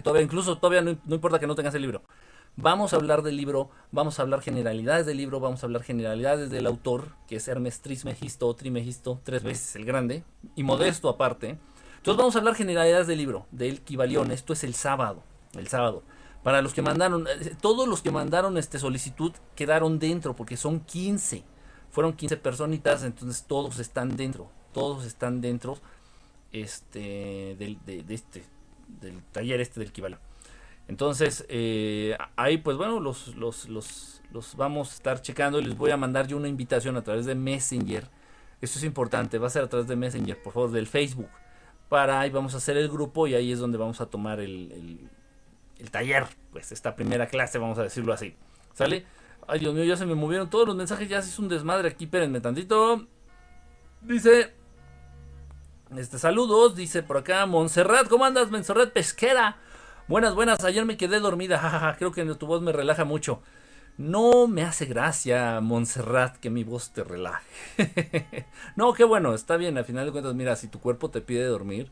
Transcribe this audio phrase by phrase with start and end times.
[0.00, 2.02] todavía, incluso todavía no, importa que no tengas el libro.
[2.56, 6.50] Vamos a hablar del libro, vamos a hablar generalidades del libro, vamos a hablar generalidades
[6.50, 10.24] del autor, que es Hermes Trismegisto o Trimegisto, tres veces el grande,
[10.56, 11.58] y modesto aparte.
[11.98, 14.32] Entonces vamos a hablar generalidades del libro, del Kibalión.
[14.32, 15.22] Esto es el sábado,
[15.54, 16.02] el sábado.
[16.42, 20.80] Para los que mandaron, eh, todos los que mandaron este solicitud quedaron dentro, porque son
[20.80, 21.44] 15.
[21.90, 25.78] Fueron 15 personitas, entonces todos están dentro, todos están dentro
[26.52, 28.44] este, de, este,
[29.00, 30.20] del taller este del Kibalión.
[30.88, 35.90] Entonces, eh, ahí pues bueno, los, los, los, los, vamos a estar checando les voy
[35.90, 38.08] a mandar yo una invitación a través de Messenger.
[38.60, 41.28] Esto es importante, va a ser a través de Messenger, por favor, del Facebook.
[41.90, 45.08] Para ahí vamos a hacer el grupo y ahí es donde vamos a tomar el,
[45.78, 48.34] el, taller, pues esta primera clase, vamos a decirlo así.
[48.72, 49.04] ¿Sale?
[49.46, 51.88] Ay, Dios mío, ya se me movieron todos los mensajes, ya se hizo un desmadre
[51.88, 53.06] aquí, espérenme tantito.
[54.00, 54.54] Dice,
[55.96, 59.56] este, saludos, dice por acá, Montserrat, ¿cómo andas, Montserrat Pesquera?
[60.06, 63.40] Buenas, buenas, ayer me quedé dormida, creo que tu voz me relaja mucho.
[63.96, 68.46] No me hace gracia, Montserrat, que mi voz te relaje.
[68.76, 71.44] no, qué bueno, está bien, al final de cuentas, mira, si tu cuerpo te pide
[71.44, 71.90] dormir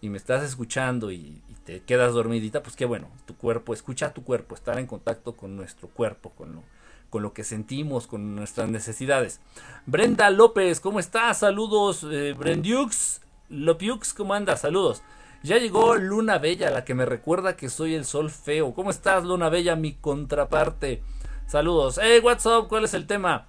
[0.00, 4.24] y me estás escuchando y, te quedas dormidita, pues qué bueno, tu cuerpo, escucha tu
[4.24, 6.62] cuerpo, estar en contacto con nuestro cuerpo, con lo,
[7.10, 9.40] con lo que sentimos, con nuestras necesidades.
[9.84, 11.40] Brenda López, ¿cómo estás?
[11.40, 14.60] Saludos, eh, Brendiux, Lopiux, ¿cómo andas?
[14.60, 15.02] Saludos.
[15.42, 18.74] Ya llegó Luna Bella, la que me recuerda que soy el sol feo.
[18.74, 21.02] ¿Cómo estás, Luna Bella, mi contraparte?
[21.46, 21.98] Saludos.
[22.02, 22.68] Hey, what's up?
[22.68, 23.46] ¿Cuál es el tema?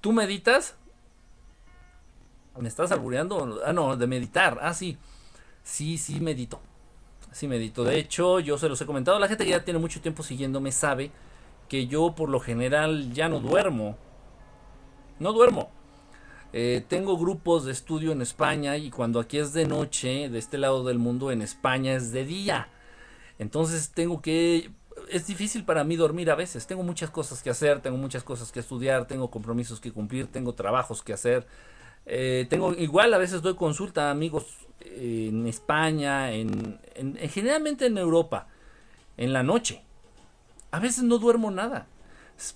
[0.00, 0.76] ¿Tú meditas?
[2.58, 3.60] ¿Me estás albureando?
[3.66, 4.58] Ah, no, de meditar.
[4.62, 4.98] Ah, sí.
[5.62, 6.60] Sí, sí, medito.
[7.32, 7.82] Sí, medito.
[7.82, 9.18] De hecho, yo se los he comentado.
[9.18, 11.10] La gente que ya tiene mucho tiempo siguiéndome sabe
[11.68, 13.96] que yo por lo general ya no duermo.
[15.18, 15.70] No duermo.
[16.52, 20.58] Eh, tengo grupos de estudio en España y cuando aquí es de noche, de este
[20.58, 22.68] lado del mundo, en España es de día.
[23.38, 24.70] Entonces tengo que...
[25.08, 26.66] Es difícil para mí dormir a veces.
[26.66, 30.54] Tengo muchas cosas que hacer, tengo muchas cosas que estudiar, tengo compromisos que cumplir, tengo
[30.54, 31.46] trabajos que hacer.
[32.04, 34.44] Eh, tengo igual a veces doy consulta a amigos
[34.80, 36.80] eh, en España, en,
[37.30, 38.48] generalmente en Europa,
[39.16, 39.82] en la noche.
[40.70, 41.86] A veces no duermo nada,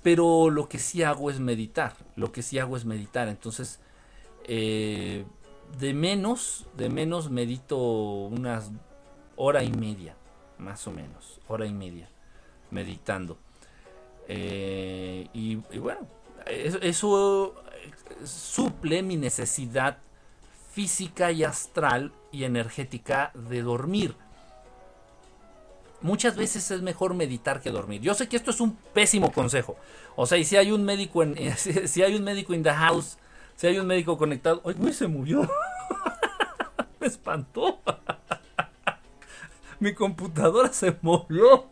[0.03, 1.95] pero lo que sí hago es meditar.
[2.17, 3.29] Lo que sí hago es meditar.
[3.29, 3.81] Entonces
[4.49, 5.25] eh,
[5.79, 8.71] de menos, de menos medito unas
[9.35, 10.17] hora y media,
[10.59, 12.09] más o menos, hora y media,
[12.71, 13.39] meditando.
[14.29, 16.07] Eh, y, bueno,
[16.47, 17.55] eso,
[18.25, 19.99] suple mi necesidad
[20.73, 24.15] física y astral y energética de dormir.
[26.03, 28.01] Muchas veces es mejor meditar que dormir.
[28.01, 29.77] Yo sé que esto es un pésimo consejo.
[30.15, 33.19] O sea, y si hay un médico en, si hay un médico in the house
[33.57, 34.63] si hay un médico conectado.
[34.65, 35.43] ¡Ay, güey, se murió!
[37.01, 37.81] Me espantó.
[39.81, 41.67] Mi computadora se movió.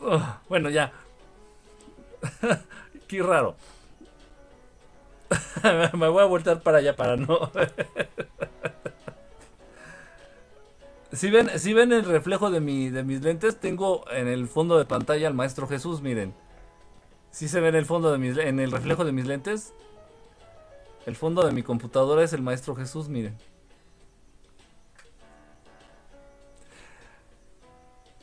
[0.00, 0.92] Oh, bueno, ya.
[3.08, 3.56] Qué raro.
[5.94, 7.50] Me voy a voltar para allá para no.
[11.12, 14.78] si ven, si ven el reflejo de, mi, de mis lentes, tengo en el fondo
[14.78, 16.34] de pantalla al maestro Jesús, miren.
[17.32, 19.72] Si se ve en el fondo de mis, en el reflejo de mis lentes.
[21.06, 23.36] El fondo de mi computadora es el Maestro Jesús, miren.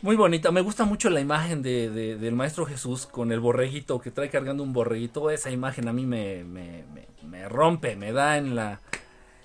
[0.01, 4.11] Muy bonita, me gusta mucho la imagen de, del Maestro Jesús con el borreguito que
[4.11, 5.29] trae cargando un borreguito.
[5.29, 6.85] Esa imagen a mí me, me,
[7.23, 8.79] me, rompe, me da en la,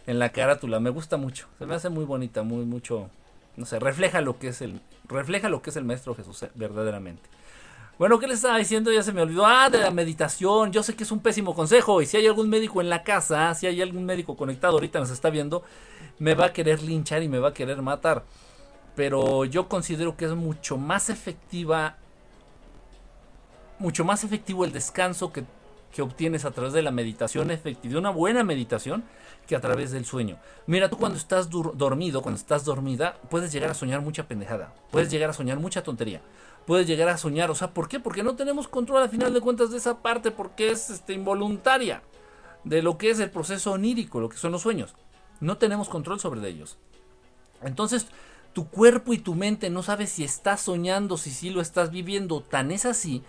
[0.06, 0.78] en la carátula.
[0.78, 3.10] Me gusta mucho, se me hace muy bonita, muy mucho,
[3.56, 6.50] no sé, refleja lo que es el, refleja lo que es el Maestro Jesús eh,
[6.54, 7.28] verdaderamente.
[7.96, 8.90] Bueno, ¿qué les estaba diciendo?
[8.90, 9.46] Ya se me olvidó.
[9.46, 10.72] Ah, de la meditación.
[10.72, 12.02] Yo sé que es un pésimo consejo.
[12.02, 15.10] Y si hay algún médico en la casa, si hay algún médico conectado ahorita nos
[15.10, 15.62] está viendo,
[16.18, 18.24] me va a querer linchar y me va a querer matar.
[18.96, 21.96] Pero yo considero que es mucho más efectiva,
[23.78, 25.44] mucho más efectivo el descanso que,
[25.92, 29.04] que obtienes a través de la meditación efectiva, de una buena meditación,
[29.46, 30.38] que a través del sueño.
[30.66, 35.10] Mira, tú cuando estás dormido, cuando estás dormida, puedes llegar a soñar mucha pendejada, puedes
[35.10, 36.22] llegar a soñar mucha tontería
[36.66, 37.50] puedes llegar a soñar.
[37.50, 38.00] O sea, ¿por qué?
[38.00, 42.02] Porque no tenemos control al final de cuentas de esa parte, porque es este, involuntaria
[42.64, 44.94] de lo que es el proceso onírico, lo que son los sueños.
[45.40, 46.78] No tenemos control sobre ellos.
[47.62, 48.06] Entonces,
[48.52, 52.40] tu cuerpo y tu mente no sabes si estás soñando, si sí lo estás viviendo.
[52.40, 53.22] Tan es así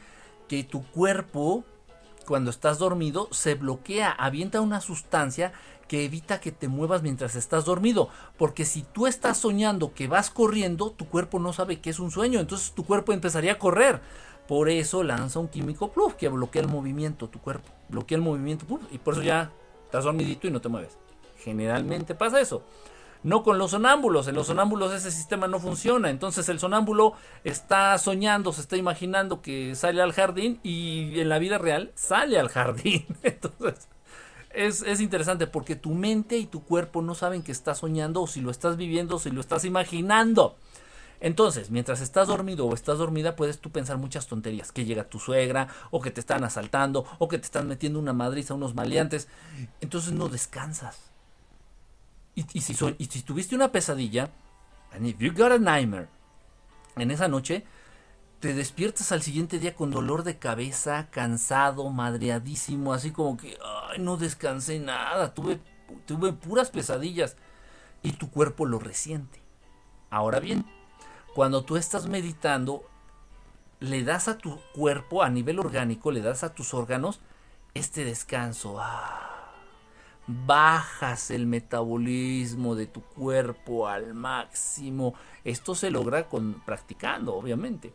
[0.47, 1.63] que tu cuerpo,
[2.25, 5.51] cuando estás dormido, se bloquea, avienta una sustancia
[5.87, 8.09] que evita que te muevas mientras estás dormido.
[8.37, 12.11] Porque si tú estás soñando que vas corriendo, tu cuerpo no sabe que es un
[12.11, 12.39] sueño.
[12.39, 14.01] Entonces tu cuerpo empezaría a correr.
[14.47, 17.69] Por eso lanza un químico que bloquea el movimiento, tu cuerpo.
[17.89, 19.51] Bloquea el movimiento y por eso ya
[19.85, 20.97] estás dormidito y no te mueves.
[21.37, 22.63] Generalmente pasa eso.
[23.23, 24.27] No con los sonámbulos.
[24.27, 26.11] En los sonámbulos ese sistema no funciona.
[26.11, 31.39] Entonces el sonámbulo está soñando, se está imaginando que sale al jardín y en la
[31.39, 33.05] vida real sale al jardín.
[33.23, 33.87] Entonces
[34.55, 38.27] es, es, interesante porque tu mente y tu cuerpo no saben que estás soñando o
[38.27, 40.55] si lo estás viviendo o si lo estás imaginando.
[41.19, 44.71] Entonces, mientras estás dormido o estás dormida, puedes tú pensar muchas tonterías.
[44.71, 48.13] Que llega tu suegra, o que te están asaltando, o que te están metiendo una
[48.13, 49.27] madriza, unos maleantes.
[49.81, 51.11] Entonces no descansas.
[52.35, 54.29] Y, si, y si tuviste una pesadilla,
[54.91, 56.09] and if you got a nightmare,
[56.97, 57.65] en esa noche,
[58.41, 63.57] te despiertas al siguiente día con dolor de cabeza, cansado, madreadísimo, así como que,
[63.97, 65.59] no descansé nada, tuve,
[66.05, 67.37] tuve puras pesadillas.
[68.03, 69.41] Y tu cuerpo lo resiente.
[70.11, 70.65] Ahora bien,
[71.33, 72.87] cuando tú estás meditando,
[73.79, 77.19] le das a tu cuerpo a nivel orgánico, le das a tus órganos
[77.73, 78.77] este descanso.
[78.79, 79.35] Ah,
[80.27, 85.13] bajas el metabolismo de tu cuerpo al máximo.
[85.43, 87.93] Esto se logra con practicando, obviamente.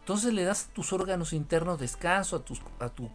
[0.00, 3.10] Entonces le das a tus órganos internos descanso, a, tus, a tu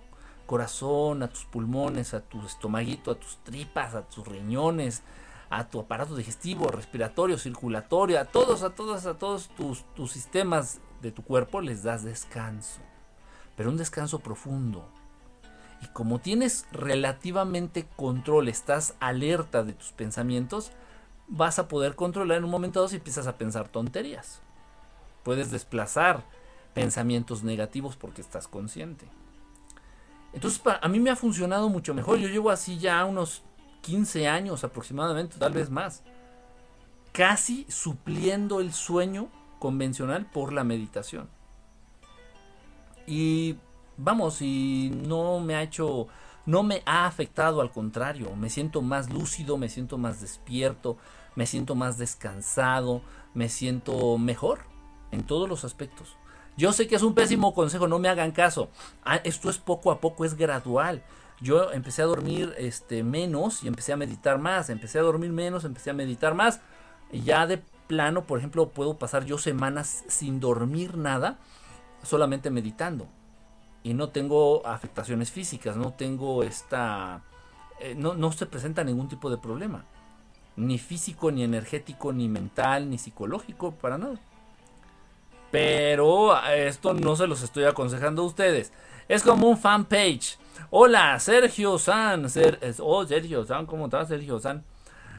[0.51, 5.01] corazón, a tus pulmones, a tu estomaguito, a tus tripas, a tus riñones,
[5.49, 10.81] a tu aparato digestivo, respiratorio, circulatorio, a todos, a todos, a todos tus, tus sistemas
[11.01, 12.81] de tu cuerpo les das descanso,
[13.55, 14.89] pero un descanso profundo.
[15.81, 20.73] Y como tienes relativamente control, estás alerta de tus pensamientos,
[21.29, 24.41] vas a poder controlar en un momento dado si empiezas a pensar tonterías.
[25.23, 26.25] Puedes desplazar
[26.73, 29.07] pensamientos negativos porque estás consciente.
[30.33, 32.19] Entonces, a mí me ha funcionado mucho mejor.
[32.19, 33.43] Yo llevo así ya unos
[33.81, 36.03] 15 años aproximadamente, tal vez más,
[37.11, 39.29] casi supliendo el sueño
[39.59, 41.29] convencional por la meditación.
[43.05, 43.57] Y
[43.97, 46.07] vamos, y no me ha hecho,
[46.45, 50.97] no me ha afectado, al contrario, me siento más lúcido, me siento más despierto,
[51.35, 53.01] me siento más descansado,
[53.33, 54.59] me siento mejor
[55.11, 56.15] en todos los aspectos.
[56.57, 58.69] Yo sé que es un pésimo consejo, no me hagan caso.
[59.03, 61.03] Ah, esto es poco a poco, es gradual
[61.41, 64.69] yo empecé a dormir este, menos y empecé a meditar más.
[64.69, 66.61] Empecé a dormir menos, empecé a meditar más.
[67.11, 67.57] Y ya de
[67.87, 71.39] plano, por ejemplo, puedo pasar yo semanas sin dormir nada,
[72.03, 73.07] solamente meditando.
[73.83, 77.23] Y no tengo afectaciones físicas, no tengo esta...
[77.79, 79.85] Eh, no, no se presenta ningún tipo de problema.
[80.55, 84.19] Ni físico, ni energético, ni mental, ni psicológico, para nada.
[85.51, 88.71] Pero esto no se los estoy aconsejando a ustedes.
[89.09, 90.37] Es como un fanpage.
[90.69, 92.27] Hola, Sergio San.
[92.79, 94.63] oh, Sergio San, ¿cómo estás, Sergio San?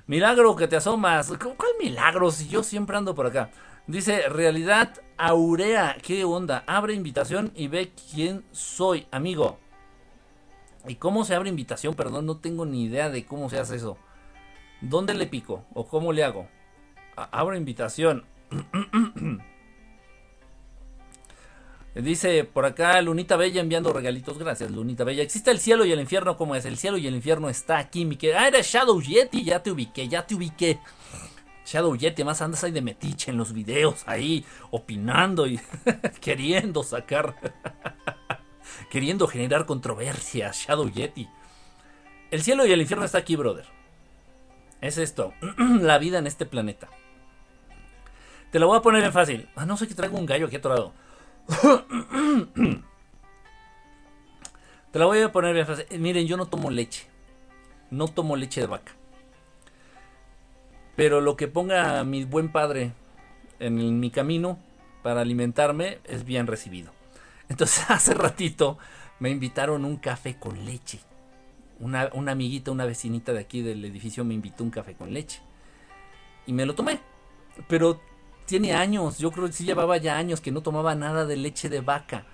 [0.07, 1.31] Milagro que te asomas.
[1.39, 2.31] ¿Cuál milagro?
[2.31, 3.51] Si yo siempre ando por acá.
[3.87, 5.97] Dice, realidad aurea.
[6.03, 6.65] ¿Qué onda?
[6.67, 9.59] Abre invitación y ve quién soy, amigo.
[10.89, 11.95] ¿Y cómo se abre invitación?
[11.95, 13.99] Perdón, no tengo ni idea de cómo se hace eso.
[14.81, 15.65] ¿Dónde le pico?
[15.75, 16.49] ¿O cómo le hago?
[17.15, 18.25] Abro invitación.
[21.95, 24.39] Dice por acá Lunita Bella enviando regalitos.
[24.39, 25.23] Gracias, Lunita Bella.
[25.23, 26.37] ¿Existe el cielo y el infierno?
[26.39, 26.65] ¿Cómo es?
[26.65, 28.43] El cielo y el infierno está aquí, mi querida.
[28.43, 29.45] Ah, eres Shadow Yeti.
[29.45, 30.79] Ya te ubiqué, ya te ubiqué.
[31.67, 35.61] Shadow Yeti, más andas ahí de metiche en los videos, ahí opinando y
[36.21, 37.37] queriendo sacar,
[38.91, 40.51] queriendo generar controversia.
[40.53, 41.29] Shadow Yeti.
[42.31, 43.67] El cielo y el infierno está aquí, brother.
[44.81, 46.89] Es esto, la vida en este planeta.
[48.51, 49.49] Te lo voy a poner en fácil.
[49.55, 50.93] Ah, no sé que traigo un gallo aquí atorado.
[54.93, 55.87] Te la voy a poner bien fácil.
[55.99, 57.07] Miren, yo no tomo leche.
[57.91, 58.93] No tomo leche de vaca.
[60.97, 62.93] Pero lo que ponga mi buen padre
[63.59, 64.59] en mi camino
[65.03, 66.93] para alimentarme es bien recibido.
[67.49, 68.79] Entonces hace ratito
[69.19, 71.01] me invitaron un café con leche.
[71.81, 75.41] Una, una amiguita, una vecinita de aquí del edificio me invitó un café con leche.
[76.47, 77.01] Y me lo tomé.
[77.69, 78.01] Pero
[78.47, 81.69] tiene años, yo creo que sí llevaba ya años que no tomaba nada de leche
[81.69, 82.25] de vaca.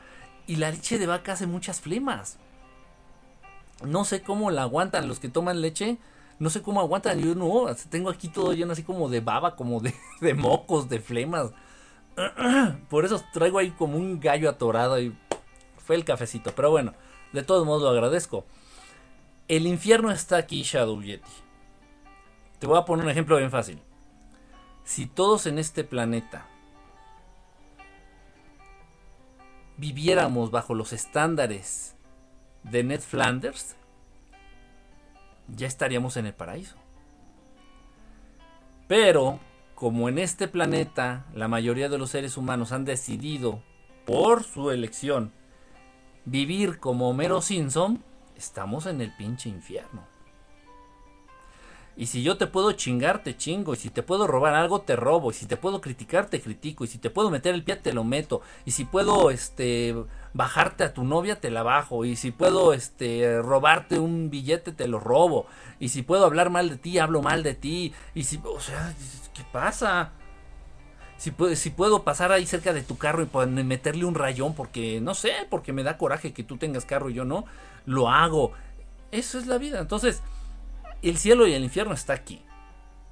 [0.46, 2.38] Y la leche de vaca hace muchas flemas.
[3.84, 5.98] No sé cómo la aguantan los que toman leche.
[6.38, 7.20] No sé cómo aguantan.
[7.20, 11.00] Yo no, tengo aquí todo lleno así como de baba, como de, de mocos, de
[11.00, 11.52] flemas.
[12.88, 15.14] Por eso traigo ahí como un gallo atorado y
[15.76, 16.52] fue el cafecito.
[16.54, 16.94] Pero bueno,
[17.32, 18.44] de todos modos lo agradezco.
[19.46, 21.30] El infierno está aquí, Shadow Yeti.
[22.58, 23.80] Te voy a poner un ejemplo bien fácil
[24.88, 26.46] si todos en este planeta
[29.76, 31.94] viviéramos bajo los estándares
[32.62, 33.76] de Ned Flanders,
[35.46, 36.76] ya estaríamos en el paraíso.
[38.86, 39.40] Pero,
[39.74, 43.62] como en este planeta la mayoría de los seres humanos han decidido,
[44.06, 45.34] por su elección,
[46.24, 48.02] vivir como Homero Simpson,
[48.38, 50.17] estamos en el pinche infierno.
[51.98, 53.74] Y si yo te puedo chingar, te chingo.
[53.74, 55.32] Y si te puedo robar algo, te robo.
[55.32, 56.84] Y si te puedo criticar, te critico.
[56.84, 58.40] Y si te puedo meter el pie, te lo meto.
[58.64, 59.96] Y si puedo, este,
[60.32, 62.04] bajarte a tu novia, te la bajo.
[62.04, 65.46] Y si puedo, este, robarte un billete, te lo robo.
[65.80, 67.92] Y si puedo hablar mal de ti, hablo mal de ti.
[68.14, 68.94] Y si, o sea,
[69.34, 70.12] ¿qué pasa?
[71.16, 75.14] Si, si puedo pasar ahí cerca de tu carro y meterle un rayón porque, no
[75.14, 77.44] sé, porque me da coraje que tú tengas carro y yo no,
[77.86, 78.52] lo hago.
[79.10, 79.80] Eso es la vida.
[79.80, 80.22] Entonces,
[81.02, 82.42] el cielo y el infierno está aquí.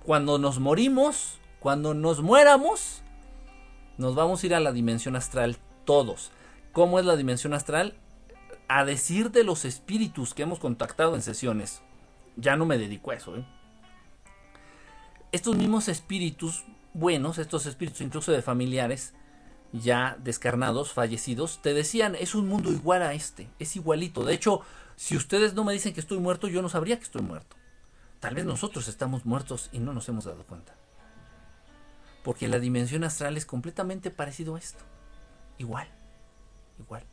[0.04, 3.02] Cuando nos morimos, cuando nos muéramos,
[3.98, 6.30] nos vamos a ir a la dimensión astral todos.
[6.72, 7.94] ¿Cómo es la dimensión astral?
[8.68, 11.82] A decir de los espíritus que hemos contactado en sesiones.
[12.36, 13.36] Ya no me dedico a eso.
[13.36, 13.44] ¿eh?
[15.32, 19.14] Estos mismos espíritus buenos, estos espíritus incluso de familiares
[19.72, 24.24] ya descarnados, fallecidos, te decían, es un mundo igual a este, es igualito.
[24.24, 24.60] De hecho,
[24.96, 27.56] si ustedes no me dicen que estoy muerto, yo no sabría que estoy muerto.
[28.20, 30.74] Tal vez nosotros estamos muertos y no nos hemos dado cuenta.
[32.22, 34.84] Porque la dimensión astral es completamente parecido a esto.
[35.58, 35.88] Igual.
[36.78, 37.04] Igual.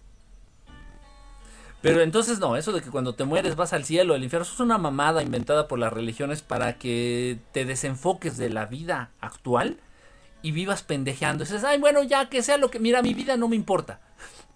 [1.82, 4.54] Pero entonces no, eso de que cuando te mueres vas al cielo, al infierno, eso
[4.54, 9.82] es una mamada inventada por las religiones para que te desenfoques de la vida actual
[10.42, 11.44] y vivas pendejeando.
[11.44, 14.00] dices, ay, bueno, ya que sea lo que, mira, mi vida no me importa.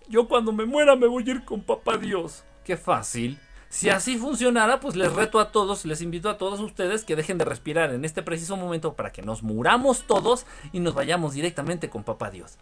[0.08, 2.46] Yo cuando me muera me voy a ir con papá Dios.
[2.64, 3.38] Qué fácil.
[3.70, 7.38] Si así funcionara, pues les reto a todos, les invito a todos ustedes que dejen
[7.38, 11.90] de respirar en este preciso momento para que nos muramos todos y nos vayamos directamente
[11.90, 12.58] con Papá Dios.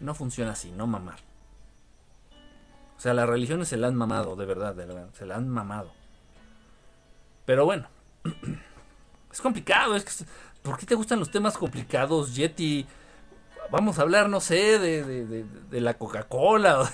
[0.00, 1.18] No funciona así, no mamar.
[2.96, 5.48] O sea, las religiones se la han mamado, de verdad, de verdad, se la han
[5.48, 5.92] mamado.
[7.44, 7.88] Pero bueno,
[9.32, 10.24] es complicado, es que,
[10.62, 12.86] ¿por qué te gustan los temas complicados, Yeti?
[13.70, 16.90] Vamos a hablar, no sé, de, de, de la Coca-Cola.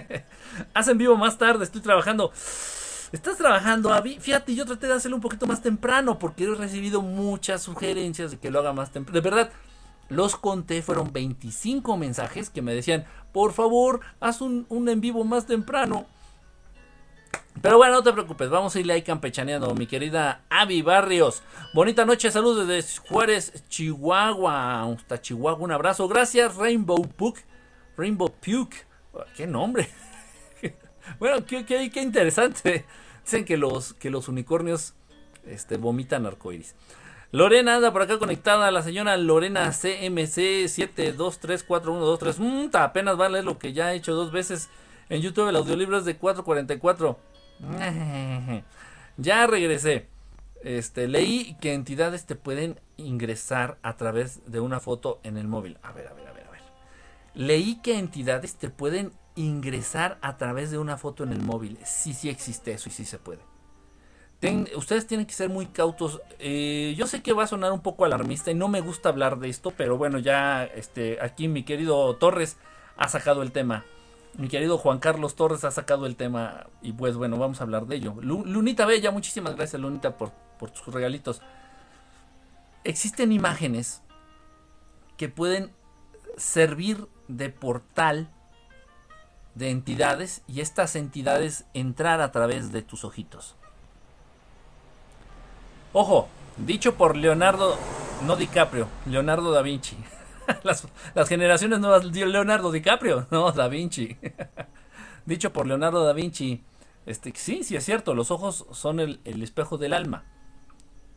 [0.74, 2.32] Hacen vivo más tarde, estoy trabajando.
[3.12, 4.18] Estás trabajando, Avi.
[4.18, 8.38] Fíjate, yo traté de hacerlo un poquito más temprano porque he recibido muchas sugerencias de
[8.38, 9.20] que lo haga más temprano.
[9.20, 9.50] De verdad,
[10.08, 15.24] los conté, fueron 25 mensajes que me decían, por favor, haz un, un en vivo
[15.24, 16.06] más temprano.
[17.60, 21.42] Pero bueno, no te preocupes, vamos a irle ahí campechaneando, mi querida Avi Barrios.
[21.74, 24.84] Bonita noche, saludos desde Juárez, Chihuahua.
[24.84, 26.06] Hasta Chihuahua, un abrazo.
[26.08, 27.44] Gracias, Rainbow Puke.
[27.96, 28.86] Rainbow Puke.
[29.36, 29.88] ¿Qué nombre?
[31.18, 32.84] bueno, qué, qué, interesante.
[33.24, 34.94] Dicen que los, que los unicornios
[35.44, 36.76] este, vomitan arcoiris.
[37.32, 42.38] Lorena anda por acá conectada, la señora Lorena CMC 72341223.
[42.38, 44.70] Mmm, apenas vale lo que ya he hecho dos veces
[45.08, 45.48] en YouTube.
[45.48, 47.18] El audiolibro es de 444.
[49.16, 50.06] ya regresé.
[50.62, 55.78] Este, leí que entidades te pueden ingresar a través de una foto en el móvil.
[55.82, 56.60] A ver, a ver, a ver, a ver.
[57.34, 61.78] Leí que entidades te pueden ingresar a través de una foto en el móvil.
[61.84, 63.40] Sí, sí existe eso y sí se puede.
[64.76, 66.20] ustedes tienen que ser muy cautos.
[66.40, 69.38] Eh, yo sé que va a sonar un poco alarmista y no me gusta hablar
[69.38, 72.56] de esto, pero bueno, ya este, aquí mi querido Torres
[72.96, 73.84] ha sacado el tema.
[74.38, 77.86] Mi querido Juan Carlos Torres ha sacado el tema y pues bueno, vamos a hablar
[77.86, 78.14] de ello.
[78.20, 80.30] Lunita Bella, muchísimas gracias Lunita por,
[80.60, 81.42] por tus regalitos.
[82.84, 84.00] Existen imágenes
[85.16, 85.72] que pueden
[86.36, 88.30] servir de portal
[89.56, 93.56] de entidades y estas entidades entrar a través de tus ojitos.
[95.92, 96.28] Ojo,
[96.58, 97.76] dicho por Leonardo,
[98.24, 99.96] no DiCaprio, Leonardo da Vinci.
[100.62, 104.16] Las, generaciones nuevas, Leonardo DiCaprio, no da Vinci.
[105.26, 106.62] dicho por Leonardo da Vinci,
[107.06, 110.24] este, sí, sí es cierto, los ojos son el, el espejo del alma.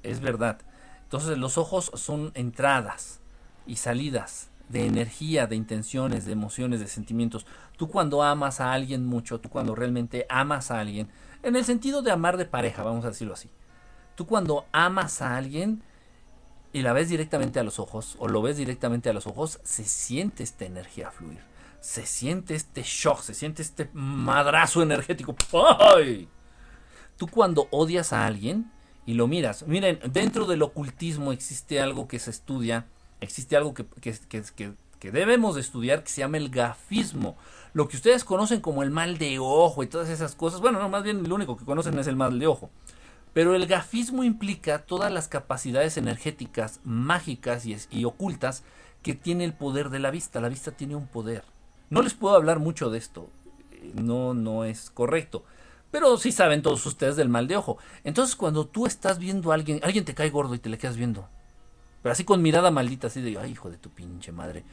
[0.03, 0.59] Es verdad.
[1.03, 3.19] Entonces los ojos son entradas
[3.65, 7.45] y salidas de energía, de intenciones, de emociones, de sentimientos.
[7.77, 11.09] Tú cuando amas a alguien mucho, tú cuando realmente amas a alguien,
[11.43, 13.49] en el sentido de amar de pareja, vamos a decirlo así.
[14.15, 15.83] Tú cuando amas a alguien
[16.73, 19.83] y la ves directamente a los ojos, o lo ves directamente a los ojos, se
[19.83, 21.39] siente esta energía fluir.
[21.79, 25.35] Se siente este shock, se siente este madrazo energético.
[25.79, 26.27] ¡Ay!
[27.17, 28.71] Tú cuando odias a alguien
[29.05, 32.85] y lo miras, miren, dentro del ocultismo existe algo que se estudia
[33.21, 37.37] existe algo que, que, debemos de estudiar que se llama el gafismo.
[37.73, 40.59] Lo que ustedes conocen como el mal de ojo y todas esas cosas.
[40.59, 42.69] Bueno, no, más bien lo único que conocen es el mal de ojo.
[43.33, 48.63] Pero el gafismo implica todas las capacidades energéticas, mágicas y, y, ocultas
[49.01, 50.41] que tiene el poder de la vista.
[50.41, 51.43] La vista tiene un poder.
[51.89, 53.29] No les puedo hablar mucho de esto.
[53.95, 55.45] No, no es correcto.
[55.91, 57.77] Pero sí saben todos ustedes del mal de ojo.
[58.03, 60.97] Entonces cuando tú estás viendo a alguien, alguien te cae gordo y te le quedas
[60.97, 61.27] viendo.
[62.01, 64.63] Pero así con mirada maldita, así de, ay, hijo de tu pinche madre.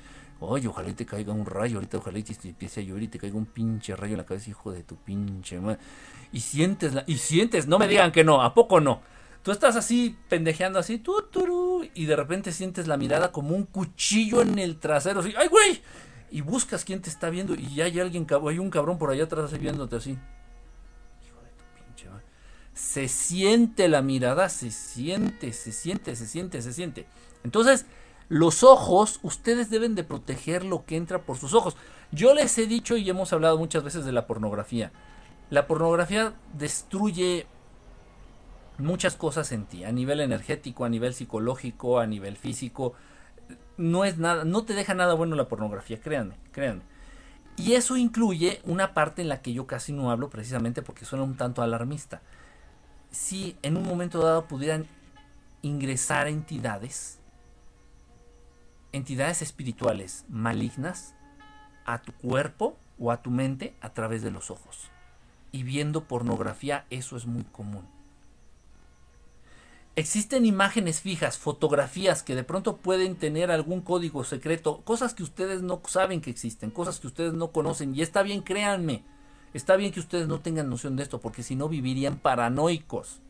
[0.40, 3.36] Oye, ojalá te caiga un rayo ahorita, ojalá te empiece a llover y te caiga
[3.36, 5.80] un pinche rayo en la cabeza, hijo de tu pinche madre.
[6.32, 9.00] Y sientes, la, y sientes, no me digan que no, ¿a poco no?
[9.42, 11.02] Tú estás así pendejeando así,
[11.94, 15.80] y de repente sientes la mirada como un cuchillo en el trasero, así, ¡ay, güey!
[16.30, 19.58] Y buscas quién te está viendo y hay alguien, hay un cabrón por allá atrás
[19.58, 20.10] viéndote así.
[20.10, 22.08] Hijo de tu pinche
[22.74, 27.06] Se siente la mirada, se siente, se siente, se siente, se siente.
[27.44, 27.86] Entonces,
[28.28, 31.76] los ojos, ustedes deben de proteger lo que entra por sus ojos.
[32.12, 34.92] Yo les he dicho y hemos hablado muchas veces de la pornografía.
[35.50, 37.46] La pornografía destruye
[38.78, 42.94] muchas cosas en ti, a nivel energético, a nivel psicológico, a nivel físico.
[43.76, 46.82] No es nada, no te deja nada bueno la pornografía, créanme, créanme.
[47.56, 51.24] Y eso incluye una parte en la que yo casi no hablo precisamente porque suena
[51.24, 52.22] un tanto alarmista.
[53.10, 54.86] Si en un momento dado pudieran
[55.62, 57.18] ingresar entidades,
[58.92, 61.14] entidades espirituales malignas
[61.84, 64.90] a tu cuerpo o a tu mente a través de los ojos.
[65.52, 67.86] Y viendo pornografía, eso es muy común.
[69.96, 75.62] Existen imágenes fijas, fotografías que de pronto pueden tener algún código secreto, cosas que ustedes
[75.62, 77.96] no saben que existen, cosas que ustedes no conocen.
[77.96, 79.02] Y está bien, créanme,
[79.54, 83.20] está bien que ustedes no tengan noción de esto, porque si no vivirían paranoicos.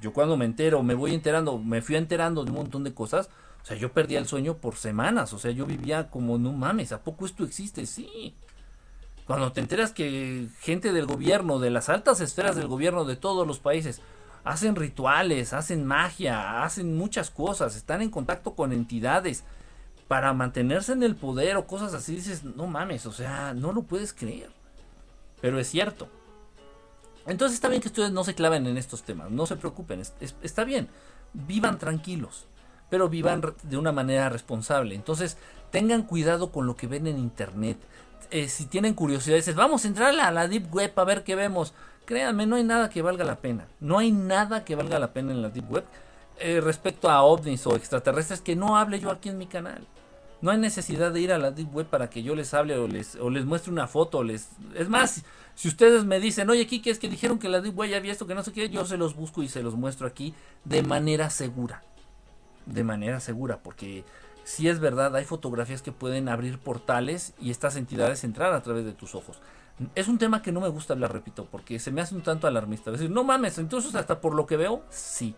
[0.00, 3.30] Yo cuando me entero, me voy enterando, me fui enterando de un montón de cosas.
[3.62, 5.32] O sea, yo perdía el sueño por semanas.
[5.32, 7.86] O sea, yo vivía como, no mames, ¿a poco esto existe?
[7.86, 8.34] Sí.
[9.30, 13.46] Cuando te enteras que gente del gobierno, de las altas esferas del gobierno de todos
[13.46, 14.00] los países,
[14.42, 19.44] hacen rituales, hacen magia, hacen muchas cosas, están en contacto con entidades
[20.08, 23.82] para mantenerse en el poder o cosas así, dices, no mames, o sea, no lo
[23.82, 24.50] puedes creer.
[25.40, 26.08] Pero es cierto.
[27.24, 30.02] Entonces está bien que ustedes no se claven en estos temas, no se preocupen,
[30.42, 30.88] está bien,
[31.34, 32.48] vivan tranquilos,
[32.88, 34.96] pero vivan de una manera responsable.
[34.96, 35.36] Entonces
[35.70, 37.78] tengan cuidado con lo que ven en internet.
[38.30, 41.34] Eh, si tienen curiosidad, dices, vamos a entrar a la deep web a ver qué
[41.34, 41.74] vemos
[42.10, 43.68] créanme, no hay nada que valga la pena.
[43.78, 45.84] No hay nada que valga la pena en la Deep Web
[46.40, 49.86] eh, respecto a ovnis o extraterrestres que no hable yo aquí en mi canal.
[50.42, 52.88] No hay necesidad de ir a la Deep Web para que yo les hable o
[52.88, 54.24] les, o les muestre una foto.
[54.24, 54.48] Les...
[54.74, 55.22] Es más,
[55.54, 57.98] si ustedes me dicen, oye, aquí que es que dijeron que la Deep Web ya
[57.98, 60.34] había esto, que no sé qué, yo se los busco y se los muestro aquí
[60.64, 61.84] de manera segura.
[62.66, 64.02] De manera segura, porque
[64.44, 68.84] si es verdad, hay fotografías que pueden abrir portales y estas entidades entrar a través
[68.84, 69.38] de tus ojos.
[69.94, 72.46] Es un tema que no me gusta hablar, repito, porque se me hace un tanto
[72.46, 72.90] alarmista.
[72.90, 75.34] Es decir, no mames, entonces hasta por lo que veo, sí.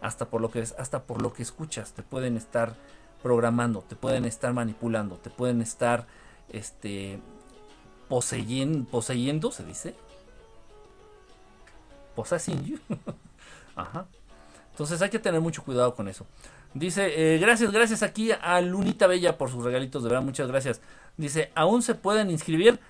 [0.00, 2.74] Hasta por lo que ves, hasta por lo que escuchas, te pueden estar
[3.22, 6.06] programando, te pueden estar manipulando, te pueden estar
[6.48, 7.20] este
[8.08, 9.94] poseyendo, poseyendo se dice.
[12.14, 12.80] Possessing
[13.76, 14.06] Ajá.
[14.70, 16.26] Entonces hay que tener mucho cuidado con eso.
[16.74, 20.80] Dice, eh, gracias, gracias aquí a Lunita Bella por sus regalitos, de verdad, muchas gracias.
[21.16, 22.80] Dice, aún se pueden inscribir.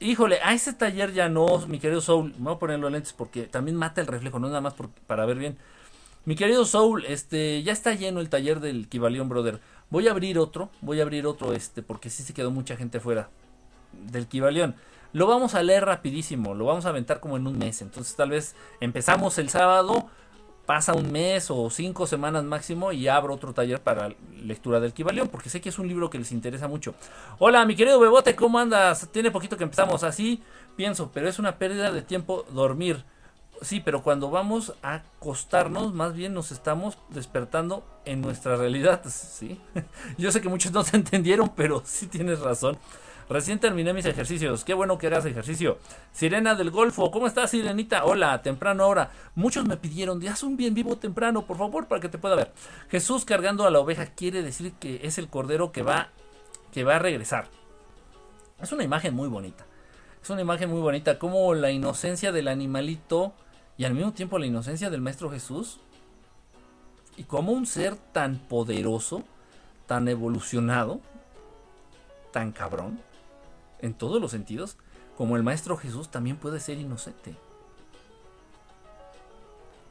[0.00, 2.34] Híjole, a ese taller ya no, mi querido Soul.
[2.38, 4.74] Me voy a poner los lentes porque también mata el reflejo, no nada más
[5.06, 5.58] para ver bien.
[6.24, 9.60] Mi querido Soul, este, ya está lleno el taller del Kibalión Brother.
[9.90, 13.00] Voy a abrir otro, voy a abrir otro, este, porque sí se quedó mucha gente
[13.00, 13.28] fuera
[13.92, 14.74] del Kibalión.
[15.12, 17.80] Lo vamos a leer rapidísimo, lo vamos a aventar como en un mes.
[17.80, 20.08] Entonces tal vez empezamos el sábado,
[20.66, 24.10] pasa un mes o cinco semanas máximo y abro otro taller para
[24.42, 26.94] lectura del Kibalión, porque sé que es un libro que les interesa mucho.
[27.38, 29.08] Hola, mi querido Bebote, ¿cómo andas?
[29.12, 30.42] Tiene poquito que empezamos así,
[30.74, 33.04] pienso, pero es una pérdida de tiempo dormir.
[33.62, 39.58] Sí, pero cuando vamos a acostarnos, más bien nos estamos despertando en nuestra realidad, ¿sí?
[40.18, 42.76] Yo sé que muchos no se entendieron, pero sí tienes razón.
[43.28, 44.64] Recién terminé mis ejercicios.
[44.64, 45.78] Qué bueno que hagas ejercicio.
[46.12, 47.10] Sirena del Golfo.
[47.10, 48.04] ¿Cómo estás, Sirenita?
[48.04, 49.10] Hola, temprano ahora.
[49.34, 52.52] Muchos me pidieron, haz un bien vivo temprano, por favor, para que te pueda ver.
[52.88, 56.10] Jesús cargando a la oveja quiere decir que es el cordero que va,
[56.70, 57.48] que va a regresar.
[58.60, 59.66] Es una imagen muy bonita.
[60.22, 61.18] Es una imagen muy bonita.
[61.18, 63.32] Como la inocencia del animalito
[63.76, 65.80] y al mismo tiempo la inocencia del Maestro Jesús.
[67.16, 69.24] Y como un ser tan poderoso,
[69.86, 71.00] tan evolucionado,
[72.30, 73.00] tan cabrón,
[73.80, 74.76] en todos los sentidos,
[75.16, 77.34] como el Maestro Jesús también puede ser inocente.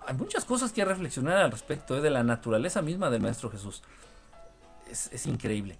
[0.07, 2.01] Hay muchas cosas que reflexionar al respecto ¿eh?
[2.01, 3.81] de la naturaleza misma del Maestro Jesús.
[4.89, 5.77] Es, increíble.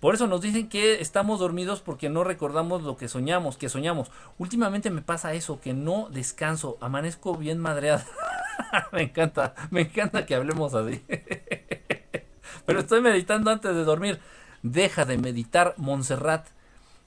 [0.00, 4.10] Por eso nos dicen que estamos dormidos porque no recordamos lo que soñamos, que soñamos.
[4.38, 8.06] Últimamente me pasa eso, que no descanso, amanezco bien madreada.
[8.92, 11.04] me encanta, me encanta que hablemos así.
[12.66, 14.20] Pero estoy meditando antes de dormir.
[14.62, 16.48] Deja de meditar, Montserrat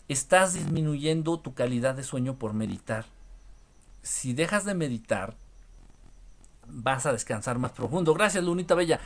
[0.09, 3.05] estás disminuyendo tu calidad de sueño por meditar.
[4.01, 5.35] Si dejas de meditar,
[6.67, 8.13] vas a descansar más profundo.
[8.13, 8.99] Gracias, Lunita Bella.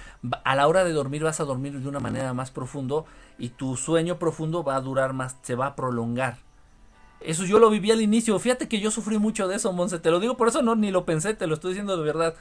[0.44, 3.06] A la hora de dormir vas a dormir de una manera más profundo
[3.38, 6.38] y tu sueño profundo va a durar más, se va a prolongar.
[7.20, 8.38] Eso yo lo viví al inicio.
[8.40, 10.00] Fíjate que yo sufrí mucho de eso, Monse.
[10.00, 12.36] Te lo digo por eso no ni lo pensé, te lo estoy diciendo de verdad.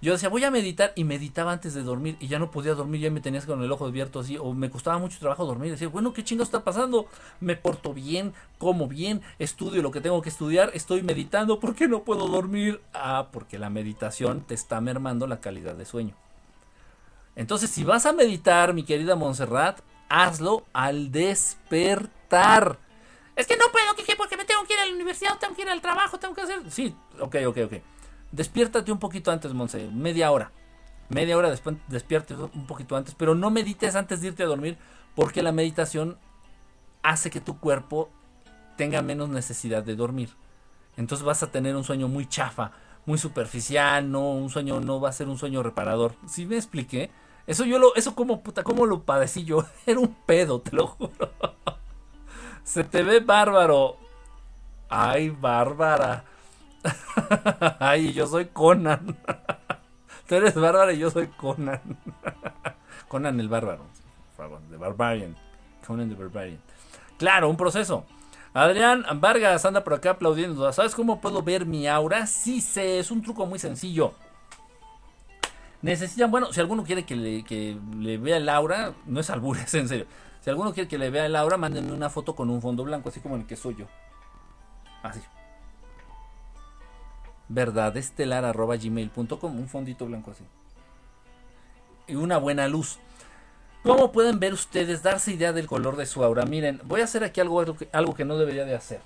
[0.00, 3.00] Yo decía, voy a meditar y meditaba antes de dormir y ya no podía dormir,
[3.00, 5.70] ya me tenías con el ojo abierto así, o me costaba mucho trabajo dormir.
[5.70, 7.06] Decía, bueno, ¿qué chingo está pasando?
[7.40, 11.88] Me porto bien, como bien, estudio lo que tengo que estudiar, estoy meditando, ¿por qué
[11.88, 12.82] no puedo dormir?
[12.92, 16.14] Ah, porque la meditación te está mermando la calidad de sueño.
[17.36, 22.78] Entonces, si vas a meditar, mi querida Montserrat, hazlo al despertar.
[23.36, 24.14] Es que no puedo, ¿qué?
[24.16, 26.42] Porque me tengo que ir a la universidad, tengo que ir al trabajo, tengo que
[26.42, 26.60] hacer.
[26.70, 27.72] Sí, ok, ok, ok.
[28.34, 30.50] Despiértate un poquito antes, Monse, media hora.
[31.08, 34.76] Media hora después despierte un poquito antes, pero no medites antes de irte a dormir
[35.14, 36.18] porque la meditación
[37.04, 38.10] hace que tu cuerpo
[38.76, 40.30] tenga menos necesidad de dormir.
[40.96, 42.72] Entonces vas a tener un sueño muy chafa,
[43.06, 46.16] muy superficial, no un sueño no va a ser un sueño reparador.
[46.26, 47.10] ¿Sí me expliqué?
[47.46, 50.88] Eso yo lo eso como puta, cómo lo padecí yo, era un pedo, te lo
[50.88, 51.30] juro.
[52.64, 53.96] Se te ve bárbaro.
[54.88, 56.24] Ay, Bárbara.
[57.78, 59.16] Ay, yo soy Conan.
[60.28, 61.80] Tú eres bárbaro y yo soy Conan.
[63.08, 63.84] Conan el bárbaro.
[64.70, 65.36] The Barbarian.
[65.86, 66.60] Conan the Barbarian.
[67.18, 68.04] Claro, un proceso.
[68.52, 70.72] Adrián Vargas anda por acá aplaudiendo.
[70.72, 72.26] ¿Sabes cómo puedo ver mi aura?
[72.26, 74.14] Sí sé, es un truco muy sencillo.
[75.82, 79.74] Necesitan, bueno, si alguno quiere que le, que le vea el aura, no es albures,
[79.74, 80.06] en serio.
[80.40, 83.08] Si alguno quiere que le vea el aura, mándenme una foto con un fondo blanco,
[83.08, 83.86] así como el que soy yo.
[85.02, 85.20] Así
[87.48, 90.44] verdadestelar.gmail.com, un fondito blanco así.
[92.06, 92.98] Y una buena luz.
[93.82, 96.46] ¿Cómo pueden ver ustedes, darse idea del color de su aura?
[96.46, 99.00] Miren, voy a hacer aquí algo, algo que no debería de hacer.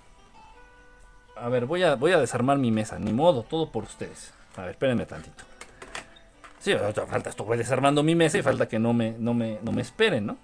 [1.36, 4.32] A ver, voy a, voy a desarmar mi mesa, ni modo, todo por ustedes.
[4.56, 5.44] A ver, espérenme tantito.
[6.60, 6.74] Sí,
[7.08, 9.82] falta esto, voy desarmando mi mesa y falta que no me, no me, no me
[9.82, 10.38] esperen, ¿no?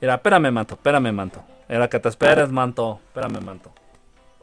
[0.00, 1.42] Era, espérame, manto, espérame, manto.
[1.68, 3.72] Era que te esperes, manto, espérame, manto.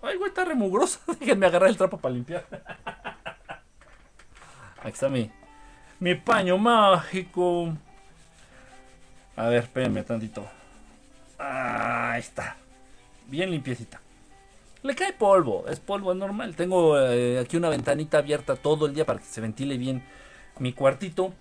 [0.04, 1.00] Ay, güey, está remugroso.
[1.20, 2.46] Déjenme agarrar el trapo para limpiar.
[4.80, 5.32] Aquí está mi,
[6.00, 7.74] mi paño mágico.
[9.38, 10.46] A ver, espérenme tantito.
[11.40, 12.58] ahí está.
[13.28, 14.02] Bien limpiecita.
[14.84, 16.58] Le cae polvo, es polvo normal.
[16.58, 20.04] Tengo eh, aquí una ventanita abierta todo el día para que se ventile bien
[20.60, 21.34] mi cuartito.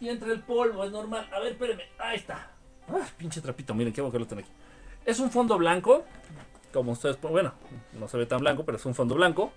[0.00, 1.28] Y entre el polvo, es normal.
[1.32, 1.82] A ver, espérenme.
[1.98, 2.52] Ahí está.
[2.88, 4.52] Ah, pinche trapito, miren qué que lo tengo aquí.
[5.04, 6.04] Es un fondo blanco
[6.72, 7.54] como ustedes, bueno,
[7.98, 9.52] no se ve tan blanco, pero es un fondo blanco.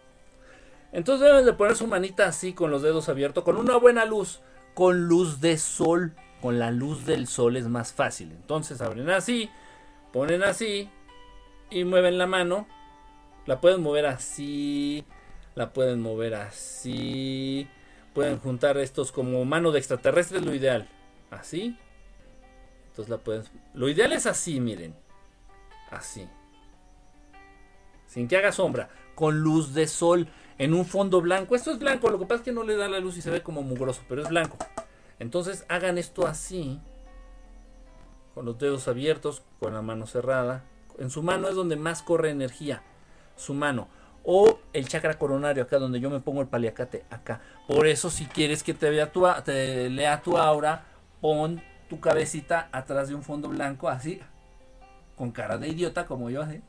[0.91, 4.41] Entonces deben de poner su manita así con los dedos abiertos, con una buena luz,
[4.73, 8.31] con luz de sol, con la luz del sol es más fácil.
[8.31, 9.49] Entonces abren así,
[10.11, 10.89] ponen así
[11.69, 12.67] y mueven la mano.
[13.45, 15.05] La pueden mover así,
[15.55, 17.67] la pueden mover así.
[18.13, 20.89] Pueden juntar estos como mano de extraterrestre, es lo ideal.
[21.31, 21.77] Así.
[22.89, 23.43] Entonces la pueden...
[23.73, 24.95] Lo ideal es así, miren.
[25.91, 26.27] Así
[28.09, 31.55] sin que haga sombra, con luz de sol, en un fondo blanco.
[31.55, 33.29] Esto es blanco, lo que pasa es que no le da la luz y se
[33.29, 34.57] ve como mugroso, pero es blanco.
[35.19, 36.79] Entonces hagan esto así,
[38.33, 40.63] con los dedos abiertos, con la mano cerrada.
[40.97, 42.81] En su mano es donde más corre energía,
[43.37, 43.87] su mano.
[44.23, 47.41] O el chakra coronario, acá donde yo me pongo el paliacate, acá.
[47.67, 50.85] Por eso si quieres que te, vea tu, te lea tu aura,
[51.21, 54.19] pon tu cabecita atrás de un fondo blanco, así,
[55.15, 56.61] con cara de idiota como yo, así.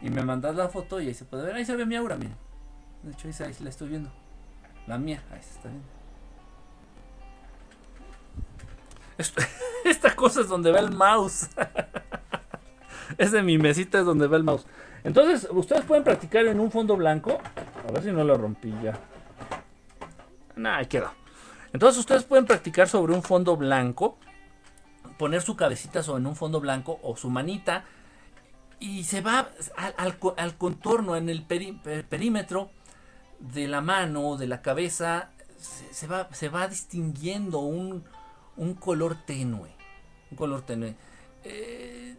[0.00, 1.56] Y me mandas la foto y ahí se puede ver.
[1.56, 2.36] Ahí se ve mi aura, miren.
[3.02, 4.10] De hecho, ahí, la estoy viendo.
[4.86, 5.88] La mía, ahí se está viendo.
[9.84, 11.48] esta cosa es donde va el mouse.
[13.18, 14.66] es de mi mesita, es donde va el mouse.
[15.04, 17.38] Entonces, ustedes pueden practicar en un fondo blanco.
[17.88, 18.98] A ver si no lo rompí ya.
[20.56, 21.10] Nah, ahí quedó.
[21.72, 24.18] Entonces, ustedes pueden practicar sobre un fondo blanco.
[25.18, 27.84] Poner su cabecita sobre un fondo blanco o su manita
[28.80, 29.50] y se va
[29.96, 30.18] al,
[30.58, 32.70] contorno, en el perímetro
[33.38, 38.04] de la mano, de la cabeza, se, va, se va distinguiendo un,
[38.78, 39.70] color tenue.
[40.30, 40.94] Un color tenue.
[41.44, 42.16] Eh,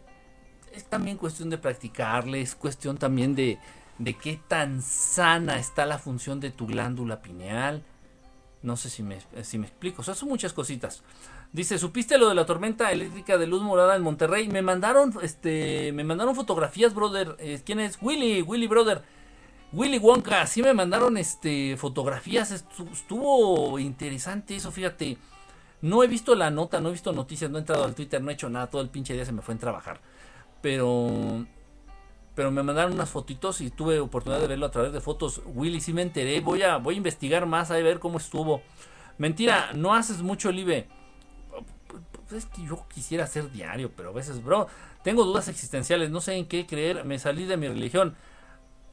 [0.72, 3.58] es también cuestión de practicarle, es cuestión también de,
[3.98, 7.82] de qué tan sana está la función de tu glándula pineal.
[8.62, 10.02] No sé si me, si me explico.
[10.02, 11.02] O sea, son muchas cositas.
[11.52, 14.48] Dice, ¿supiste lo de la tormenta eléctrica de luz morada en Monterrey?
[14.48, 17.34] Me mandaron, este, me mandaron fotografías, brother.
[17.40, 17.98] Eh, ¿Quién es?
[18.00, 19.02] Willy, Willy, brother.
[19.72, 22.52] Willy Wonka, sí me mandaron, este, fotografías.
[22.52, 25.18] Estuvo interesante eso, fíjate.
[25.82, 28.30] No he visto la nota, no he visto noticias, no he entrado al Twitter, no
[28.30, 28.68] he hecho nada.
[28.68, 30.00] Todo el pinche día se me fue en trabajar.
[30.62, 31.46] Pero,
[32.36, 35.42] pero me mandaron unas fotitos y tuve oportunidad de verlo a través de fotos.
[35.46, 36.38] Willy, sí me enteré.
[36.40, 38.62] Voy a, voy a investigar más, a ver cómo estuvo.
[39.18, 40.99] Mentira, no haces mucho, Live
[42.30, 44.68] pues es que yo quisiera ser diario, pero a veces, bro,
[45.02, 48.14] tengo dudas existenciales, no sé en qué creer, me salí de mi religión.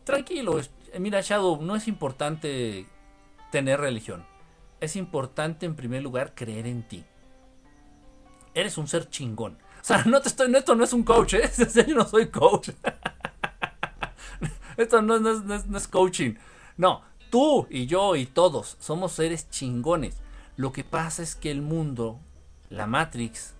[0.03, 0.59] Tranquilo,
[0.99, 2.87] mira, Shadow, no es importante
[3.51, 4.25] tener religión.
[4.79, 7.03] es importante en primer lugar creer en ti.
[8.53, 9.57] Eres un ser chingón.
[9.81, 11.49] O sea, no te estoy, esto no es un coach, ¿eh?
[11.87, 12.69] Yo no soy coach.
[14.77, 16.35] esto no, no es coaching.
[16.75, 20.17] No, tú y yo y todos somos seres chingones.
[20.55, 22.19] Lo que pasa es que el mundo,
[22.69, 23.53] la Matrix,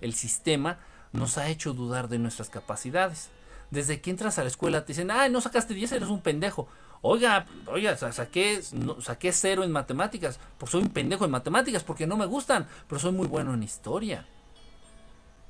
[0.00, 0.78] el sistema,
[1.12, 3.30] nos ha hecho dudar de nuestras capacidades.
[3.70, 6.68] Desde que entras a la escuela te dicen, ay, no sacaste 10, eres un pendejo.
[7.02, 8.60] Oiga, oiga, saqué,
[9.00, 10.38] saqué cero en matemáticas.
[10.58, 13.62] Pues soy un pendejo en matemáticas porque no me gustan, pero soy muy bueno en
[13.62, 14.26] historia.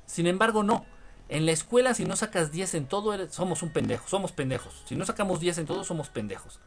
[0.05, 0.85] Sin embargo, no.
[1.29, 4.83] En la escuela, si no sacas 10 en todo, somos un pendejo, somos pendejos.
[4.85, 6.59] Si no sacamos 10 en todo, somos pendejos.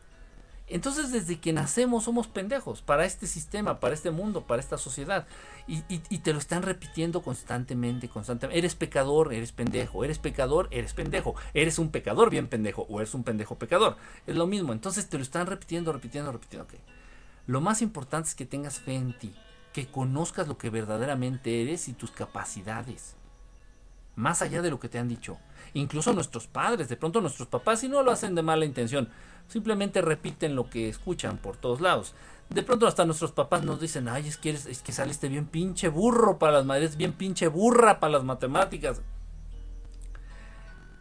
[0.67, 5.27] Entonces desde que nacemos somos pendejos para este sistema, para este mundo, para esta sociedad.
[5.67, 8.59] Y, te lo están repitiendo constantemente, constantemente.
[8.59, 10.05] Eres pecador, eres pendejo.
[10.05, 11.35] Eres pecador, eres pendejo.
[11.53, 13.97] Eres un pecador bien pendejo o eres un pendejo pecador.
[14.27, 14.73] Es lo mismo.
[14.73, 16.67] Entonces te lo están repitiendo, repitiendo, repitiendo.
[17.47, 19.35] Lo más importante es que tengas fe en ti.
[19.75, 23.17] Que conozcas lo que verdaderamente eres y tus capacidades.
[24.17, 25.39] Más allá de lo que te han dicho.
[25.75, 29.11] Incluso nuestros padres, de pronto nuestros papás, si no lo hacen de mala intención
[29.49, 32.15] simplemente repiten lo que escuchan por todos lados.
[32.51, 35.89] De pronto hasta nuestros papás nos dicen, ay, es que, es que saliste bien pinche
[35.89, 39.01] burro para las madres, bien pinche burra para las matemáticas.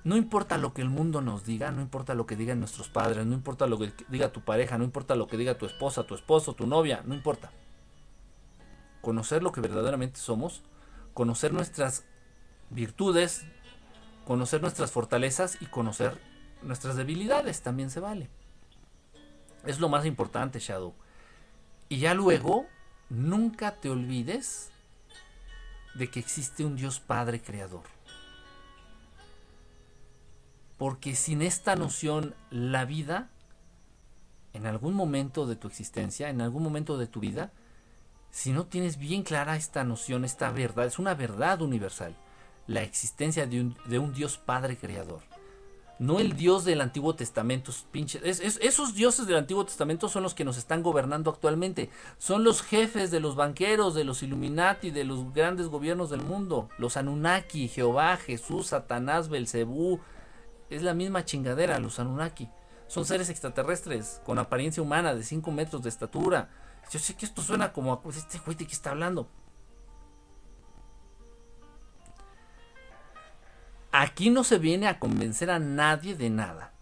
[0.03, 3.25] No importa lo que el mundo nos diga, no importa lo que digan nuestros padres,
[3.25, 6.13] no importa lo que diga tu pareja, no importa lo que diga tu esposa, tu
[6.13, 7.51] esposo, tu novia, no importa.
[9.01, 10.61] Conocer lo que verdaderamente somos,
[11.13, 12.03] conocer nuestras
[12.69, 13.45] virtudes,
[14.25, 16.19] conocer nuestras fortalezas y conocer
[16.63, 18.29] nuestras debilidades también se vale.
[19.65, 20.93] Es lo más importante, Shadow.
[21.89, 22.65] Y ya luego,
[23.09, 24.71] nunca te olvides
[25.95, 27.83] de que existe un Dios Padre Creador.
[30.77, 33.29] Porque sin esta noción, la vida,
[34.53, 37.51] en algún momento de tu existencia, en algún momento de tu vida,
[38.31, 42.15] si no tienes bien clara esta noción, esta verdad, es una verdad universal,
[42.65, 45.32] la existencia de un, de un Dios Padre Creador
[46.03, 50.57] no el Dios del Antiguo Testamento, esos dioses del Antiguo Testamento son los que nos
[50.57, 51.89] están gobernando actualmente.
[52.17, 56.67] Son los jefes de los banqueros, de los Illuminati, de los grandes gobiernos del mundo.
[56.77, 60.01] Los Anunnaki, Jehová, Jesús, Satanás, Belcebú.
[60.69, 62.49] Es la misma chingadera, los Anunnaki.
[62.87, 66.49] Son seres extraterrestres, con apariencia humana, de 5 metros de estatura.
[66.91, 69.29] Yo sé que esto suena como a este güey de que está hablando.
[73.95, 76.73] Aquí no se viene a convencer a nadie de nada.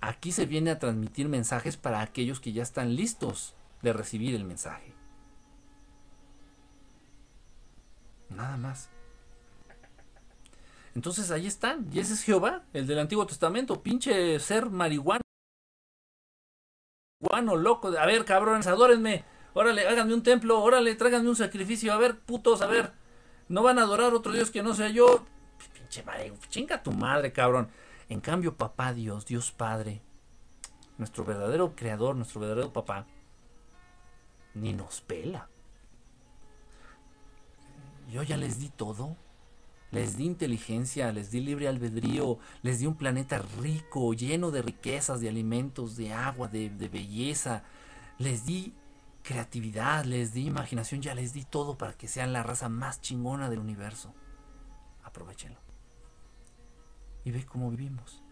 [0.00, 4.46] Aquí se viene a transmitir mensajes para aquellos que ya están listos de recibir el
[4.46, 4.94] mensaje.
[8.30, 8.88] Nada más.
[10.94, 11.90] Entonces ahí están.
[11.92, 13.82] Y ese es Jehová, el del Antiguo Testamento.
[13.82, 15.20] Pinche ser marihuana.
[17.20, 17.88] Guano, loco.
[17.88, 19.26] A ver, cabrones, adórenme.
[19.52, 20.62] Órale, háganme un templo.
[20.62, 21.92] Órale, tráiganme un sacrificio.
[21.92, 22.94] A ver, putos, a ver.
[23.50, 25.26] No van a adorar otro Dios que no sea yo
[25.88, 27.68] chinga tu madre, cabrón.
[28.08, 30.00] En cambio, papá Dios, Dios Padre,
[30.98, 33.06] nuestro verdadero creador, nuestro verdadero papá,
[34.54, 35.48] ni nos pela.
[38.10, 39.16] Yo ya les di todo.
[39.92, 45.20] Les di inteligencia, les di libre albedrío, les di un planeta rico, lleno de riquezas,
[45.20, 47.62] de alimentos, de agua, de, de belleza.
[48.18, 48.74] Les di
[49.22, 53.48] creatividad, les di imaginación, ya les di todo para que sean la raza más chingona
[53.48, 54.12] del universo.
[55.04, 55.65] Aprovechenlo
[57.26, 58.22] y ve cómo vivimos.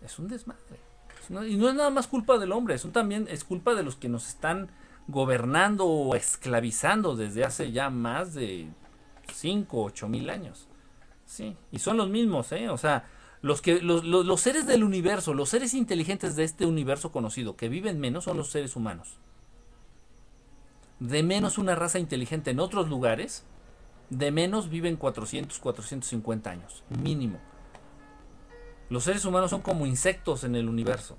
[0.00, 0.80] Es un desmadre.
[1.46, 4.08] y no es nada más culpa del hombre, eso también es culpa de los que
[4.08, 4.70] nos están
[5.06, 8.68] gobernando o esclavizando desde hace ya más de
[9.34, 10.66] 5, 8 mil años.
[11.26, 12.70] Sí, y son los mismos, ¿eh?
[12.70, 13.04] O sea,
[13.42, 17.68] los, que, los, los seres del universo, los seres inteligentes de este universo conocido que
[17.68, 19.18] viven menos son los seres humanos.
[21.00, 23.44] De menos una raza inteligente en otros lugares
[24.12, 27.38] de menos viven 400, 450 años, mínimo.
[28.90, 31.16] Los seres humanos son como insectos en el universo,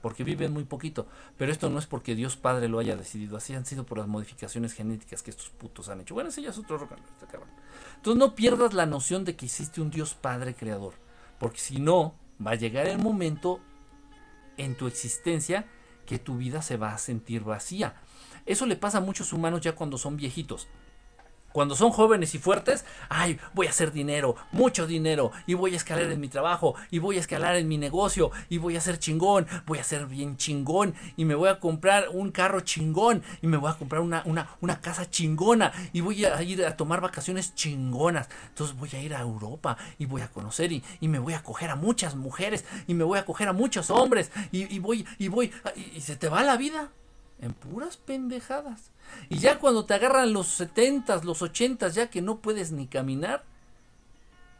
[0.00, 1.08] porque viven muy poquito.
[1.36, 4.06] Pero esto no es porque Dios Padre lo haya decidido, así han sido por las
[4.06, 6.14] modificaciones genéticas que estos putos han hecho.
[6.14, 6.92] Bueno, ese ya es otro rock
[7.96, 10.94] Entonces no pierdas la noción de que existe un Dios Padre creador,
[11.40, 13.58] porque si no, va a llegar el momento
[14.58, 15.66] en tu existencia
[16.06, 17.96] que tu vida se va a sentir vacía.
[18.46, 20.68] Eso le pasa a muchos humanos ya cuando son viejitos
[21.52, 25.76] Cuando son jóvenes y fuertes, ay, voy a hacer dinero, mucho dinero, y voy a
[25.76, 28.98] escalar en mi trabajo, y voy a escalar en mi negocio, y voy a ser
[28.98, 33.46] chingón, voy a ser bien chingón, y me voy a comprar un carro chingón, y
[33.46, 37.00] me voy a comprar una, una, una casa chingona, y voy a ir a tomar
[37.00, 38.28] vacaciones chingonas.
[38.48, 41.42] Entonces voy a ir a Europa, y voy a conocer, y, y me voy a
[41.42, 45.06] coger a muchas mujeres, y me voy a coger a muchos hombres, y, y voy,
[45.18, 46.90] y voy, y, y se te va la vida
[47.42, 48.90] en puras pendejadas.
[49.28, 53.44] Y ya cuando te agarran los setentas, los ochentas, ya que no puedes ni caminar,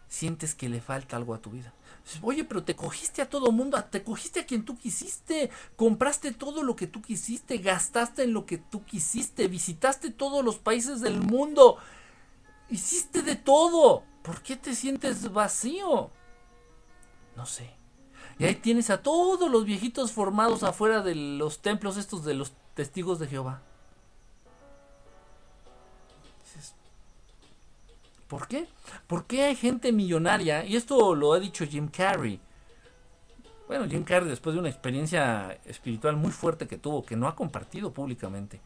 [0.09, 1.73] sientes que le falta algo a tu vida.
[2.21, 6.64] Oye, pero te cogiste a todo mundo, te cogiste a quien tú quisiste, compraste todo
[6.64, 11.21] lo que tú quisiste, gastaste en lo que tú quisiste, visitaste todos los países del
[11.21, 11.79] mundo,
[12.68, 14.03] hiciste de todo.
[14.23, 16.11] ¿Por qué te sientes vacío?
[17.37, 17.71] No sé.
[18.38, 22.53] Y ahí tienes a todos los viejitos formados afuera de los templos estos de los
[22.74, 23.62] testigos de Jehová.
[28.28, 28.66] ¿Por qué?
[29.06, 30.64] ¿Por qué hay gente millonaria?
[30.64, 32.40] Y esto lo ha dicho Jim Carrey.
[33.68, 37.37] Bueno, Jim Carrey después de una experiencia espiritual muy fuerte que tuvo, que no ha
[37.37, 38.61] compartido públicamente.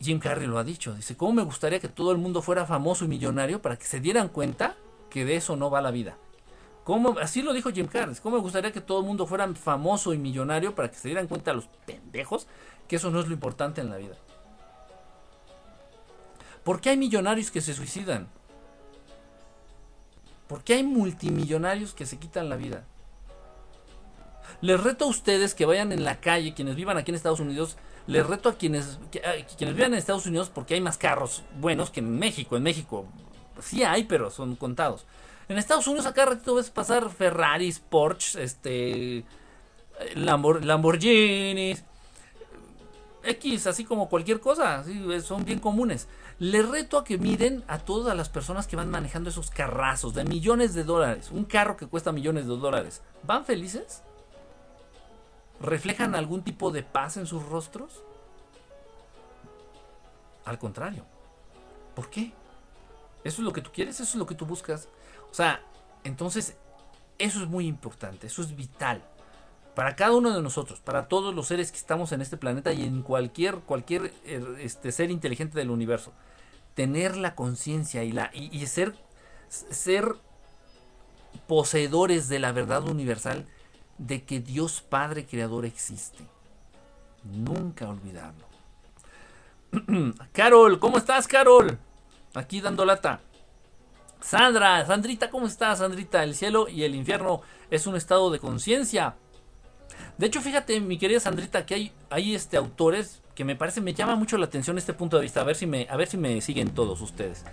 [0.00, 0.94] Jim Carrey lo ha dicho.
[0.94, 4.00] Dice, ¿cómo me gustaría que todo el mundo fuera famoso y millonario para que se
[4.00, 4.76] dieran cuenta
[5.08, 6.18] que de eso no va la vida?
[6.86, 7.18] ¿Cómo?
[7.18, 8.14] Así lo dijo Jim Carrey.
[8.22, 11.26] ¿Cómo me gustaría que todo el mundo fuera famoso y millonario para que se dieran
[11.26, 12.46] cuenta los pendejos
[12.86, 14.14] que eso no es lo importante en la vida?
[16.62, 18.28] ¿Por qué hay millonarios que se suicidan?
[20.46, 22.84] ¿Por qué hay multimillonarios que se quitan la vida?
[24.60, 27.76] Les reto a ustedes que vayan en la calle, quienes vivan aquí en Estados Unidos,
[28.06, 29.00] les reto a quienes,
[29.58, 32.56] quienes vivan en Estados Unidos porque hay más carros buenos que en México.
[32.56, 33.06] En México
[33.60, 35.04] sí hay, pero son contados.
[35.48, 39.24] En Estados Unidos acá ratito ves pasar Ferraris, Porsche, este,
[40.14, 41.84] Lamborghinis,
[43.22, 44.84] X, así como cualquier cosa,
[45.22, 46.08] son bien comunes.
[46.38, 50.24] Les reto a que miren a todas las personas que van manejando esos carrazos de
[50.24, 53.02] millones de dólares, un carro que cuesta millones de dólares.
[53.22, 54.02] ¿Van felices?
[55.60, 58.02] ¿Reflejan algún tipo de paz en sus rostros?
[60.44, 61.04] Al contrario.
[61.94, 62.32] ¿Por qué?
[63.24, 63.94] ¿Eso es lo que tú quieres?
[63.98, 64.88] ¿Eso es lo que tú buscas?
[65.36, 65.60] O sea,
[66.02, 66.56] entonces,
[67.18, 69.02] eso es muy importante, eso es vital
[69.76, 72.84] para cada uno de nosotros, para todos los seres que estamos en este planeta y
[72.84, 76.14] en cualquier, cualquier er, este, ser inteligente del universo.
[76.72, 78.94] Tener la conciencia y, y, ser,
[79.50, 80.14] ser
[81.46, 83.46] poseedores de la verdad universal
[83.98, 86.24] de que Dios Padre Creador existe.
[87.24, 88.46] Nunca olvidarlo.
[90.32, 91.78] Carol, ¿cómo estás, Carol?
[92.32, 93.20] Aquí dando lata.
[94.20, 96.24] Sandra, Sandrita, ¿cómo estás, Sandrita?
[96.24, 99.16] El cielo y el infierno es un estado de conciencia
[100.18, 103.92] de hecho, fíjate, mi querida Sandrita, que hay, hay este, autores que me parece, me
[103.92, 105.42] llama mucho la atención este punto de vista.
[105.42, 107.44] A ver si me, a ver si me siguen todos ustedes.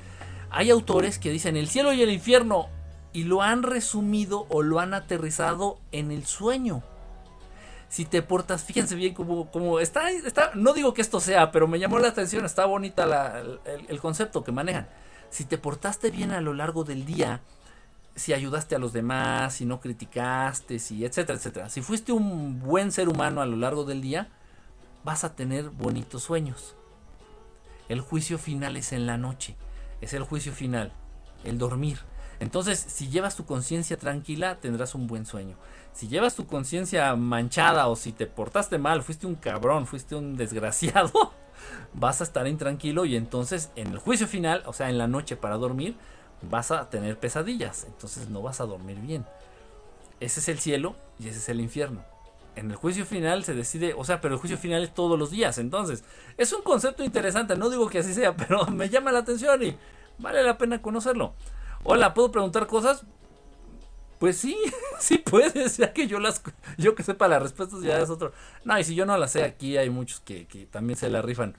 [0.50, 2.70] Hay autores que dicen el cielo y el infierno
[3.12, 6.84] y lo han resumido o lo han aterrizado en el sueño.
[7.90, 11.78] Si te portas, fíjense bien cómo, está, está, no digo que esto sea, pero me
[11.78, 13.44] llamó la atención, está bonita
[13.88, 14.88] el concepto que manejan.
[15.34, 17.42] Si te portaste bien a lo largo del día,
[18.16, 21.70] si ayudaste a los demás, si no criticaste, si etcétera, etcétera.
[21.70, 24.28] Si fuiste un buen ser humano a lo largo del día,
[25.04, 26.76] vas a tener bonitos sueños.
[27.90, 29.56] El juicio final es en la noche,
[30.02, 30.94] es el juicio final,
[31.44, 31.98] el dormir.
[32.40, 35.56] Entonces, si llevas tu conciencia tranquila, tendrás un buen sueño.
[35.94, 40.38] Si llevas tu conciencia manchada o si te portaste mal, fuiste un cabrón, fuiste un
[40.38, 41.34] desgraciado,
[41.94, 45.36] vas a estar intranquilo y entonces en el juicio final, o sea, en la noche
[45.36, 45.96] para dormir,
[46.42, 49.26] vas a tener pesadillas, entonces no vas a dormir bien.
[50.20, 52.04] Ese es el cielo y ese es el infierno.
[52.56, 55.32] En el juicio final se decide, o sea, pero el juicio final es todos los
[55.32, 56.04] días, entonces
[56.38, 59.76] es un concepto interesante, no digo que así sea, pero me llama la atención y
[60.20, 61.34] vale la pena conocerlo.
[61.84, 63.04] Hola, ¿puedo preguntar cosas?
[64.24, 64.58] Pues sí,
[65.00, 66.42] sí puedes, ya que yo las,
[66.78, 68.32] yo que sepa las respuestas ya es otro.
[68.64, 71.22] No, y si yo no las sé, aquí hay muchos que, que también se la
[71.22, 71.58] rifan.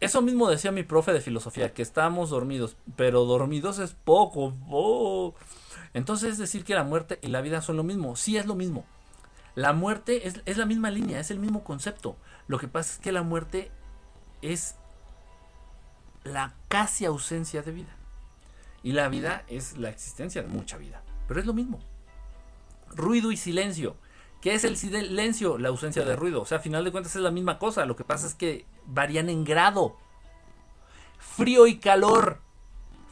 [0.00, 5.34] Eso mismo decía mi profe de filosofía, que estamos dormidos, pero dormidos es poco.
[5.92, 8.16] Entonces es decir que la muerte y la vida son lo mismo.
[8.16, 8.86] Sí es lo mismo.
[9.54, 12.16] La muerte es, es la misma línea, es el mismo concepto.
[12.48, 13.70] Lo que pasa es que la muerte
[14.40, 14.76] es
[16.24, 17.94] la casi ausencia de vida.
[18.82, 21.01] Y la vida es la existencia de mucha vida.
[21.28, 21.80] Pero es lo mismo.
[22.94, 23.96] Ruido y silencio.
[24.40, 25.56] ¿Qué es el silencio?
[25.58, 26.42] La ausencia de ruido.
[26.42, 27.86] O sea, a final de cuentas es la misma cosa.
[27.86, 29.96] Lo que pasa es que varían en grado.
[31.18, 32.40] Frío y calor.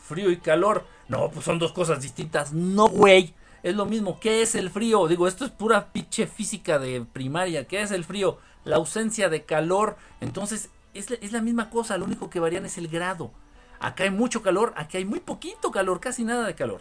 [0.03, 0.87] Frío y calor.
[1.09, 2.53] No, pues son dos cosas distintas.
[2.53, 3.35] No, güey.
[3.63, 4.19] Es lo mismo.
[4.19, 5.07] ¿Qué es el frío?
[5.07, 7.67] Digo, esto es pura pinche física de primaria.
[7.69, 8.39] ¿Qué es el frío?
[8.65, 9.97] La ausencia de calor.
[10.21, 13.31] Entonces, Es la, es la misma cosa, lo único que varían es el grado.
[13.79, 16.81] Acá hay mucho calor, aquí hay muy poquito calor, casi nada de calor.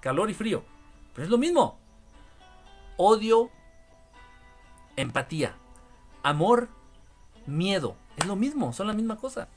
[0.00, 0.62] Calor y frío.
[1.18, 1.78] Es lo mismo.
[2.96, 3.50] Odio,
[4.96, 5.54] empatía.
[6.22, 6.68] Amor,
[7.46, 7.96] miedo.
[8.16, 9.48] Es lo mismo, son la misma cosa.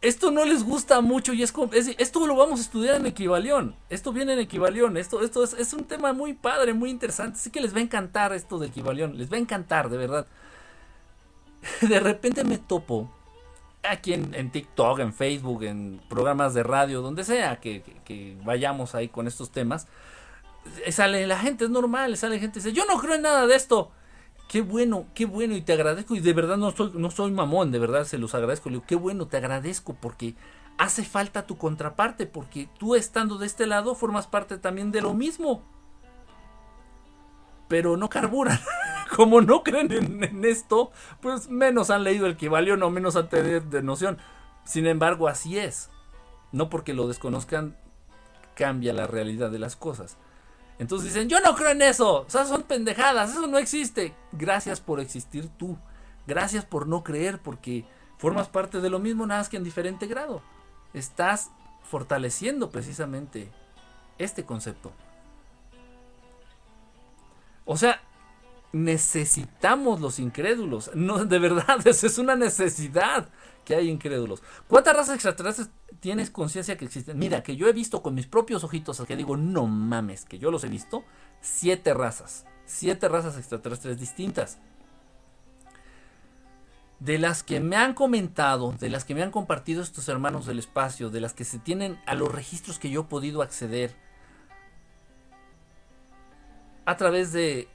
[0.00, 1.54] Esto no les gusta mucho y es,
[1.96, 3.74] esto lo vamos a estudiar en equivalión.
[3.88, 4.98] Esto viene en equivalión.
[4.98, 7.38] Esto, esto es, es, un tema muy padre, muy interesante.
[7.38, 9.16] Así que les va a encantar esto de equivalión.
[9.16, 10.26] Les va a encantar, de verdad.
[11.80, 13.10] De repente me topo
[13.88, 19.26] aquí en, TikTok, en Facebook, en programas de radio, donde sea que, vayamos ahí con
[19.26, 19.86] estos temas.
[20.90, 23.54] Sale la gente, es normal, sale gente y dice, yo no creo en nada de
[23.54, 23.90] esto.
[24.48, 27.70] Qué bueno, qué bueno y te agradezco y de verdad no soy, no soy mamón,
[27.70, 28.68] de verdad se los agradezco.
[28.68, 30.34] Le digo, qué bueno, te agradezco porque
[30.78, 35.14] hace falta tu contraparte, porque tú estando de este lado formas parte también de lo
[35.14, 35.62] mismo.
[37.68, 38.60] Pero no carburan.
[39.16, 40.90] Como no creen en, esto,
[41.20, 44.18] pues menos han leído el que valió, no menos han tenido de noción.
[44.64, 45.90] Sin embargo, así es.
[46.52, 47.76] No porque lo desconozcan
[48.54, 50.16] cambia la realidad de las cosas.
[50.78, 54.14] Entonces dicen, yo no creo en eso, o sea, son pendejadas, eso no existe.
[54.32, 55.76] Gracias por existir tú.
[56.26, 57.84] Gracias por no creer porque
[58.18, 60.42] formas parte de lo mismo, nada más que en diferente grado.
[60.92, 61.50] Estás
[61.82, 63.50] fortaleciendo precisamente
[64.18, 64.92] este concepto.
[67.64, 68.00] O sea,
[68.74, 70.90] necesitamos los incrédulos.
[70.94, 73.28] No, de verdad, eso es una necesidad
[73.64, 74.42] que hay incrédulos.
[74.68, 75.70] ¿Cuántas razas extraterrestres
[76.00, 77.18] tienes conciencia que existen?
[77.18, 80.50] Mira, que yo he visto con mis propios ojitos, que digo, no mames, que yo
[80.50, 81.04] los he visto,
[81.40, 82.46] siete razas.
[82.66, 84.58] Siete razas extraterrestres distintas.
[86.98, 90.58] De las que me han comentado, de las que me han compartido estos hermanos del
[90.58, 93.94] espacio, de las que se tienen a los registros que yo he podido acceder
[96.86, 97.68] a través de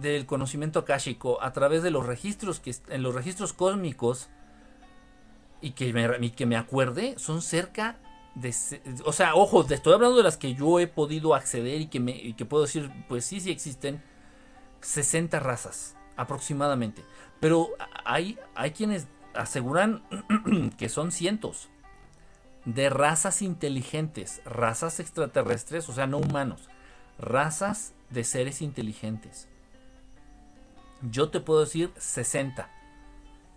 [0.00, 4.28] del conocimiento akáshico, a través de los registros que en los registros cósmicos
[5.60, 7.98] y que me, que me acuerde, son cerca
[8.34, 8.54] de...
[9.04, 12.36] O sea, ojo, estoy hablando de las que yo he podido acceder y que, me,
[12.36, 14.02] que puedo decir, pues sí, sí existen
[14.80, 17.02] 60 razas aproximadamente.
[17.40, 17.70] Pero
[18.04, 20.04] hay, hay quienes aseguran
[20.78, 21.68] que son cientos
[22.64, 26.68] de razas inteligentes, razas extraterrestres, o sea, no humanos,
[27.18, 29.48] razas de seres inteligentes.
[31.02, 32.78] Yo te puedo decir 60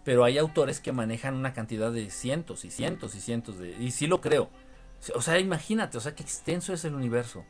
[0.04, 3.76] pero hay autores que manejan una cantidad de cientos y cientos y cientos de...
[3.80, 4.50] Y sí lo creo.
[5.16, 7.46] O sea, imagínate, o sea, qué extenso es el universo.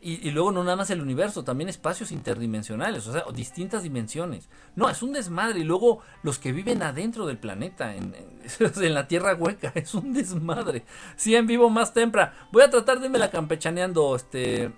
[0.00, 4.48] Y, luego no nada más el universo, también espacios interdimensionales, o sea, distintas dimensiones.
[4.76, 5.58] No, es un desmadre.
[5.58, 10.12] Y luego los que viven adentro del planeta, en, en, la tierra hueca, es un
[10.12, 10.84] desmadre.
[11.16, 12.30] Sí, en vivo más temprano.
[12.52, 14.72] Voy a tratar de irme la campechaneando, este,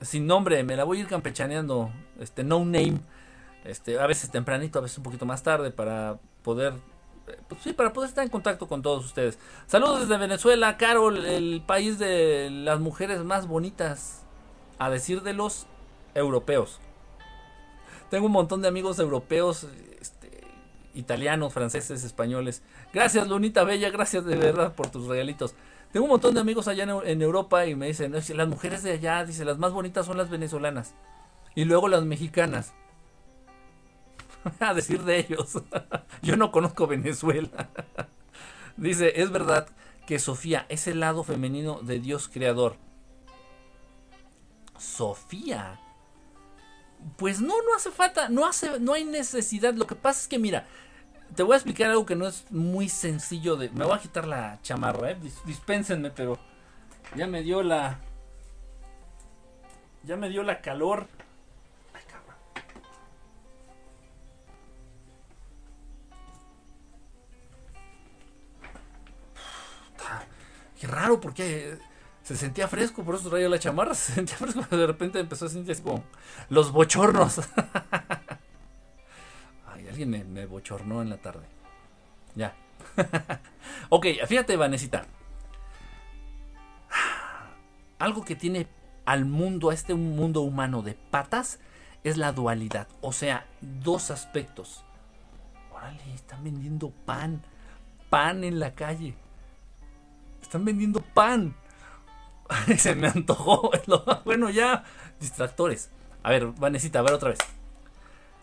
[0.00, 3.02] sin nombre, me la voy a ir campechaneando, este, no name
[3.64, 6.74] este, a veces tempranito, a veces un poquito más tarde para poder
[7.48, 9.38] pues sí, para poder estar en contacto con todos ustedes.
[9.66, 14.22] Saludos desde Venezuela, Carol, el país de las mujeres más bonitas,
[14.78, 15.66] a decir de los
[16.14, 16.80] europeos.
[18.10, 19.66] Tengo un montón de amigos europeos,
[20.00, 20.42] este,
[20.94, 22.62] italianos, franceses, españoles.
[22.92, 25.54] Gracias, Lunita Bella, gracias de verdad por tus regalitos.
[25.92, 28.92] Tengo un montón de amigos allá en, en Europa y me dicen, las mujeres de
[28.92, 30.94] allá, dice, las más bonitas son las venezolanas.
[31.54, 32.74] Y luego las mexicanas.
[34.60, 35.62] a decir de ellos.
[36.22, 37.70] Yo no conozco Venezuela.
[38.76, 39.68] Dice, es verdad
[40.06, 42.76] que Sofía es el lado femenino de Dios creador.
[44.78, 45.80] Sofía.
[47.16, 49.74] Pues no, no hace falta, no hace, no hay necesidad.
[49.74, 50.66] Lo que pasa es que mira,
[51.34, 53.70] te voy a explicar algo que no es muy sencillo de.
[53.70, 55.18] Me voy a quitar la chamarra, eh.
[55.44, 56.38] dispénsenme, pero
[57.14, 57.98] ya me dio la,
[60.02, 61.06] ya me dio la calor.
[70.84, 71.78] Raro porque
[72.24, 75.46] se sentía fresco, por eso traía la chamarra, se sentía fresco, pero de repente empezó
[75.46, 76.02] a sentir como
[76.48, 77.38] los bochornos.
[79.72, 81.46] Ay, alguien me, bochornó en la tarde.
[82.34, 82.56] Ya.
[83.90, 85.06] ok, fíjate, Vanesita.
[87.98, 88.68] Algo que tiene
[89.04, 91.60] al mundo, a este mundo humano de patas,
[92.04, 92.88] es la dualidad.
[93.02, 94.84] O sea, dos aspectos.
[95.72, 97.42] Órale, están vendiendo pan.
[98.08, 99.14] Pan en la calle.
[100.54, 101.52] Están vendiendo pan.
[102.78, 103.72] Se me antojó.
[104.24, 104.84] bueno, ya.
[105.18, 105.90] Distractores.
[106.22, 107.40] A ver, Vanesita, a ver otra vez.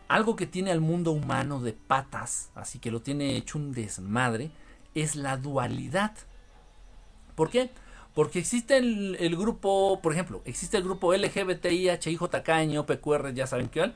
[0.09, 4.51] Algo que tiene al mundo humano de patas, así que lo tiene hecho un desmadre,
[4.93, 6.11] es la dualidad.
[7.35, 7.69] ¿Por qué?
[8.13, 13.93] Porque existe el, grupo, por ejemplo, existe el grupo LGBTI, HIJK, PQR, ya saben qué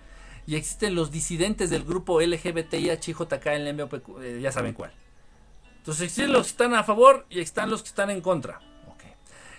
[0.48, 2.22] y existen los disidentes del grupo
[3.74, 4.94] MOP, eh, ya saben cuál.
[5.86, 8.60] Entonces existen los que están a favor y están los que están en contra.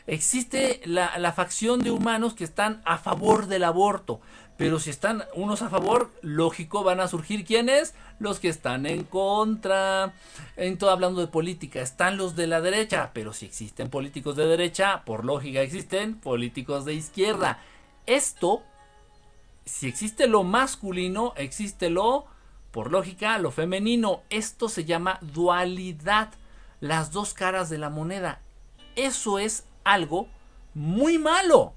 [0.09, 4.21] Existe la, la facción de humanos que están a favor del aborto.
[4.57, 7.95] Pero si están unos a favor, lógico, van a surgir quienes?
[8.19, 10.15] Los que están en contra.
[10.57, 13.13] En todo hablando de política, están los de la derecha.
[13.15, 17.63] Pero si existen políticos de derecha, por lógica existen políticos de izquierda.
[18.05, 18.65] Esto,
[19.65, 22.27] si existe lo masculino, existe lo,
[22.77, 24.21] por lógica, lo femenino.
[24.29, 26.29] Esto se llama dualidad.
[26.81, 28.43] Las dos caras de la moneda.
[28.97, 30.29] Eso es algo
[30.75, 31.73] muy malo.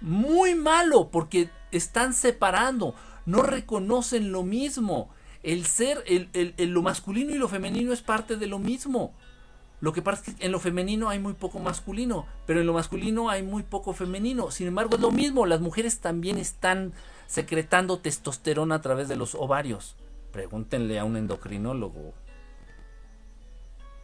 [0.00, 2.96] Muy malo, porque están separando,
[3.26, 5.08] no reconocen lo mismo.
[5.44, 9.14] El ser, el, lo masculino y lo femenino es parte de lo mismo.
[9.80, 12.72] Lo que pasa es que en lo femenino hay muy poco masculino, pero en lo
[12.72, 14.50] masculino hay muy poco femenino.
[14.50, 15.46] Sin embargo, es lo mismo.
[15.46, 16.92] Las mujeres también están
[17.28, 19.94] secretando testosterona a través de los ovarios.
[20.32, 22.14] Pregúntenle a un endocrinólogo.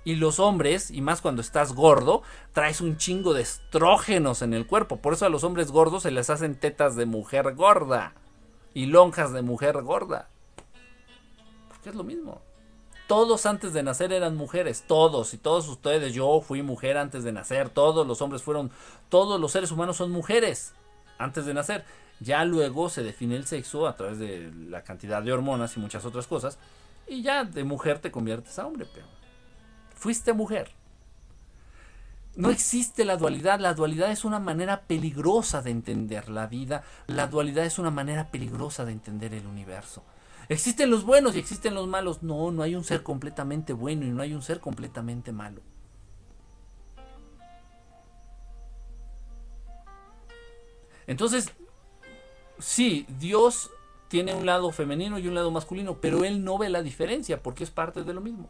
[0.04, 2.22] Y los hombres, y más cuando estás gordo,
[2.52, 4.98] traes un chingo de estrógenos en el cuerpo.
[4.98, 8.12] Por eso a los hombres gordos se les hacen tetas de mujer gorda
[8.74, 10.28] y lonjas de mujer gorda.
[11.68, 12.42] Porque es lo mismo.
[13.06, 16.12] Todos antes de nacer eran mujeres, todos y todos ustedes.
[16.12, 18.70] Yo fui mujer antes de nacer, todos los hombres fueron,
[19.08, 20.74] todos los seres humanos son mujeres
[21.18, 21.84] antes de nacer.
[22.24, 26.06] Ya luego se define el sexo a través de la cantidad de hormonas y muchas
[26.06, 26.58] otras cosas.
[27.06, 29.06] Y ya de mujer te conviertes a hombre, pero
[29.94, 30.70] fuiste mujer.
[32.34, 33.60] No existe la dualidad.
[33.60, 36.82] La dualidad es una manera peligrosa de entender la vida.
[37.06, 40.02] La dualidad es una manera peligrosa de entender el universo.
[40.48, 42.22] Existen los buenos y existen los malos.
[42.22, 45.60] No, no hay un ser completamente bueno y no hay un ser completamente malo.
[51.06, 51.52] Entonces,
[52.64, 53.70] sí, Dios
[54.08, 57.64] tiene un lado femenino y un lado masculino, pero Él no ve la diferencia porque
[57.64, 58.48] es parte de lo mismo.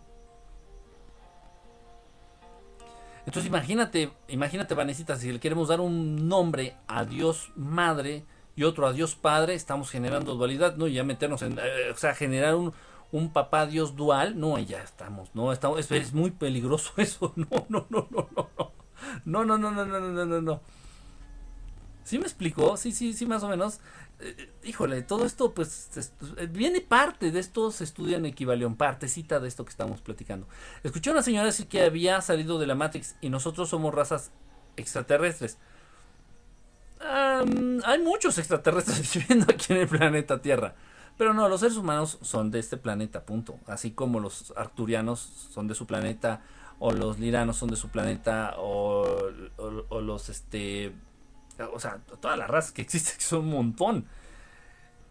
[3.26, 8.86] Entonces imagínate, imagínate Vanesita, si le queremos dar un nombre a Dios Madre y otro
[8.86, 10.86] a Dios Padre, estamos generando dualidad, ¿no?
[10.86, 12.72] Y ya meternos en, eh, o sea, generar un,
[13.10, 17.48] un papá Dios dual, no, ya estamos, no, estamos, es, es muy peligroso eso, no,
[17.68, 18.50] no, no, no, no,
[19.24, 20.60] no, no, no, no, no, no, no, no.
[22.04, 22.76] ¿Sí me explicó?
[22.76, 23.80] Sí, sí, sí, más o menos.
[24.20, 25.90] Eh, híjole, todo esto pues
[26.36, 30.46] eh, viene parte de esto, se estudia en Equivalión, partecita de esto que estamos platicando.
[30.82, 34.30] Escuché a una señora decir que había salido de la Matrix y nosotros somos razas
[34.76, 35.58] extraterrestres.
[37.00, 40.74] hay muchos extraterrestres viviendo aquí en el planeta Tierra.
[41.16, 43.58] Pero no, los seres humanos son de este planeta, punto.
[43.66, 45.20] Así como los arturianos
[45.52, 46.42] son de su planeta,
[46.80, 49.06] o los liranos son de su planeta, o,
[49.56, 50.92] o los este
[51.72, 54.06] o sea, todas las razas que existen, que son un montón,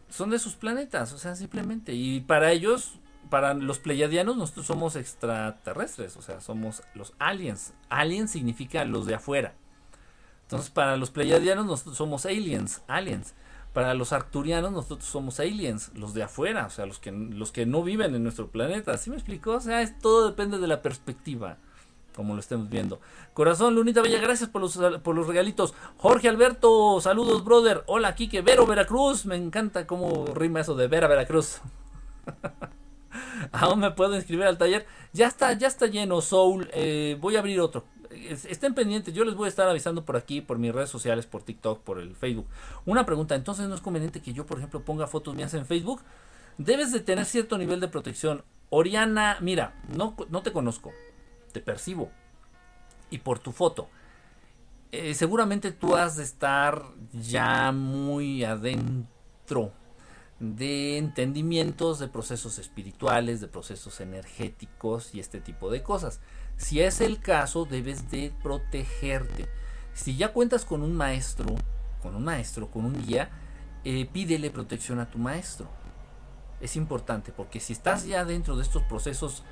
[0.10, 1.94] son de sus planetas, o sea, simplemente.
[1.94, 7.74] Y para ellos, para los pleiadianos, nosotros somos extraterrestres, o sea, somos los aliens.
[7.90, 9.56] Aliens significa los de afuera.
[10.44, 13.34] Entonces, para los pleiadianos, nosotros somos aliens, aliens.
[13.74, 17.66] Para los arcturianos, nosotros somos aliens, los de afuera, o sea, los que, los que
[17.66, 18.96] no viven en nuestro planeta.
[19.00, 19.54] ¿Sí me explicó?
[19.54, 21.58] O sea, todo depende de la perspectiva
[22.14, 23.00] como lo estemos viendo.
[23.34, 25.74] Corazón, Lunita Bella, gracias por los, por los regalitos.
[25.98, 27.84] Jorge Alberto, saludos, brother.
[27.88, 29.26] Hola, Kike, Vero, Veracruz.
[29.26, 31.60] Me encanta cómo rima eso de Vera, Veracruz.
[33.52, 34.86] Aún me puedo inscribir al taller.
[35.12, 36.70] Ya está, ya está lleno, Soul.
[36.74, 37.86] Eh, voy a abrir otro.
[38.12, 41.42] Estén pendientes, yo les voy a estar avisando por aquí, por mis redes sociales, por
[41.42, 42.46] TikTok, por el Facebook.
[42.86, 46.02] Una pregunta, entonces no es conveniente que yo, por ejemplo, ponga fotos mías en Facebook.
[46.60, 48.44] Debes de tener cierto nivel de protección.
[48.70, 50.94] Oriana, mira, no, no te conozco
[51.54, 52.12] te percibo
[53.10, 53.90] y por tu foto.
[54.92, 56.84] Eh, seguramente tú has de estar
[57.14, 59.72] ya muy adentro
[60.40, 66.20] de entendimientos de procesos espirituales, de procesos energéticos y este tipo de cosas.
[66.58, 69.48] Si es el caso, debes de protegerte.
[69.94, 71.56] Si ya cuentas con un maestro,
[72.02, 73.30] con un maestro, con un guía,
[73.84, 75.70] eh, pídele protección a tu maestro.
[76.62, 79.44] Es importante porque si estás ya dentro de estos procesos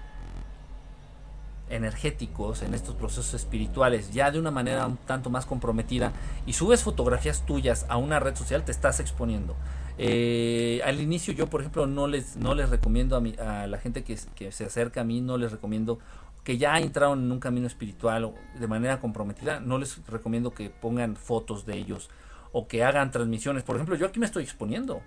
[1.71, 6.11] energéticos, en estos procesos espirituales, ya de una manera un tanto más comprometida,
[6.45, 9.55] y subes fotografías tuyas a una red social, te estás exponiendo.
[9.97, 13.77] Eh, al inicio yo, por ejemplo, no les, no les recomiendo a, mi, a la
[13.77, 15.99] gente que, se acerca a mí, no les recomiendo
[16.43, 21.15] que ya entraron en un camino espiritual de manera comprometida, no les recomiendo que pongan
[21.15, 22.09] fotos de ellos
[22.51, 23.63] o que hagan transmisiones.
[23.63, 25.01] Por ejemplo, yo aquí me estoy exponiendo.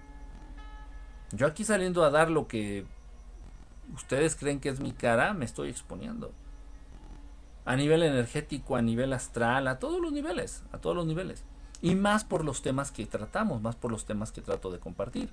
[1.33, 2.87] Yo aquí saliendo a dar lo que
[3.95, 6.33] ustedes creen que es mi cara, me estoy exponiendo
[7.65, 11.45] a nivel energético, a nivel astral, a todos los niveles, a todos los niveles.
[11.81, 15.31] Y más por los temas que tratamos, más por los temas que trato de compartir.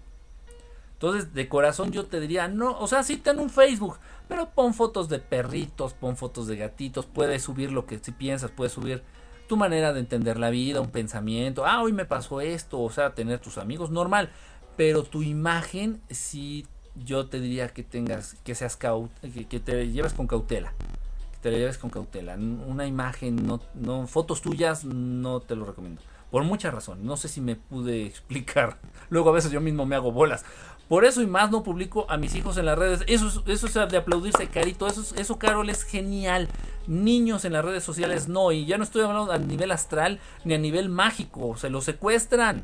[0.94, 4.76] Entonces, de corazón yo te diría, no, o sea, sí ten un Facebook, pero pon
[4.76, 9.02] fotos de perritos, pon fotos de gatitos, puedes subir lo que si piensas, puedes subir
[9.48, 13.16] tu manera de entender la vida, un pensamiento, ah, hoy me pasó esto, o sea,
[13.16, 14.30] tener tus amigos, normal,
[14.78, 20.28] pero tu imagen sí yo te diría que tengas, que seas que, te lleves con
[20.28, 21.11] cautela, que
[21.42, 26.02] te la lleves con cautela, una imagen, no, no, fotos tuyas, no te lo recomiendo.
[26.30, 27.04] Por muchas razones.
[27.04, 28.78] No sé si me pude explicar.
[29.10, 30.46] Luego a veces yo mismo me hago bolas.
[30.88, 33.04] Por eso y más no publico a mis hijos en las redes.
[33.08, 34.88] Eso, eso es de aplaudirse, Carito.
[34.88, 36.50] Eso, eso, Carol, es genial.
[36.88, 38.52] Niños en las redes sociales no.
[38.52, 41.56] Y ya no estoy hablando a nivel astral ni a nivel mágico.
[41.58, 42.64] Se los secuestran.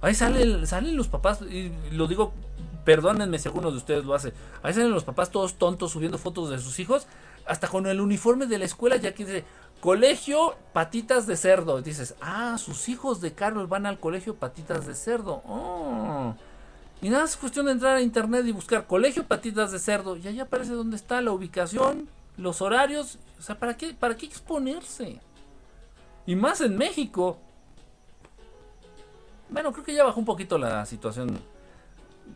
[0.00, 1.40] Ahí salen, salen los papás.
[1.42, 2.32] Y lo digo,
[2.84, 4.32] perdónenme si alguno de ustedes lo hace.
[4.62, 7.06] Ahí salen los papás todos tontos subiendo fotos de sus hijos.
[7.48, 9.44] Hasta con el uniforme de la escuela ya que dice,
[9.80, 11.80] Colegio Patitas de Cerdo.
[11.82, 15.42] Dices, ah, sus hijos de Carol van al colegio Patitas de Cerdo.
[15.46, 16.34] Oh.
[17.00, 20.16] Y nada, es cuestión de entrar a internet y buscar Colegio Patitas de Cerdo.
[20.16, 23.18] Y ahí aparece dónde está la ubicación, los horarios.
[23.38, 25.20] O sea, ¿para qué, para qué exponerse?
[26.26, 27.38] Y más en México.
[29.48, 31.38] Bueno, creo que ya bajó un poquito la situación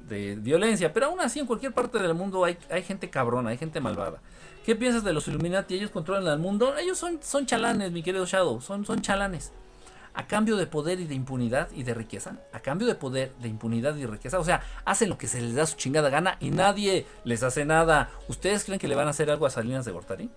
[0.08, 0.92] de violencia.
[0.92, 4.20] Pero aún así, en cualquier parte del mundo hay, hay gente cabrona, hay gente malvada.
[4.64, 5.74] ¿Qué piensas de los Illuminati?
[5.74, 6.76] ¿Ellos controlan el mundo?
[6.76, 8.60] Ellos son, son chalanes, mi querido Shadow.
[8.60, 9.52] Son, son chalanes.
[10.14, 12.36] A cambio de poder y de impunidad y de riqueza.
[12.52, 14.38] A cambio de poder, de impunidad y riqueza.
[14.38, 17.64] O sea, hacen lo que se les da su chingada gana y nadie les hace
[17.64, 18.10] nada.
[18.28, 20.30] ¿Ustedes creen que le van a hacer algo a Salinas de Gortari?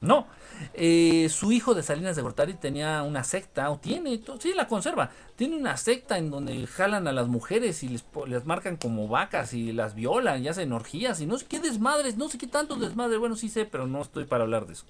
[0.00, 0.26] No.
[0.72, 5.10] Eh, su hijo de Salinas de Gortari tenía una secta, o tiene, sí, la conserva.
[5.36, 9.52] Tiene una secta en donde jalan a las mujeres y les, les marcan como vacas
[9.52, 12.76] y las violan y hacen orgías y no sé qué desmadres, no sé qué tanto
[12.76, 13.18] desmadre.
[13.18, 14.86] Bueno, sí sé, pero no estoy para hablar de eso.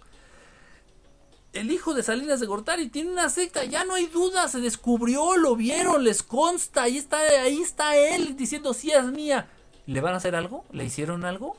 [1.52, 5.36] El hijo de Salinas de Gortari tiene una secta, ya no hay duda, se descubrió,
[5.36, 9.48] lo vieron, les consta, ahí está, ahí está él diciendo sí es mía.
[9.86, 10.64] ¿Le van a hacer algo?
[10.72, 11.56] ¿Le hicieron algo?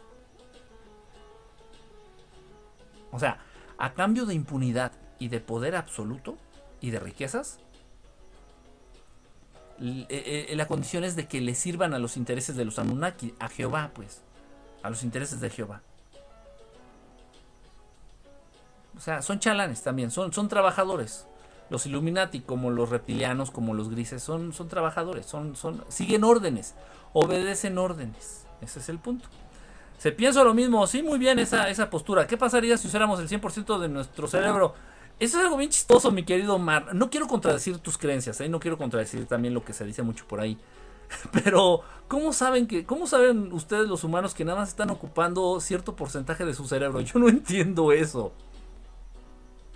[3.11, 3.39] O sea,
[3.77, 6.37] a cambio de impunidad y de poder absoluto
[6.81, 7.59] y de riquezas,
[9.81, 10.05] eh,
[10.49, 13.49] eh, la condición es de que le sirvan a los intereses de los Anunnaki, a
[13.49, 14.21] Jehová, pues,
[14.83, 15.81] a los intereses de Jehová.
[18.95, 21.27] O sea, son chalanes también, son, son trabajadores.
[21.69, 26.75] Los Illuminati, como los reptilianos, como los grises, son, son trabajadores, son, son, siguen órdenes,
[27.11, 28.45] obedecen órdenes.
[28.61, 29.27] Ese es el punto.
[29.97, 32.27] Se piensa lo mismo, sí, muy bien esa, esa postura.
[32.27, 34.73] ¿Qué pasaría si usáramos el 100% de nuestro cerebro?
[35.19, 36.93] Eso es algo bien chistoso, mi querido Mar.
[36.93, 38.49] No quiero contradecir tus creencias, ¿eh?
[38.49, 40.57] no quiero contradecir también lo que se dice mucho por ahí.
[41.31, 45.95] Pero, ¿cómo saben que, cómo saben ustedes los humanos que nada más están ocupando cierto
[45.95, 46.99] porcentaje de su cerebro?
[47.01, 48.33] Yo no entiendo eso.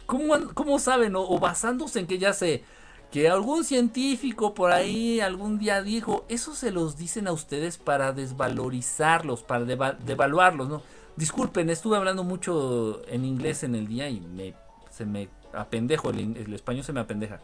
[0.05, 1.13] ¿Cómo, cómo saben?
[1.15, 2.63] o basándose en que ya sé
[3.11, 8.13] que algún científico por ahí algún día dijo, eso se los dicen a ustedes para
[8.13, 10.81] desvalorizarlos, para devaluarlos, ¿no?
[11.15, 14.53] Disculpen, estuve hablando mucho en inglés en el día y me,
[14.91, 17.41] se me apendejo, el, español se me apendeja.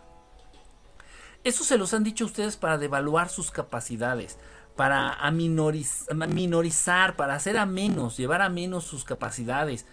[1.44, 4.38] Eso se los han dicho a ustedes para devaluar sus capacidades,
[4.76, 9.86] para aminorizar, para hacer a menos, llevar a menos sus capacidades,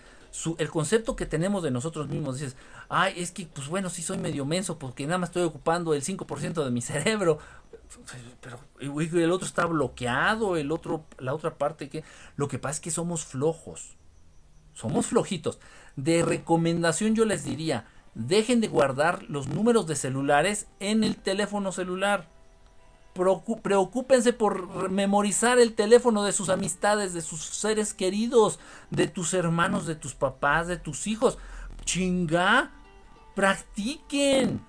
[0.58, 2.56] el concepto que tenemos de nosotros mismos, dices,
[2.88, 6.02] ay, es que, pues bueno, sí soy medio menso porque nada más estoy ocupando el
[6.02, 7.38] 5% de mi cerebro,
[8.40, 12.04] pero el otro está bloqueado, el otro, la otra parte que,
[12.36, 13.96] lo que pasa es que somos flojos,
[14.72, 15.58] somos flojitos.
[15.96, 21.72] De recomendación yo les diría, dejen de guardar los números de celulares en el teléfono
[21.72, 22.28] celular
[23.14, 28.58] preocúpense por memorizar el teléfono de sus amistades, de sus seres queridos,
[28.90, 31.38] de tus hermanos, de tus papás, de tus hijos.
[31.84, 32.70] Chinga,
[33.34, 34.60] practiquen.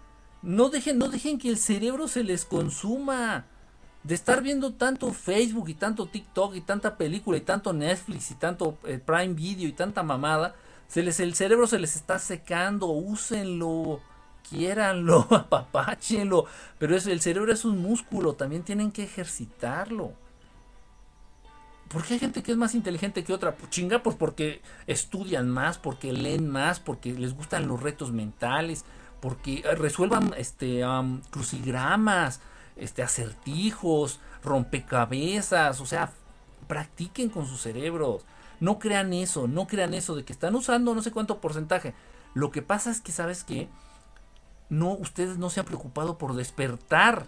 [0.41, 3.45] No dejen, no dejen que el cerebro se les consuma.
[4.03, 8.35] De estar viendo tanto Facebook y tanto TikTok y tanta película y tanto Netflix y
[8.35, 10.55] tanto eh, Prime Video y tanta mamada,
[10.89, 12.87] se les, el cerebro se les está secando.
[12.87, 14.01] Úsenlo
[14.47, 16.45] quiéranlo, apapáchenlo.
[16.79, 20.13] Pero es, el cerebro es un músculo, también tienen que ejercitarlo.
[21.89, 23.55] ¿Por qué hay gente que es más inteligente que otra?
[23.55, 28.83] Pues chinga, pues porque estudian más, porque leen más, porque les gustan los retos mentales,
[29.19, 30.83] porque eh, resuelvan este
[31.29, 32.41] crucigramas,
[32.75, 36.11] este acertijos, rompecabezas, o sea,
[36.67, 38.25] practiquen con sus cerebros.
[38.59, 41.93] No crean eso, no crean eso de que están usando no sé cuánto porcentaje.
[42.33, 43.67] Lo que pasa es que, ¿sabes qué?
[44.74, 47.28] No, ustedes no se han preocupado por despertar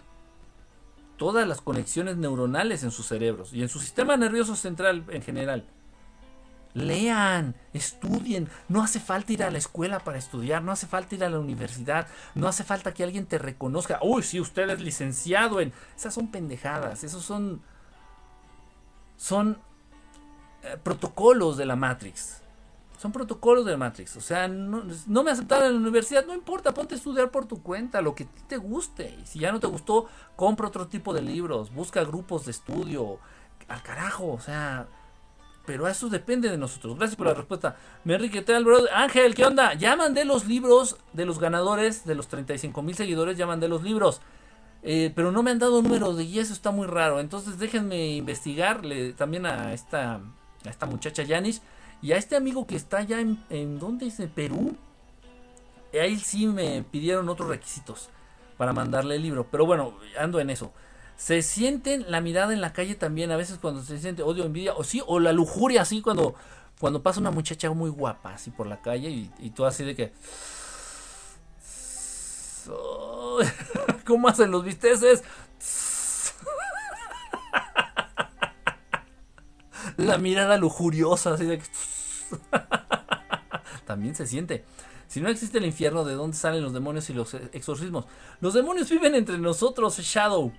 [1.16, 5.64] todas las conexiones neuronales en sus cerebros y en su sistema nervioso central en general.
[6.74, 8.50] Lean, estudien.
[8.68, 11.38] No hace falta ir a la escuela para estudiar, no hace falta ir a la
[11.38, 13.98] universidad, no hace falta que alguien te reconozca.
[14.02, 15.72] Uy, si usted es licenciado en...
[15.96, 17.62] Esas son pendejadas, esos son...
[19.16, 19.58] Son
[20.62, 22.42] eh, protocolos de la Matrix.
[23.06, 24.16] Son protocolos de Matrix.
[24.16, 27.46] O sea, no, no, me aceptaron en la universidad, no importa, ponte a estudiar por
[27.46, 29.16] tu cuenta, lo que te guste.
[29.22, 33.20] Y si ya no te gustó, compra otro tipo de libros, busca grupos de estudio.
[33.68, 34.88] Al carajo, o sea,
[35.64, 36.98] pero eso depende de nosotros.
[36.98, 37.76] Gracias por la respuesta.
[38.02, 38.90] Me enriquete al brother.
[38.92, 39.74] Ángel, ¿qué onda?
[39.74, 43.38] Ya mandé los libros de los ganadores de los 35 mil seguidores.
[43.38, 44.20] Ya mandé los libros.
[44.82, 47.20] Eh, pero no me han dado números de y eso está muy raro.
[47.20, 50.14] Entonces déjenme investigarle también a esta,
[50.64, 51.62] a esta muchacha Yanis.
[52.02, 54.20] Y a este amigo que está allá en, en ¿dónde es?
[54.20, 54.76] ¿En Perú?
[55.92, 58.10] Ahí sí me pidieron otros requisitos
[58.58, 59.46] para mandarle el libro.
[59.50, 60.72] Pero bueno, ando en eso
[61.16, 64.74] se sienten la mirada en la calle también a veces cuando se siente odio, envidia
[64.74, 66.34] o sí, o la lujuria así cuando,
[66.78, 70.12] cuando pasa una muchacha muy guapa así por la calle y, y así de que...
[74.04, 75.22] ¿Cómo hacen los visteces?
[79.96, 81.64] La mirada lujuriosa así de que...
[83.86, 84.64] también se siente.
[85.08, 88.06] Si no existe el infierno, ¿de dónde salen los demonios y los exorcismos?
[88.40, 90.52] Los demonios viven entre nosotros, Shadow.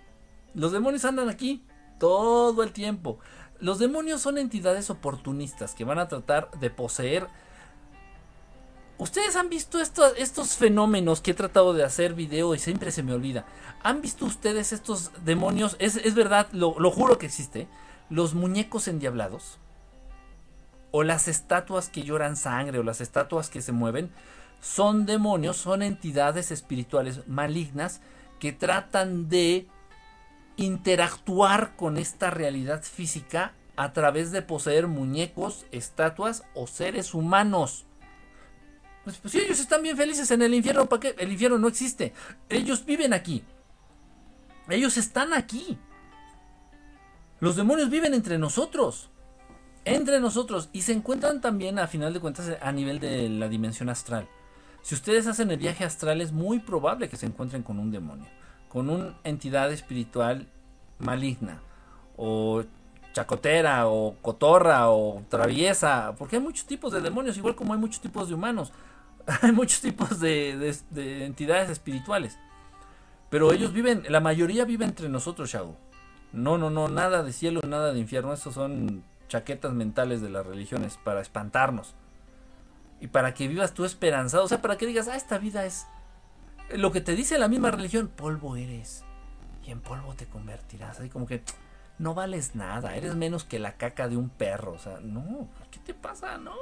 [0.54, 1.64] Los demonios andan aquí
[2.00, 3.20] todo el tiempo.
[3.60, 7.28] Los demonios son entidades oportunistas que van a tratar de poseer.
[8.98, 13.14] Ustedes han visto estos fenómenos que he tratado de hacer video y siempre se me
[13.14, 13.46] olvida.
[13.84, 15.76] ¿Han visto ustedes estos demonios?
[15.80, 17.68] Es, verdad, lo, lo juro que existe.
[18.10, 19.60] Los muñecos endiablados.
[20.92, 24.12] O las estatuas que lloran sangre o las estatuas que se mueven.
[24.62, 28.02] Son demonios, son entidades espirituales malignas
[28.40, 29.68] que tratan de
[30.56, 37.86] interactuar con esta realidad física a través de poseer muñecos, estatuas o seres humanos.
[39.04, 41.16] Pues, pues, si ellos están bien felices en el infierno, ¿para qué?
[41.18, 42.12] El infierno no existe.
[42.50, 43.44] Ellos viven aquí.
[44.68, 45.78] Ellos están aquí.
[47.40, 49.10] Los demonios viven entre nosotros.
[49.86, 50.70] Entre nosotros.
[50.74, 54.28] Y se encuentran también, a final de cuentas, a nivel de la dimensión astral.
[54.82, 58.28] Si ustedes hacen el viaje astral, es muy probable que se encuentren con un demonio
[58.68, 60.48] con una entidad espiritual
[61.00, 61.62] maligna
[62.16, 62.64] o
[63.14, 68.02] chacotera o cotorra o traviesa, porque hay muchos tipos de demonios, igual como hay muchos
[68.02, 68.72] tipos de humanos,
[69.42, 70.76] hay muchos tipos de,
[71.26, 72.38] entidades espirituales.
[73.30, 75.76] Pero ellos viven, la mayoría vive entre nosotros, Shago.
[76.34, 80.46] No, no, no, nada de cielo, nada de infierno, esos son chaquetas mentales de las
[80.46, 81.96] religiones para espantarnos.
[83.00, 85.88] Y para que vivas tú esperanzado, o sea, para que digas, ah, esta vida es
[86.72, 89.04] lo que te dice la misma religión, polvo eres
[89.66, 91.00] y en polvo te convertirás.
[91.00, 91.44] Así como que
[92.00, 94.74] no vales nada, eres menos que la caca de un perro.
[94.74, 96.38] O sea, no, ¿qué te pasa?
[96.38, 96.56] No,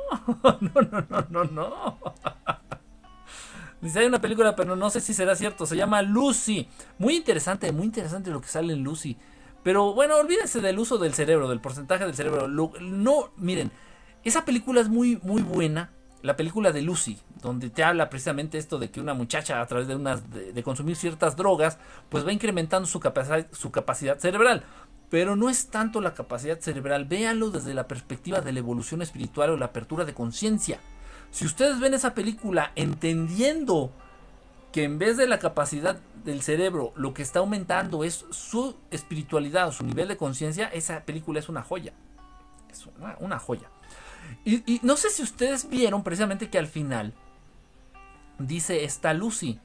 [0.44, 2.00] no, no, no, no, no.
[3.82, 5.66] Dice, hay una película, pero no sé si será cierto.
[5.66, 6.68] Se llama Lucy.
[6.98, 9.18] Muy interesante, muy interesante lo que sale en Lucy.
[9.66, 12.48] Pero bueno, olvídense del uso del cerebro, del porcentaje del cerebro.
[12.48, 13.72] no, miren,
[14.24, 15.90] esa película es muy, muy buena
[16.22, 19.88] la película de Lucy, donde te habla precisamente esto de que una muchacha a través
[19.88, 24.62] de, unas, de, consumir ciertas drogas, pues va incrementando su capacidad, su capacidad cerebral.
[25.10, 29.50] Pero no es tanto la capacidad cerebral, véanlo desde la perspectiva de la evolución espiritual
[29.50, 30.80] o la apertura de conciencia.
[31.32, 33.92] Si ustedes ven esa película entendiendo
[34.76, 39.70] que en vez de la capacidad del cerebro, lo que está aumentando es su espiritualidad
[39.70, 41.94] o su nivel de conciencia, esa película es una joya.
[42.70, 42.86] Es
[43.22, 43.70] una joya.
[44.44, 47.14] Y, no sé si ustedes vieron precisamente que al final
[48.38, 49.62] dice esta Lucy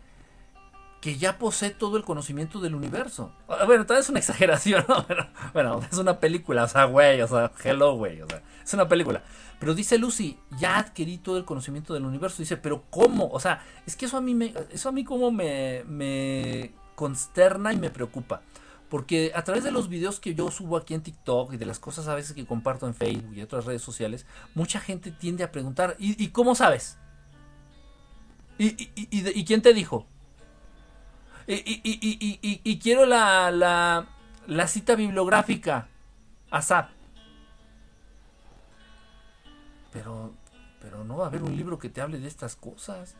[1.00, 3.32] que ya posee todo el conocimiento del universo.
[3.66, 5.06] Bueno, tal vez es una exageración, ¿no?
[5.52, 8.88] bueno, es una película, o sea, güey, o sea, hello, güey, o sea, es una
[8.88, 9.22] película.
[9.58, 12.38] Pero dice Lucy, ya adquirí todo el conocimiento del universo.
[12.38, 13.28] Dice, pero ¿cómo?
[13.28, 17.72] O sea, es que eso a mí me, eso a mí como me, me consterna
[17.72, 18.40] y me preocupa.
[18.88, 21.78] Porque a través de los videos que yo subo aquí en TikTok y de las
[21.78, 25.52] cosas a veces que comparto en Facebook y otras redes sociales, mucha gente tiende a
[25.52, 26.98] preguntar, ¿y, cómo sabes?
[28.58, 30.06] ¿Y, quién te dijo?
[31.52, 34.06] Y, quiero la, la,
[34.46, 35.88] la, cita bibliográfica,
[36.50, 36.90] ASAP.
[39.92, 40.32] Pero,
[40.80, 43.16] pero no va a haber un libro que te hable de estas cosas.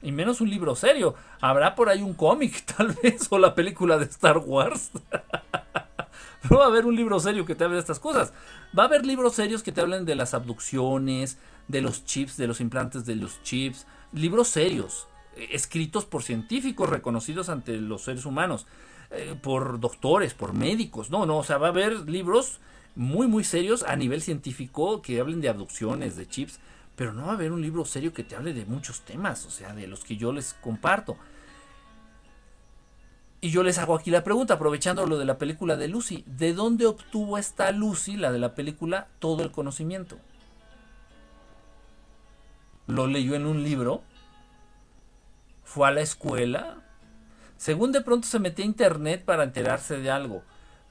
[0.00, 1.14] Y menos un libro serio.
[1.40, 4.90] Habrá por ahí un cómic, tal vez, o la película de Star Wars.
[6.50, 8.32] no va a haber un libro serio que te hable de estas cosas.
[8.76, 11.38] Va a haber libros serios que te hablen de las abducciones,
[11.68, 13.86] de los chips, de los implantes de los chips.
[14.12, 18.66] Libros serios, escritos por científicos reconocidos ante los seres humanos,
[19.10, 21.10] eh, por doctores, por médicos.
[21.10, 22.60] No, no, o sea, va a haber libros
[22.96, 26.60] muy, muy serios a nivel científico que hablen de abducciones, de chips,
[26.96, 29.50] pero no va a haber un libro serio que te hable de muchos temas, o
[29.50, 31.16] sea, de los que yo les comparto.
[33.40, 36.24] Y yo les hago aquí la pregunta, aprovechando lo de la película de Lucy.
[36.26, 40.16] ¿De dónde obtuvo esta Lucy, la de la película, todo el conocimiento?
[42.86, 44.02] ¿Lo leyó en un libro?
[45.64, 46.82] ¿Fue a la escuela?
[47.56, 50.42] Según de pronto se metió a internet para enterarse de algo.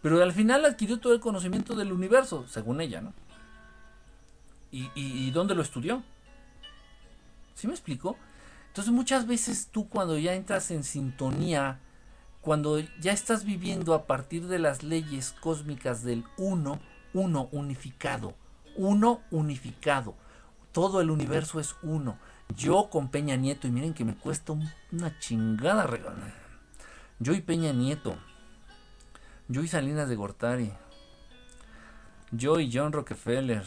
[0.02, 3.14] Pero al final adquirió todo el conocimiento del universo, según ella, ¿no?
[4.70, 6.04] ¿Y, y, dónde lo estudió?
[7.54, 8.18] ¿Sí me explico?
[8.68, 11.80] Entonces muchas veces tú cuando ya entras en sintonía,
[12.42, 16.80] cuando ya estás viviendo a partir de las leyes cósmicas del uno,
[17.14, 18.34] uno unificado,
[18.76, 20.16] uno unificado,
[20.72, 22.18] todo el universo es uno.
[22.56, 24.54] Yo con Peña Nieto, y miren que me cuesta
[24.92, 26.34] una chingada regalar.
[27.20, 28.18] Yo y Peña Nieto,
[29.48, 30.74] yo y Salinas de Gortari.
[32.32, 33.64] Yo y John Rockefeller.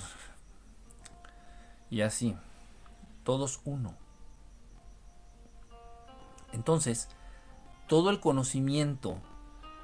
[1.90, 2.34] Y así.
[3.24, 3.94] Todos uno.
[6.52, 7.08] Entonces,
[7.86, 9.18] todo el conocimiento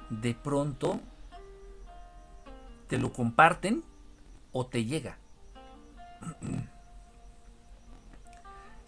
[0.09, 0.99] de pronto
[2.87, 3.83] te lo comparten
[4.51, 5.17] o te llega.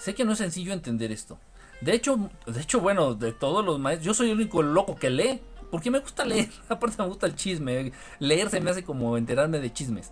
[0.05, 1.39] sé que no es sencillo entender esto.
[1.81, 5.09] De hecho, de hecho, bueno, de todos los maestros, yo soy el único loco que
[5.09, 5.41] lee.
[5.71, 6.51] Porque me gusta leer.
[6.69, 7.91] Aparte me gusta el chisme.
[8.19, 10.11] Leer se me hace como enterarme de chismes.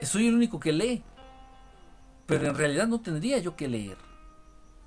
[0.00, 1.02] Soy el único que lee.
[2.24, 3.98] Pero en realidad no tendría yo que leer.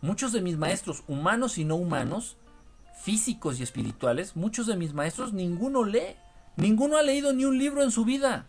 [0.02, 2.38] Muchos de mis maestros, humanos y no humanos,
[3.04, 6.16] físicos y espirituales, muchos de mis maestros, ninguno lee.
[6.56, 8.48] Ninguno ha leído ni un libro en su vida.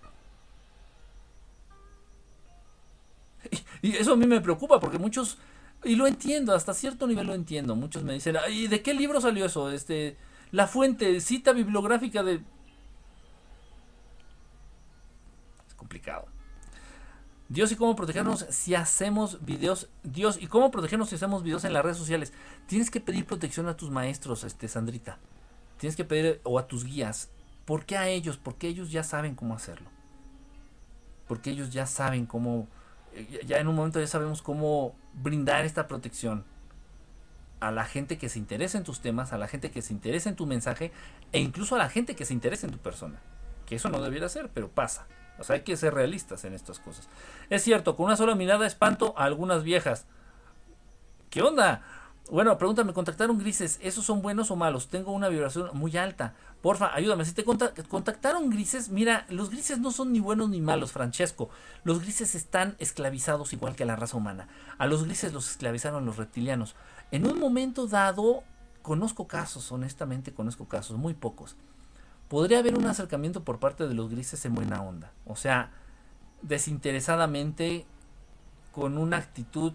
[3.83, 5.39] Y eso a mí me preocupa porque muchos,
[5.85, 9.21] y lo entiendo, hasta cierto nivel lo entiendo, muchos me dicen, ¿y de qué libro
[9.21, 9.71] salió eso?
[9.71, 10.17] Este,
[10.51, 12.43] la fuente, cita bibliográfica de...
[15.67, 16.27] Es complicado.
[17.49, 19.89] Dios y cómo protegernos si hacemos videos.
[20.03, 22.33] Dios y cómo protegernos si hacemos videos en las redes sociales.
[22.67, 25.19] Tienes que pedir protección a tus maestros, este Sandrita.
[25.79, 27.31] Tienes que pedir o a tus guías.
[27.65, 28.37] ¿Por qué a ellos?
[28.37, 29.89] Porque ellos ya saben cómo hacerlo.
[31.27, 32.69] Porque ellos ya saben cómo.
[33.47, 36.45] Ya en un momento ya sabemos cómo brindar esta protección
[37.61, 40.29] a la gente que se interesa en tus temas, a la gente que se interesa
[40.29, 40.93] en tu mensaje
[41.33, 43.21] e incluso a la gente que se interesa en tu persona.
[43.67, 45.07] Que eso no debiera ser, pero pasa.
[45.39, 47.09] O sea, hay que ser realistas en estas cosas.
[47.51, 50.07] Es cierto, con una sola mirada espanto a algunas viejas.
[51.31, 51.83] ¿Qué onda?
[52.31, 53.79] Bueno, pregúntame, ¿contactaron grises?
[53.83, 54.89] ¿Esos son buenos o malos?
[54.89, 56.35] Tengo una vibración muy alta.
[56.61, 57.25] Porfa, ayúdame.
[57.25, 61.49] Si te contactaron grises, mira, los grises no son ni buenos ni malos, Francesco.
[61.85, 64.47] Los grises están esclavizados igual que la raza humana.
[64.77, 66.77] A los grises los esclavizaron los reptilianos.
[67.13, 68.43] En un momento dado,
[68.83, 71.57] conozco casos, honestamente conozco casos, muy pocos.
[72.29, 75.13] Podría haber un acercamiento por parte de los grises en buena onda.
[75.25, 75.71] O sea,
[76.43, 77.87] desinteresadamente,
[78.73, 79.73] con una actitud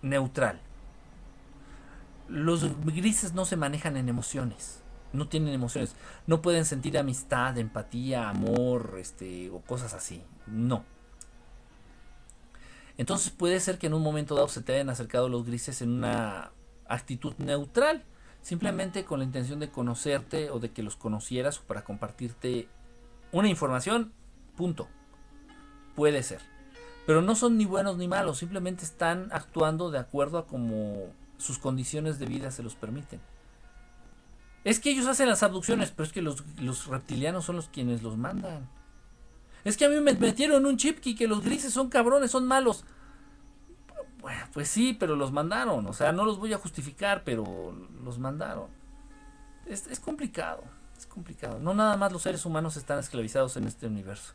[0.00, 0.58] neutral.
[2.30, 4.82] Los grises no se manejan en emociones.
[5.12, 5.96] No tienen emociones.
[6.26, 10.22] No pueden sentir amistad, empatía, amor, este, o cosas así.
[10.46, 10.84] No.
[12.96, 15.90] Entonces puede ser que en un momento dado se te hayan acercado los grises en
[15.90, 16.52] una
[16.86, 18.04] actitud neutral,
[18.42, 22.68] simplemente con la intención de conocerte o de que los conocieras o para compartirte
[23.32, 24.12] una información,
[24.54, 24.86] punto.
[25.96, 26.40] Puede ser.
[27.06, 31.06] Pero no son ni buenos ni malos, simplemente están actuando de acuerdo a como
[31.40, 33.20] sus condiciones de vida se los permiten.
[34.62, 38.02] Es que ellos hacen las abducciones, pero es que los, los reptilianos son los quienes
[38.02, 38.68] los mandan.
[39.64, 42.84] Es que a mí me metieron un chip que los grises son cabrones, son malos.
[44.52, 45.86] Pues sí, pero los mandaron.
[45.86, 47.74] O sea, no los voy a justificar, pero
[48.04, 48.68] los mandaron.
[49.66, 50.62] Es, es complicado.
[50.96, 51.58] Es complicado.
[51.58, 54.34] No nada más los seres humanos están esclavizados en este universo.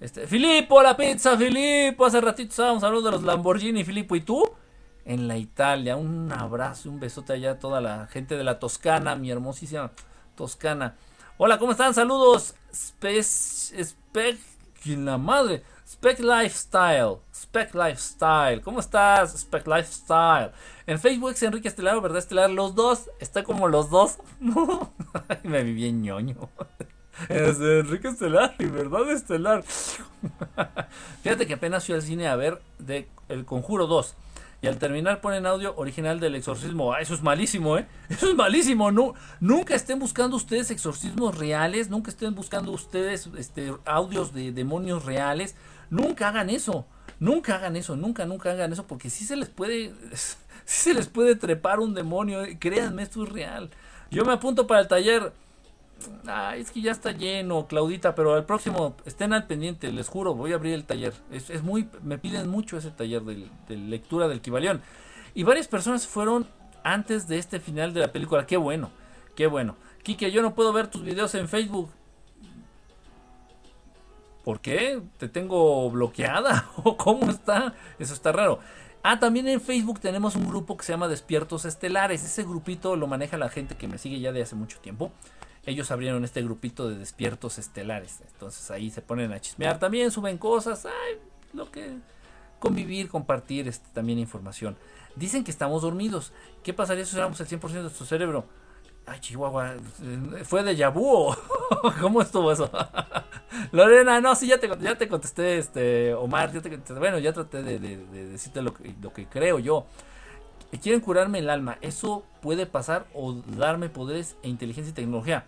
[0.00, 2.04] Este, Filipo, la pizza, Filipo.
[2.04, 4.14] Hace ratito estábamos hablando de los Lamborghini, Filipo.
[4.14, 4.44] ¿Y tú?
[5.06, 5.96] En la Italia.
[5.96, 9.92] Un abrazo, un besote allá a toda la gente de la Toscana, mi hermosísima
[10.34, 10.96] Toscana.
[11.38, 11.94] Hola, ¿cómo están?
[11.94, 12.54] Saludos.
[12.72, 14.36] Space, Spec,
[14.84, 15.62] la madre.
[15.88, 17.18] Spec Lifestyle.
[17.32, 18.60] Spec Lifestyle.
[18.62, 19.34] ¿Cómo estás?
[19.38, 20.50] Spec Lifestyle.
[20.86, 22.18] En Facebook es Enrique Estelar, ¿verdad?
[22.18, 22.50] Estelar.
[22.50, 23.08] Los dos.
[23.20, 24.18] Está como los dos.
[25.44, 26.50] Me vi bien ñoño.
[27.28, 29.62] Es Enrique Estelar y verdad Estelar.
[31.22, 34.14] Fíjate que apenas fui al cine a ver de El Conjuro 2.
[34.62, 36.92] Y al terminar ponen audio original del exorcismo.
[36.92, 37.86] Ah, eso es malísimo, ¿eh?
[38.08, 38.90] Eso es malísimo.
[38.90, 41.90] No, nunca estén buscando ustedes exorcismos reales.
[41.90, 45.54] Nunca estén buscando ustedes este, audios de demonios reales.
[45.90, 46.86] Nunca hagan eso.
[47.20, 47.96] Nunca hagan eso.
[47.96, 48.86] Nunca, nunca hagan eso.
[48.86, 49.92] Porque si se les puede.
[50.68, 52.42] Si se les puede trepar un demonio.
[52.58, 53.70] Créanme, esto es real.
[54.10, 55.32] Yo me apunto para el taller.
[56.26, 60.34] Ah, es que ya está lleno, Claudita, pero al próximo estén al pendiente, les juro,
[60.34, 61.14] voy a abrir el taller.
[61.30, 64.82] Es, muy, me piden mucho ese taller de, lectura del Kibalión.
[65.34, 66.46] Y varias personas fueron
[66.82, 68.46] antes de este final de la película.
[68.46, 68.90] Qué bueno,
[69.34, 69.76] qué bueno.
[70.02, 71.90] Kike, yo no puedo ver tus videos en Facebook.
[74.44, 75.02] ¿Por qué?
[75.18, 76.70] ¿Te tengo bloqueada?
[76.84, 77.74] ¿O cómo está?
[77.98, 78.60] Eso está raro.
[79.02, 82.24] Ah, también en Facebook tenemos un grupo que se llama Despiertos Estelares.
[82.24, 85.12] Ese grupito lo maneja la gente que me sigue ya de hace mucho tiempo.
[85.66, 88.20] Ellos abrieron este grupito de Despiertos Estelares.
[88.32, 89.78] Entonces ahí se ponen a chismear.
[89.78, 90.86] También suben cosas.
[90.86, 91.18] Ay,
[91.52, 91.96] lo que
[92.58, 94.76] convivir, compartir este, también información.
[95.16, 96.32] Dicen que estamos dormidos.
[96.62, 98.44] ¿Qué pasaría si usáramos el 100% de nuestro cerebro?
[99.06, 99.74] Ay, Chihuahua,
[100.44, 101.32] ¿fue de Yabu
[102.00, 102.68] cómo estuvo eso?
[103.72, 106.50] Lorena, no, sí, ya te, ya te contesté, este, Omar,
[106.98, 109.86] bueno, ya traté de, decirte lo que, lo que creo yo.
[110.82, 115.46] Quieren curarme el alma, eso puede pasar o darme poderes e inteligencia y tecnología.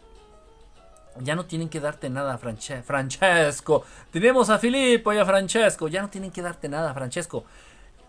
[1.21, 3.85] Ya no tienen que darte nada, Francesco.
[4.11, 5.89] Tenemos a Filippo y a Francesco.
[5.89, 7.45] Ya no tienen que darte nada, Francesco.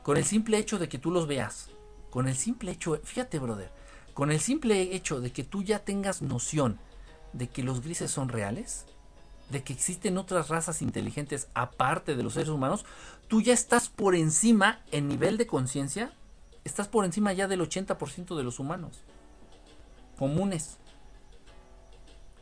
[0.04, 1.70] Con el simple hecho de que tú los veas.
[2.10, 3.72] Con el simple hecho, fíjate, brother.
[4.14, 6.80] Con el simple hecho de que tú ya tengas noción
[7.34, 8.86] de que los grises son reales,
[9.50, 12.86] de que existen otras razas inteligentes aparte de los seres humanos,
[13.28, 16.12] tú ya estás por encima en nivel de conciencia,
[16.64, 19.04] estás por encima ya del 80% de los humanos
[20.20, 20.79] comunes.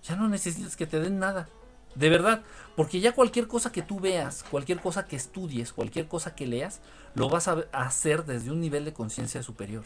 [0.07, 1.47] Ya no necesitas que te den nada.
[1.95, 2.43] De verdad,
[2.75, 6.79] porque ya cualquier cosa que tú veas, cualquier cosa que estudies, cualquier cosa que leas,
[7.15, 9.83] lo vas a hacer desde un nivel de conciencia superior.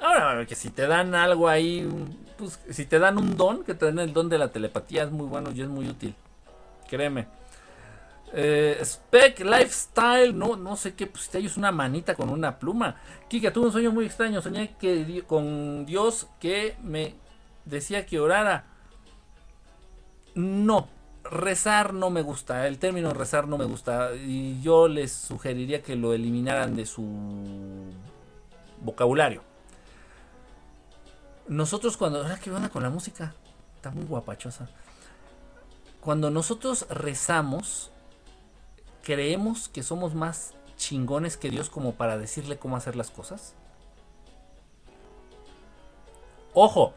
[0.00, 1.88] Ahora, que si te dan algo ahí,
[2.36, 5.10] pues si te dan un don, que te den el don de la telepatía, es
[5.10, 6.14] muy bueno y es muy útil.
[6.88, 7.26] Créeme.
[8.32, 12.96] Eh, Spec Lifestyle, no, no sé qué, pues te una manita con una pluma.
[13.28, 14.42] Kika, tuve un sueño muy extraño.
[14.42, 17.14] Soñé que con Dios que me
[17.64, 18.66] decía que orara.
[20.34, 20.88] No,
[21.24, 22.66] rezar no me gusta.
[22.66, 24.14] El término rezar no me gusta.
[24.14, 27.06] Y yo les sugeriría que lo eliminaran de su
[28.80, 29.42] vocabulario.
[31.48, 32.26] Nosotros cuando...
[32.26, 33.34] Ah, ¿Qué onda con la música?
[33.76, 34.68] Está muy guapachosa.
[36.00, 37.90] Cuando nosotros rezamos,
[39.08, 43.54] creemos que somos más chingones que Dios como para decirle cómo hacer las cosas.
[46.52, 46.92] Ojo,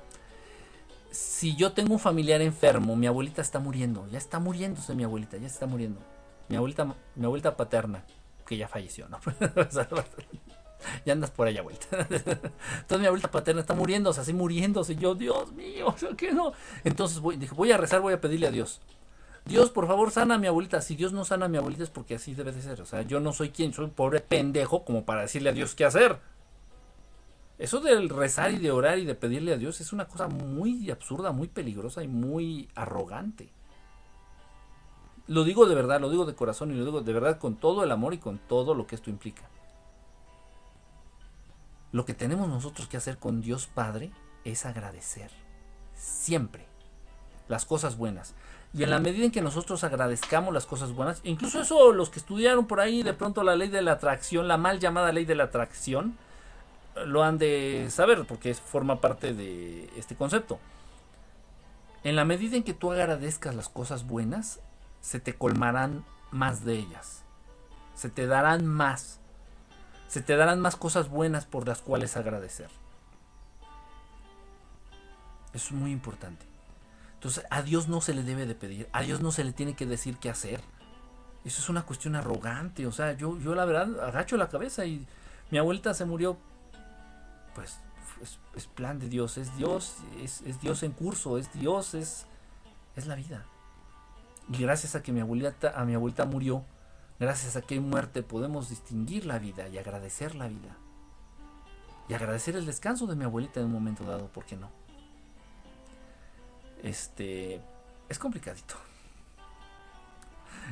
[1.09, 5.37] si yo tengo un familiar enfermo, mi abuelita está muriendo, ya está muriéndose mi abuelita,
[5.37, 6.01] ya está muriendo.
[6.49, 8.03] Mi abuelita, mi abuelita paterna,
[8.45, 9.17] que ya falleció, ¿no?
[11.05, 11.87] ya andas por allá vuelta.
[12.09, 14.97] Entonces mi abuelita paterna está muriéndose, así muriéndose.
[14.97, 16.51] Yo, Dios mío, ¿qué no?
[16.83, 18.81] Entonces dije, voy a rezar, voy a pedirle a Dios.
[19.45, 20.81] Dios, por favor, sana a mi abuelita.
[20.81, 22.81] Si Dios no sana a mi abuelita es porque así debe de ser.
[22.81, 25.85] O sea, yo no soy quien, soy pobre pendejo como para decirle a Dios qué
[25.85, 26.19] hacer.
[27.57, 30.89] Eso del rezar y de orar y de pedirle a Dios es una cosa muy
[30.89, 33.51] absurda, muy peligrosa y muy arrogante.
[35.27, 37.83] Lo digo de verdad, lo digo de corazón y lo digo de verdad con todo
[37.83, 39.43] el amor y con todo lo que esto implica.
[41.91, 44.11] Lo que tenemos nosotros que hacer con Dios Padre
[44.43, 45.29] es agradecer.
[45.93, 46.65] Siempre.
[47.47, 48.33] Las cosas buenas.
[48.73, 52.19] Y en la medida en que nosotros agradezcamos las cosas buenas, incluso eso los que
[52.19, 55.35] estudiaron por ahí de pronto la ley de la atracción, la mal llamada ley de
[55.35, 56.17] la atracción,
[57.05, 60.59] lo han de saber porque forma parte de este concepto.
[62.03, 64.59] En la medida en que tú agradezcas las cosas buenas,
[65.01, 67.23] se te colmarán más de ellas.
[67.93, 69.21] Se te darán más
[70.11, 72.69] se te darán más cosas buenas por las cuales agradecer.
[75.53, 76.50] Eso es muy importante.
[77.21, 79.75] Entonces, a Dios no se le debe de pedir, a Dios no se le tiene
[79.75, 80.59] que decir qué hacer.
[81.45, 82.87] Eso es una cuestión arrogante.
[82.87, 85.05] O sea, yo, yo la verdad agacho la cabeza y
[85.51, 86.37] mi abuelita se murió.
[87.53, 87.77] Pues
[88.55, 92.25] es, plan de Dios, es Dios, es, es, Dios en curso, es Dios, es,
[92.95, 93.45] es la vida.
[94.49, 96.65] Y gracias a que mi abuelita, a mi abuelita murió,
[97.21, 100.75] Gracias a que hay muerte podemos distinguir la vida y agradecer la vida.
[102.09, 104.71] Y agradecer el descanso de mi abuelita en un momento dado, ¿por qué no?
[106.83, 107.61] Este
[108.09, 108.75] es complicadito.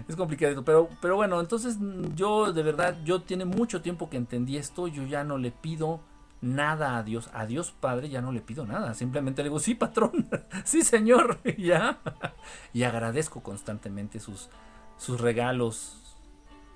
[0.08, 1.78] Es complicadito, pero, pero bueno, entonces
[2.16, 6.00] yo de verdad, yo tiene mucho tiempo que entendí esto, yo ya no le pido
[6.42, 9.76] nada a Dios, a Dios Padre ya no le pido nada, simplemente le digo, sí
[9.76, 10.30] patrón,
[10.64, 12.00] sí señor, ya,
[12.72, 14.50] y agradezco constantemente sus,
[14.98, 15.98] sus regalos,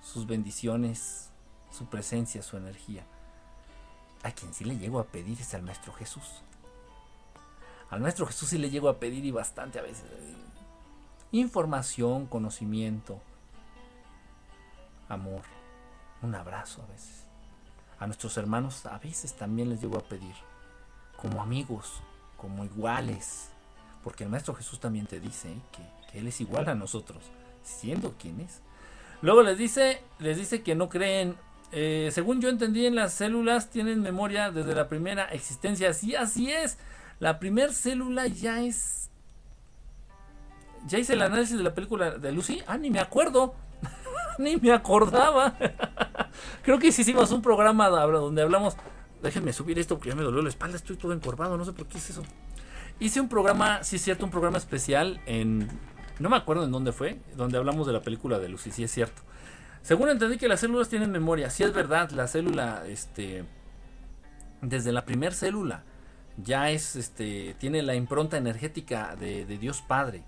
[0.02, 1.32] sus bendiciones,
[1.72, 3.06] su presencia, su energía.
[4.24, 6.44] A quien sí le llego a pedir es al Maestro Jesús.
[7.94, 10.06] Al Maestro Jesús sí le llego a pedir y bastante a veces.
[11.32, 13.22] Información, conocimiento,
[15.08, 15.44] amor,
[16.24, 17.28] un abrazo a veces.
[18.00, 20.34] A nuestros hermanos a veces también les llego a pedir
[21.18, 22.02] como amigos,
[22.36, 23.50] como iguales.
[24.04, 27.24] Porque el Maestro Jesús también te dice que, que Él es igual a nosotros,
[27.64, 28.62] siendo quien es.
[29.22, 31.36] Luego les dice, les dice que no creen.
[31.72, 35.94] eh, según yo entendí, en las células tienen memoria desde la primera existencia.
[35.94, 36.80] Sí, así es.
[37.20, 39.10] La primera célula ya es.
[40.88, 42.62] Ya hice el análisis de la película de Lucy.
[42.68, 43.56] Ah, ni me acuerdo.
[44.38, 45.56] ni me acordaba.
[46.64, 48.76] Creo que hicimos un programa donde hablamos.
[49.22, 50.76] Déjenme subir esto porque ya me dolió la espalda.
[50.76, 51.58] Estoy todo encorvado.
[51.58, 52.24] No sé por qué es eso.
[53.00, 55.70] Hice un programa, sí es cierto, un programa especial en
[56.20, 58.92] no me acuerdo en dónde fue, donde hablamos de la película de Lucy, sí es
[58.92, 59.22] cierto.
[59.82, 63.44] Según entendí que las células tienen memoria, sí es verdad, la célula, este,
[64.62, 65.84] desde la primera célula,
[66.38, 70.24] ya es, este, tiene la impronta energética de, Dios Padre.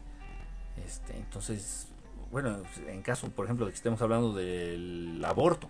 [0.86, 1.88] Este, entonces,
[2.32, 5.70] bueno, en caso, por ejemplo, de que estemos hablando del aborto.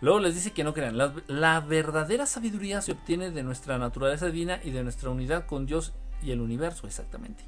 [0.00, 0.96] Luego les dice que no crean.
[0.96, 5.66] La, la verdadera sabiduría se obtiene de nuestra naturaleza divina y de nuestra unidad con
[5.66, 7.44] Dios y el universo, exactamente.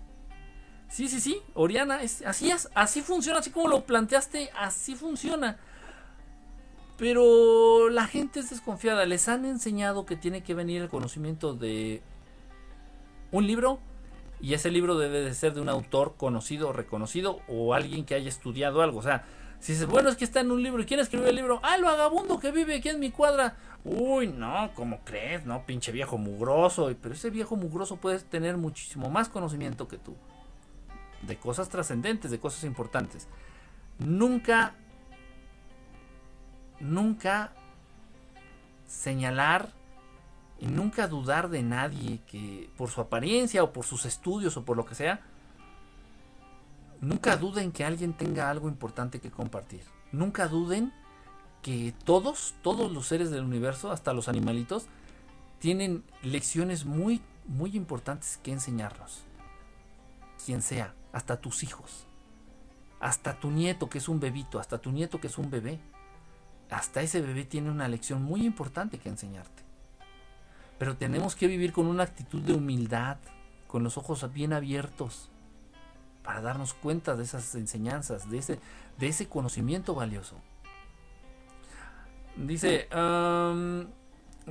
[0.92, 5.56] Sí, sí, sí, Oriana, es, así es, así funciona, así como lo planteaste, así funciona.
[6.98, 12.02] Pero la gente es desconfiada, les han enseñado que tiene que venir el conocimiento de
[13.32, 13.80] un libro
[14.40, 18.28] y ese libro debe de ser de un autor conocido, reconocido o alguien que haya
[18.28, 19.00] estudiado algo.
[19.00, 19.24] O sea,
[19.58, 21.60] si dices, bueno, es que está en un libro, ¿y quién escribió el libro?
[21.62, 23.56] Ah, el vagabundo que vive aquí en mi cuadra.
[23.84, 25.44] Uy, no, ¿cómo crees?
[25.44, 26.92] No, pinche viejo mugroso.
[27.00, 30.14] Pero ese viejo mugroso puede tener muchísimo más conocimiento que tú
[31.22, 33.28] de cosas trascendentes, de cosas importantes.
[33.98, 34.74] Nunca,
[36.80, 37.52] nunca
[38.86, 39.72] señalar
[40.62, 44.76] y nunca dudar de nadie que por su apariencia o por sus estudios o por
[44.76, 45.20] lo que sea,
[47.00, 49.82] nunca duden que alguien tenga algo importante que compartir.
[50.12, 50.92] Nunca duden
[51.62, 54.86] que todos, todos los seres del universo, hasta los animalitos,
[55.58, 59.24] tienen lecciones muy, muy importantes que enseñarnos.
[60.46, 62.06] Quien sea hasta tus hijos,
[63.00, 65.80] hasta tu nieto que es un bebito, hasta tu nieto que es un bebé.
[66.70, 69.71] Hasta ese bebé tiene una lección muy importante que enseñarte.
[70.82, 73.18] Pero tenemos que vivir con una actitud de humildad,
[73.68, 75.30] con los ojos bien abiertos,
[76.24, 78.58] para darnos cuenta de esas enseñanzas, de ese,
[78.98, 80.34] de ese conocimiento valioso.
[82.34, 83.86] Dice, um,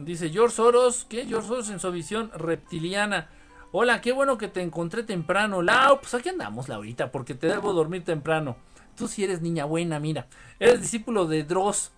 [0.06, 3.28] dice George Soros, que George Soros en su visión reptiliana.
[3.74, 5.62] Hola, qué bueno que te encontré temprano.
[5.62, 8.56] Lau, pues aquí andamos, Laurita, porque te debo dormir temprano.
[8.96, 10.28] Tú sí eres niña buena, mira.
[10.60, 11.92] Eres discípulo de Dross.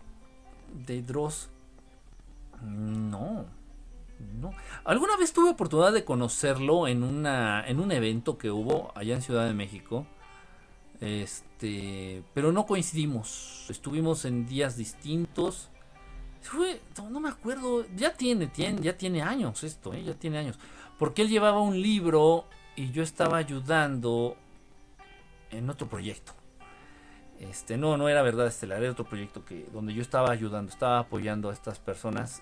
[0.74, 1.52] ¿De Dross?
[2.64, 3.62] No.
[4.40, 4.52] No.
[4.84, 9.22] Alguna vez tuve oportunidad de conocerlo en, una, en un evento que hubo allá en
[9.22, 10.06] Ciudad de México.
[11.02, 13.66] Este, pero no coincidimos.
[13.70, 15.70] Estuvimos en días distintos.
[17.10, 17.86] No me acuerdo.
[17.96, 20.04] Ya tiene, tiene, ya tiene años esto, ¿eh?
[20.04, 20.60] ya tiene años.
[20.98, 22.46] Porque él llevaba un libro
[22.76, 24.38] y yo estaba ayudando
[25.52, 26.34] en otro proyecto.
[27.40, 31.00] Este, no, no era verdad estelar, era otro proyecto que, donde yo estaba ayudando, estaba
[31.00, 32.42] apoyando a estas personas.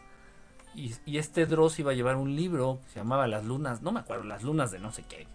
[0.76, 4.00] Y, este Dross iba a llevar un libro que se llamaba Las Lunas, no me
[4.00, 5.28] acuerdo, Las Lunas de no sé qué.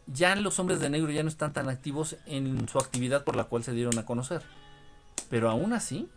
[0.06, 3.44] ya los hombres de negro ya no están tan activos en su actividad por la
[3.44, 4.42] cual se dieron a conocer.
[5.28, 6.08] Pero aún así,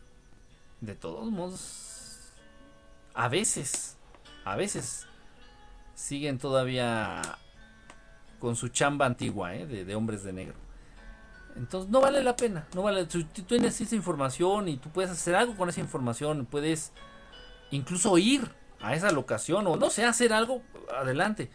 [0.80, 2.32] de todos modos,
[3.14, 3.98] a veces,
[4.46, 5.08] a veces
[5.94, 7.22] siguen todavía
[8.40, 9.66] con su chamba antigua ¿eh?
[9.66, 10.56] de, hombres de negro.
[11.56, 13.06] Entonces no vale la pena, no vale.
[13.10, 16.92] Si tú tienes esa información y tú puedes hacer algo con esa información, puedes
[17.70, 18.50] incluso ir
[18.82, 20.64] a esa locación o no sé, hacer algo,
[20.96, 21.52] adelante.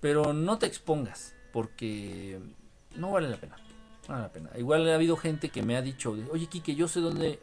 [0.00, 2.38] Pero no te expongas porque
[2.96, 3.56] no vale la pena.
[4.08, 4.50] No vale la pena.
[4.58, 7.40] Igual ha habido gente que me ha dicho, oye Kike, yo sé dónde,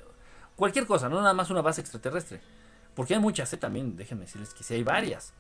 [0.56, 2.42] cualquier cosa, no nada más una base extraterrestre.
[2.96, 3.58] Porque hay muchas, ¿eh?
[3.58, 5.34] también, déjenme decirles que sí hay varias.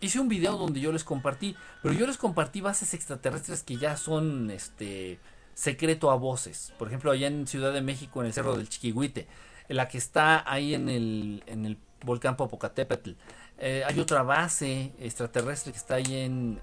[0.00, 3.96] Hice un video donde yo les compartí, pero yo les compartí bases extraterrestres que ya
[3.96, 5.18] son este
[5.54, 6.72] secreto a voces.
[6.78, 9.26] Por ejemplo, allá en Ciudad de México, en el Cerro del Chiquihuite,
[9.68, 13.12] la que está ahí en el, en el volcán Popocatépetl.
[13.58, 16.60] Eh, hay otra base extraterrestre que está ahí en,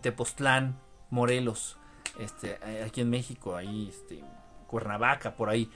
[0.00, 0.78] Tepoztlán,
[1.10, 1.78] Morelos,
[2.18, 4.22] este, eh, aquí en México, ahí, este,
[4.66, 5.70] Cuernavaca, por ahí.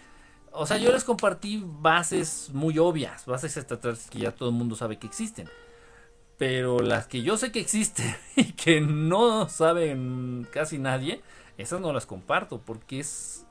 [0.55, 4.77] O sea, yo les compartí bases muy obvias, bases extraterrestres que ya todo el mundo
[4.77, 5.49] sabe que existen.
[6.37, 11.23] Pero las que yo sé que existen y que no saben casi nadie,
[11.57, 13.47] esas no las comparto porque es...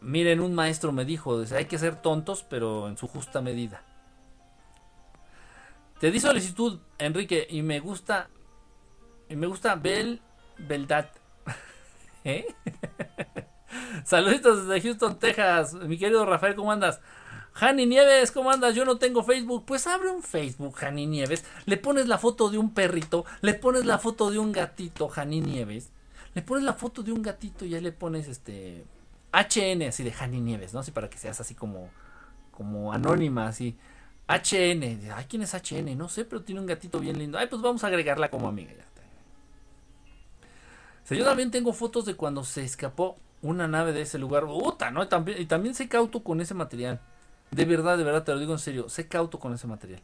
[0.00, 3.82] Miren, un maestro me dijo, hay que ser tontos, pero en su justa medida.
[5.98, 8.28] Te di solicitud, Enrique, y me gusta...
[9.28, 10.20] Y me gusta Bel...
[10.58, 11.06] Beldad.
[12.24, 12.46] ¿Eh?
[14.04, 15.74] Saluditos desde Houston, Texas.
[15.74, 17.00] Mi querido Rafael, ¿cómo andas?
[17.52, 18.74] Jani Nieves, ¿cómo andas?
[18.74, 19.64] Yo no tengo Facebook.
[19.66, 21.44] Pues abre un Facebook, Jani Nieves.
[21.66, 25.40] Le pones la foto de un perrito, le pones la foto de un gatito, Jani
[25.40, 25.90] Nieves.
[26.34, 28.84] Le pones la foto de un gatito y ya le pones este
[29.32, 30.80] HN así de Jani Nieves, ¿no?
[30.80, 31.90] Así para que seas así como
[32.50, 33.76] como anónima, así.
[34.28, 35.12] HN.
[35.14, 35.96] Ay, ¿quién es HN?
[35.96, 37.38] No sé, pero tiene un gatito bien lindo.
[37.38, 38.72] Ay, pues vamos a agregarla como amiga.
[41.10, 44.46] O yo también tengo fotos de cuando se escapó una nave de ese lugar.
[44.46, 45.06] Puta, ¿no?
[45.06, 47.00] También, y también sé cauto con ese material.
[47.50, 48.88] De verdad, de verdad, te lo digo en serio.
[48.88, 50.00] Sé cauto con ese material.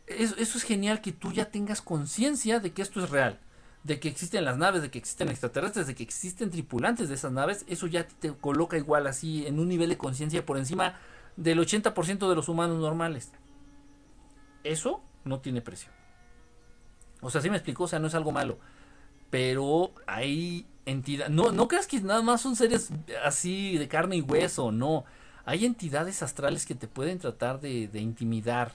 [0.06, 3.40] Eso, eso es genial que tú ya tengas conciencia de que esto es real
[3.84, 7.30] de que existen las naves, de que existen extraterrestres, de que existen tripulantes de esas
[7.30, 10.98] naves, eso ya te coloca igual así en un nivel de conciencia por encima
[11.36, 13.30] del 80% de los humanos normales.
[14.64, 15.90] Eso no tiene precio.
[17.20, 18.58] O sea, sí me explicó, o sea, no es algo malo.
[19.28, 22.90] Pero hay entidades, no, no creas que nada más son seres
[23.22, 25.04] así de carne y hueso, no.
[25.44, 28.72] Hay entidades astrales que te pueden tratar de, de intimidar.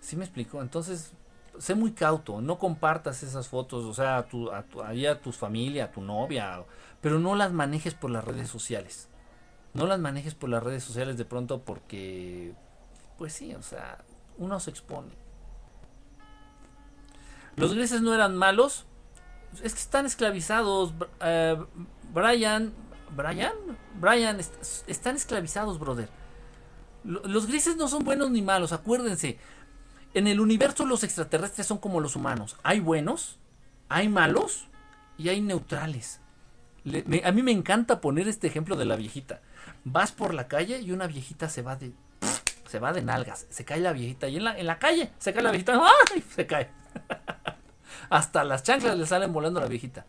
[0.00, 0.60] ¿Sí me explico?
[0.60, 1.12] Entonces,
[1.58, 5.32] sé muy cauto, no compartas esas fotos, o sea, a tu, a tu, a tu
[5.32, 6.64] familia, a tu novia,
[7.00, 9.08] pero no las manejes por las redes sociales.
[9.72, 12.54] No las manejes por las redes sociales de pronto porque,
[13.18, 14.04] pues sí, o sea,
[14.38, 15.12] uno se expone.
[17.56, 18.86] Los grises no eran malos,
[19.62, 20.94] es que están esclavizados.
[21.20, 21.56] Eh,
[22.12, 22.72] Brian,
[23.16, 23.52] Brian,
[24.00, 24.38] Brian,
[24.86, 26.08] están esclavizados, brother.
[27.04, 29.38] Los grises no son buenos ni malos, acuérdense.
[30.14, 32.56] En el universo los extraterrestres son como los humanos.
[32.62, 33.38] Hay buenos,
[33.88, 34.68] hay malos
[35.18, 36.20] y hay neutrales.
[37.24, 39.40] a mí me encanta poner este ejemplo de la viejita.
[39.84, 41.92] Vas por la calle y una viejita se va de
[42.68, 45.32] se va de nalgas, se cae la viejita y en la, en la calle se
[45.32, 45.80] cae la viejita,
[46.12, 46.24] ¡ay!
[46.34, 46.70] se cae.
[48.10, 50.06] Hasta las chanclas le salen volando a la viejita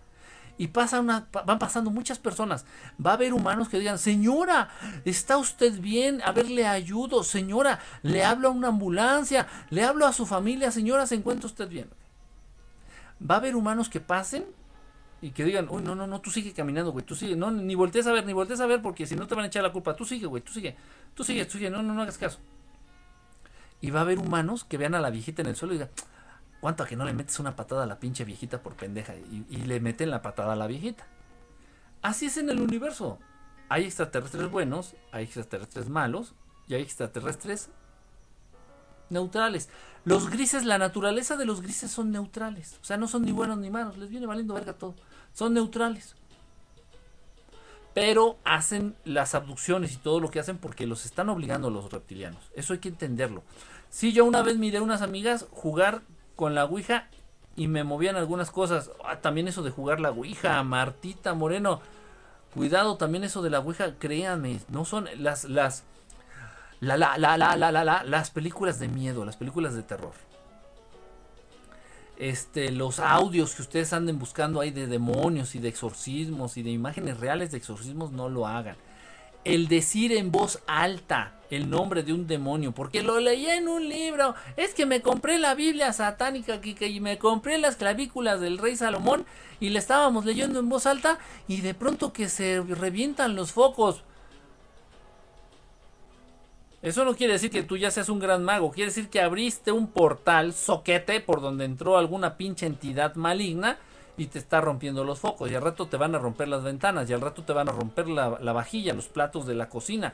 [0.58, 2.66] y pasa una, van pasando muchas personas.
[3.04, 4.70] Va a haber humanos que digan, señora,
[5.04, 6.22] ¿está usted bien?
[6.24, 10.72] A ver, le ayudo, señora, le hablo a una ambulancia, le hablo a su familia,
[10.72, 11.90] señora, ¿se encuentra usted bien?
[13.20, 14.46] Va a haber humanos que pasen
[15.22, 17.76] y que digan, uy, no, no, no, tú sigue caminando, güey, tú sigue, no, ni
[17.76, 19.72] voltees a ver, ni voltees a ver, porque si no te van a echar la
[19.72, 20.76] culpa, tú sigue, güey, tú sigue,
[21.14, 22.40] tú sigue, tú sigue, no, no, no hagas caso.
[23.82, 25.92] Y va a haber humanos que vean a la viejita en el suelo y digan,
[26.66, 29.14] ¿Cuánto a que no le metes una patada a la pinche viejita por pendeja?
[29.16, 31.06] Y, le meten la patada a la viejita.
[32.02, 33.20] Así es en el universo.
[33.70, 36.34] Hay extraterrestres buenos, hay extraterrestres malos
[36.68, 37.70] y hay extraterrestres
[39.12, 39.70] neutrales.
[40.06, 42.80] Los grises, la naturaleza de los grises son neutrales.
[42.82, 44.00] O sea, no son ni buenos ni malos.
[44.00, 44.96] Les viene valiendo verga todo.
[45.36, 46.16] Son neutrales.
[47.94, 52.50] Pero hacen las abducciones y todo lo que hacen porque los están obligando los reptilianos.
[52.56, 53.44] Eso hay que entenderlo.
[53.92, 56.02] Si yo una vez miré a unas amigas jugar
[56.36, 57.10] con la Ouija
[57.56, 58.92] y me movían algunas cosas.
[59.04, 61.82] Ah, también eso de jugar la Ouija, Martita Moreno.
[62.54, 65.84] Cuidado también eso de la Ouija, créanme, no son las las
[66.80, 70.14] la la la la la la, las películas de miedo, las películas de terror.
[72.18, 76.70] Este, los audios que ustedes anden buscando ahí de demonios y de exorcismos y de
[76.70, 78.78] imágenes reales de exorcismos no lo hagan
[79.46, 83.88] el decir en voz alta el nombre de un demonio, porque lo leí en un
[83.88, 88.76] libro, es que me compré la Biblia satánica y me compré las clavículas del rey
[88.76, 89.26] Salomón
[89.60, 94.04] y le estábamos leyendo en voz alta y de pronto que se revientan los focos.
[96.82, 99.72] Eso no quiere decir que tú ya seas un gran mago, quiere decir que abriste
[99.72, 103.78] un portal, soquete, por donde entró alguna pinche entidad maligna
[104.18, 107.10] y te está rompiendo los focos, y al rato te van a romper las ventanas,
[107.10, 110.14] y al rato te van a romper la, la vajilla, los platos de la cocina.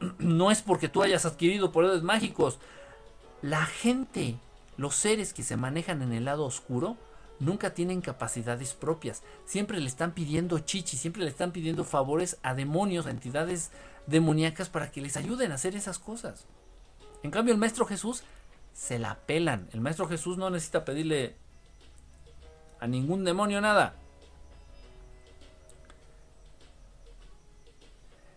[0.18, 2.58] No es porque tú hayas adquirido poderes mágicos.
[3.40, 4.36] La gente,
[4.76, 6.96] los seres que se manejan en el lado oscuro,
[7.38, 9.22] nunca tienen capacidades propias.
[9.44, 13.70] Siempre le están pidiendo chichi, siempre le están pidiendo favores a demonios, a entidades
[14.06, 16.46] demoníacas para que les ayuden a hacer esas cosas.
[17.22, 18.22] En cambio, el Maestro Jesús
[18.72, 19.68] se la pelan.
[19.72, 21.36] El Maestro Jesús no necesita pedirle
[22.82, 23.94] a ningún demonio nada.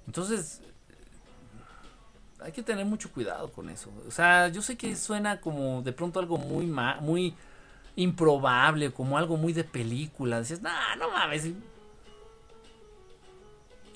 [0.05, 0.61] Entonces,
[2.39, 3.89] hay que tener mucho cuidado con eso.
[4.07, 6.67] O sea, yo sé que suena como de pronto algo muy,
[7.01, 7.33] muy
[7.95, 10.41] improbable, como algo muy de película.
[10.41, 10.69] Dices, no,
[10.99, 11.47] no mames.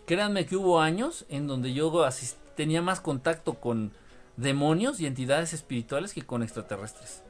[0.07, 2.09] Créanme que hubo años en donde yo
[2.55, 3.91] tenía más contacto con
[4.35, 7.21] demonios y entidades espirituales que con extraterrestres.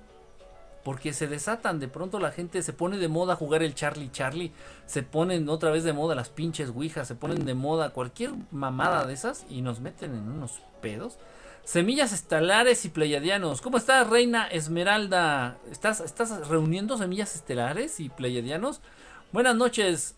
[0.83, 4.51] Porque se desatan, de pronto la gente se pone de moda jugar el Charlie Charlie,
[4.85, 9.05] se ponen otra vez de moda las pinches ouijas, se ponen de moda cualquier mamada
[9.05, 11.17] de esas y nos meten en unos pedos.
[11.65, 13.61] Semillas estelares y pleiadianos.
[13.61, 15.57] ¿Cómo estás, Reina Esmeralda?
[15.69, 18.81] ¿Estás, ¿Estás reuniendo semillas estelares y pleiadianos?
[19.31, 20.15] Buenas noches,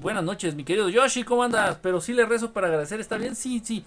[0.00, 1.78] Buenas noches, mi querido Yoshi, ¿cómo andas?
[1.82, 3.36] Pero sí le rezo para agradecer, ¿está bien?
[3.36, 3.84] Sí, sí.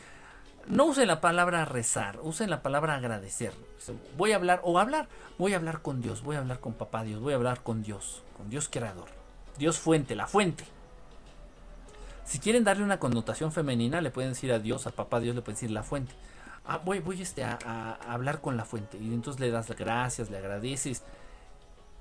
[0.67, 3.53] No usen la palabra rezar, usen la palabra agradecer.
[4.17, 5.07] Voy a hablar, o hablar,
[5.37, 7.83] voy a hablar con Dios, voy a hablar con papá Dios, voy a hablar con
[7.83, 9.07] Dios, con Dios creador.
[9.57, 10.65] Dios fuente, la fuente.
[12.25, 15.41] Si quieren darle una connotación femenina, le pueden decir a Dios, a papá Dios, le
[15.41, 16.13] pueden decir la fuente.
[16.65, 18.97] Ah, voy, voy este, a, hablar con la fuente.
[18.97, 21.03] Y entonces le das gracias, le agradeces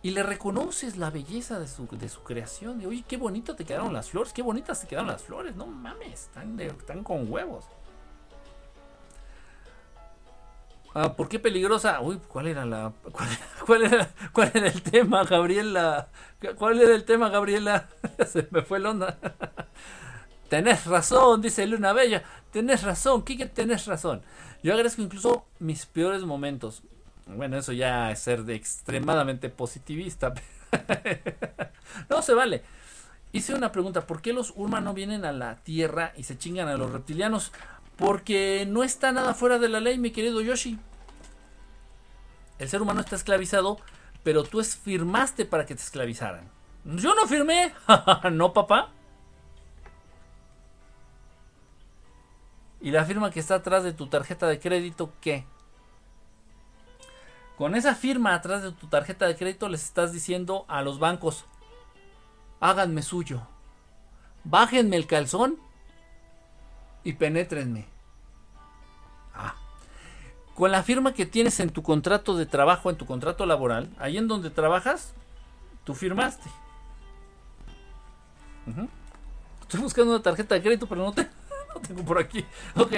[0.02, 2.80] y le reconoces la belleza de su, de su creación.
[2.80, 5.54] De, oye, qué bonito te quedaron las flores, qué bonitas te quedaron las flores.
[5.54, 7.64] No mames, están, están con huevos.
[10.98, 12.00] Ah, ¿Por qué peligrosa?
[12.00, 12.90] Uy, ¿cuál era la
[13.66, 16.08] cuál era, cuál era, el tema, Gabriela?
[16.56, 17.90] ¿Cuál era el tema, Gabriela?
[18.26, 19.18] Se me fue el onda.
[20.48, 22.22] tenés razón, dice Luna Bella.
[22.50, 24.22] Tenés razón, Kike, tenés razón.
[24.62, 26.82] Yo agradezco incluso mis peores momentos.
[27.26, 30.32] Bueno, eso ya es ser de extremadamente positivista.
[32.08, 32.62] no se vale.
[33.32, 36.68] Hice una pregunta, ¿por qué los Urma no vienen a la Tierra y se chingan
[36.68, 37.52] a los reptilianos?
[37.96, 40.78] Porque no está nada fuera de la ley, mi querido Yoshi.
[42.58, 43.78] El ser humano está esclavizado,
[44.22, 46.50] pero tú firmaste para que te esclavizaran.
[46.84, 47.72] Yo no firmé.
[48.32, 48.90] no, papá.
[52.80, 55.46] ¿Y la firma que está atrás de tu tarjeta de crédito qué?
[57.56, 61.46] Con esa firma atrás de tu tarjeta de crédito les estás diciendo a los bancos,
[62.60, 63.48] háganme suyo,
[64.44, 65.58] bájenme el calzón
[67.06, 67.86] y penétrenme.
[69.32, 69.54] Ah.
[70.56, 74.18] Con la firma que tienes en tu contrato de trabajo, en tu contrato laboral, ahí
[74.18, 75.14] en donde trabajas,
[75.84, 76.50] tú firmaste.
[79.60, 81.22] Estoy buscando una tarjeta de crédito, pero no, te,
[81.74, 82.44] no tengo por aquí.
[82.74, 82.92] Ok.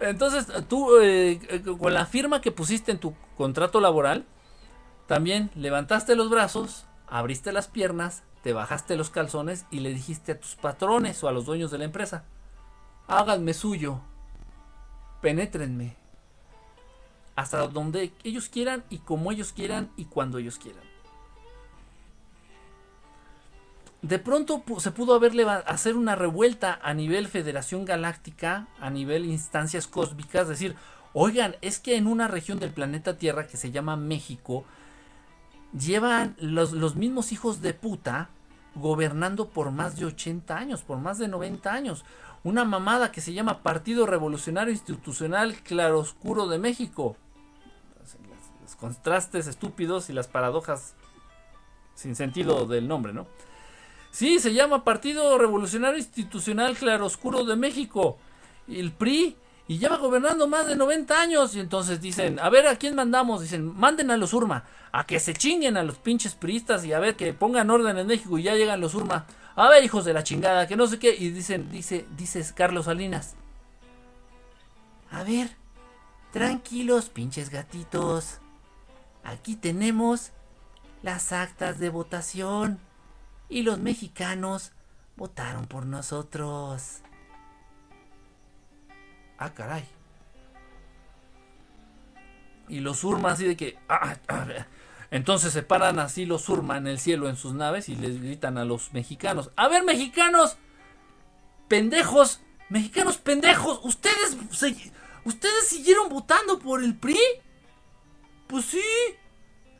[0.00, 4.24] Entonces, tú, eh, eh, con la firma que pusiste en tu contrato laboral,
[5.06, 10.40] también levantaste los brazos, abriste las piernas, te bajaste los calzones y le dijiste a
[10.40, 12.24] tus patrones o a los dueños de la empresa,
[13.06, 14.00] háganme suyo,
[15.20, 15.96] penétrenme,
[17.36, 20.84] hasta donde ellos quieran y como ellos quieran y cuando ellos quieran.
[24.02, 29.86] De pronto se pudo haberle hacer una revuelta a nivel Federación Galáctica, a nivel instancias
[29.86, 30.76] cósmicas, decir,
[31.14, 34.66] oigan, es que en una región del planeta Tierra que se llama México,
[35.72, 38.28] llevan los, los mismos hijos de puta
[38.74, 42.04] gobernando por más de 80 años, por más de 90 años.
[42.44, 47.16] Una mamada que se llama Partido Revolucionario Institucional Claroscuro de México.
[48.62, 50.94] Los contrastes estúpidos y las paradojas
[51.94, 53.26] sin sentido del nombre, ¿no?
[54.10, 58.18] Sí, se llama Partido Revolucionario Institucional Claroscuro de México.
[58.68, 59.36] El PRI.
[59.66, 61.56] Y lleva gobernando más de 90 años.
[61.56, 63.40] Y entonces dicen, a ver, ¿a quién mandamos?
[63.40, 64.64] Dicen, manden a los Urma.
[64.92, 68.06] A que se chinguen a los pinches priistas y a ver que pongan orden en
[68.06, 69.24] México y ya llegan los Urma.
[69.56, 71.14] A ver, hijos de la chingada, que no sé qué.
[71.14, 73.34] Y dicen, dice, dices Carlos Salinas.
[75.10, 75.50] A ver,
[76.32, 78.40] tranquilos, pinches gatitos.
[79.22, 80.32] Aquí tenemos
[81.02, 82.80] las actas de votación
[83.48, 84.72] y los mexicanos
[85.16, 87.00] votaron por nosotros.
[89.38, 89.84] Ah, caray.
[92.68, 93.78] Y los Urma así de que...
[93.88, 94.46] Ah, ah,
[95.14, 98.58] entonces se paran así los Urma en el cielo en sus naves y les gritan
[98.58, 99.52] a los mexicanos.
[99.54, 100.56] A ver, mexicanos.
[101.68, 102.40] Pendejos.
[102.68, 103.78] Mexicanos pendejos.
[103.84, 104.36] Ustedes...
[105.24, 107.16] ¿Ustedes siguieron votando por el PRI?
[108.48, 108.82] Pues sí.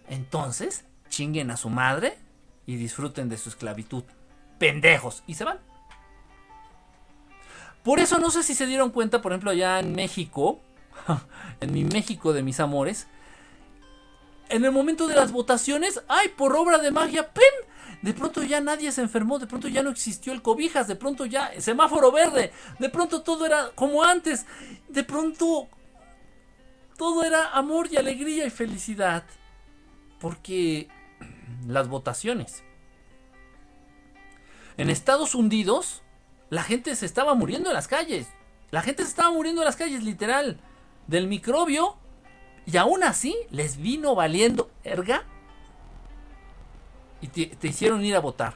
[0.09, 2.17] Entonces, chinguen a su madre
[2.65, 4.05] y disfruten de su esclavitud.
[4.61, 5.25] Pendejos.
[5.27, 5.59] Y se van.
[7.83, 10.61] Por eso no sé si se dieron cuenta, por ejemplo, allá en México,
[11.61, 13.09] en mi México de mis amores,
[14.49, 17.43] en el momento de las votaciones, ay, por obra de magia, ¡pim!
[18.03, 21.25] De pronto ya nadie se enfermó, de pronto ya no existió el cobijas, de pronto
[21.25, 24.45] ya semáforo verde, de pronto todo era como antes,
[24.89, 25.69] de pronto
[26.97, 29.25] todo era amor y alegría y felicidad.
[30.21, 30.89] Porque
[31.67, 32.63] las votaciones.
[34.77, 36.03] En Estados Unidos,
[36.51, 38.29] la gente se estaba muriendo en las calles.
[38.71, 40.61] La gente se estaba muriendo en las calles, literal.
[41.07, 41.97] Del microbio.
[42.67, 45.25] Y aún así les vino valiendo erga.
[47.21, 48.55] Y te, hicieron ir a votar.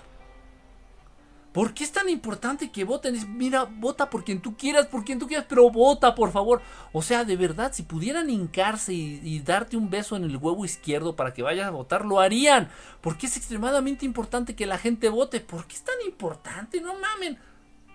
[1.53, 3.17] ¿Por qué es tan importante que voten?
[3.37, 6.61] mira, vota por quien tú quieras, por quien tú quieras, pero vota, por favor.
[6.93, 10.65] O sea, de verdad, si pudieran hincarse y, y, darte un beso en el huevo
[10.65, 12.69] izquierdo para que vayas a votar, lo harían.
[13.01, 15.41] Porque es extremadamente importante que la gente vote.
[15.41, 16.81] ¿Por qué es tan importante?
[16.81, 17.39] No mamen.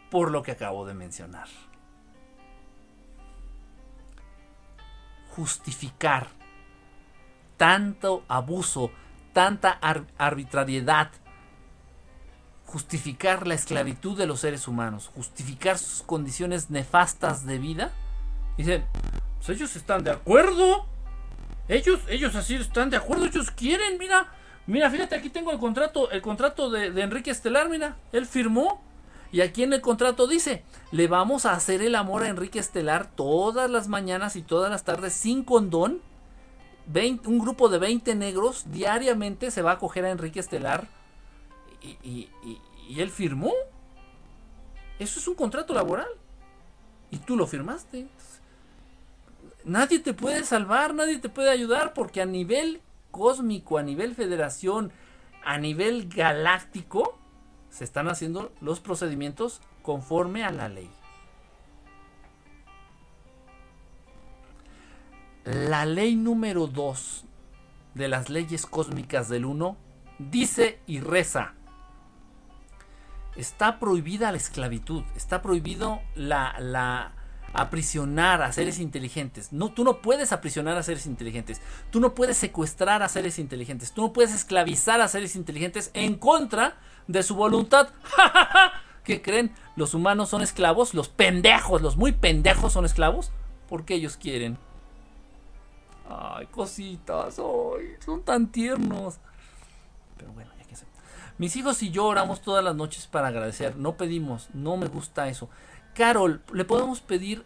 [0.09, 1.47] Por lo que acabo de mencionar.
[5.35, 6.27] Justificar
[7.57, 8.91] tanto abuso,
[9.33, 9.79] tanta
[10.17, 11.11] arbitrariedad
[12.73, 17.91] justificar la esclavitud de los seres humanos, justificar sus condiciones nefastas de vida.
[18.57, 18.83] Dicen,
[19.37, 20.87] pues ellos están de acuerdo.
[21.67, 24.33] Ellos, ellos así están de acuerdo, ellos quieren, mira,
[24.65, 28.83] mira, fíjate, aquí tengo el contrato, el contrato de, de Enrique Estelar, mira, él firmó.
[29.33, 33.09] Y aquí en el contrato dice, le vamos a hacer el amor a Enrique Estelar
[33.09, 36.01] todas las mañanas y todas las tardes sin condón.
[37.25, 40.87] un grupo de 20 negros diariamente se va a coger a Enrique Estelar
[41.81, 42.29] y,
[42.95, 43.51] él firmó.
[44.99, 46.09] Eso es un contrato laboral.
[47.09, 48.07] Y tú lo firmaste.
[49.65, 54.91] Nadie te puede salvar, nadie te puede ayudar porque a nivel cósmico, a nivel federación,
[55.43, 57.17] a nivel galáctico,
[57.73, 60.91] se están haciendo los procedimientos conforme a la ley.
[65.43, 67.25] La ley número 2
[67.95, 69.75] de las leyes cósmicas del 1
[70.19, 71.55] dice y reza
[73.35, 77.13] está prohibida la esclavitud, está prohibido la, la
[77.53, 79.53] aprisionar a seres inteligentes.
[79.53, 81.61] No, tú no puedes aprisionar a seres inteligentes.
[81.91, 83.91] Tú no puedes secuestrar a seres inteligentes.
[83.91, 86.77] Tú no puedes esclavizar a seres inteligentes en contra
[87.07, 87.89] de su voluntad.
[89.03, 89.53] ¿Qué creen?
[89.75, 93.31] Los humanos son esclavos, los pendejos, los muy pendejos son esclavos
[93.69, 94.57] porque ellos quieren.
[96.09, 99.19] Ay, cositas, ay, son tan tiernos.
[100.17, 100.53] Pero bueno,
[101.37, 103.75] mis hijos y yo oramos todas las noches para agradecer.
[103.75, 105.49] No pedimos, no me gusta eso.
[105.93, 107.45] Carol, le podemos pedir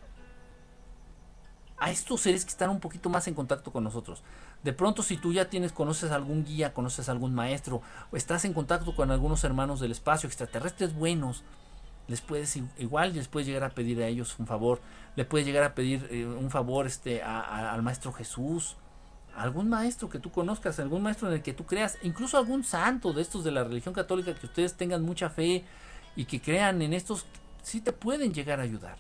[1.78, 4.24] a estos seres que están un poquito más en contacto con nosotros.
[4.64, 8.54] De pronto, si tú ya tienes, conoces algún guía, conoces algún maestro, o estás en
[8.54, 11.44] contacto con algunos hermanos del espacio, extraterrestres buenos,
[12.08, 14.82] les puedes igual les puedes llegar a pedir a ellos un favor,
[15.16, 18.78] le puedes llegar a pedir eh, un favor este al maestro Jesús,
[19.36, 23.14] algún maestro que tú conozcas, algún maestro en el que tú creas, incluso algún santo
[23.14, 25.66] de estos de la religión católica que ustedes tengan mucha fe
[26.16, 27.26] y que crean en estos,
[27.62, 28.98] sí te pueden llegar a ayudar.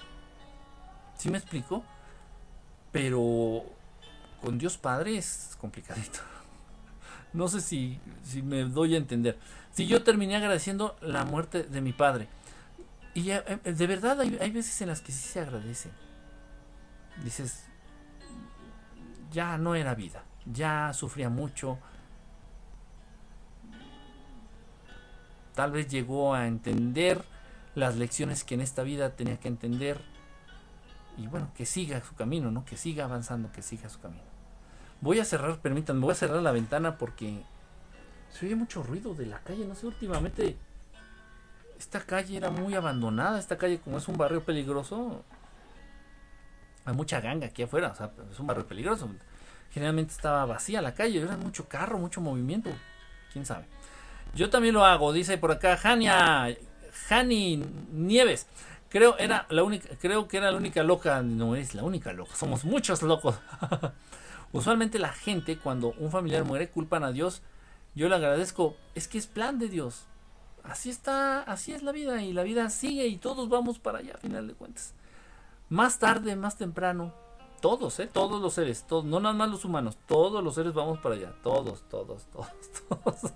[1.17, 1.83] ¿Sí me explico?
[2.91, 3.63] Pero
[4.41, 6.19] con Dios Padre es complicadito.
[7.33, 9.37] No sé si, si me doy a entender.
[9.71, 12.29] Si yo terminé agradeciendo la muerte de mi padre.
[13.13, 15.89] Y eh, eh, de verdad hay, hay veces en las que sí se agradece.
[17.23, 17.65] Dices,
[19.29, 20.23] ya no era vida
[20.53, 21.77] ya sufría mucho.
[25.53, 27.23] Tal vez llegó a entender
[27.77, 30.01] las lecciones que en esta vida tenía que entender.
[31.17, 32.65] Y bueno, que siga su camino, ¿no?
[32.65, 34.23] Que siga avanzando, que siga su camino.
[35.01, 37.43] Voy a cerrar, permítanme, voy a cerrar la ventana porque
[38.31, 39.65] se oye mucho ruido de la calle.
[39.65, 40.57] No sé, últimamente
[41.77, 43.39] esta calle era muy abandonada.
[43.39, 45.23] Esta calle, como es un barrio peligroso,
[46.85, 47.89] hay mucha ganga aquí afuera.
[47.91, 49.09] O sea, es un barrio peligroso
[49.71, 52.71] generalmente estaba vacía la calle, era mucho carro, mucho movimiento,
[53.31, 53.65] quién sabe.
[54.35, 56.55] Yo también lo hago, dice por acá Jania,
[57.07, 58.47] Jani Nieves.
[58.89, 62.35] Creo era la única, creo que era la única loca, no es la única loca,
[62.35, 63.35] somos muchos locos.
[64.53, 67.41] Usualmente la gente cuando un familiar muere culpan a Dios.
[67.95, 70.05] Yo le agradezco, es que es plan de Dios.
[70.63, 74.13] Así está, así es la vida y la vida sigue y todos vamos para allá
[74.15, 74.93] a final de cuentas.
[75.69, 77.13] Más tarde, más temprano,
[77.61, 78.07] todos, ¿eh?
[78.07, 81.33] Todos los seres, todos, no nada más los humanos, todos los seres vamos para allá.
[81.41, 82.47] Todos, todos, todos,
[82.89, 83.33] todos.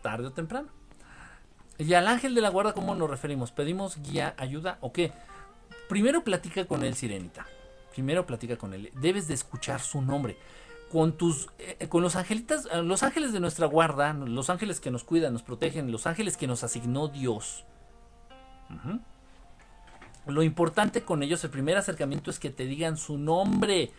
[0.00, 0.68] Tarde o temprano.
[1.78, 3.52] Y al ángel de la guarda, ¿cómo nos referimos?
[3.52, 5.12] ¿Pedimos guía, ayuda o qué?
[5.88, 7.46] Primero platica con él, Sirenita.
[7.92, 8.90] Primero platica con él.
[8.94, 10.36] Debes de escuchar su nombre.
[10.90, 14.92] con tus eh, con los angelitas, eh, los ángeles de nuestra guarda, los ángeles que
[14.92, 17.64] nos cuidan, nos protegen, los ángeles que nos asignó Dios.
[20.26, 23.92] Lo importante con ellos, el primer acercamiento es que te digan su nombre.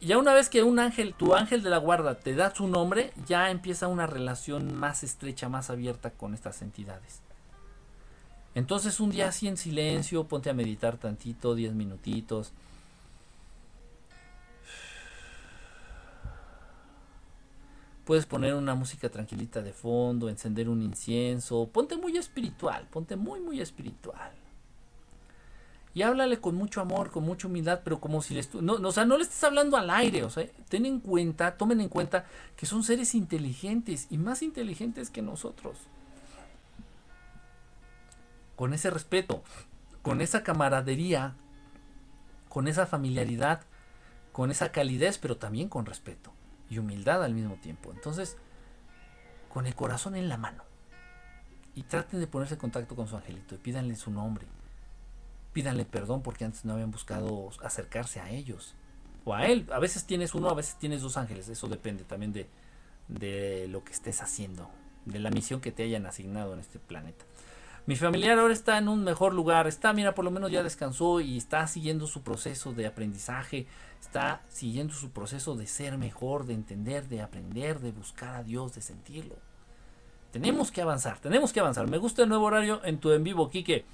[0.00, 3.12] Ya una vez que un ángel, tu ángel de la guarda te da su nombre,
[3.26, 7.20] ya empieza una relación más estrecha, más abierta con estas entidades.
[8.54, 12.52] Entonces un día así en silencio, ponte a meditar tantito, 10 minutitos.
[18.06, 23.38] Puedes poner una música tranquilita de fondo, encender un incienso, ponte muy espiritual, ponte muy
[23.40, 24.39] muy espiritual
[25.92, 29.04] y háblale con mucho amor, con mucha humildad, pero como si le no, o sea,
[29.04, 32.26] no le estés hablando al aire, o sea, ten en cuenta, tomen en cuenta
[32.56, 35.78] que son seres inteligentes y más inteligentes que nosotros.
[38.54, 39.42] Con ese respeto,
[40.02, 41.34] con esa camaradería,
[42.48, 43.62] con esa familiaridad,
[44.32, 46.32] con esa calidez, pero también con respeto
[46.68, 47.90] y humildad al mismo tiempo.
[47.92, 48.36] Entonces,
[49.48, 50.62] con el corazón en la mano.
[51.74, 54.46] Y traten de ponerse en contacto con su angelito y pídanle su nombre
[55.52, 58.74] pídanle perdón porque antes no habían buscado acercarse a ellos
[59.24, 59.66] o a él.
[59.72, 62.48] A veces tienes uno, a veces tienes dos ángeles, eso depende también de,
[63.08, 64.70] de lo que estés haciendo,
[65.04, 67.24] de la misión que te hayan asignado en este planeta.
[67.86, 71.20] Mi familiar ahora está en un mejor lugar, está, mira, por lo menos ya descansó
[71.20, 73.66] y está siguiendo su proceso de aprendizaje,
[74.00, 78.74] está siguiendo su proceso de ser mejor, de entender, de aprender, de buscar a Dios,
[78.74, 79.36] de sentirlo.
[80.30, 81.88] Tenemos que avanzar, tenemos que avanzar.
[81.88, 83.84] Me gusta el nuevo horario en tu en vivo, Quique.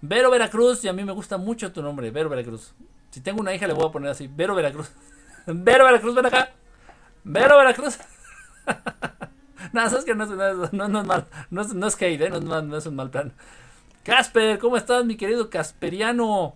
[0.00, 2.74] Vero Veracruz, y a mí me gusta mucho tu nombre, Vero Veracruz.
[3.10, 4.90] Si tengo una hija le voy a poner así, Vero Veracruz.
[5.46, 6.50] Vero Veracruz, ven acá.
[7.24, 7.98] Vero Veracruz.
[9.72, 12.30] no, sabes que no es, no, no, es mal, no es, no es hate, ¿eh?
[12.30, 13.32] no, es mal, no es un mal plan.
[14.02, 16.54] Casper, ¿cómo estás, mi querido Casperiano?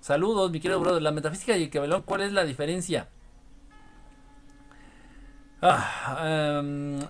[0.00, 1.02] Saludos, mi querido brother.
[1.02, 3.08] La metafísica y el cabelón, ¿cuál es la diferencia?
[5.62, 7.00] Ah, um,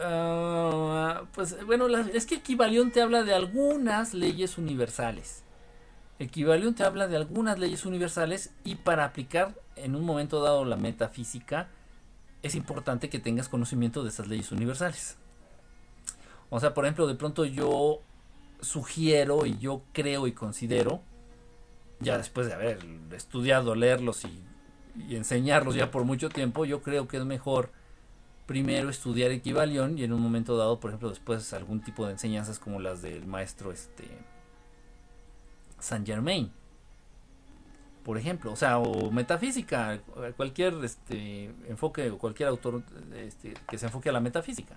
[0.00, 5.42] Ah, pues bueno, es que Equivalión te habla de algunas leyes universales.
[6.18, 10.76] Equivalión te habla de algunas leyes universales y para aplicar en un momento dado la
[10.76, 11.68] metafísica
[12.42, 15.16] es importante que tengas conocimiento de esas leyes universales.
[16.50, 18.00] O sea, por ejemplo, de pronto yo
[18.60, 21.02] sugiero y yo creo y considero,
[22.00, 22.78] ya después de haber
[23.12, 27.70] estudiado, leerlos y enseñarlos ya por mucho tiempo, yo creo que es mejor
[28.48, 32.58] primero estudiar equivalión y en un momento dado, por ejemplo, después algún tipo de enseñanzas
[32.58, 34.08] como las del maestro este
[35.78, 36.50] Saint Germain.
[38.02, 40.00] Por ejemplo, o sea, o metafísica,
[40.38, 42.82] cualquier este enfoque o cualquier autor
[43.14, 44.76] este, que se enfoque a la metafísica.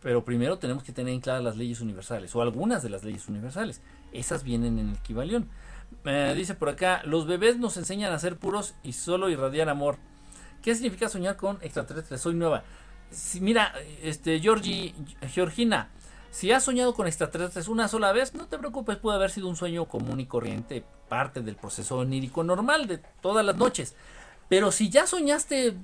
[0.00, 3.28] Pero primero tenemos que tener en claras las leyes universales o algunas de las leyes
[3.28, 3.82] universales.
[4.12, 5.50] Esas vienen en equivalión.
[6.06, 9.98] Eh, dice por acá, los bebés nos enseñan a ser puros y solo irradiar amor.
[10.68, 12.20] ¿Qué significa soñar con extraterrestres?
[12.20, 12.62] Soy nueva.
[13.40, 13.72] Mira,
[14.02, 14.94] este, Georgie,
[15.32, 15.88] Georgina,
[16.30, 19.56] si has soñado con extraterrestres una sola vez, no te preocupes, puede haber sido un
[19.56, 23.94] sueño común y corriente, parte del proceso onírico normal de todas las noches.
[24.50, 25.74] Pero si ya soñaste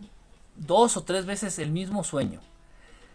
[0.54, 2.40] dos o tres veces el mismo sueño,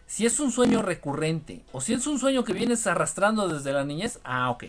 [0.07, 3.83] si es un sueño recurrente o si es un sueño que vienes arrastrando desde la
[3.83, 4.63] niñez, ah, ok.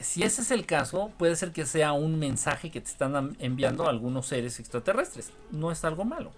[0.00, 3.86] Si ese es el caso, puede ser que sea un mensaje que te están enviando
[3.86, 5.30] algunos seres extraterrestres.
[5.50, 6.32] No es algo malo.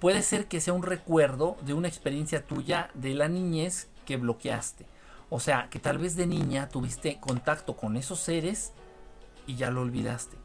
[0.00, 4.86] Puede ser que sea un recuerdo de una experiencia tuya de la niñez que bloqueaste.
[5.28, 8.72] O sea, que tal vez de niña tuviste contacto con esos seres
[9.46, 10.38] y ya lo olvidaste.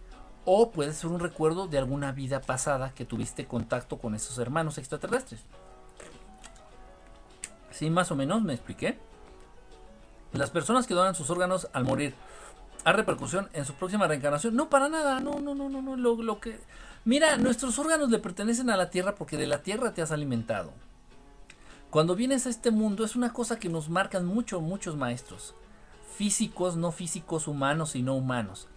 [0.43, 4.77] O puede ser un recuerdo de alguna vida pasada que tuviste contacto con esos hermanos
[4.77, 5.41] extraterrestres.
[7.71, 8.99] ¿Sí, más o menos me expliqué?
[10.33, 12.15] Las personas que donan sus órganos al morir,
[12.83, 14.55] ¿hay repercusión en su próxima reencarnación?
[14.55, 16.59] No, para nada, no, no, no, no, no, lo, lo que...
[17.05, 20.71] Mira, nuestros órganos le pertenecen a la tierra porque de la tierra te has alimentado.
[21.93, 25.53] Cuando vienes a este mundo es una cosa que nos marcan mucho, muchos maestros.
[26.15, 28.67] Físicos, no físicos, humanos y no humanos.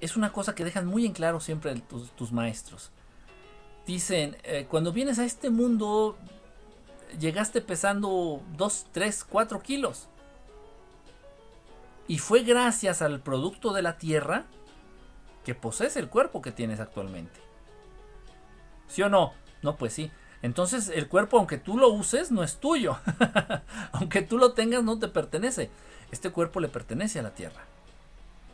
[0.00, 1.74] Es una cosa que dejan muy en claro siempre
[2.16, 2.92] tus, maestros.
[3.86, 6.16] Dicen, eh, cuando vienes a este mundo
[7.18, 10.08] llegaste pesando 2, 3, 4 kilos.
[12.08, 14.46] Y fue gracias al producto de la tierra
[15.44, 17.40] que posees el cuerpo que tienes actualmente.
[18.88, 19.34] ¿Sí o no?
[19.62, 20.10] No, pues sí.
[20.40, 22.96] Entonces el cuerpo, aunque tú lo uses, no es tuyo.
[23.92, 25.70] aunque tú lo tengas, no te pertenece.
[26.10, 27.64] Este cuerpo le pertenece a la tierra.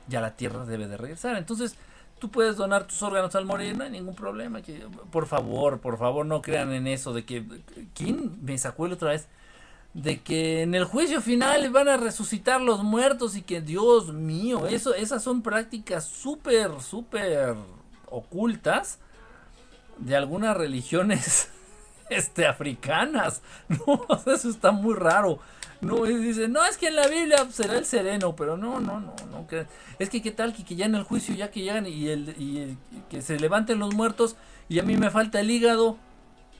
[0.09, 1.37] Ya la tierra debe de regresar.
[1.37, 1.77] Entonces
[2.19, 4.61] tú puedes donar tus órganos al morir, no hay ningún problema.
[5.13, 7.45] Por favor, por favor, no crean en eso de que...
[7.95, 9.29] ¿Quién me sacó el otra vez?
[9.95, 14.67] De que en el juicio final van a resucitar los muertos y que Dios mío,
[14.67, 17.55] eso, esas son prácticas súper, súper
[18.11, 18.99] ocultas
[19.99, 21.49] de algunas religiones
[22.11, 23.43] este, africanas.
[23.69, 25.39] No, eso está muy raro.
[25.81, 29.01] No, y dice, no, es que en la Biblia será el sereno, pero no, no,
[29.01, 29.47] no, no.
[29.99, 32.35] es que qué tal que, que, ya en el juicio, ya que llegan y, el,
[32.39, 32.77] y
[33.11, 34.35] que se levanten los muertos
[34.69, 35.99] y a mí me falta el hígado.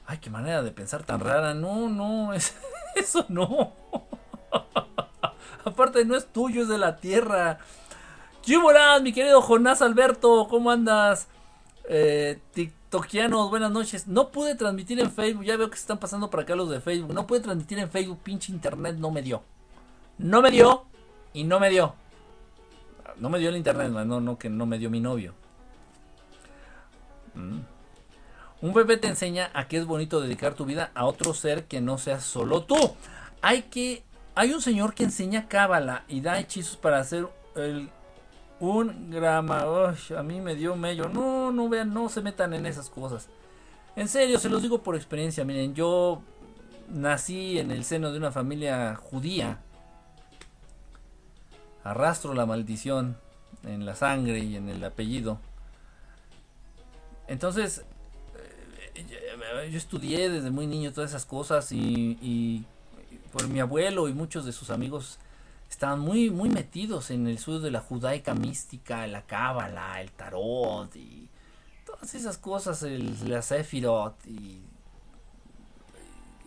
[0.07, 1.55] Ay, qué manera de pensar tan rara.
[1.55, 2.55] No, no, es,
[2.95, 3.73] eso no.
[5.65, 7.59] Aparte no es tuyo, es de la tierra.
[8.45, 8.59] ¿Qué
[9.03, 10.47] mi querido Jonás Alberto?
[10.51, 11.29] ¿Cómo andas?
[11.89, 14.07] Eh, TikTokianos, buenas noches.
[14.07, 16.81] No pude transmitir en Facebook, ya veo que se están pasando para acá los de
[16.81, 17.15] Facebook.
[17.15, 19.43] No pude transmitir en Facebook, pinche internet no me dio.
[20.19, 20.85] No me dio
[21.33, 21.95] y no me dio.
[23.17, 25.35] No me dio el internet, no, no, que no me dio mi novio.
[27.35, 27.74] Mm.
[28.65, 31.83] Un bebé te enseña a que es bonito dedicar tu vida a otro ser que
[31.83, 32.77] no seas solo tú.
[33.43, 34.03] Hay que
[34.35, 37.91] hay un señor que enseña cábala y da hechizos para hacer el
[38.61, 39.67] un grama.
[40.17, 41.11] a mí me dio mello.
[41.11, 43.29] No, no vean, no se metan en esas cosas.
[43.97, 45.45] En serio, se los digo por experiencia.
[45.45, 46.23] Miren, yo
[46.89, 49.59] nací en el seno de una familia judía.
[51.83, 53.19] Arrastro la maldición
[53.63, 55.39] en la sangre y en el apellido.
[57.29, 57.85] Entonces,
[58.95, 62.65] yo estudié desde muy niño todas esas cosas y,
[63.33, 65.19] por mi abuelo y muchos de sus amigos
[65.69, 70.95] estaban muy, muy metidos en el estudio de la judaica mística, la cábala, el tarot
[70.95, 71.29] y
[71.85, 73.43] todas esas cosas, el, la
[74.27, 74.63] y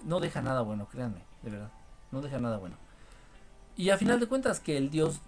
[0.06, 1.72] no deja nada bueno, créanme, de verdad,
[2.12, 2.78] no deja nada bueno.
[3.76, 5.20] Y a final de cuentas que el Dios,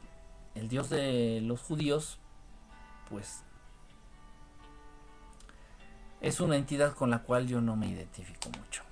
[0.55, 2.19] el Dios de los judíos,
[3.09, 3.43] pues
[6.21, 8.83] es una entidad con la cual yo no me identifico mucho.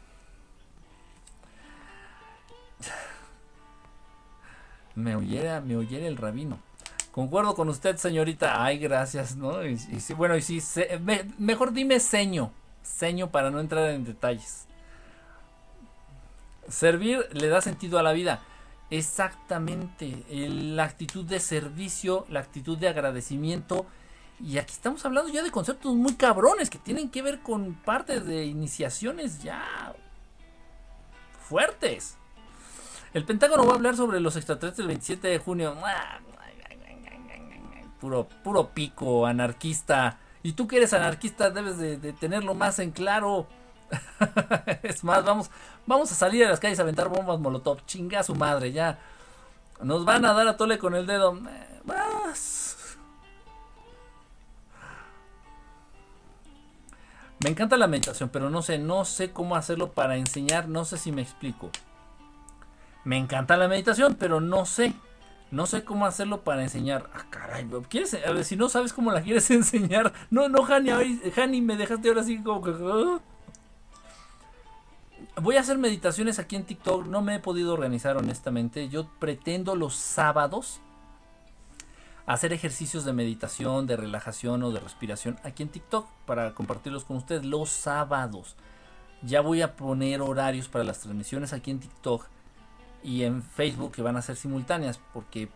[4.95, 6.59] me oyera, me el rabino.
[7.11, 8.63] Concuerdo con usted, señorita.
[8.63, 9.65] Ay, gracias, ¿no?
[9.65, 10.61] Y, sí, bueno, y sí,
[11.39, 12.51] mejor dime seño.
[12.83, 14.67] Seño para no entrar en detalles.
[16.69, 18.41] Servir le da sentido a la vida.
[18.91, 20.23] Exactamente.
[20.29, 23.87] la actitud de servicio, la actitud de agradecimiento.
[24.39, 28.25] Y aquí estamos hablando ya de conceptos muy cabrones que tienen que ver con partes
[28.25, 29.95] de iniciaciones ya
[31.47, 32.17] fuertes.
[33.13, 35.75] El Pentágono va a hablar sobre los extraterrestres el 27 de junio.
[37.99, 40.19] Puro, puro pico, anarquista.
[40.43, 43.47] Y tú que eres anarquista debes de, tenerlo más en claro.
[44.83, 45.49] es más, vamos,
[45.87, 47.83] vamos a salir a las calles a aventar bombas molotov.
[47.85, 48.99] Chinga su madre, ya.
[49.81, 51.39] Nos van a dar a tole con el dedo.
[57.43, 60.97] Me encanta la meditación, pero no sé, no sé cómo hacerlo para enseñar, no sé
[60.97, 61.69] si me explico.
[63.03, 64.93] Me encanta la meditación, pero no sé.
[65.49, 67.09] No sé cómo hacerlo para enseñar.
[67.13, 68.13] Ah, caray, ¿quieres?
[68.15, 70.11] A ver, si no sabes cómo la quieres enseñar.
[70.29, 72.71] No, no, Hani, me dejaste ahora así como que.
[72.71, 73.19] Ah.
[75.39, 77.05] Voy a hacer meditaciones aquí en TikTok.
[77.05, 78.89] No me he podido organizar, honestamente.
[78.89, 80.81] Yo pretendo los sábados
[82.27, 87.17] hacer ejercicios de meditación, de relajación o de respiración aquí en TikTok para compartirlos con
[87.17, 88.55] ustedes los sábados.
[89.23, 92.27] Ya voy a poner horarios para las transmisiones aquí en TikTok
[93.01, 95.49] y en Facebook que van a ser simultáneas porque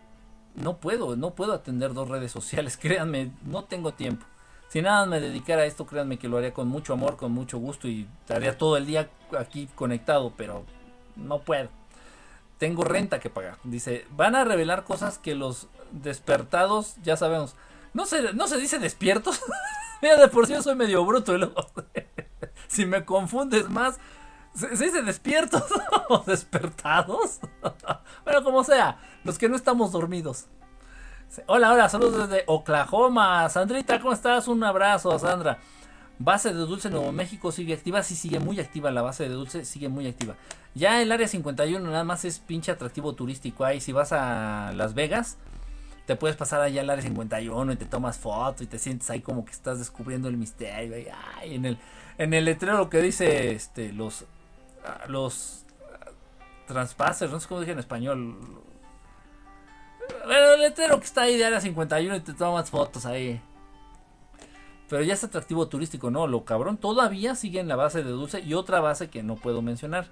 [0.55, 4.25] no puedo, no puedo atender dos redes sociales, créanme, no tengo tiempo.
[4.69, 7.57] Si nada me dedicara a esto, créanme que lo haría con mucho amor, con mucho
[7.57, 10.63] gusto y estaría todo el día aquí conectado, pero
[11.17, 11.67] no puedo.
[12.57, 13.57] Tengo renta que pagar.
[13.65, 17.55] Dice, van a revelar cosas que los despertados, ya sabemos.
[17.93, 19.41] No se, no se dice despiertos.
[20.01, 21.33] Mira, de por sí yo soy medio bruto.
[22.67, 23.99] si me confundes más,
[24.53, 25.63] ¿Se, dice despiertos
[26.09, 27.39] o despertados?
[28.23, 30.47] bueno, como sea, los que no estamos dormidos.
[31.45, 33.47] Hola, hola, saludos desde Oklahoma.
[33.49, 34.49] Sandrita, ¿cómo estás?
[34.49, 35.59] Un abrazo, Sandra.
[36.19, 39.63] Base de Dulce Nuevo México sigue activa, sí sigue muy activa la base de Dulce,
[39.63, 40.35] sigue muy activa.
[40.75, 43.79] Ya el área 51 nada más es pinche atractivo turístico ahí.
[43.79, 45.37] Si vas a Las Vegas,
[46.11, 49.21] te puedes pasar allá al área 51 y te tomas foto y te sientes ahí
[49.21, 50.97] como que estás descubriendo el misterio.
[50.97, 51.77] Y, en el
[52.17, 54.25] en el letrero que dice este los
[55.07, 55.65] los
[56.67, 58.35] transpases, no sé cómo dije en español.
[60.25, 63.41] Bueno, el letrero que está ahí de área 51 y te tomas fotos ahí.
[64.89, 68.41] Pero ya es atractivo turístico, no, lo cabrón todavía sigue en la base de Dulce
[68.41, 70.07] y otra base que no puedo mencionar.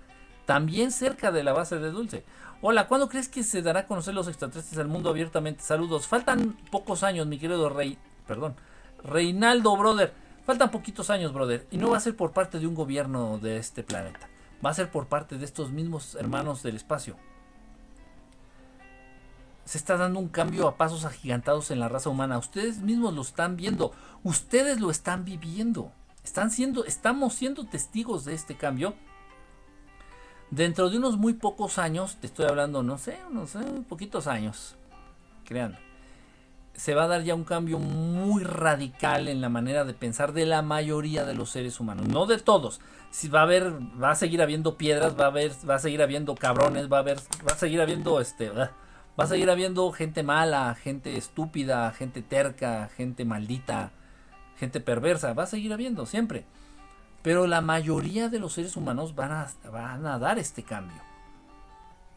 [0.45, 2.23] También cerca de la base de Dulce.
[2.61, 5.63] Hola, ¿cuándo crees que se dará a conocer los extraterrestres al mundo abiertamente?
[5.63, 6.07] Saludos.
[6.07, 7.97] Faltan pocos años, mi querido Rey.
[8.27, 8.55] Perdón.
[9.03, 10.13] Reinaldo, brother.
[10.45, 11.67] Faltan poquitos años, brother.
[11.71, 14.29] Y no va a ser por parte de un gobierno de este planeta
[14.63, 17.15] va a ser por parte de estos mismos hermanos del espacio.
[19.65, 22.39] Se está dando un cambio a pasos agigantados en la raza humana.
[22.39, 23.91] Ustedes mismos lo están viendo.
[24.23, 25.91] Ustedes lo están viviendo.
[26.23, 28.95] Están siendo, estamos siendo testigos de este cambio.
[30.51, 33.51] Dentro de unos muy pocos años, te estoy hablando, no sé, unos
[33.87, 34.75] poquitos años,
[35.45, 35.77] crean,
[36.73, 40.45] se va a dar ya un cambio muy radical en la manera de pensar de
[40.45, 42.79] la mayoría de los seres humanos, no de todos.
[43.11, 46.01] Si va a haber, va a seguir habiendo piedras, va a haber, va a seguir
[46.01, 47.17] habiendo cabrones, va a haber,
[47.47, 48.71] va a seguir habiendo este, va
[49.17, 53.91] a seguir habiendo gente mala, gente estúpida, gente terca, gente maldita,
[54.57, 56.45] gente perversa, va a seguir habiendo siempre.
[57.21, 61.01] Pero la mayoría de los seres humanos van a, dar este cambio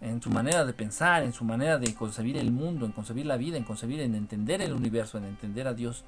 [0.00, 3.36] en su manera de pensar, en su manera de concebir el mundo, en concebir la
[3.36, 6.04] vida, en concebir, en entender el universo, en entender a Dios.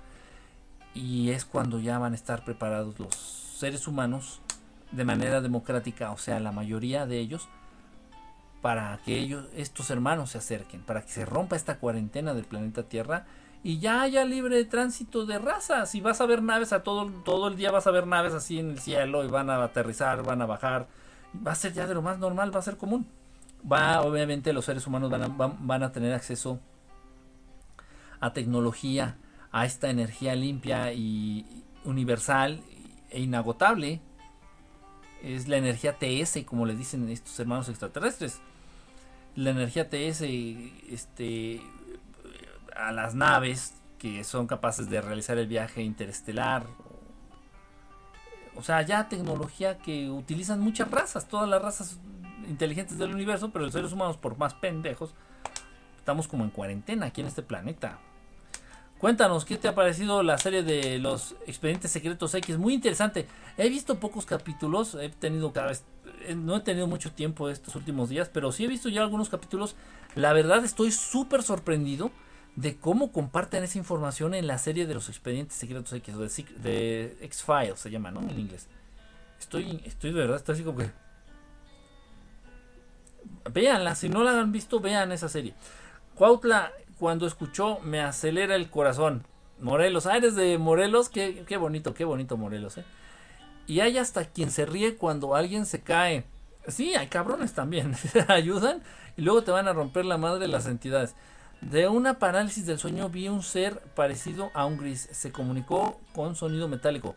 [0.94, 4.40] Y es cuando ya van a estar preparados los seres humanos
[4.90, 7.48] de manera democrática, o sea, la mayoría de ellos,
[8.62, 12.84] para que ellos, estos hermanos se acerquen, para que se rompa esta cuarentena del planeta
[12.84, 13.26] Tierra
[13.64, 15.96] y ya haya libre tránsito de razas.
[15.96, 18.60] Y vas a ver naves a todo, todo el día, vas a ver naves así
[18.60, 20.86] en el cielo y van a aterrizar, van a bajar.
[21.44, 23.06] Va a ser ya de lo más normal, va a ser común
[23.70, 26.60] va, obviamente los seres humanos van a, van, a tener acceso
[28.20, 29.16] a tecnología,
[29.52, 32.62] a esta energía limpia y universal
[33.10, 34.00] e inagotable.
[35.22, 38.40] Es la energía TS, como le dicen estos hermanos extraterrestres.
[39.36, 40.22] La energía TS
[40.90, 41.60] este,
[42.76, 46.66] a las naves que son capaces de realizar el viaje interestelar.
[48.56, 51.98] O sea, ya tecnología que utilizan muchas razas, todas las razas
[52.48, 55.14] inteligentes del universo, pero los seres humanos, por más pendejos,
[55.96, 57.98] estamos como en cuarentena aquí en este planeta.
[58.98, 62.59] Cuéntanos, ¿qué te ha parecido la serie de los expedientes secretos X?
[62.59, 63.26] Muy interesante.
[63.59, 65.84] He visto pocos capítulos, he tenido cada vez,
[66.26, 69.28] eh, no he tenido mucho tiempo estos últimos días, pero sí he visto ya algunos
[69.28, 69.76] capítulos.
[70.14, 72.12] La verdad estoy súper sorprendido
[72.56, 77.81] de cómo comparten esa información en la serie de los expedientes secretos X, de, X-Files
[77.81, 78.20] se llama, ¿no?
[78.20, 78.68] En inglés.
[79.40, 80.90] Estoy, estoy de verdad, estoy así como que
[83.52, 85.55] véanla, si no la han visto, vean esa serie.
[86.14, 89.26] Cuautla, cuando escuchó, me acelera el corazón.
[89.60, 92.85] Morelos, ah, eres de Morelos, qué, qué bonito, qué bonito Morelos, eh.
[93.66, 96.24] Y hay hasta quien se ríe cuando alguien se cae.
[96.68, 97.94] Sí, hay cabrones también,
[98.28, 98.82] ayudan
[99.16, 101.14] y luego te van a romper la madre las entidades.
[101.70, 105.08] De una parálisis del sueño vi un ser parecido a un gris.
[105.12, 107.16] Se comunicó con sonido metálico.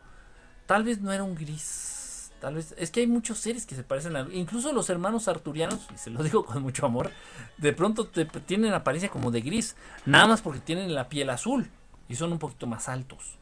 [0.65, 1.97] Tal vez no era un gris
[2.39, 4.27] Tal vez, es que hay muchos seres que se parecen a.
[4.31, 7.11] Incluso los hermanos arturianos, y se lo digo con mucho amor,
[7.57, 9.75] de pronto te, tienen apariencia como de gris,
[10.05, 11.69] nada más porque tienen la piel azul
[12.07, 13.37] y son un poquito más altos,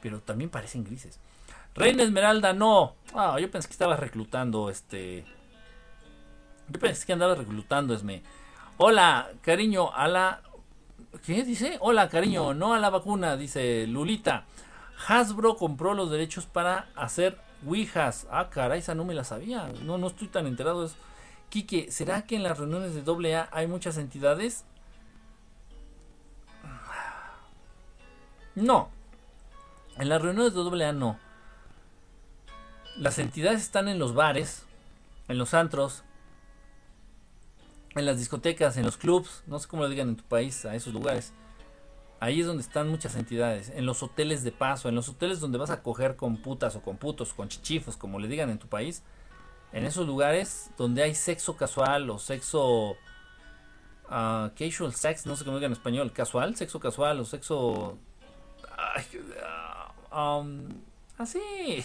[0.00, 1.18] pero también parecen grises.
[1.74, 2.94] Reina Esmeralda, no.
[3.14, 5.24] Ah, yo pensé que estabas reclutando, este.
[6.68, 8.22] Yo pensé que andabas reclutando, Esme.
[8.82, 10.40] Hola, cariño, a la.
[11.26, 11.76] ¿Qué dice?
[11.80, 14.46] Hola, cariño, no a la vacuna, dice Lulita.
[15.06, 17.36] Hasbro compró los derechos para hacer
[17.66, 18.26] Ouijas.
[18.30, 19.70] Ah, caray, esa no me la sabía.
[19.82, 20.86] No, no estoy tan enterado.
[20.86, 20.96] Es...
[21.50, 24.64] Quique, ¿será que en las reuniones de AA hay muchas entidades?
[28.54, 28.88] No.
[29.98, 31.18] En las reuniones de AA no.
[32.96, 34.64] Las entidades están en los bares,
[35.28, 36.02] en los antros,
[37.94, 40.74] en las discotecas, en los clubs, no sé cómo lo digan en tu país, a
[40.74, 41.32] esos lugares.
[42.20, 45.58] Ahí es donde están muchas entidades, en los hoteles de paso, en los hoteles donde
[45.58, 48.68] vas a coger con putas o con putos, con chichifos, como le digan en tu
[48.68, 49.02] país.
[49.72, 52.96] En esos lugares donde hay sexo casual o sexo
[54.10, 54.92] uh, casual
[55.24, 57.96] no sé cómo digan en español, casual, sexo casual o sexo
[60.12, 60.68] um,
[61.16, 61.40] así,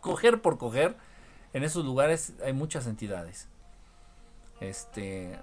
[0.00, 0.96] coger por coger.
[1.52, 3.48] En esos lugares hay muchas entidades.
[4.60, 5.38] Este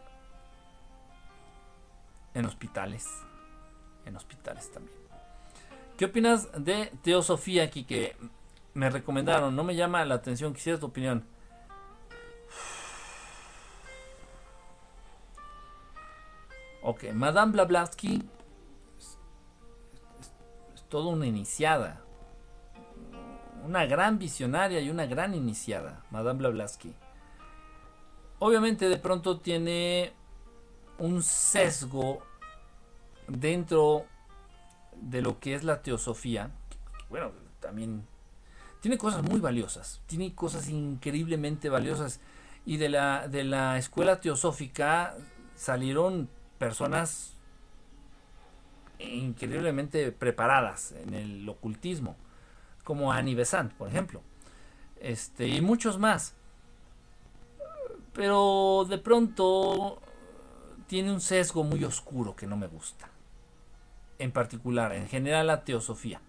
[2.34, 3.26] en hospitales
[4.07, 4.98] en hospitales también.
[5.98, 8.15] ¿Qué opinas de Teosofía aquí que
[8.73, 9.56] me recomendaron?
[9.56, 11.26] No me llama la atención, quisiera tu opinión.
[16.81, 18.23] Ok, Madame Blavatsky
[18.98, 19.18] es,
[20.76, 22.02] es, toda una iniciada.
[23.65, 26.94] Una gran visionaria y una gran iniciada, Madame Blavatsky.
[28.39, 30.14] Obviamente de pronto tiene
[30.99, 32.23] un sesgo
[33.27, 34.05] dentro
[34.95, 36.51] de lo que es la teosofía,
[37.09, 38.05] bueno, también
[38.80, 42.19] tiene cosas muy valiosas, tiene cosas increíblemente valiosas.
[42.65, 45.15] Y de la, de la escuela teosófica
[45.55, 47.34] salieron personas
[48.99, 52.15] increíblemente preparadas en el ocultismo,
[52.84, 54.22] como Annie Besant, por ejemplo,
[54.99, 56.36] este, y muchos más.
[58.18, 60.02] Pero de pronto
[60.88, 63.10] tiene un sesgo muy oscuro que no me gusta.
[64.18, 66.19] En particular, en general la teosofía.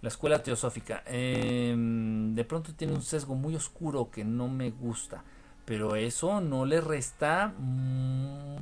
[0.00, 1.04] La escuela teosófica.
[1.06, 5.22] Em, de pronto tiene un sesgo muy oscuro que no me gusta.
[5.64, 8.56] Pero eso no le resta mm,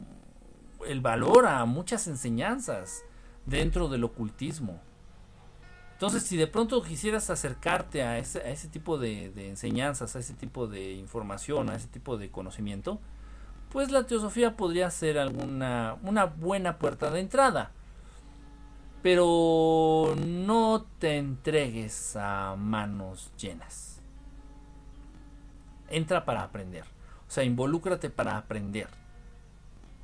[0.86, 3.04] el valor a muchas enseñanzas
[3.46, 4.82] dentro del ocultismo.
[6.00, 10.92] Entonces, si de pronto quisieras acercarte a ese, tipo de, enseñanzas, a ese tipo de
[10.92, 12.98] información, a ese tipo de conocimiento,
[13.70, 17.72] pues la teosofía podría ser alguna una buena puerta de entrada.
[19.02, 24.00] Pero no te entregues a manos llenas.
[25.90, 26.84] Entra para aprender.
[27.28, 28.88] O sea, involúcrate para aprender.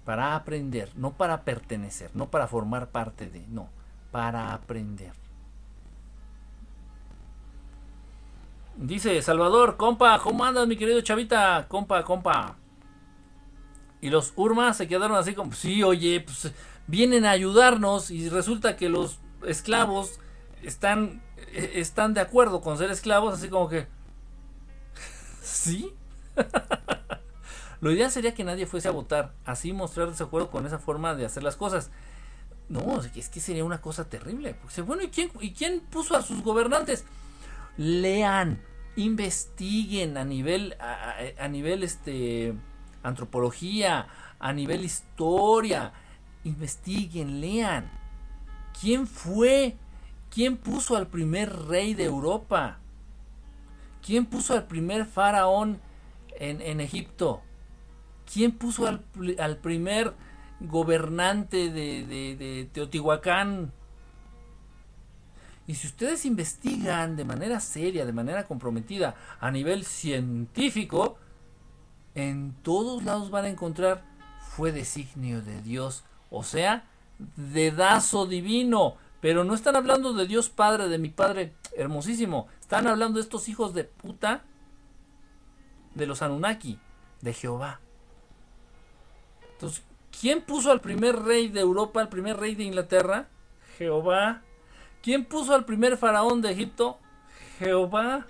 [0.05, 3.71] Para aprender, no para pertenecer, no para formar parte de, no,
[4.11, 5.13] para aprender.
[8.77, 11.67] Dice Salvador, compa, ¿cómo andas mi querido chavita?
[11.67, 12.57] Compa, compa.
[14.03, 16.53] Y los Urmas se quedaron así como, sí, oye, pues
[16.87, 20.21] vienen a ayudarnos y resulta que los esclavos
[20.63, 21.23] están,
[21.55, 23.87] e, están de acuerdo con ser esclavos, así como que,
[25.41, 25.95] ¿sí?
[27.81, 31.25] Lo ideal sería que nadie fuese a votar, así mostrar desacuerdo con esa forma de
[31.25, 31.91] hacer las cosas.
[32.69, 34.55] No, es que sería una cosa terrible.
[34.61, 37.05] Porque, bueno, ¿y quién, ¿y quién puso a sus gobernantes?
[37.77, 38.63] Lean,
[38.97, 42.55] investiguen a nivel, a, nivel este,
[43.03, 44.09] antropología,
[44.39, 45.93] a nivel historia,
[46.45, 47.91] investiguen, lean.
[48.81, 49.77] ¿Quién fue?
[50.31, 52.79] ¿Quién puso al primer rey de Europa?
[54.05, 55.81] ¿Quién puso al primer faraón
[56.39, 57.43] en, Egipto?
[58.31, 59.05] ¿Quién puso al,
[59.39, 60.15] al primer
[60.61, 63.73] gobernante de, de Teotihuacán?
[65.67, 71.19] Y si ustedes investigan de manera seria, de manera comprometida, a nivel científico,
[72.15, 74.03] en todos lados van a encontrar
[74.57, 76.85] fue designio de Dios, o sea,
[77.37, 78.97] dedazo divino.
[79.21, 82.49] Pero no están hablando de Dios Padre, de mi Padre hermosísimo.
[82.61, 84.45] Están hablando de estos hijos de puta
[85.95, 86.79] de los Anunnaki,
[87.21, 87.81] de Jehová.
[89.53, 89.83] Entonces,
[90.21, 93.29] ¿quién puso al primer rey de Europa, al primer rey de Inglaterra?
[93.79, 94.43] Jehová.
[95.07, 96.99] ¿Quién puso al primer faraón de Egipto?
[97.61, 98.27] Jehová.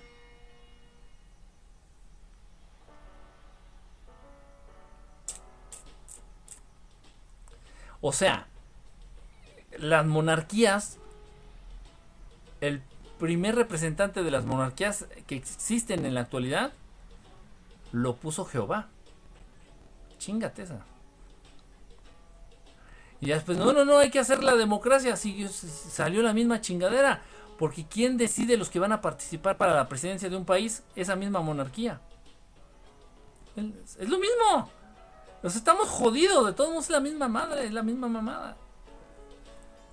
[7.99, 8.45] O sea,
[9.79, 10.99] las monarquías,
[12.61, 12.83] el
[13.17, 16.73] primer representante de las monarquías que existen en la actualidad,
[17.91, 18.87] lo puso Jehová.
[20.19, 20.85] Chingate esa.
[23.19, 25.13] Y después, no, no, no, hay que hacer la democracia.
[25.13, 27.21] Así salió la misma chingadera.
[27.57, 30.83] Porque ¿quién decide los que van a participar para la presidencia de un país?
[30.95, 31.99] Esa misma monarquía.
[33.55, 34.69] Es lo mismo.
[35.41, 36.45] Nos estamos jodidos.
[36.45, 38.55] De todos modos es la misma madre, es la misma mamada.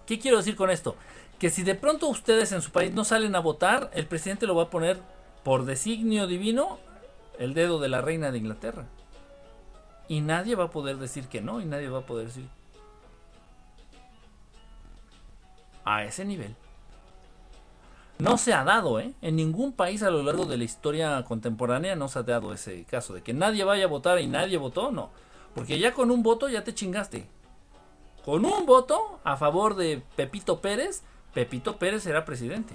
[0.07, 0.97] ¿Qué quiero decir con esto?
[1.39, 4.55] Que si de pronto ustedes en su país no salen a votar, el presidente lo
[4.55, 5.01] va a poner
[5.43, 6.79] por designio divino
[7.39, 8.85] el dedo de la reina de Inglaterra.
[10.09, 12.47] Y nadie va a poder decir que no, y nadie va a poder decir
[15.85, 16.55] a ese nivel.
[18.19, 19.12] No se ha dado, ¿eh?
[19.23, 22.85] En ningún país a lo largo de la historia contemporánea no se ha dado ese
[22.85, 25.11] caso de que nadie vaya a votar y nadie votó, no.
[25.55, 27.27] Porque ya con un voto ya te chingaste.
[28.24, 31.02] Con un voto a favor de Pepito Pérez,
[31.35, 32.74] Pepito Pérez será presidente.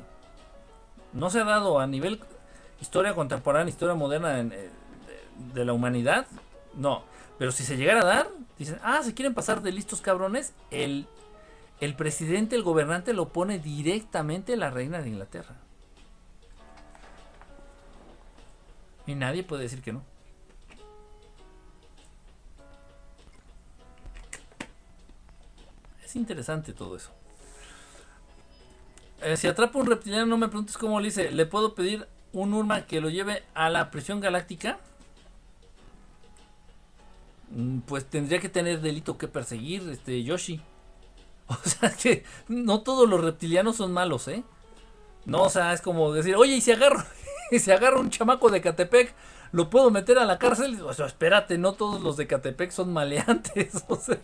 [1.13, 2.19] No se ha dado a nivel
[2.81, 4.69] historia contemporánea, historia moderna eh,
[5.53, 6.27] de la humanidad,
[6.75, 7.03] no.
[7.37, 11.07] Pero si se llegara a dar, dicen, ah, se quieren pasar de listos cabrones, el
[11.79, 15.55] el presidente, el gobernante lo pone directamente la reina de Inglaterra.
[19.07, 20.03] Y nadie puede decir que no.
[26.03, 27.11] Es interesante todo eso.
[29.21, 31.31] Eh, si atrapa un reptiliano, no me preguntes cómo le hice.
[31.31, 34.79] ¿Le puedo pedir un Urma que lo lleve a la prisión galáctica?
[37.51, 40.61] Mm, pues tendría que tener delito que perseguir, este Yoshi.
[41.65, 44.43] O sea que no todos los reptilianos son malos, ¿eh?
[45.25, 47.03] No, o sea, es como decir, oye, y si agarro,
[47.51, 49.13] y si agarro un chamaco de Catepec,
[49.51, 50.81] ¿lo puedo meter a la cárcel?
[50.81, 54.19] O sea, espérate, no todos los de Catepec son maleantes, o sea.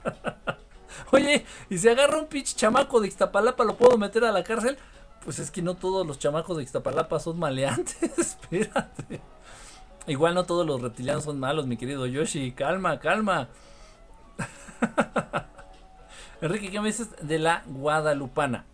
[1.12, 4.78] Oye, y si agarro un pinche chamaco de Ixtapalapa, ¿lo puedo meter a la cárcel?
[5.24, 9.22] Pues es que no todos los chamacos de Ixtapalapa son maleantes, espérate.
[10.08, 13.50] Igual no todos los reptilianos son malos, mi querido Yoshi, calma, calma.
[16.46, 18.66] Enrique, ¿qué me dices de la guadalupana?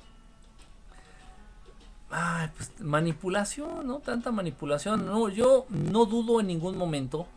[2.09, 3.99] Ay, pues manipulación, ¿no?
[3.99, 5.05] Tanta manipulación.
[5.05, 7.27] No, yo no dudo en ningún momento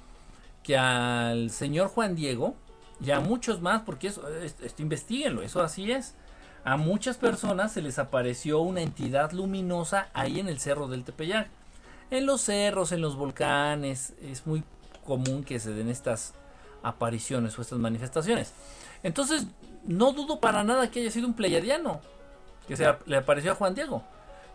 [0.65, 2.57] que al señor Juan Diego
[3.01, 6.15] y a muchos más, porque eso, esto, investiguenlo, eso así es.
[6.65, 11.49] A muchas personas se les apareció una entidad luminosa ahí en el cerro del Tepeyac.
[12.11, 14.65] En los cerros, en los volcanes, es muy
[15.07, 16.35] común que se den estas
[16.83, 18.53] apariciones o estas manifestaciones.
[19.03, 19.47] Entonces,
[19.87, 22.01] no dudo para nada que haya sido un pleiadiano
[22.67, 24.03] que se le apareció a Juan Diego.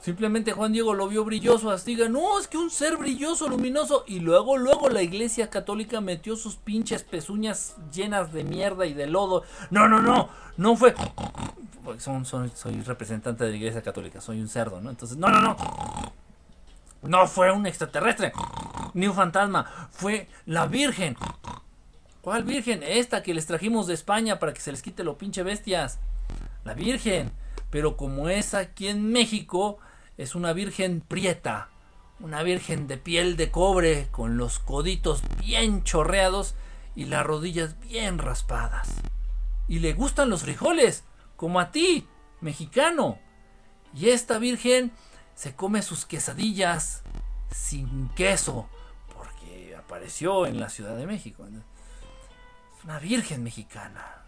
[0.01, 4.05] Simplemente Juan Diego lo vio brilloso, así no, es que un ser brilloso, luminoso.
[4.07, 9.07] Y luego, luego la iglesia católica metió sus pinches pezuñas llenas de mierda y de
[9.07, 9.43] lodo.
[9.71, 10.95] No, no, no, no fue.
[11.97, 14.89] son, soy representante de la iglesia católica, soy un cerdo, ¿no?
[14.89, 15.57] Entonces, no, no, no.
[17.01, 18.33] No fue un extraterrestre,
[18.93, 21.17] ni un fantasma, fue la Virgen.
[22.21, 22.83] ¿Cuál Virgen?
[22.83, 25.99] Esta que les trajimos de España para que se les quite lo pinche bestias.
[26.63, 27.31] La Virgen.
[27.69, 29.77] Pero como es aquí en México,
[30.17, 31.69] es una virgen prieta,
[32.19, 36.55] una virgen de piel de cobre, con los coditos bien chorreados
[36.95, 38.89] y las rodillas bien raspadas.
[39.67, 41.03] Y le gustan los frijoles,
[41.37, 42.07] como a ti,
[42.41, 43.19] mexicano.
[43.93, 44.91] Y esta virgen
[45.35, 47.03] se come sus quesadillas
[47.51, 48.67] sin queso,
[49.15, 51.47] porque apareció en la Ciudad de México.
[52.83, 54.19] Una virgen mexicana.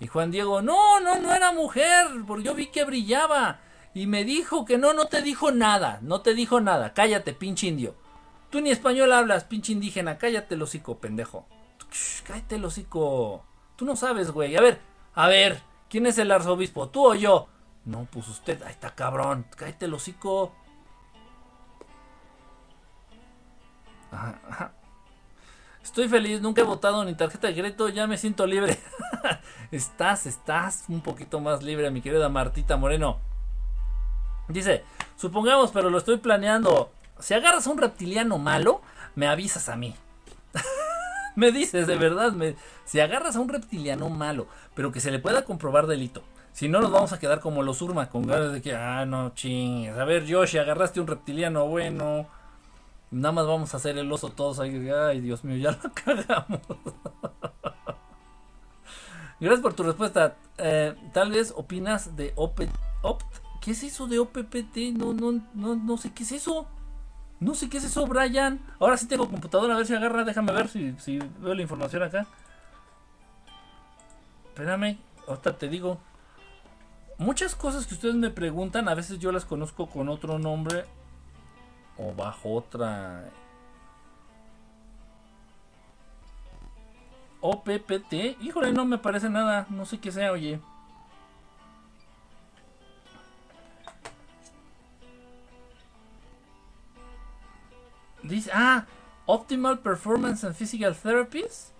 [0.00, 3.60] Y Juan Diego, no, no, no era mujer, porque yo vi que brillaba.
[3.94, 6.92] Y me dijo que no, no te dijo nada, no te dijo nada.
[6.94, 7.94] Cállate, pinche indio.
[8.50, 10.18] Tú ni español hablas, pinche indígena.
[10.18, 11.46] Cállate el hocico, pendejo.
[12.26, 13.44] cállate el hocico.
[13.76, 14.56] Tú no sabes, güey.
[14.56, 14.80] A ver,
[15.14, 16.88] a ver, ¿quién es el arzobispo?
[16.88, 17.48] ¿Tú o yo?
[17.84, 18.62] No, pues usted.
[18.62, 19.46] Ahí está, cabrón.
[19.56, 20.52] Cállate hocico.
[24.10, 24.72] Ajá, ajá.
[25.84, 28.78] Estoy feliz, nunca he votado ni tarjeta de crédito, ya me siento libre.
[29.70, 33.18] estás, estás un poquito más libre, mi querida Martita Moreno.
[34.48, 34.82] Dice,
[35.16, 36.90] supongamos, pero lo estoy planeando.
[37.18, 38.80] Si agarras a un reptiliano malo,
[39.14, 39.94] me avisas a mí.
[41.36, 42.56] me dices, de verdad, me,
[42.86, 46.22] si agarras a un reptiliano malo, pero que se le pueda comprobar delito.
[46.52, 49.34] Si no, nos vamos a quedar como los Urma, con ganas de que, ah, no
[49.34, 49.98] chingues.
[49.98, 52.26] A ver, Yoshi, agarraste un reptiliano bueno
[53.14, 54.90] Nada más vamos a hacer el oso todos ahí.
[54.90, 56.60] Ay, Dios mío, ya lo cagamos.
[59.38, 60.36] Gracias por tu respuesta.
[60.58, 62.70] Eh, tal vez opinas de OPT.
[63.60, 64.96] ¿Qué es eso de OPPT?
[64.96, 66.66] No, no, no, no sé qué es eso.
[67.38, 68.58] No sé qué es eso, Brian.
[68.80, 70.24] Ahora sí tengo computadora, a ver si agarra.
[70.24, 72.26] Déjame ver si, si veo la información acá.
[74.46, 75.98] Espérame, ahorita te digo.
[77.18, 80.84] Muchas cosas que ustedes me preguntan, a veces yo las conozco con otro nombre
[81.98, 83.30] o bajo otra
[87.40, 88.40] OPPT.
[88.40, 89.66] Híjole, no me parece nada.
[89.68, 90.60] No sé qué sea, oye.
[98.22, 98.86] Dice, ah,
[99.26, 101.72] Optimal Performance and Physical Therapies.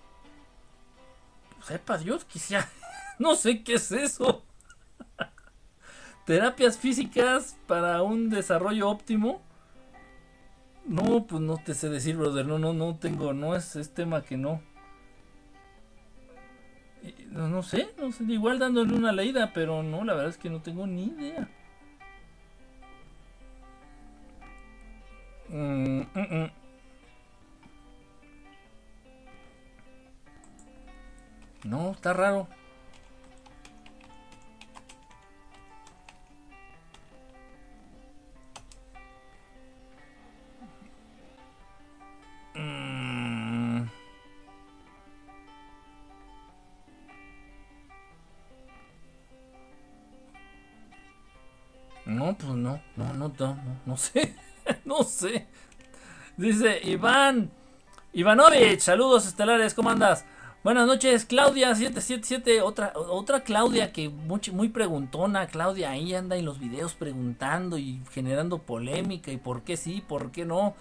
[1.63, 2.69] Sepa Dios, quisiera.
[3.19, 4.43] no sé qué es eso.
[6.25, 9.41] Terapias físicas para un desarrollo óptimo.
[10.87, 12.45] No, pues no te sé decir, brother.
[12.45, 13.33] No, no, no tengo.
[13.33, 14.61] No es, es tema que no.
[17.31, 18.23] No, no sé, no sé.
[18.23, 21.47] Igual dándole una leída, pero no, la verdad es que no tengo ni idea.
[25.51, 26.51] Mm, mm, mm.
[31.65, 32.47] No, está raro.
[52.25, 54.35] No, pues no, no, no, no, no, sé,
[54.85, 55.45] no sé.
[56.37, 57.51] Dice Iván,
[58.13, 60.25] Ivanovich, saludos estelares, ¿cómo andas?
[60.63, 66.57] Buenas noches, Claudia777, otra, otra Claudia que muy, muy preguntona, Claudia ahí anda en los
[66.57, 70.73] videos preguntando y generando polémica y por qué sí, por qué no.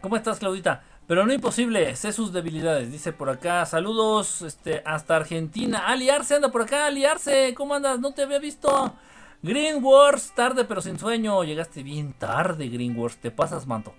[0.00, 0.84] ¿Cómo estás, Claudita?
[1.08, 6.52] Pero no imposible, sé sus debilidades, dice por acá, saludos este, hasta Argentina, aliarse, anda
[6.52, 7.98] por acá, aliarse, ¿cómo andas?
[7.98, 8.94] No te había visto.
[9.42, 11.44] Green Wars, tarde pero sin sueño.
[11.44, 13.18] Llegaste bien tarde, Green Wars.
[13.18, 13.94] Te pasas, manto.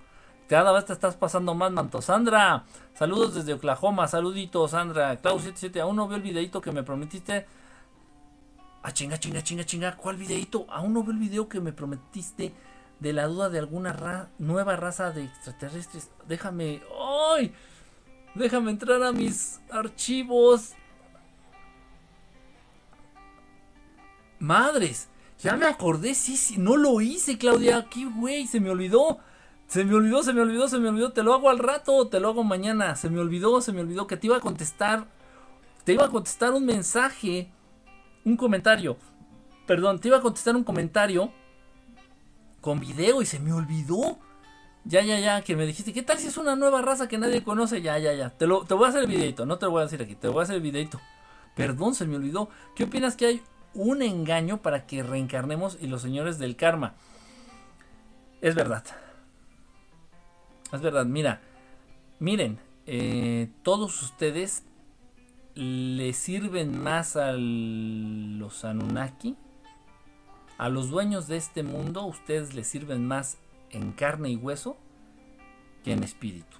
[0.47, 2.01] Cada vez te estás pasando más, manto.
[2.01, 4.07] Sandra, saludos desde Oklahoma.
[4.07, 5.21] Saluditos, Sandra.
[5.21, 7.45] Clau77, aún no veo el videito que me prometiste.
[8.81, 9.95] Ah, chinga, chinga, chinga, chinga.
[9.95, 10.65] ¿Cuál videito?
[10.69, 12.53] Aún no veo el video que me prometiste
[12.99, 16.09] de la duda de alguna nueva raza de extraterrestres.
[16.27, 16.81] Déjame.
[17.37, 17.53] ¡Ay!
[18.35, 20.73] Déjame entrar a mis archivos.
[24.39, 25.09] Madres.
[25.39, 27.87] Ya me acordé, sí, sí, no lo hice, Claudia.
[27.89, 29.19] Qué güey, se me olvidó.
[29.67, 31.13] Se me olvidó, se me olvidó, se me olvidó.
[31.13, 32.95] Te lo hago al rato, te lo hago mañana.
[32.95, 35.05] Se me olvidó, se me olvidó que te iba a contestar.
[35.85, 37.49] Te iba a contestar un mensaje,
[38.25, 38.97] un comentario.
[39.65, 41.31] Perdón, te iba a contestar un comentario
[42.59, 44.19] con video y se me olvidó.
[44.83, 47.43] Ya, ya, ya, que me dijiste, ¿qué tal si es una nueva raza que nadie
[47.43, 47.81] conoce?
[47.81, 48.29] Ya, ya, ya.
[48.31, 50.15] Te, lo, te voy a hacer el videito, no te lo voy a decir aquí,
[50.15, 50.99] te voy a hacer el videito.
[51.55, 52.49] Perdón, se me olvidó.
[52.75, 53.43] ¿Qué opinas que hay
[53.73, 56.95] un engaño para que reencarnemos y los señores del karma?
[58.41, 58.83] Es verdad.
[60.71, 61.41] Es verdad, mira.
[62.19, 64.63] Miren, eh, todos ustedes
[65.55, 69.37] le sirven más a los Anunnaki,
[70.57, 73.37] a los dueños de este mundo, ustedes les sirven más
[73.71, 74.77] en carne y hueso
[75.83, 76.57] que en espíritu.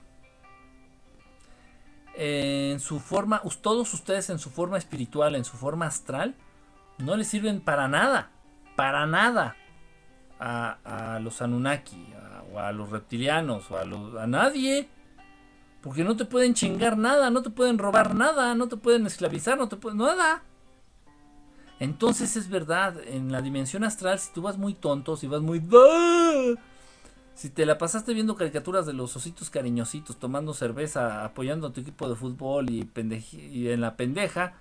[2.15, 6.36] En su forma, todos ustedes en su forma espiritual, en su forma astral,
[6.99, 8.30] no les sirven para nada,
[8.76, 9.55] para nada
[10.39, 12.13] a, los Anunnaki,
[12.53, 14.89] o a los reptilianos, o a, a nadie.
[15.81, 19.57] Porque no te pueden chingar nada, no te pueden robar nada, no te pueden esclavizar,
[19.57, 19.97] no te pueden...
[19.99, 20.43] nada.
[21.80, 25.63] Entonces es verdad, en la dimensión astral, si tú vas muy tonto, si vas muy...
[27.34, 31.80] Si te la pasaste viendo caricaturas de los ositos cariñositos, tomando cerveza, apoyando a tu
[31.80, 34.55] equipo de fútbol y en la pendeja,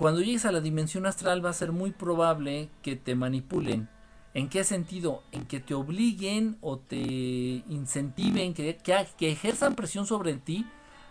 [0.00, 3.90] cuando llegues a la dimensión astral va a ser muy probable que te manipulen.
[4.32, 5.22] ¿En qué sentido?
[5.30, 8.78] En que te obliguen o te incentiven, que,
[9.20, 10.64] ejerzan presión sobre ti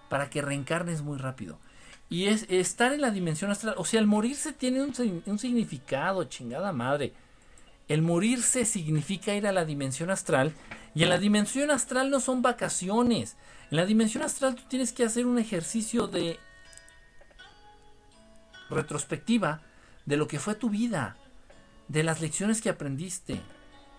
[0.09, 1.59] para que reencarnes muy rápido.
[2.09, 3.75] Y es estar en la dimensión astral.
[3.77, 7.13] O sea, el morirse tiene un significado, chingada madre.
[7.87, 10.51] El morirse significa ir a la dimensión astral.
[10.95, 13.37] Y en la dimensión astral no son vacaciones.
[13.69, 16.39] En la dimensión astral tú tienes que hacer un ejercicio de
[18.69, 19.61] retrospectiva
[20.05, 21.17] de lo que fue tu vida,
[21.87, 23.41] de las lecciones que aprendiste,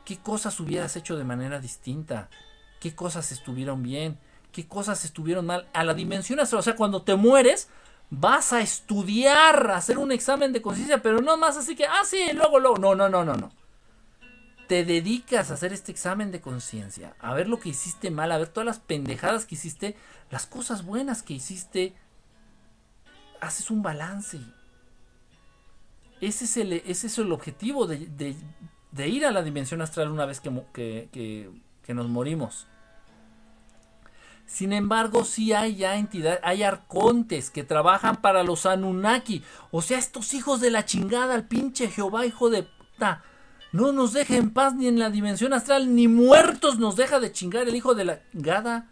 [0.05, 2.29] qué cosas hubieras hecho de manera distinta,
[2.81, 4.19] qué cosas estuvieron bien,
[4.53, 5.69] qué cosas estuvieron mal.
[5.73, 7.69] A la dimensión astral, o sea, cuando te mueres,
[8.11, 12.05] vas a estudiar, a hacer un examen de conciencia, pero no más así que, ah,
[12.05, 12.79] sí, luego, luego.
[12.79, 13.61] No, no, no, no, no
[14.71, 18.39] te dedicas a hacer este examen de conciencia, a ver lo que hiciste mal, a
[18.39, 19.97] ver todas las pendejadas que hiciste,
[20.31, 21.93] las cosas buenas que hiciste,
[23.41, 24.39] haces un balance.
[26.21, 28.37] Ese es el, ese es el objetivo de,
[29.07, 32.67] ir a la dimensión astral una vez que, que, nos morimos.
[34.47, 39.43] Sin embargo, sí hay ya entidades, hay arcontes que trabajan para los Anunnaki.
[39.71, 43.25] O sea, estos hijos de la chingada, el pinche Jehová, hijo de puta
[43.73, 47.33] no nos deja en paz ni en la dimensión astral, ni muertos nos deja de
[47.33, 48.89] chingar el hijo de la gada.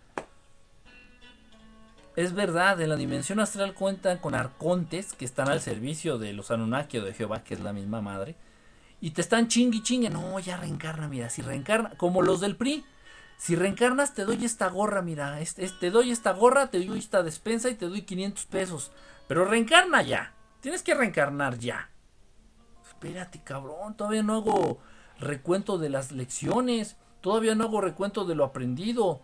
[2.19, 6.51] Es verdad, en la dimensión astral cuentan con arcontes que están al servicio de los
[6.51, 8.35] Anunnaki o de Jehová, que es la misma madre.
[9.01, 10.11] Y te están chingui chingue.
[10.11, 12.85] No, ya reencarna, mira, si reencarna, como los del PRI.
[13.37, 15.39] Si reencarnas, te doy esta gorra, mira.
[15.79, 18.91] te doy esta gorra, te doy esta despensa y te doy 500 pesos.
[19.29, 20.35] Pero reencarna ya.
[20.61, 21.89] Tienes que reencarnar ya
[22.99, 24.79] espérate, cabrón, todavía no hago
[25.21, 29.21] recuento de las lecciones, todavía no hago recuento de lo aprendido,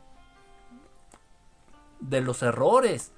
[2.09, 3.13] de los errores.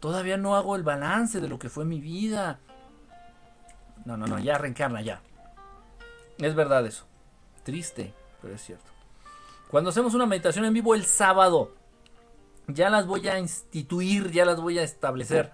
[0.00, 2.60] Todavía no hago el balance de lo que fue mi vida.
[4.04, 5.20] No, no, no, ya reencarna, ya.
[6.38, 7.06] Es verdad eso.
[7.62, 8.12] Triste,
[8.42, 8.90] pero es cierto.
[9.70, 11.74] Cuando hacemos una meditación en vivo el sábado,
[12.68, 15.52] ya las voy a instituir, ya las voy a establecer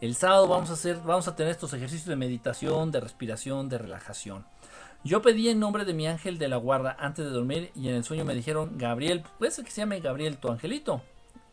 [0.00, 3.78] el sábado vamos a hacer, vamos a tener estos ejercicios de meditación, de respiración, de
[3.78, 4.46] relajación.
[5.04, 7.94] Yo pedí en nombre de mi ángel de la guarda antes de dormir y en
[7.94, 11.02] el sueño me dijeron, Gabriel, puede ser que se llame Gabriel tu angelito.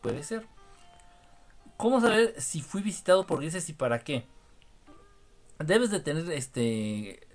[0.00, 0.46] Puede ser.
[1.76, 4.26] ¿Cómo saber si fui visitado por dioses y para qué?
[5.58, 7.26] Debes de tener este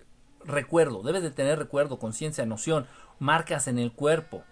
[0.44, 2.88] recuerdo, debes de tener recuerdo, conciencia, noción,
[3.19, 4.44] marcas en el cuerpo,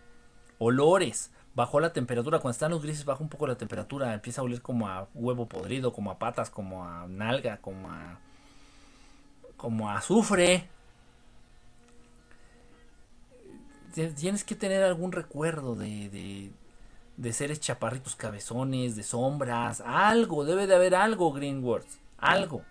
[0.58, 4.44] olores, bajó la temperatura, cuando están los grises baja un poco la temperatura, empieza a
[4.44, 8.20] oler como a huevo podrido, como a patas, como a nalga, como a
[9.56, 10.70] como a azufre.
[14.16, 16.52] Tienes que tener algún recuerdo de, de,
[17.18, 22.64] de seres chaparritos cabezones, de sombras, algo, debe de haber algo, Greenwords, algo.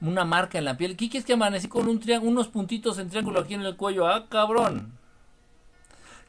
[0.00, 0.96] Una marca en la piel.
[0.96, 4.06] ¿Qué es que amanecí con un unos puntitos en triángulo aquí en el cuello?
[4.06, 4.98] Ah, cabrón.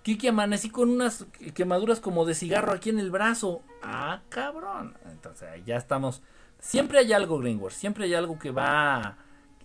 [0.03, 3.61] Kiki amanecí con unas quemaduras como de cigarro aquí en el brazo.
[3.84, 4.98] Ah, cabrón.
[5.06, 6.22] Entonces ya estamos.
[6.60, 7.72] Siempre hay algo, Greenwood.
[7.72, 9.18] Siempre hay algo que va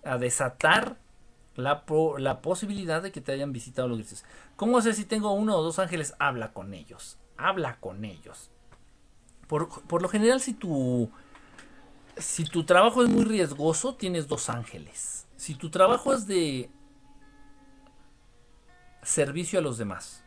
[0.05, 0.97] a, desatar
[1.57, 1.85] la,
[2.43, 4.24] posibilidad de que te hayan visitado los grises.
[4.57, 6.15] ¿Cómo sé si tengo uno o dos ángeles?
[6.19, 7.19] Habla con ellos.
[7.37, 8.51] Habla con ellos.
[9.47, 11.11] Por, por lo general, si tu,
[12.16, 15.27] si tu trabajo es muy riesgoso, tienes dos ángeles.
[15.37, 16.70] Si tu trabajo es de
[19.03, 20.23] servicio a los demás.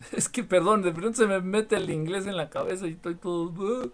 [0.12, 3.14] Es que, perdón, de pronto se me mete el inglés en la cabeza y estoy
[3.14, 3.92] todo...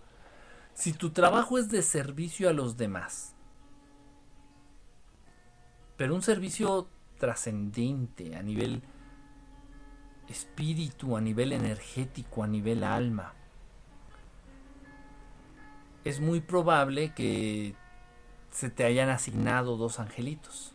[0.74, 3.31] Si tu trabajo es de servicio a los demás,
[6.02, 8.82] pero un servicio trascendente a nivel
[10.28, 13.34] espíritu, a nivel energético, a nivel alma,
[16.02, 17.76] es muy probable que
[18.50, 20.74] se te hayan asignado dos angelitos.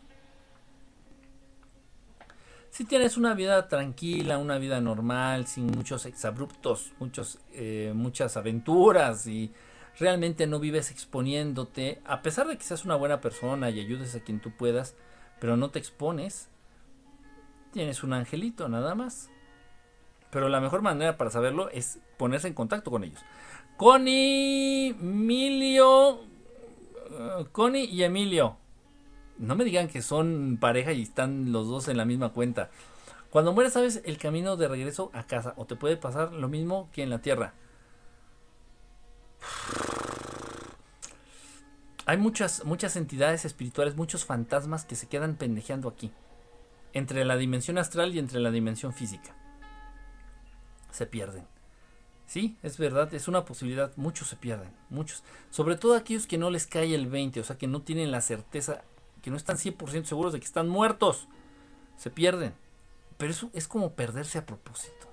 [2.70, 9.28] Si tienes una vida tranquila, una vida normal, sin muchos exabruptos, muchos, eh, muchas aventuras
[9.28, 9.52] y
[10.00, 14.22] realmente no vives exponiéndote, a pesar de que seas una buena persona y ayudes a
[14.22, 14.96] quien tú puedas,
[15.40, 16.50] pero no te expones,
[17.72, 19.30] tienes un angelito nada más.
[20.32, 23.22] Pero la mejor manera para saberlo es ponerse en contacto con ellos.
[23.78, 28.58] Connie, Emilio, uh, Connie y Emilio.
[29.38, 32.72] No me digan que son pareja y están los dos en la misma cuenta.
[33.30, 36.90] Cuando mueres sabes el camino de regreso a casa o te puede pasar lo mismo
[36.92, 37.54] que en la tierra.
[42.08, 46.10] Hay muchas, muchas entidades espirituales, muchos fantasmas que se quedan pendejeando aquí.
[46.94, 49.36] Entre la dimensión astral y entre la dimensión física.
[50.90, 51.44] Se pierden.
[52.26, 53.92] Sí, es verdad, es una posibilidad.
[53.98, 55.22] Muchos se pierden, muchos.
[55.50, 58.22] Sobre todo aquellos que no les cae el 20, o sea, que no tienen la
[58.22, 58.84] certeza,
[59.22, 61.28] que no están 100% seguros de que están muertos.
[61.98, 62.54] Se pierden.
[63.18, 65.08] Pero eso es como perderse a propósito.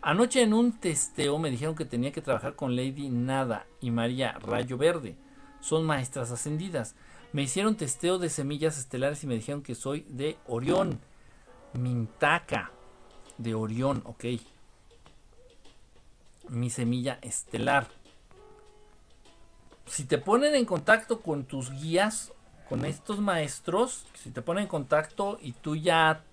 [0.00, 4.32] Anoche en un testeo me dijeron que tenía que trabajar con Lady Nada y María
[4.38, 5.16] Rayo Verde.
[5.66, 6.94] Son maestras ascendidas.
[7.32, 11.00] Me hicieron testeo de semillas estelares y me dijeron que soy de Orión.
[11.74, 12.70] Mintaka.
[13.38, 14.24] De Orión, ok
[16.48, 17.88] mi semilla estelar.
[19.86, 22.32] Si te ponen en contacto con tus guías,
[22.68, 26.24] con estos maestros, si te ponen en contacto y tú ya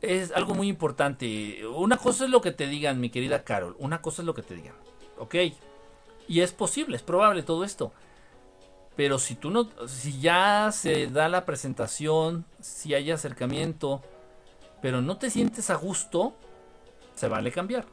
[0.00, 1.64] es algo muy importante.
[1.66, 3.76] Una cosa es lo que te digan, mi querida Carol.
[3.78, 4.74] Una cosa es lo que te digan.
[5.18, 5.36] Ok.
[6.26, 7.92] Y es posible, es probable todo esto.
[8.96, 14.02] Pero si tú no, si ya se da la presentación, si hay acercamiento,
[14.82, 16.34] pero no te sientes a gusto,
[17.14, 17.86] se vale cambiar.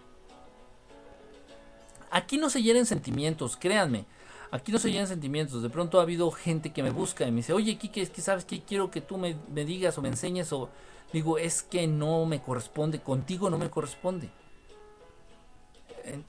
[2.12, 4.06] Aquí no se hieren sentimientos, créanme.
[4.52, 5.62] Aquí no se hieren sentimientos.
[5.62, 8.22] De pronto ha habido gente que me busca y me dice, oye, Kike, es que
[8.22, 10.52] sabes que quiero que tú me, digas o me enseñes.
[10.52, 10.70] O
[11.14, 14.30] digo, es que no me corresponde, contigo no me corresponde.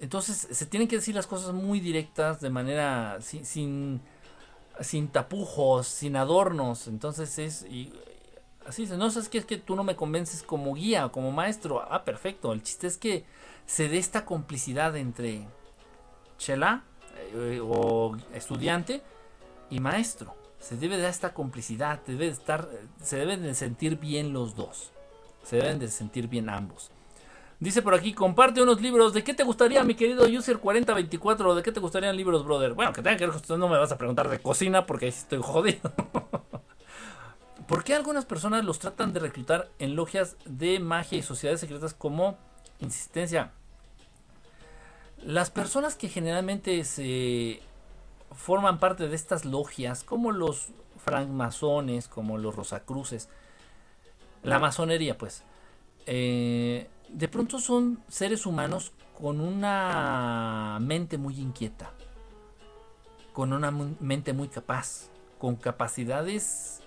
[0.01, 4.02] Entonces se tienen que decir las cosas muy directas, de manera sin,
[5.09, 6.89] tapujos, sin adornos.
[6.89, 7.93] Entonces es y,
[8.66, 11.86] así no sabes que es que tú no me convences como guía, como maestro.
[11.90, 12.52] Ah, perfecto.
[12.52, 13.24] El chiste es que
[13.66, 15.47] se dé esta complicidad entre
[16.39, 16.85] chela
[17.35, 19.02] eh, o estudiante
[19.70, 20.35] y maestro.
[20.59, 22.69] Se debe dar esta complicidad, debe estar,
[23.02, 24.93] se deben de sentir bien los dos.
[25.43, 26.90] Se deben de sentir bien ambos.
[27.61, 29.12] Dice por aquí, comparte unos libros.
[29.12, 31.55] ¿De qué te gustaría, mi querido User 4024?
[31.55, 32.73] ¿De qué te gustarían libros, brother?
[32.73, 35.41] Bueno, que tenga que ver no me vas a preguntar de cocina porque ahí estoy
[35.43, 35.93] jodido.
[37.69, 41.93] ¿Por qué algunas personas los tratan de reclutar en logias de magia y sociedades secretas
[41.93, 42.39] como
[42.81, 43.53] insistencia?
[45.23, 47.61] Las personas que generalmente se
[48.32, 50.69] forman parte de estas logias, como los
[51.05, 53.28] francmasones, como los rosacruces,
[54.43, 55.45] la masonería, pues,
[56.07, 61.93] eh, de pronto son seres humanos con una mente muy inquieta,
[63.32, 65.09] con una mente muy capaz,
[65.39, 66.81] con capacidades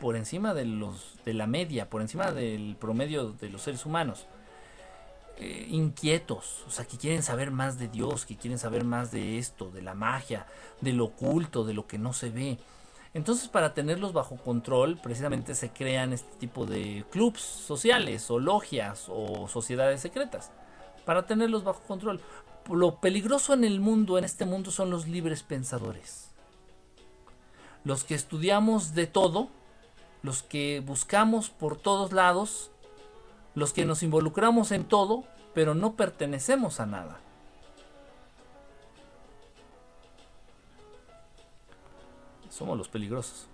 [0.00, 4.26] por encima de los de la media, por encima del promedio de los seres humanos.
[5.40, 9.38] Eh, inquietos, o sea, que quieren saber más de Dios, que quieren saber más de
[9.38, 10.46] esto, de la magia,
[10.80, 12.58] de lo oculto, de lo que no se ve.
[13.14, 19.06] Entonces, para tenerlos bajo control, precisamente se crean este tipo de clubs sociales o logias
[19.08, 20.50] o sociedades secretas,
[21.04, 22.20] para tenerlos bajo control.
[22.70, 26.30] Lo peligroso en el mundo, en este mundo, son los libres pensadores.
[27.82, 29.48] Los que estudiamos de todo,
[30.22, 32.70] los que buscamos por todos lados,
[33.54, 35.24] los que nos involucramos en todo,
[35.54, 37.20] pero no pertenecemos a nada.
[42.58, 43.46] Somos los peligrosos.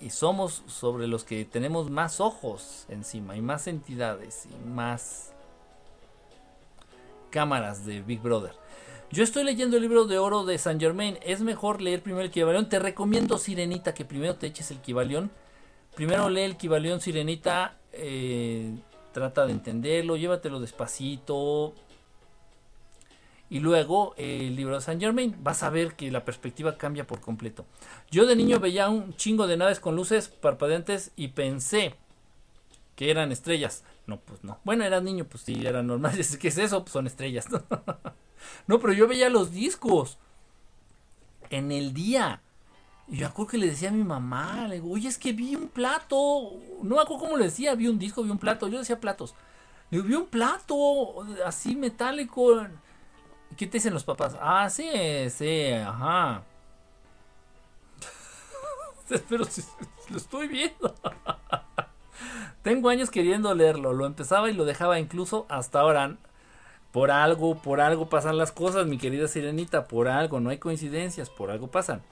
[0.00, 5.32] Y somos sobre los que tenemos más ojos encima y más entidades y más
[7.30, 8.54] cámaras de Big Brother.
[9.10, 11.18] Yo estoy leyendo el libro de oro de Saint Germain.
[11.22, 12.70] Es mejor leer primero el Kibalión.
[12.70, 15.30] Te recomiendo, Sirenita, que primero te eches el Kibalión.
[15.94, 18.74] Primero lee el Kibalión Sirenita eh,
[19.12, 21.74] trata de entenderlo, llévatelo despacito.
[23.52, 27.20] Y luego el libro de Saint Germain, vas a ver que la perspectiva cambia por
[27.20, 27.66] completo.
[28.10, 31.94] Yo de niño veía un chingo de naves con luces parpadeantes y pensé
[32.96, 33.84] que eran estrellas.
[34.06, 34.58] No, pues no.
[34.64, 36.18] Bueno, era niño, pues sí, era normal.
[36.40, 36.80] ¿Qué es eso?
[36.82, 37.44] Pues son estrellas.
[38.66, 40.16] no, pero yo veía los discos
[41.50, 42.40] en el día.
[43.06, 45.56] Y yo acuerdo que le decía a mi mamá, le digo, oye, es que vi
[45.56, 46.52] un plato.
[46.82, 48.66] No me acuerdo cómo le decía, vi un disco, vi un plato.
[48.68, 49.34] Yo decía platos.
[49.90, 52.66] Le digo, vi un plato así metálico.
[53.56, 54.36] ¿Qué te dicen los papás?
[54.40, 54.88] Ah, sí,
[55.30, 56.42] sí, ajá.
[59.28, 59.44] Pero
[60.10, 60.94] lo estoy viendo.
[62.62, 63.92] Tengo años queriendo leerlo.
[63.92, 66.16] Lo empezaba y lo dejaba incluso hasta ahora.
[66.92, 69.88] Por algo, por algo pasan las cosas, mi querida Sirenita.
[69.88, 72.02] Por algo, no hay coincidencias, por algo pasan.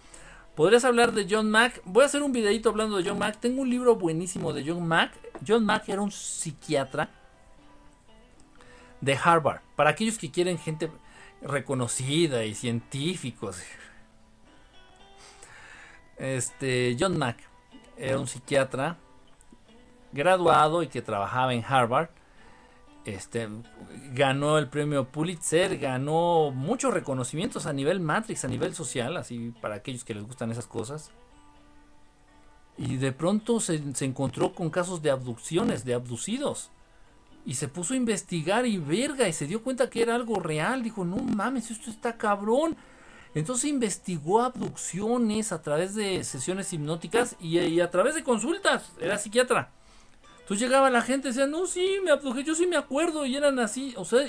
[0.56, 1.80] ¿Podrías hablar de John Mack?
[1.84, 3.38] Voy a hacer un videito hablando de John Mack.
[3.40, 5.12] Tengo un libro buenísimo de John Mack.
[5.46, 7.10] John Mack era un psiquiatra
[9.00, 9.60] de Harvard.
[9.76, 10.90] Para aquellos que quieren gente
[11.42, 13.62] reconocida y científicos.
[16.16, 17.38] Este, John Mack
[17.96, 18.98] era un psiquiatra
[20.12, 22.10] graduado y que trabajaba en Harvard.
[23.06, 23.48] Este,
[24.12, 29.76] ganó el premio Pulitzer, ganó muchos reconocimientos a nivel Matrix, a nivel social, así para
[29.76, 31.10] aquellos que les gustan esas cosas.
[32.76, 36.70] Y de pronto se, se encontró con casos de abducciones, de abducidos.
[37.46, 40.82] Y se puso a investigar y verga, y se dio cuenta que era algo real.
[40.82, 42.76] Dijo, no mames, esto está cabrón.
[43.34, 48.92] Entonces investigó abducciones a través de sesiones hipnóticas y, a través de consultas.
[49.00, 49.70] Era psiquiatra.
[50.40, 53.24] Entonces llegaba la gente y decía, no, sí, me abduje, yo sí me acuerdo.
[53.24, 53.94] Y eran así.
[53.96, 54.28] O sea,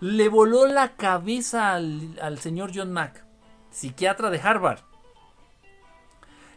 [0.00, 3.24] le voló la cabeza al, al señor John Mack,
[3.70, 4.80] psiquiatra de Harvard.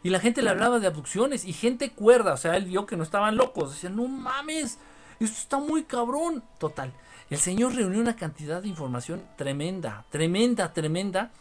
[0.04, 2.34] Y la gente le hablaba de abducciones y gente cuerda.
[2.34, 3.72] O sea, él vio que no estaban locos.
[3.72, 4.78] Decía, no mames,
[5.20, 6.44] esto está muy cabrón.
[6.58, 6.94] Total.
[7.30, 11.32] El señor reunió una cantidad de información tremenda, tremenda, tremenda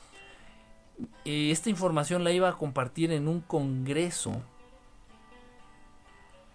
[1.25, 4.43] esta información la iba a compartir en un congreso,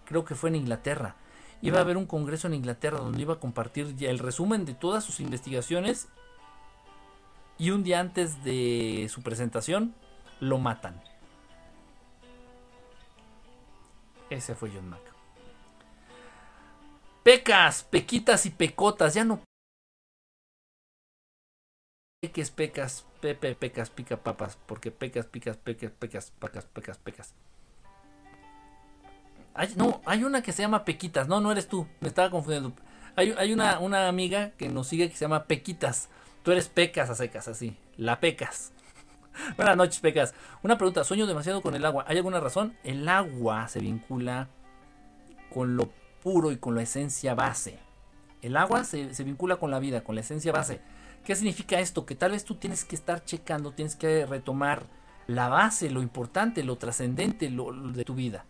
[0.04, 1.16] creo que fue en Inglaterra.
[1.62, 4.74] Iba a haber un congreso en Inglaterra donde iba a compartir ya el resumen de
[4.74, 6.08] todas sus investigaciones
[7.56, 9.94] y un día antes de su presentación
[10.40, 11.00] lo matan.
[14.28, 15.13] Ese fue John Mack.
[17.24, 19.40] Pecas, pequitas y pecotas, ya no
[22.20, 27.34] Peques, pecas, pepe, pecas, pica papas, porque pecas, picas, pecas, pecas, pecas, pecas, pecas.
[29.52, 32.72] Hay, no, hay una que se llama Pequitas, no, no eres tú, me estaba confundiendo.
[33.14, 36.08] Hay, hay una, una amiga que nos sigue que se llama Pequitas.
[36.42, 38.72] Tú eres Pecas a secas, así, la Pecas.
[39.56, 40.34] Buenas noches, Pecas.
[40.62, 42.04] Una pregunta, sueño demasiado con el agua.
[42.08, 42.76] ¿Hay alguna razón?
[42.84, 44.48] El agua se vincula
[45.52, 45.90] con lo
[46.24, 47.78] puro y con la esencia base.
[48.42, 50.80] El agua se, se vincula con la vida, con la esencia base.
[51.24, 52.04] ¿Qué significa esto?
[52.04, 54.86] Que tal vez tú tienes que estar checando, tienes que retomar
[55.26, 58.44] la base, lo importante, lo trascendente de tu vida.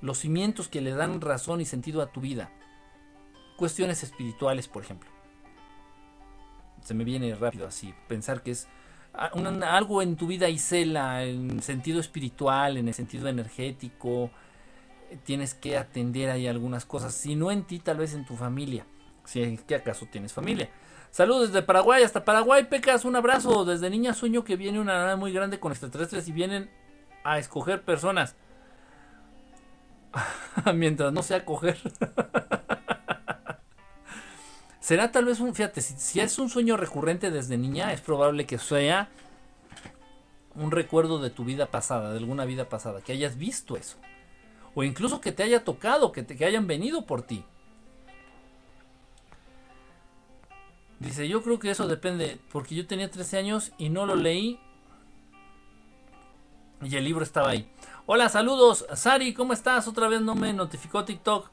[0.00, 2.52] Los cimientos que le dan razón y sentido a tu vida.
[3.56, 5.10] Cuestiones espirituales, por ejemplo.
[6.84, 8.68] Se me viene rápido así, pensar que es
[9.12, 14.30] algo en tu vida Isela, en sentido espiritual, en el sentido energético.
[15.24, 17.14] Tienes que atender ahí algunas cosas.
[17.14, 18.86] Si no en ti, tal vez en tu familia.
[19.24, 20.70] Si es que acaso tienes familia.
[21.10, 23.64] Saludos desde Paraguay hasta Paraguay, Pecas, un abrazo.
[23.64, 26.70] Desde niña sueño que viene una nave muy grande con extraterrestres y vienen
[27.24, 28.36] a escoger personas.
[30.74, 31.78] Mientras no sea coger.
[34.80, 38.46] Será tal vez un, fíjate, si, si, es un sueño recurrente desde niña, es probable
[38.46, 39.10] que sea
[40.54, 43.98] un recuerdo de tu vida pasada, de alguna vida pasada, que hayas visto eso.
[44.78, 47.44] O incluso que te haya tocado, que, te, que hayan venido por ti.
[51.00, 54.60] Dice, yo creo que eso depende, porque yo tenía 13 años y no lo leí.
[56.80, 57.68] Y el libro estaba ahí.
[58.06, 58.86] Hola, saludos.
[58.94, 59.88] Sari, ¿cómo estás?
[59.88, 61.50] Otra vez no me notificó TikTok.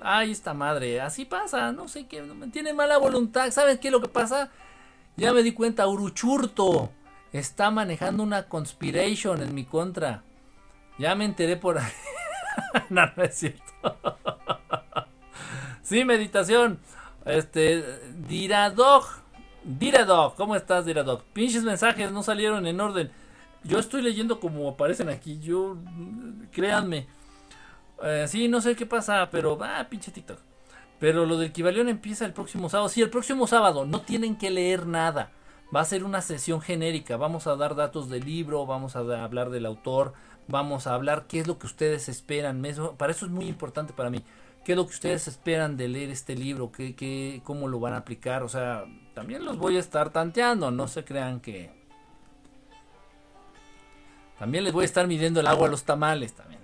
[0.00, 2.22] Ay, esta madre, así pasa, no sé qué,
[2.54, 3.50] tiene mala voluntad.
[3.50, 4.50] ¿Sabes qué es lo que pasa?
[5.18, 6.90] Ya me di cuenta, Uruchurto
[7.34, 10.22] está manejando una conspiration en mi contra.
[10.98, 11.92] Ya me enteré por ahí.
[12.90, 13.98] no, no es cierto.
[15.82, 16.78] sí, meditación.
[17.24, 17.84] Este,
[18.28, 19.04] Diradog.
[19.64, 21.22] Diradog, ¿cómo estás, Diradog?
[21.32, 23.10] Pinches mensajes no salieron en orden.
[23.64, 25.38] Yo estoy leyendo como aparecen aquí.
[25.40, 25.76] Yo,
[26.50, 27.06] créanme.
[28.02, 30.38] Eh, sí, no sé qué pasa, pero va, ah, pinche TikTok.
[30.98, 32.88] Pero lo del Kibalión empieza el próximo sábado.
[32.88, 33.86] Sí, el próximo sábado.
[33.86, 35.30] No tienen que leer nada.
[35.74, 37.16] Va a ser una sesión genérica.
[37.16, 40.12] Vamos a dar datos del libro, vamos a hablar del autor,
[40.48, 42.62] vamos a hablar qué es lo que ustedes esperan.
[42.96, 44.22] Para eso es muy importante para mí
[44.64, 47.94] qué es lo que ustedes esperan de leer este libro, ¿Qué, qué, cómo lo van
[47.94, 48.42] a aplicar.
[48.42, 51.82] O sea, también los voy a estar tanteando, no se crean que...
[54.38, 56.62] También les voy a estar midiendo el agua a los tamales también.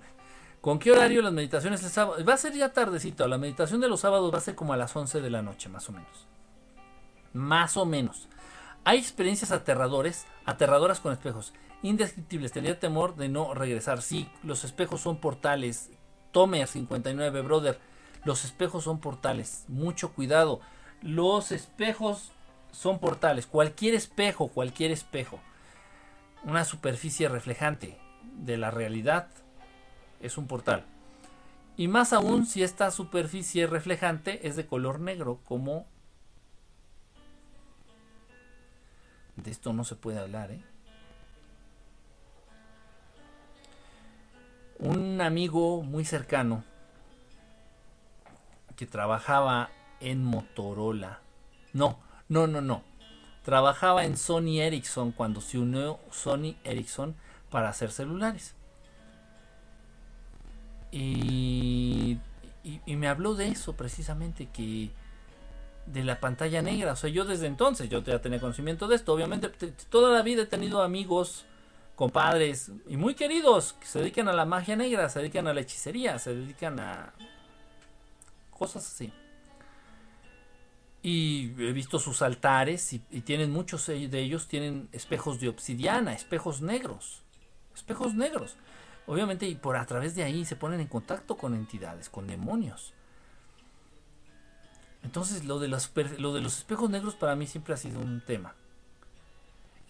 [0.61, 2.23] ¿Con qué horario las meditaciones el sábado?
[2.25, 3.25] Va a ser ya tardecito.
[3.27, 5.69] La meditación de los sábados va a ser como a las 11 de la noche,
[5.69, 6.27] más o menos.
[7.31, 8.27] Más o menos.
[8.83, 11.53] Hay experiencias aterradores, aterradoras con espejos.
[11.81, 12.51] Indescriptibles.
[12.51, 14.01] Tenía temor de no regresar.
[14.01, 15.89] Sí, los espejos son portales.
[16.31, 17.79] Tomer 59, brother.
[18.25, 19.65] Los espejos son portales.
[19.67, 20.59] Mucho cuidado.
[21.01, 22.31] Los espejos
[22.71, 23.47] son portales.
[23.47, 25.39] Cualquier espejo, cualquier espejo.
[26.43, 27.97] Una superficie reflejante
[28.35, 29.29] de la realidad
[30.21, 30.85] es un portal.
[31.77, 35.85] Y más aún si esta superficie reflejante es de color negro, como...
[39.37, 40.61] De esto no se puede hablar, ¿eh?
[44.79, 46.63] Un amigo muy cercano
[48.75, 49.69] que trabajaba
[49.99, 51.19] en Motorola.
[51.73, 51.99] No,
[52.29, 52.83] no, no, no.
[53.43, 57.15] Trabajaba en Sony Ericsson cuando se unió Sony Ericsson
[57.49, 58.55] para hacer celulares.
[60.91, 62.19] Y,
[62.63, 64.91] y, me habló de eso precisamente, que
[65.85, 66.93] de la pantalla negra.
[66.93, 69.13] O sea, yo desde entonces, yo ya tenía conocimiento de esto.
[69.13, 69.49] Obviamente,
[69.89, 71.45] toda la vida he tenido amigos,
[71.99, 75.59] compadres y muy queridos que se dedican a la magia negra, se dedican a la
[75.59, 77.13] hechicería, se dedican a
[78.51, 79.11] cosas así.
[81.03, 86.13] Y he visto sus altares y, y tienen muchos de ellos tienen espejos de obsidiana,
[86.13, 87.21] espejos negros,
[87.75, 88.55] espejos negros.
[89.05, 92.93] Obviamente, y por a través de ahí se ponen en contacto con entidades, con demonios.
[95.03, 98.21] Entonces, lo de, los, lo de los espejos negros para mí siempre ha sido un
[98.25, 98.55] tema.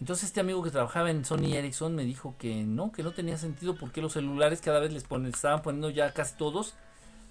[0.00, 3.36] Entonces, este amigo que trabajaba en Sony Ericsson me dijo que no, que no tenía
[3.36, 6.74] sentido porque los celulares cada vez les ponen, estaban poniendo ya casi todos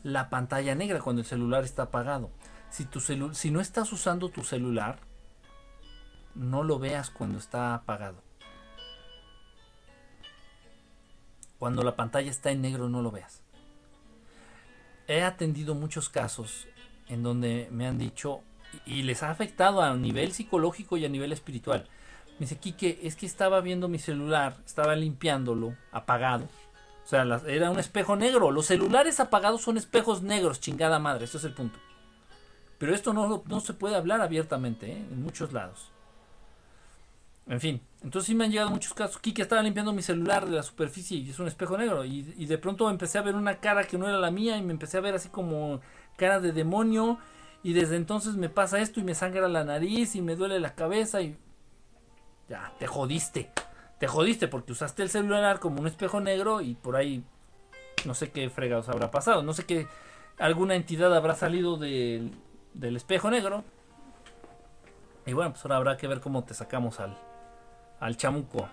[0.04, 2.30] la pantalla negra cuando el celular está apagado.
[2.70, 5.00] Si, tu si no estás usando tu celular,
[6.36, 8.22] no lo veas cuando está apagado.
[11.58, 13.42] Cuando la pantalla está en negro no lo veas.
[15.08, 16.68] He atendido muchos casos
[17.08, 18.42] en donde me han dicho
[18.86, 21.90] y les ha afectado a nivel psicológico y a nivel espiritual.
[22.40, 26.46] Me dice, Quique, es que estaba viendo mi celular, estaba limpiándolo, apagado.
[27.04, 28.52] O sea, era un espejo negro.
[28.52, 31.78] Los celulares apagados son espejos negros, chingada madre, ese es el punto.
[32.78, 35.06] Pero esto no, no se puede hablar abiertamente, ¿eh?
[35.12, 35.92] en muchos lados.
[37.50, 39.18] En fin, entonces sí me han llegado muchos casos.
[39.18, 42.06] Kike estaba limpiando mi celular de la superficie y es un espejo negro.
[42.06, 44.72] Y, de pronto empecé a ver una cara que no era la mía y me
[44.72, 45.82] empecé a ver así como
[46.16, 47.18] cara de demonio.
[47.64, 50.76] Y desde entonces me pasa esto y me sangra la nariz y me duele la
[50.76, 51.36] cabeza y...
[52.50, 53.52] Ya, te jodiste.
[54.00, 57.24] Te jodiste porque usaste el celular como un espejo negro y por ahí
[58.06, 59.44] no sé qué fregados habrá pasado.
[59.44, 59.88] No sé qué...
[60.40, 62.32] Alguna entidad habrá salido del,
[62.74, 63.64] del espejo negro.
[65.26, 67.18] Y bueno, pues ahora habrá que ver cómo te sacamos al,
[68.00, 68.68] al chamuco.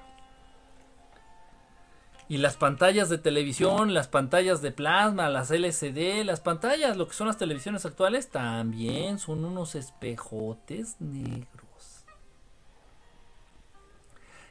[2.28, 7.15] Y las pantallas de televisión, las pantallas de plasma, las LCD, las pantallas, lo que
[7.15, 11.66] son las televisiones actuales, también son unos espejotes negros.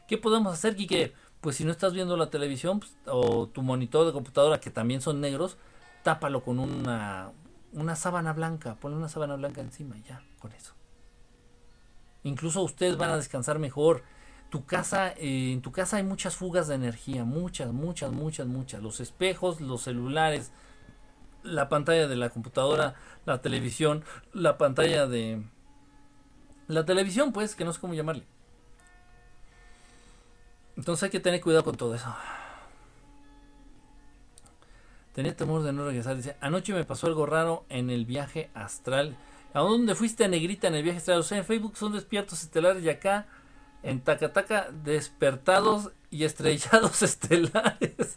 [0.08, 1.14] ¿Qué podemos hacer, Kike?
[1.42, 5.02] Pues si no estás viendo la televisión pues, o tu monitor de computadora, que también
[5.02, 5.58] son negros,
[6.04, 7.32] tápalo con una,
[7.74, 10.74] una sábana blanca, ponle una sábana blanca encima y ya, con eso.
[12.24, 14.04] Incluso ustedes van a descansar mejor
[14.50, 18.82] tu casa, eh, en tu casa hay muchas fugas de energía, muchas, muchas, muchas, muchas.
[18.82, 20.52] Los espejos, los celulares,
[21.44, 22.96] la pantalla de la computadora,
[23.26, 24.04] la televisión,
[24.34, 25.44] la pantalla de...
[26.68, 28.26] La televisión, pues, que no sé cómo llamarle.
[30.78, 32.14] Entonces hay que tener cuidado con todo eso.
[35.14, 36.18] Tenía temor de no regresar.
[36.18, 39.16] Dice, anoche me pasó algo raro en el viaje astral.
[39.54, 41.20] ¿A dónde fuiste, Negrita, en el viaje astral?
[41.20, 43.26] O sea, en Facebook son despiertos estelares y acá
[43.82, 48.16] en Takataka, despertados y estrellados estelares.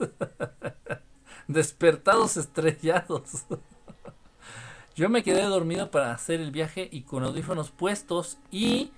[1.46, 3.44] despertados estrellados.
[4.96, 8.90] Yo me quedé dormido para hacer el viaje y con audífonos puestos y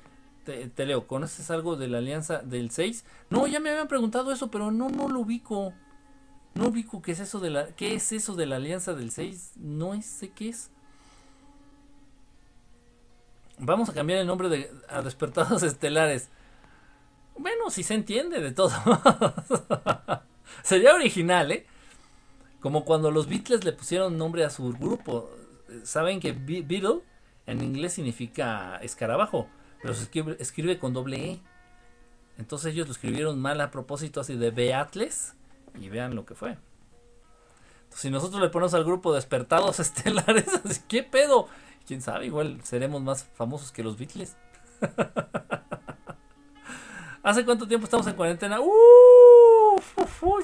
[0.50, 3.04] te, leo, ¿conoces algo de la alianza del 6?
[3.30, 5.72] No, ya me habían preguntado eso, pero no, no lo ubico.
[6.54, 9.52] No ubico qué es eso de la, qué es eso de la alianza del 6.
[9.56, 10.70] No sé qué es.
[13.58, 16.28] Vamos a cambiar el nombre de a despertados estelares.
[17.36, 18.72] Bueno, si se entiende de todo.
[20.62, 21.66] Sería original, ¿eh?
[22.60, 25.30] Como cuando los Beatles le pusieron nombre a su grupo.
[25.84, 27.02] Saben que Beatle
[27.46, 29.48] en inglés significa escarabajo,
[29.82, 30.08] pero se
[30.38, 31.40] escribe, con doble E.
[32.38, 35.34] Entonces ellos lo escribieron mal a propósito así de Beatles
[35.78, 36.56] y vean lo que fue.
[37.90, 41.48] si nosotros le ponemos al grupo despertados estelares, ¿qué pedo?
[41.86, 44.36] Quién sabe, igual seremos más famosos que los Beatles.
[47.22, 48.60] ¿Hace cuánto tiempo estamos en cuarentena?
[48.60, 48.80] ¡Uf!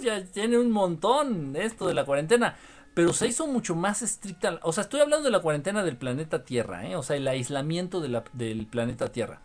[0.02, 2.56] ya tiene un montón esto de la cuarentena.
[2.96, 4.58] Pero se hizo mucho más estricta.
[4.62, 6.96] O sea, estoy hablando de la cuarentena del planeta Tierra, ¿eh?
[6.96, 9.42] o sea, el aislamiento del planeta Tierra.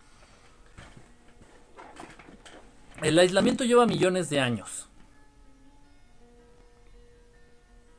[3.02, 4.88] El aislamiento lleva millones de años.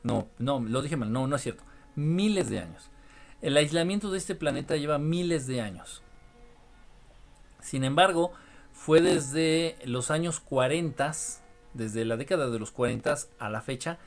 [0.01, 1.63] No, no, lo dije mal, no, no es cierto.
[1.95, 2.89] Miles de años.
[3.43, 6.01] El aislamiento de este planeta lleva miles de años.
[7.59, 8.33] Sin embargo,
[8.71, 11.11] fue desde los años 40,
[11.75, 13.99] desde la década de los 40 a la fecha,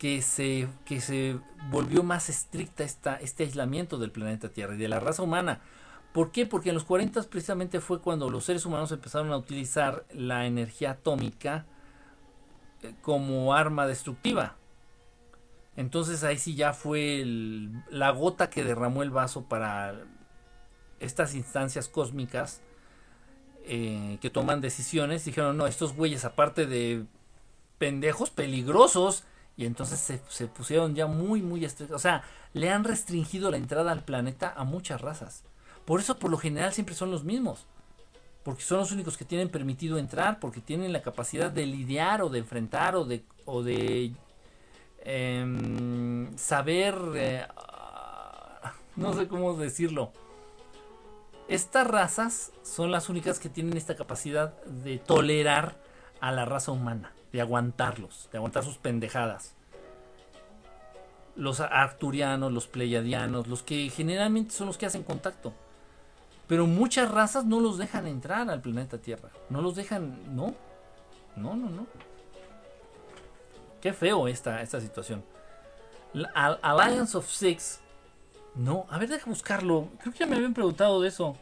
[0.00, 4.88] que se, que se volvió más estricta esta, este aislamiento del planeta Tierra y de
[4.88, 5.60] la raza humana.
[6.14, 6.46] ¿Por qué?
[6.46, 10.92] Porque en los 40 precisamente fue cuando los seres humanos empezaron a utilizar la energía
[10.92, 11.66] atómica
[12.82, 14.56] eh, como arma destructiva.
[15.76, 17.22] Entonces ahí sí ya fue
[17.90, 20.06] la gota que derramó el vaso para
[20.98, 22.62] estas instancias cósmicas
[23.64, 25.26] eh, que toman decisiones.
[25.26, 27.04] Dijeron, no, estos güeyes aparte de
[27.76, 29.24] pendejos, peligrosos.
[29.60, 31.96] Y entonces se, pusieron ya muy, muy estrictos.
[31.96, 32.24] O sea,
[32.54, 35.44] le han restringido la entrada al planeta a muchas razas.
[35.84, 37.66] Por eso por lo general siempre son los mismos.
[38.42, 42.30] Porque son los únicos que tienen permitido entrar, porque tienen la capacidad de lidiar o
[42.30, 44.14] de enfrentar o de, o de
[45.02, 47.46] Em, saber, eh,
[48.96, 50.12] no sé cómo decirlo.
[51.48, 55.76] Estas razas son las únicas que tienen esta capacidad de tolerar
[56.20, 59.54] a la raza humana, de aguantarlos, de aguantar sus pendejadas.
[61.36, 65.54] Los arturianos, los pleiadianos, los que generalmente son los que hacen contacto.
[66.46, 69.30] Pero muchas razas no los dejan entrar al planeta Tierra.
[69.48, 70.54] No los dejan, no.
[71.36, 71.86] No, no, no.
[73.80, 75.24] Qué feo esta, esta situación.
[76.34, 77.80] Alliance of Six.
[78.56, 79.88] No, a ver, deja buscarlo.
[80.00, 81.36] Creo que ya me habían preguntado de eso.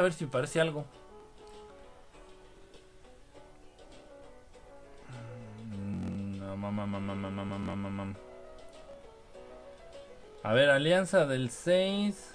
[0.00, 0.84] Deja ver si parece algo.
[10.42, 12.29] A ver, Alianza del 6.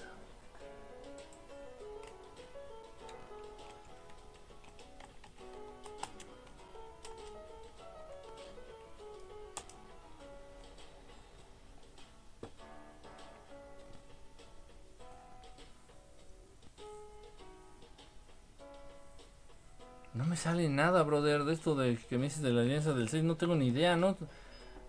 [20.86, 23.24] Nada, brother, de esto de que me dices de la Alianza del 6.
[23.24, 24.18] No tengo ni idea, ¿no?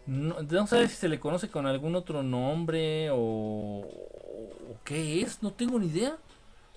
[0.07, 5.43] No, no si se le conoce con algún otro nombre o, o qué es.
[5.43, 6.17] No tengo ni idea.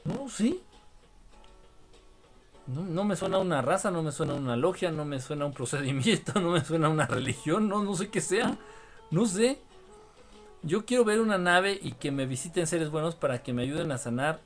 [0.06, 0.62] No, sí.
[2.68, 5.54] No, no, me suena una raza, no me suena una logia, no me suena un
[5.54, 8.58] procedimiento, no me suena una religión, no, no sé qué sea.
[9.12, 9.60] No sé.
[10.62, 13.92] Yo quiero ver una nave y que me visiten seres buenos para que me ayuden
[13.92, 14.42] a sanar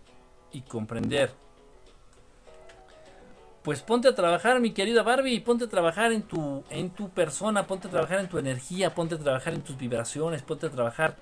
[0.52, 1.32] y comprender
[3.64, 7.65] pues ponte a trabajar, mi querida Barbie, ponte a trabajar en tu, en tu persona,
[7.65, 11.15] ponte a trabajar en tu energía, ponte a trabajar en tus vibraciones, ponte a trabajar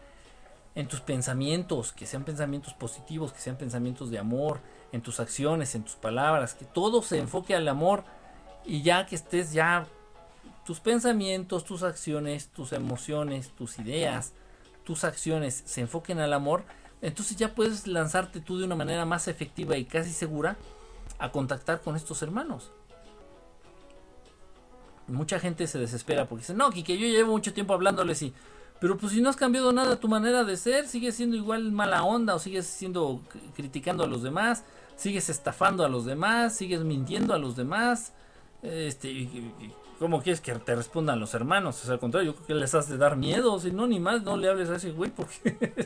[0.73, 4.59] en tus pensamientos, que sean pensamientos positivos, que sean pensamientos de amor,
[4.91, 8.03] en tus acciones, en tus palabras, que todo se enfoque al amor
[8.65, 9.85] y ya que estés ya
[10.65, 14.33] tus pensamientos, tus acciones, tus emociones, tus ideas,
[14.83, 16.63] tus acciones se enfoquen al amor,
[17.01, 20.57] entonces ya puedes lanzarte tú de una manera más efectiva y casi segura
[21.21, 22.71] a contactar con estos hermanos.
[25.07, 28.33] Mucha gente se desespera porque dice, no, que yo llevo mucho tiempo hablándoles y...
[28.79, 32.03] Pero pues si no has cambiado nada tu manera de ser, sigues siendo igual mala
[32.03, 33.21] onda o sigues siendo
[33.55, 34.63] criticando a los demás,
[34.95, 38.13] sigues estafando a los demás, sigues mintiendo a los demás.
[38.63, 39.29] Este,
[39.99, 41.79] ¿cómo quieres que te respondan los hermanos?
[41.83, 43.99] O sea, al contrario, yo creo que les has de dar miedo, si no, ni
[43.99, 45.85] más, no le hables a ese güey porque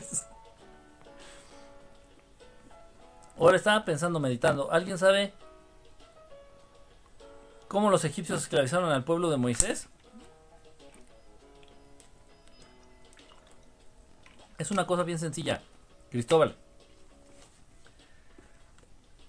[3.38, 4.72] Ahora estaba pensando, meditando.
[4.72, 5.34] ¿Alguien sabe
[7.68, 9.88] cómo los egipcios esclavizaron al pueblo de Moisés?
[14.58, 15.60] Es una cosa bien sencilla,
[16.10, 16.56] Cristóbal.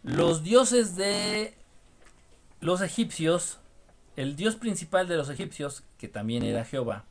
[0.04, 1.54] Los dioses de
[2.62, 3.58] los egipcios,
[4.16, 7.04] el dios principal de los egipcios, que también era Jehová,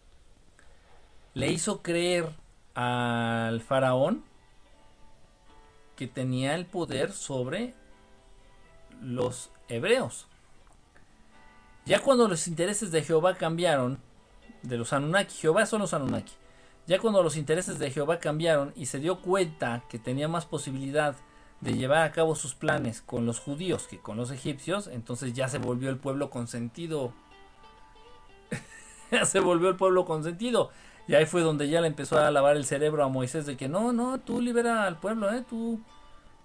[1.34, 2.30] le hizo creer
[2.74, 4.24] al faraón
[5.96, 7.74] que tenía el poder sobre
[9.00, 10.26] los hebreos.
[11.84, 13.98] Ya cuando los intereses de Jehová cambiaron,
[14.62, 16.32] de los Anunnaki, Jehová son los Anunnaki.
[16.86, 21.16] Ya cuando los intereses de Jehová cambiaron y se dio cuenta que tenía más posibilidad
[21.60, 25.48] de llevar a cabo sus planes con los judíos que con los egipcios, entonces ya
[25.48, 27.12] se volvió el pueblo consentido.
[29.10, 30.70] ya se volvió el pueblo consentido.
[31.08, 33.68] Y ahí fue donde ya le empezó a lavar el cerebro a Moisés de que
[33.68, 35.44] no, no, tú libera al pueblo, ¿eh?
[35.48, 35.80] Tú,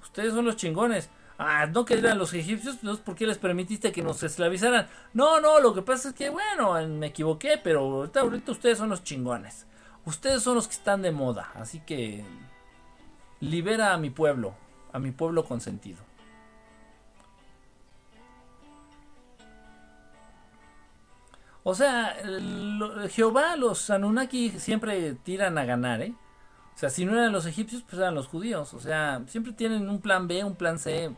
[0.02, 1.10] ustedes son los chingones.
[1.38, 4.88] Ah, no que eran los egipcios, pues ¿por qué les permitiste que nos esclavizaran?
[5.14, 8.90] No, no, lo que pasa es que, bueno, me equivoqué, pero ahorita, ahorita ustedes son
[8.90, 9.66] los chingones.
[10.06, 12.24] Ustedes son los que están de moda, así que
[13.40, 14.54] libera a mi pueblo,
[14.94, 15.98] a mi pueblo consentido.
[21.64, 22.18] O sea,
[23.12, 26.14] Jehová, los Anunnaki siempre tiran a ganar, ¿eh?
[26.74, 28.74] O sea, si no eran los egipcios, pues eran los judíos.
[28.74, 31.16] O sea, siempre tienen un plan B, un plan C.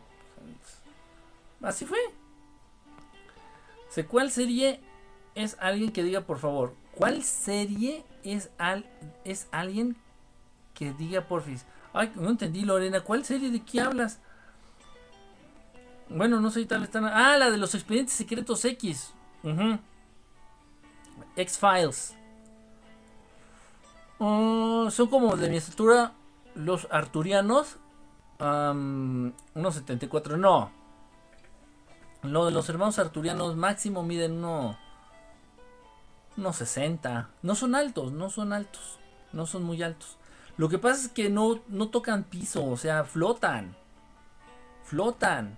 [1.61, 1.99] Así fue.
[4.10, 4.82] ¿Cuál serie
[5.36, 8.86] es alguien que diga, por favor, cuál serie es, al,
[9.24, 9.95] es alguien
[10.74, 11.65] que diga, porfis?
[11.94, 14.20] Ay, no entendí, Lorena, ¿cuál serie de qué hablas?
[16.10, 17.06] Bueno, no sé, tal vez están...
[17.06, 19.14] Ah, la de los expedientes secretos X.
[21.35, 22.15] X-Files.
[24.19, 26.14] Oh, son como de mi estatura
[26.55, 27.77] los arturianos.
[28.39, 30.38] unos 74.
[30.38, 30.72] No.
[32.22, 34.77] Lo de los hermanos arturianos máximo miden uno,
[36.38, 37.30] unos 60.
[37.41, 38.99] No son altos, no son altos.
[39.34, 40.18] No son muy altos.
[40.55, 43.76] Lo que pasa es que no, no tocan piso, o sea, flotan.
[44.84, 45.57] Flotan.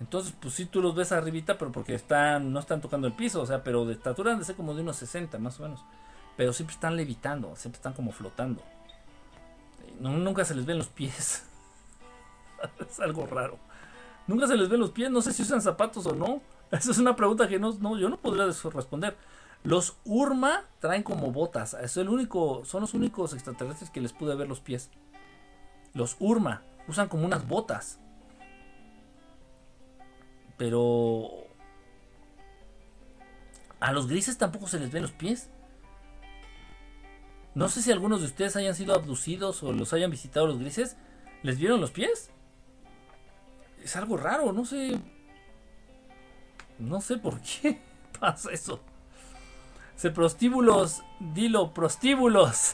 [0.00, 3.40] Entonces, pues sí, tú los ves arribita, pero porque están, no están tocando el piso,
[3.40, 5.84] o sea, pero de estatura han de ser como de unos 60, más o menos.
[6.36, 8.62] Pero siempre están levitando, siempre están como flotando.
[10.00, 11.44] nunca se les ven los pies.
[12.90, 13.58] es algo raro.
[14.26, 16.40] Nunca se les ven los pies, no sé si usan zapatos o no.
[16.70, 19.16] Esa es una pregunta que no, no yo no podría responder.
[19.62, 21.74] Los Urma traen como botas.
[21.74, 24.90] Es el único, son los únicos extraterrestres que les pude ver los pies.
[25.92, 28.00] Los Urma usan como unas botas.
[30.56, 31.30] Pero
[33.80, 35.50] a los grises tampoco se les ven los pies.
[37.54, 40.96] No sé si algunos de ustedes hayan sido abducidos o los hayan visitado los grises.
[41.42, 42.30] ¿Les vieron los pies?
[43.82, 44.98] Es algo raro, no sé.
[46.78, 47.80] No sé por qué
[48.20, 48.80] pasa eso.
[49.96, 52.72] Se prostíbulos, dilo, prostíbulos.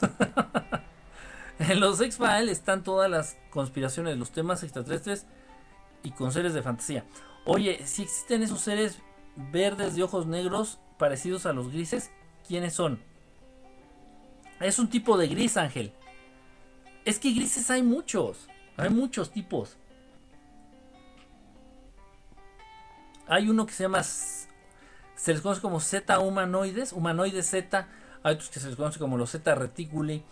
[1.59, 5.27] en los X-Files están todas las conspiraciones, los temas extraterrestres
[6.03, 7.05] y con seres de fantasía.
[7.45, 8.99] Oye, si existen esos seres
[9.35, 12.11] verdes de ojos negros parecidos a los grises,
[12.47, 13.01] ¿quiénes son?
[14.59, 15.91] Es un tipo de gris, Ángel.
[17.03, 18.47] Es que grises hay muchos.
[18.77, 19.77] Hay muchos tipos.
[23.27, 24.03] Hay uno que se llama.
[24.03, 26.93] Se les conoce como Z humanoides.
[26.93, 27.87] Humanoides Z.
[28.23, 30.23] Hay otros que se les conoce como los Z reticuli.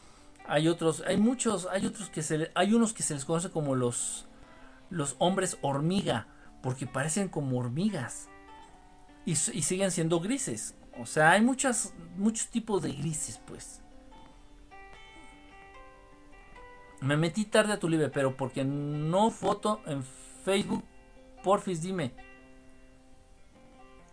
[0.46, 1.04] Hay otros.
[1.08, 1.68] Hay muchos.
[1.72, 4.28] Hay otros que se Hay unos que se les conoce como los.
[4.92, 6.28] Los hombres hormiga.
[6.62, 8.30] Porque parecen como hormigas.
[9.26, 10.76] Y, siguen siendo grises.
[11.00, 13.82] O sea, hay muchas, muchos tipos de grises, pues.
[17.02, 20.04] Me metí tarde a tu live, pero porque no foto en
[20.44, 20.84] Facebook,
[21.44, 22.14] porfis, dime.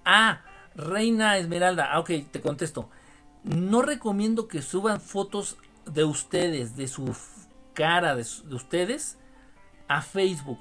[0.04, 0.42] Ah,
[0.76, 1.92] Reina Esmeralda.
[1.92, 2.90] Ah, ok, te contesto.
[3.42, 7.16] No recomiendo que suban fotos de ustedes, de su
[7.74, 9.18] cara, de ustedes,
[9.88, 10.58] a Facebook.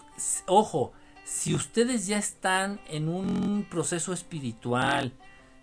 [0.48, 0.94] Ojo,
[1.26, 5.12] si ustedes ya están en un proceso espiritual,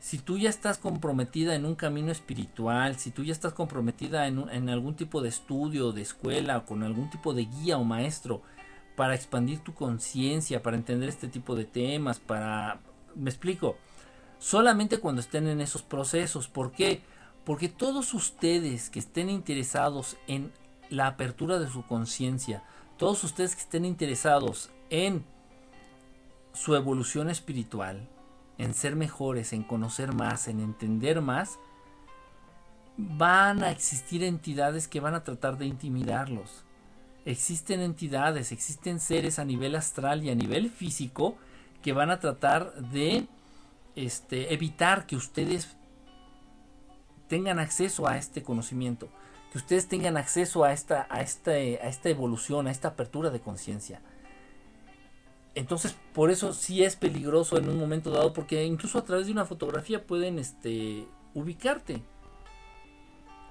[0.00, 4.68] si tú ya estás comprometida en un camino espiritual, si tú ya estás comprometida en,
[4.68, 8.42] algún tipo de estudio, de escuela, o con algún tipo de guía o maestro
[8.96, 12.80] para expandir tu conciencia, para entender este tipo de temas, para...
[13.14, 13.76] Me explico,
[14.40, 16.48] solamente cuando estén en esos procesos.
[16.48, 17.02] ¿Por qué?
[17.44, 20.50] Porque todos ustedes que estén interesados en
[20.90, 22.64] la apertura de su conciencia,
[22.96, 25.24] todos ustedes que estén interesados en
[26.52, 28.08] su evolución espiritual,
[28.58, 31.58] en ser mejores, en conocer más, en entender más,
[32.96, 36.64] van a existir entidades que van a tratar de intimidarlos.
[37.24, 41.36] Existen entidades, existen seres a nivel astral y a nivel físico
[41.80, 43.26] que van a tratar de
[43.96, 45.76] este, evitar que ustedes
[47.28, 49.08] tengan acceso a este conocimiento,
[49.52, 53.40] que ustedes tengan acceso a esta, a esta, a esta evolución, a esta apertura de
[53.40, 54.02] conciencia.
[55.54, 59.32] Entonces, por eso sí es peligroso en un momento dado, porque incluso a través de
[59.32, 62.02] una fotografía pueden este, ubicarte.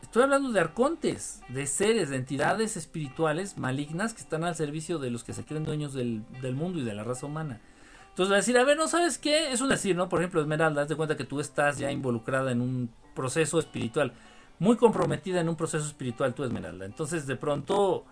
[0.02, 5.12] Estoy hablando de arcontes, de seres, de entidades espirituales malignas que están al servicio de
[5.12, 7.62] los que se creen dueños del, mundo y de la raza humana.
[8.10, 9.52] Entonces va a decir, a ver, ¿no sabes qué?
[9.52, 10.10] Es un decir, ¿no?
[10.10, 14.12] Por ejemplo, Esmeralda, haz de cuenta que tú estás ya involucrada en un proceso espiritual,
[14.60, 16.86] muy comprometida en un proceso espiritual, tú Esmeralda.
[16.86, 18.06] Entonces de pronto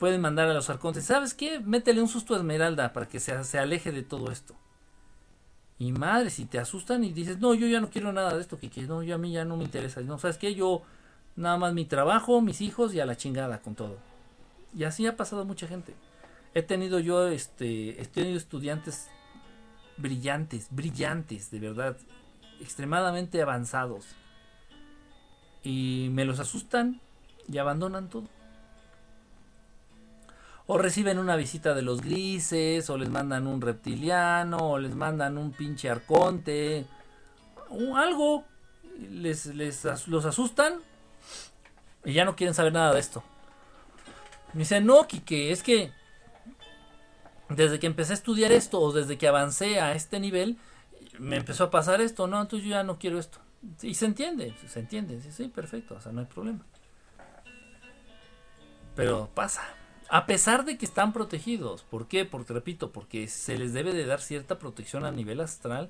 [0.00, 1.60] pueden mandar a los arcontes, ¿sabes qué?
[1.60, 4.56] Métele un susto a Esmeralda para que se, se aleje de todo esto.
[5.78, 8.58] Y madre, si te asustan y dices, no, yo ya no quiero nada de esto,
[8.58, 10.00] que, no, yo a mí ya no me interesa.
[10.00, 10.54] No, ¿sabes qué?
[10.54, 10.82] Yo
[11.36, 13.98] nada más mi trabajo, mis hijos y a la chingada con todo.
[14.74, 15.94] Y así ha pasado mucha gente.
[16.54, 19.08] He tenido yo, este, he tenido estudiantes
[19.98, 21.96] brillantes, brillantes, de verdad,
[22.58, 24.06] extremadamente avanzados.
[25.62, 27.00] Y me los asustan
[27.50, 28.28] y abandonan todo.
[30.72, 35.36] O reciben una visita de los grises, o les mandan un reptiliano, o les mandan
[35.36, 36.86] un pinche arconte,
[37.70, 38.44] o algo.
[39.10, 40.74] Les, les los asustan
[42.04, 43.24] y ya no quieren saber nada de esto.
[44.52, 45.90] Me dicen, no, Kike, es que
[47.48, 50.56] desde que empecé a estudiar esto o desde que avancé a este nivel,
[51.18, 53.40] me empezó a pasar esto, no, entonces yo ya no quiero esto.
[53.82, 56.64] Y se entiende, se entiende, sí, sí, perfecto, o sea, no hay problema.
[58.94, 59.79] Pero pasa.
[60.10, 61.84] A pesar de que están protegidos.
[61.84, 62.24] ¿Por qué?
[62.24, 65.88] Porque, repito, porque se les debe de dar cierta protección a nivel astral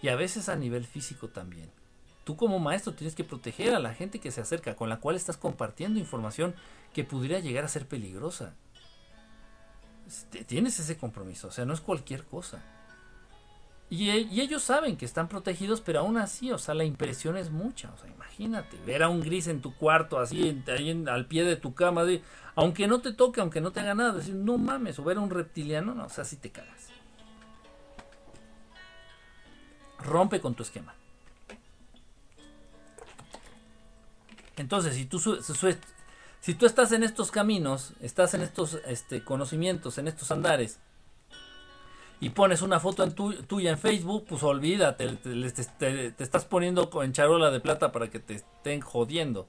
[0.00, 1.70] y a veces a nivel físico también.
[2.24, 5.14] Tú como maestro tienes que proteger a la gente que se acerca, con la cual
[5.14, 6.54] estás compartiendo información
[6.94, 8.54] que pudiera llegar a ser peligrosa.
[10.06, 12.62] Este, tienes ese compromiso, o sea, no es cualquier cosa.
[13.90, 14.08] Y,
[14.40, 17.92] ellos saben que están protegidos, pero aún así, o sea, la impresión es mucha.
[17.92, 21.56] O sea, imagínate, ver a un gris en tu cuarto, así, ahí al pie de
[21.56, 22.04] tu cama,
[22.54, 25.20] aunque no te toque, aunque no te haga nada, decir, no mames, o ver a
[25.20, 26.88] un reptiliano, no, o sea, si te cagas.
[29.98, 30.94] Rompe con tu esquema.
[34.56, 35.18] Entonces, si tú
[36.40, 40.78] si tú estás en estos caminos, estás en estos este, conocimientos, en estos andares,
[42.20, 45.08] y pones una foto en tuya en Facebook, pues olvídate,
[45.78, 49.48] te, estás poniendo en charola de plata para que te estén jodiendo.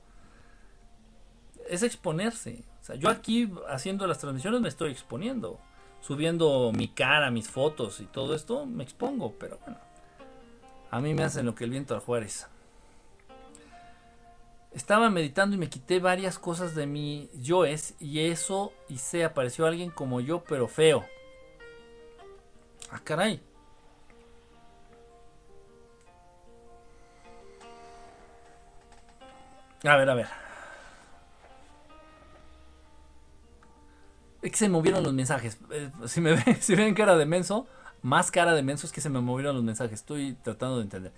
[1.69, 2.63] Es exponerse.
[2.81, 5.59] O sea, yo aquí haciendo las transmisiones me estoy exponiendo.
[5.99, 9.77] Subiendo mi cara, mis fotos y todo esto, me expongo, pero bueno.
[10.89, 12.47] A mí me hacen lo que el viento al Juárez.
[14.71, 19.65] Estaba meditando y me quité varias cosas de mi yoes y eso y se apareció
[19.65, 21.05] alguien como yo pero feo.
[22.91, 23.41] Ah, caray.
[29.83, 30.27] A ver, a ver.
[34.41, 35.57] Es que se movieron los mensajes.
[35.71, 37.67] Eh, si me ven, si ven cara de menso,
[38.01, 39.99] más cara de menso es que se me movieron los mensajes.
[39.99, 41.13] Estoy tratando de entender.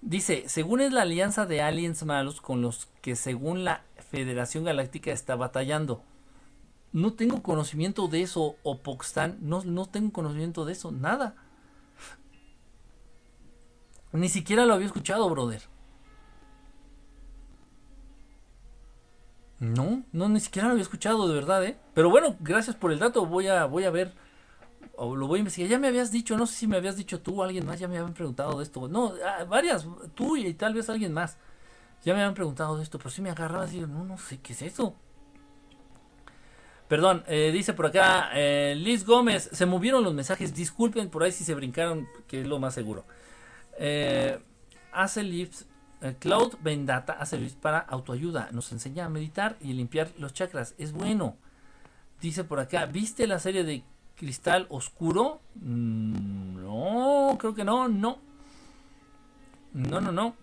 [0.00, 5.10] Dice, según es la alianza de aliens malos con los que según la Federación Galáctica
[5.10, 6.02] está batallando.
[6.92, 8.80] No tengo conocimiento de eso, o
[9.40, 11.34] no, no tengo conocimiento de eso, nada.
[14.12, 15.62] Ni siquiera lo había escuchado, brother.
[19.60, 21.78] No, no, ni siquiera lo había escuchado, de verdad, ¿eh?
[21.92, 24.14] Pero bueno, gracias por el dato, voy a, voy a ver
[24.96, 25.70] o lo voy a investigar.
[25.70, 27.88] Ya me habías dicho, no sé si me habías dicho tú o alguien más, ya
[27.88, 28.88] me habían preguntado de esto.
[28.88, 31.38] No, ah, varias, tú y tal vez alguien más.
[32.04, 34.52] Ya me habían preguntado de esto, pero si me agarraba así, no, no sé qué
[34.52, 34.94] es eso.
[36.88, 41.32] Perdón, eh, dice por acá eh, Liz Gómez, se movieron los mensajes, disculpen por ahí
[41.32, 43.04] si se brincaron, que es lo más seguro.
[43.78, 44.38] Eh,
[44.92, 45.66] hace lips,
[46.18, 50.92] Cloud Vendata hace lips para autoayuda, nos enseña a meditar y limpiar los chakras, es
[50.92, 51.36] bueno.
[52.22, 53.84] Dice por acá, ¿viste la serie de
[54.16, 55.42] cristal oscuro?
[55.56, 58.18] Mm, no, creo que no, no.
[59.74, 60.34] No, no, no.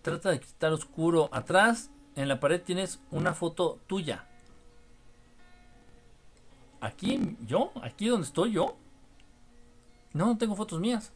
[0.00, 1.28] Trata de cristal oscuro.
[1.32, 4.27] Atrás, en la pared tienes una foto tuya.
[6.80, 8.76] Aquí, yo, aquí donde estoy yo.
[10.12, 11.12] No, no tengo fotos mías.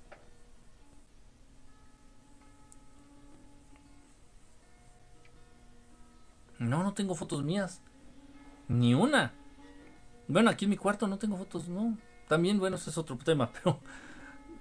[6.59, 7.81] No, no tengo fotos mías.
[8.69, 9.33] Ni una.
[10.29, 11.99] Bueno, aquí en mi cuarto no tengo fotos, no.
[12.29, 13.81] También, bueno, ese es otro tema, pero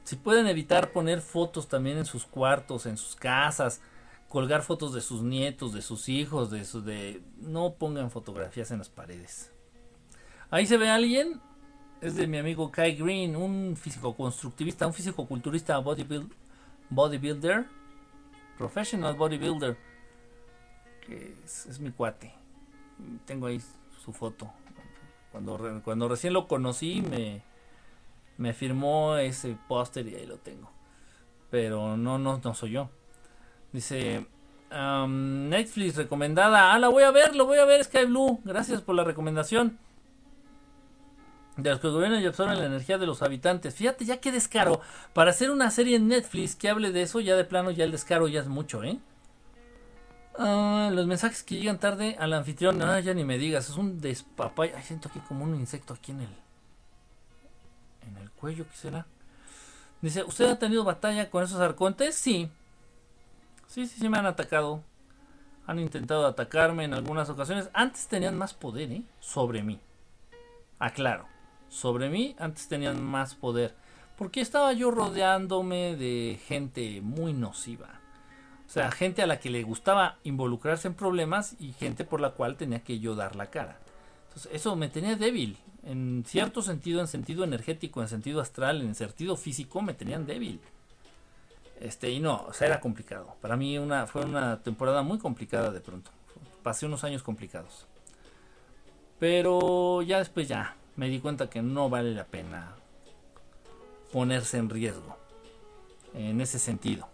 [0.04, 3.82] si pueden evitar poner fotos también en sus cuartos, en sus casas,
[4.28, 8.80] colgar fotos de sus nietos, de sus hijos, de su de no pongan fotografías en
[8.80, 9.51] las paredes.
[10.52, 11.40] Ahí se ve alguien,
[12.02, 15.78] es de mi amigo Kai Green, un físico constructivista, un físico culturista
[16.90, 17.66] bodybuilder,
[18.58, 19.78] professional bodybuilder,
[21.08, 22.34] que es mi cuate.
[23.26, 23.62] Tengo ahí
[24.04, 24.52] su foto.
[25.32, 27.42] Cuando, cuando recién lo conocí me,
[28.38, 30.70] me firmó ese póster y ahí lo tengo.
[31.50, 32.90] Pero no, no, no soy yo.
[33.72, 34.26] Dice,
[35.08, 36.74] Netflix recomendada.
[36.74, 38.42] Ah, la voy a ver, lo voy a ver, Sky Blue.
[38.44, 39.80] Gracias por la recomendación.
[41.58, 43.76] De los que gobiernan y absorben la energía de los habitantes.
[43.76, 44.82] Fíjate, ya que descaro.
[45.14, 47.92] Para hacer una serie en Netflix que hable de eso, ya de plano, ya el
[47.92, 49.00] descaro ya es mucho, ¿eh?
[50.38, 54.00] Ah, los mensajes que llegan tarde al anfitrión, ah, ya ni me digas, es un
[54.00, 54.72] despapay.
[54.76, 56.30] Ay, siento aquí como un insecto aquí en el
[58.08, 59.06] en el cuello, ¿qué será?
[60.02, 62.16] Dice, ¿usted ha tenido batalla con esos arcontes?
[62.16, 62.50] Sí.
[63.68, 64.84] Sí, sí, sí me han atacado.
[65.68, 67.70] Han intentado atacarme en algunas ocasiones.
[67.74, 69.04] Antes tenían más poder, ¿eh?
[69.20, 69.80] Sobre mí.
[70.80, 71.31] Aclaro.
[71.72, 73.74] Sobre mí antes tenían más poder.
[74.18, 78.02] Porque estaba yo rodeándome de gente muy nociva.
[78.68, 82.32] O sea, gente a la que le gustaba involucrarse en problemas y gente por la
[82.32, 83.80] cual tenía que yo dar la cara.
[84.28, 85.58] Entonces, eso me tenía débil.
[85.84, 90.60] En cierto sentido, en sentido energético, en sentido astral, en sentido físico, me tenían débil.
[91.80, 93.38] Este, y no, o sea, era complicado.
[93.40, 96.12] Para mí una, fue una temporada muy complicada de pronto.
[96.64, 97.88] Pasé unos años complicados.
[99.20, 102.76] Pero ya después ya me di cuenta que no vale la pena
[104.12, 105.18] ponerse en riesgo.
[106.14, 107.08] En ese sentido.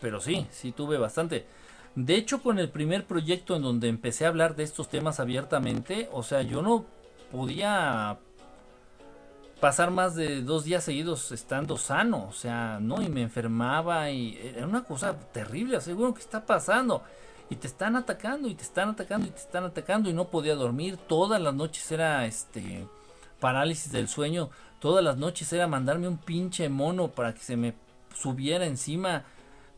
[0.00, 1.46] Pero sí, sí tuve bastante.
[1.94, 6.08] De hecho, con el primer proyecto en donde empecé a hablar de estos temas abiertamente,
[6.12, 6.86] o sea, yo no
[7.30, 8.18] podía
[9.60, 14.36] pasar más de dos días seguidos estando sano, o sea, no, y me enfermaba y
[14.38, 17.02] era una cosa terrible, seguro que está pasando.
[17.50, 20.54] Y te están atacando y te están atacando y te están atacando y no podía
[20.54, 20.96] dormir.
[20.96, 22.86] Todas las noches era este
[23.38, 24.50] parálisis del sueño.
[24.80, 27.74] Todas las noches era mandarme un pinche mono para que se me
[28.14, 29.24] subiera encima.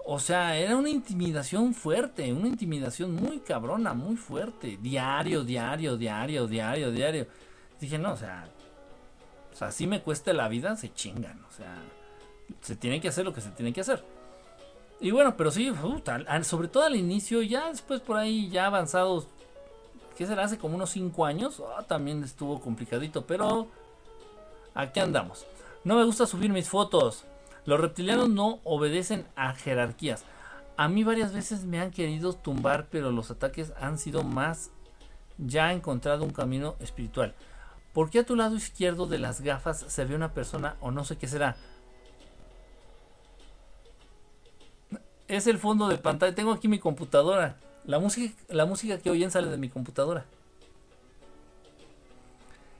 [0.04, 4.78] O sea, era una intimidación fuerte, una intimidación muy cabrona, muy fuerte.
[4.80, 7.26] Diario, diario, diario, diario, diario.
[7.80, 8.48] Dije, no, o sea,
[9.52, 11.44] o sea, si me cueste la vida, se chingan.
[11.44, 11.82] O sea,
[12.60, 14.04] se tiene que hacer lo que se tiene que hacer.
[15.00, 15.72] Y bueno, pero sí,
[16.42, 19.28] sobre todo al inicio, ya después por ahí, ya avanzados,
[20.16, 20.44] ¿qué será?
[20.44, 23.68] Hace como unos 5 años, ah, también estuvo complicadito, pero
[24.74, 25.46] aquí andamos.
[25.84, 27.24] No me gusta subir mis fotos.
[27.66, 30.24] Los reptilianos no obedecen a jerarquías.
[30.76, 34.70] A mí varias veces me han querido tumbar, pero los ataques han sido más.
[35.38, 37.34] Ya he encontrado un camino espiritual.
[37.92, 41.04] ¿Por qué a tu lado izquierdo de las gafas se ve una persona o no
[41.04, 41.56] sé qué será?
[45.28, 46.34] Es el fondo de pantalla.
[46.34, 47.56] Tengo aquí mi computadora.
[47.84, 50.24] La música, la música que oyen sale de mi computadora.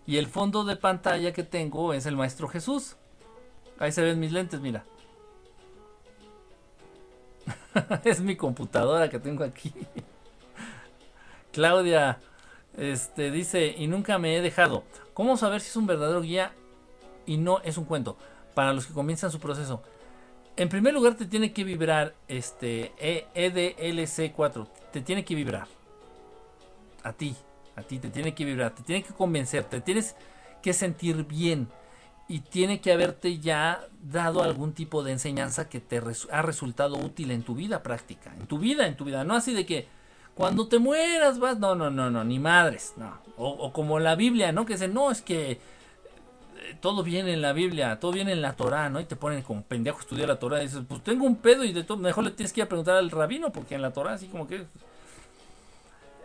[0.07, 2.97] Y el fondo de pantalla que tengo es el Maestro Jesús.
[3.79, 4.85] Ahí se ven mis lentes, mira.
[8.05, 9.73] es mi computadora que tengo aquí.
[11.53, 12.21] Claudia
[12.77, 14.85] este dice, y nunca me he dejado.
[15.15, 16.53] ¿Cómo saber si es un verdadero guía
[17.25, 18.17] y no es un cuento?
[18.55, 19.83] Para los que comienzan su proceso.
[20.57, 22.93] En primer lugar te tiene que vibrar este
[23.35, 24.67] EDLC4.
[24.91, 25.69] Te tiene que vibrar.
[27.03, 27.37] A ti.
[27.77, 28.75] A ti te tiene que vibrar.
[28.75, 29.65] Te tiene que convencer.
[29.65, 30.17] Te tienes
[30.63, 31.69] que sentir bien.
[32.27, 37.31] Y tiene que haberte ya dado algún tipo de enseñanza que te ha resultado útil
[37.31, 38.35] en tu vida práctica.
[38.41, 39.25] En tu vida, en tu vida.
[39.25, 39.87] No así de que
[40.35, 43.19] cuando te mueras vas, no, no, no, no, ni madres, no.
[43.37, 44.65] O, como la Biblia, ¿no?
[44.67, 45.61] Que dice, no, es que
[46.81, 49.01] todo viene en la Biblia, todo viene en la Torah, ¿no?
[49.01, 51.73] Y te ponen como pendejo estudiar la Torah y dices, pues tengo un pedo y
[51.73, 54.15] de todo, mejor le tienes que ir a preguntar al rabino porque en la Torah
[54.15, 54.67] así como que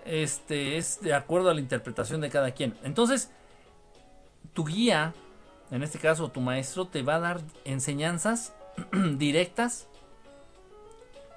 [0.05, 2.75] este es de acuerdo a la interpretación de cada quien.
[2.83, 3.29] Entonces,
[4.53, 5.13] tu guía,
[5.69, 8.53] en este caso tu maestro, te va a dar enseñanzas
[9.17, 9.87] directas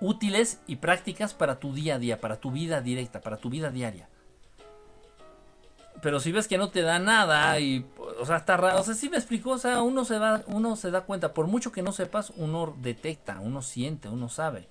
[0.01, 3.71] útiles y prácticas para tu día a día, para tu vida directa, para tu vida
[3.71, 4.09] diaria.
[6.03, 7.87] Pero si ves que no te da nada y,
[8.21, 10.77] o sea, está raro, o sea, si me explico, o sea, uno se da, uno
[10.77, 14.69] se da cuenta, por mucho que no sepas, uno detecta, uno siente, uno sabe.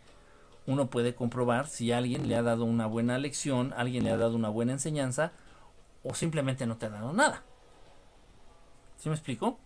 [0.65, 4.35] Uno puede comprobar si alguien le ha dado una buena lección, alguien le ha dado
[4.35, 5.33] una buena enseñanza
[6.03, 7.43] o simplemente no te ha dado nada.
[8.97, 9.59] ¿Sí me explico?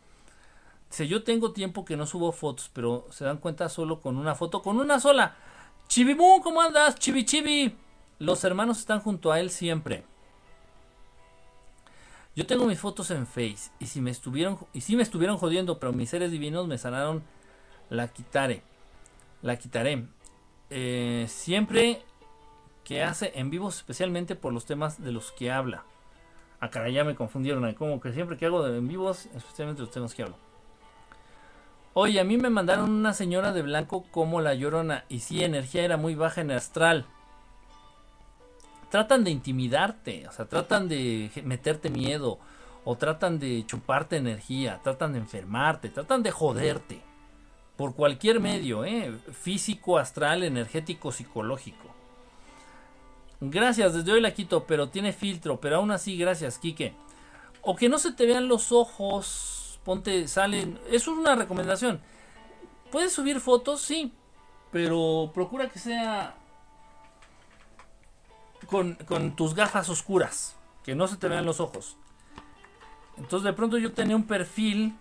[0.89, 4.33] Si yo tengo tiempo que no subo fotos, pero se dan cuenta solo con una
[4.33, 5.35] foto, con una sola.
[5.87, 6.95] Chibimú, ¿cómo andas?
[6.95, 7.75] Chibi.
[8.19, 10.03] Los hermanos están junto a él siempre.
[12.37, 15.79] Yo tengo mis fotos en Face y si me estuvieron y si me estuvieron jodiendo,
[15.79, 17.23] pero mis seres divinos me sanaron,
[17.89, 18.61] la quitaré.
[19.41, 20.05] La quitaré.
[20.69, 22.03] Eh, siempre
[22.83, 25.83] que hace en vivos, especialmente por los temas de los que habla.
[26.59, 27.73] Ah, caray, ya me confundieron.
[27.73, 30.37] Como que siempre que hago en vivos, especialmente los temas que hablo.
[31.95, 35.05] Oye, a mí me mandaron una señora de blanco como la llorona.
[35.09, 37.07] Y sí, energía era muy baja en el astral.
[38.89, 42.39] Tratan de intimidarte, o sea, tratan de meterte miedo,
[42.85, 47.01] o tratan de chuparte energía, tratan de enfermarte, tratan de joderte.
[47.75, 49.13] Por cualquier medio, ¿eh?
[49.41, 51.87] Físico, astral, energético, psicológico.
[53.39, 56.95] Gracias, desde hoy la quito, pero tiene filtro, pero aún así, gracias, Quique.
[57.61, 59.57] O que no se te vean los ojos
[59.87, 60.77] ponte, salen.
[60.91, 62.01] Eso es una recomendación.
[62.91, 64.11] Puedes subir fotos, sí,
[64.69, 66.35] pero procura que sea
[68.67, 71.97] con, con, tus gafas oscuras, que no se te vean los ojos.
[73.17, 74.95] Entonces de pronto yo tenía un perfil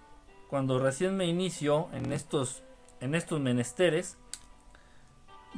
[0.49, 2.63] cuando recién me inicio en estos,
[3.01, 4.17] en estos menesteres,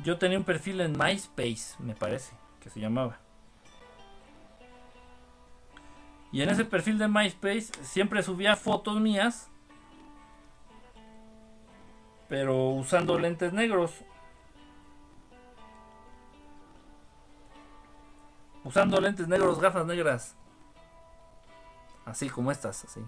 [0.02, 3.18] yo tenía un perfil en MySpace, me parece, que se llamaba.
[6.30, 9.50] Y en ese perfil de MySpace siempre subía fotos mías,
[12.28, 13.92] pero usando lentes negros.
[18.68, 20.36] Usando lentes negros, gafas negras.
[22.04, 23.00] Así como estas, así.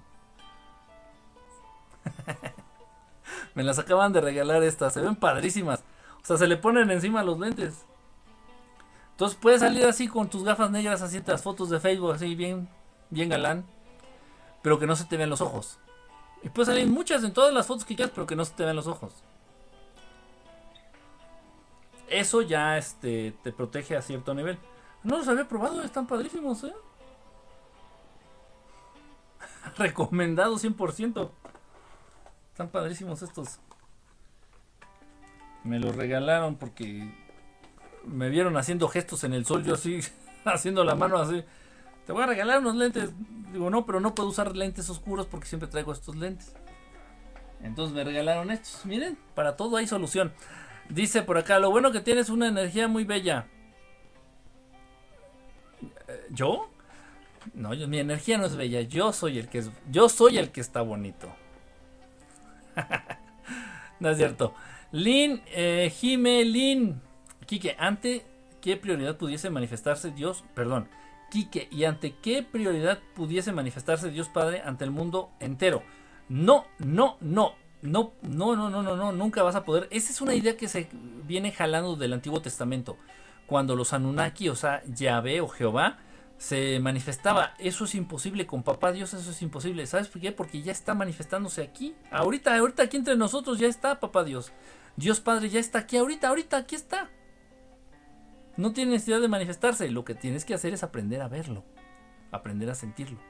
[3.55, 5.85] Me las acaban de regalar estas, se ven padrísimas.
[6.23, 7.85] O sea, se le ponen encima los lentes.
[9.11, 12.67] Entonces puedes salir así con tus gafas negras, así las fotos de Facebook, así bien,
[13.11, 13.67] bien galán.
[14.63, 15.79] Pero que no se te vean los ojos.
[16.43, 18.65] Y puedes salir muchas en todas las fotos que quieras, pero que no se te
[18.65, 19.13] vean los ojos.
[22.09, 24.59] Eso ya este, te protege a cierto nivel.
[25.03, 26.75] No los había probado, están padrísimos, ¿eh?
[29.77, 31.31] Recomendado 100%.
[32.51, 33.61] Están padrísimos estos.
[35.65, 37.15] Me los regalaron porque
[38.05, 40.01] me vieron haciendo gestos en el sol, yo así,
[40.45, 41.45] haciendo la mano así.
[42.07, 43.11] Te voy a regalar unos lentes.
[43.53, 46.55] Digo, no, pero no puedo usar lentes oscuros porque siempre traigo estos lentes.
[47.62, 48.85] Entonces me regalaron estos.
[48.87, 50.33] Miren, para todo hay solución.
[50.89, 53.47] Dice por acá, lo bueno que tienes una energía muy bella.
[56.31, 56.70] ¿Yo?
[57.55, 60.60] No, mi energía no es bella, yo soy el que es, yo soy el que
[60.60, 61.33] está bonito.
[64.00, 64.55] no es cierto.
[64.92, 67.00] Lin, eh, Jime, Lin.
[67.47, 68.25] Quique, ¿ante
[68.60, 70.44] qué prioridad pudiese manifestarse Dios?
[70.55, 70.89] Perdón.
[71.31, 75.83] Quique, ¿y ante qué prioridad pudiese manifestarse Dios Padre ante el mundo entero?
[76.28, 77.55] No, no, no.
[77.83, 79.89] No, no, no, no, no, no, nunca vas a poder.
[79.91, 80.89] Esa es una idea que se
[81.26, 82.99] viene jalando del Antiguo Testamento.
[83.47, 85.99] Cuando los Anunnaki, o sea, Yahvé o Jehová,
[86.41, 87.52] se manifestaba.
[87.59, 89.86] Eso es imposible con papá Dios, eso es imposible.
[89.86, 90.33] ¿Sabes por qué?
[90.33, 91.94] Porque ya está manifestándose aquí.
[92.10, 94.51] Ahorita, ahorita aquí entre nosotros ya está papá Dios.
[94.97, 97.10] Dios Padre ya está aquí, ahorita, ahorita, aquí está.
[98.57, 99.91] No tiene necesidad de manifestarse.
[99.91, 101.62] Lo que tienes que hacer es aprender a verlo,
[102.33, 103.20] aprender a sentirlo.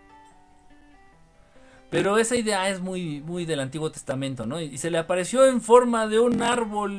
[1.90, 4.60] Pero esa idea es muy, muy del Antiguo Testamento, ¿no?
[4.60, 6.92] Y se le apareció en forma de un árbol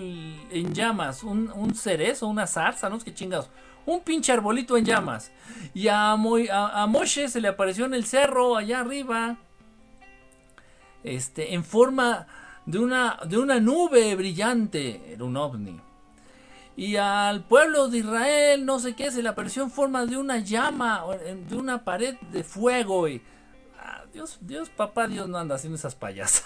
[0.51, 2.99] en llamas, un, un cerezo, una zarza, ¿no?
[2.99, 3.49] ¿Qué chingados?
[3.85, 5.31] Un pinche arbolito en llamas.
[5.73, 9.37] Y a, a, Moshe se le apareció en el cerro, allá arriba,
[11.03, 12.27] este, en forma
[12.65, 15.79] de una, de una nube brillante, era un ovni.
[16.75, 20.37] Y al pueblo de Israel, no sé qué, se le apareció en forma de una
[20.37, 21.03] llama,
[21.49, 23.07] de una pared de fuego.
[23.07, 23.21] Y,
[24.13, 26.43] Dios, Dios, papá Dios no anda haciendo esas payas.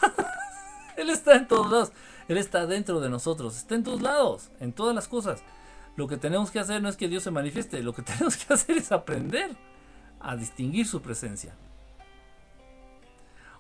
[0.98, 1.92] Él está en todos lados.
[2.28, 3.58] Él está dentro de nosotros.
[3.58, 4.50] Está en todos lados.
[4.60, 5.44] En todas las cosas.
[5.96, 7.82] Lo que tenemos que hacer no es que Dios se manifieste.
[7.82, 9.52] Lo que tenemos que hacer es aprender
[10.20, 11.56] a distinguir su presencia.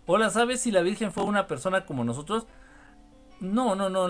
[0.06, 2.46] Hola, ¿sabes si la Virgen fue una persona como nosotros?
[3.40, 4.08] No, no, no.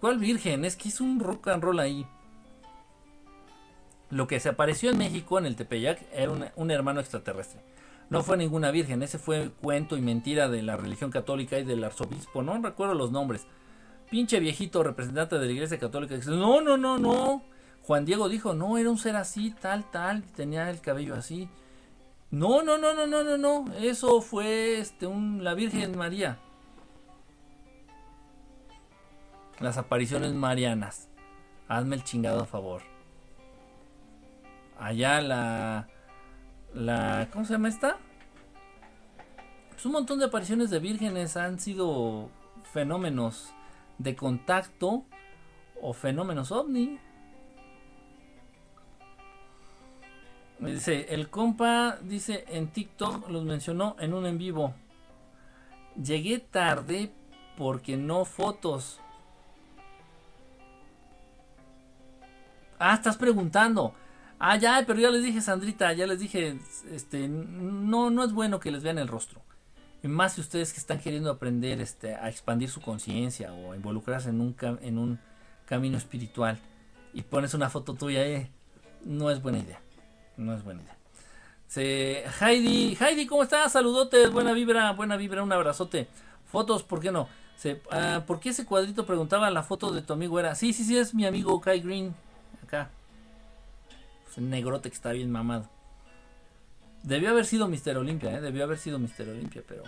[0.00, 0.64] ¿Cuál Virgen?
[0.64, 2.06] Es que hizo un rock and roll ahí.
[4.10, 7.60] Lo que se apareció en México, en el Tepeyac, era un hermano extraterrestre.
[8.10, 11.84] No fue ninguna virgen, ese fue cuento y mentira de la religión católica y del
[11.84, 13.46] arzobispo, no recuerdo los nombres.
[14.10, 17.44] Pinche viejito representante de la iglesia católica no, no, no, no.
[17.90, 21.48] Juan Diego dijo, no, era un ser así, tal, tal, tenía el cabello así.
[22.30, 23.74] No, no, no, no, no, no, no.
[23.74, 26.38] Eso fue este, la Virgen María.
[29.58, 31.08] Las apariciones marianas.
[31.66, 32.82] Hazme el chingado a favor.
[34.78, 35.88] Allá la
[36.72, 37.96] la ¿cómo se llama esta?
[39.70, 42.30] Pues un montón de apariciones de vírgenes han sido
[42.72, 43.52] fenómenos
[43.98, 45.06] de contacto
[45.82, 47.00] o fenómenos ovni.
[50.60, 54.74] Me dice, el compa dice en TikTok los mencionó en un en vivo.
[55.96, 57.12] Llegué tarde
[57.56, 59.00] porque no fotos.
[62.78, 63.94] Ah, estás preguntando.
[64.38, 66.58] Ah, ya, pero ya les dije, Sandrita, ya les dije,
[66.90, 69.42] este, no, no es bueno que les vean el rostro.
[70.02, 73.76] Y más si ustedes que están queriendo aprender este, a expandir su conciencia o a
[73.76, 75.18] involucrarse en un, en un
[75.66, 76.58] camino espiritual
[77.12, 78.50] y pones una foto tuya, eh,
[79.04, 79.80] no es buena idea.
[80.40, 80.96] No es buena idea.
[81.68, 83.72] Se, Heidi, Heidi, ¿cómo estás?
[83.72, 86.08] Saludotes, buena vibra, buena vibra, un abrazote.
[86.50, 87.28] Fotos, ¿por qué no?
[87.56, 90.54] Se, ah, ¿Por qué ese cuadrito preguntaba la foto de tu amigo era?
[90.54, 92.14] Sí, sí, sí, es mi amigo Kai Green.
[92.64, 92.88] Acá.
[94.24, 95.68] Pues, negrote que está bien mamado.
[97.02, 98.40] Debió haber sido Mister Olimpia, ¿eh?
[98.40, 99.82] debió haber sido Mister Olimpia, pero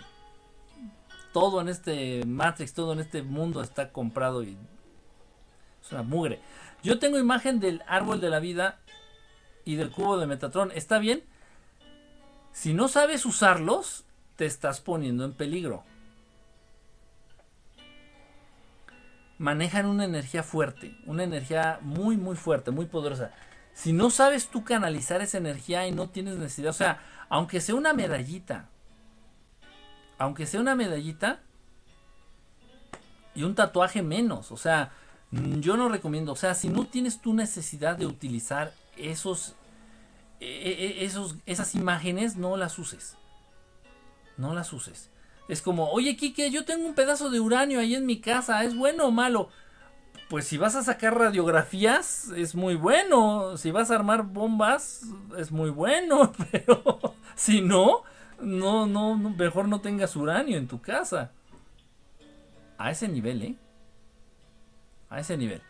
[1.32, 4.56] todo en este Matrix, todo en este mundo está comprado y
[5.82, 6.40] es una mugre.
[6.82, 8.78] Yo tengo imagen del árbol de la vida
[9.64, 10.72] y del cubo de Metatron.
[10.72, 11.22] ¿Está bien?
[12.52, 14.04] Si no sabes usarlos,
[14.36, 15.84] te estás poniendo en peligro.
[19.42, 23.32] manejan una energía fuerte, una energía muy, muy fuerte, muy poderosa.
[23.74, 27.74] Si no sabes tú canalizar esa energía y no tienes necesidad, o sea, aunque sea
[27.74, 28.68] una medallita,
[30.16, 31.40] aunque sea una medallita
[33.34, 34.92] y un tatuaje menos, o sea,
[35.32, 39.54] yo no recomiendo, o sea, si no tienes tu necesidad de utilizar esos,
[40.40, 43.16] e, e, esos, esas imágenes, no las uses.
[44.36, 45.10] No las uses.
[45.48, 48.76] Es como, oye, Kike, yo tengo un pedazo de uranio ahí en mi casa, ¿es
[48.76, 49.50] bueno o malo?
[50.28, 53.58] Pues si vas a sacar radiografías, es muy bueno.
[53.58, 55.02] Si vas a armar bombas,
[55.36, 56.32] es muy bueno.
[56.50, 57.00] Pero
[57.34, 58.02] si no,
[58.40, 61.32] no, no, mejor no tengas uranio en tu casa.
[62.78, 63.56] A ese nivel, ¿eh?
[65.10, 65.60] A ese nivel.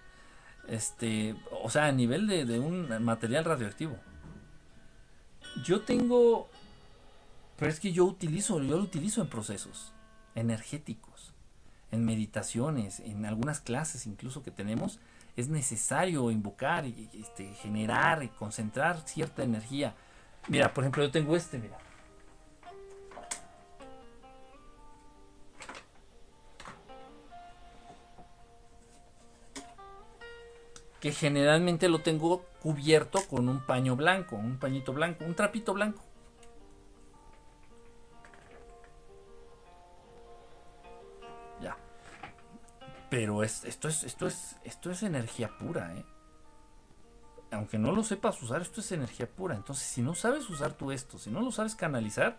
[0.73, 3.97] Este, o sea, a nivel de, de un material radioactivo.
[5.65, 6.49] Yo tengo
[7.63, 9.93] pero es que yo utilizo, yo lo utilizo en procesos
[10.35, 11.33] energéticos,
[11.93, 14.99] en meditaciones, en algunas clases incluso que tenemos,
[15.37, 19.95] es necesario invocar, y, este, generar y concentrar cierta energía.
[20.49, 21.79] Mira, por ejemplo, yo tengo este, mira.
[31.03, 36.03] Que generalmente lo tengo cubierto con un paño blanco, un pañito blanco, un trapito blanco.
[43.13, 46.03] Pero es, esto, es, esto, es, esto es energía pura, ¿eh?
[47.51, 49.55] Aunque no lo sepas usar, esto es energía pura.
[49.55, 52.39] Entonces, si no sabes usar tú esto, si no lo sabes canalizar,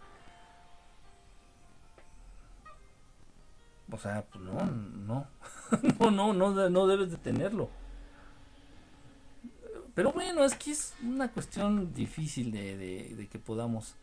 [3.92, 5.28] o sea, pues no, no,
[6.10, 7.70] no, no, no, debes de tenerlo.
[9.96, 13.96] Pero bueno, es que es una cuestión difícil de, que podamos...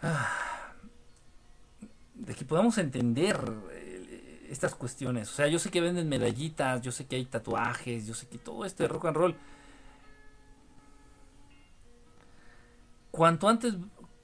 [0.00, 0.72] Ah,
[2.14, 3.38] de que podamos entender
[4.48, 5.30] estas cuestiones.
[5.30, 8.38] O sea, yo sé que venden medallitas, yo sé que hay tatuajes, yo sé que
[8.38, 9.36] todo esto de rock and roll.
[13.10, 13.74] Cuanto antes,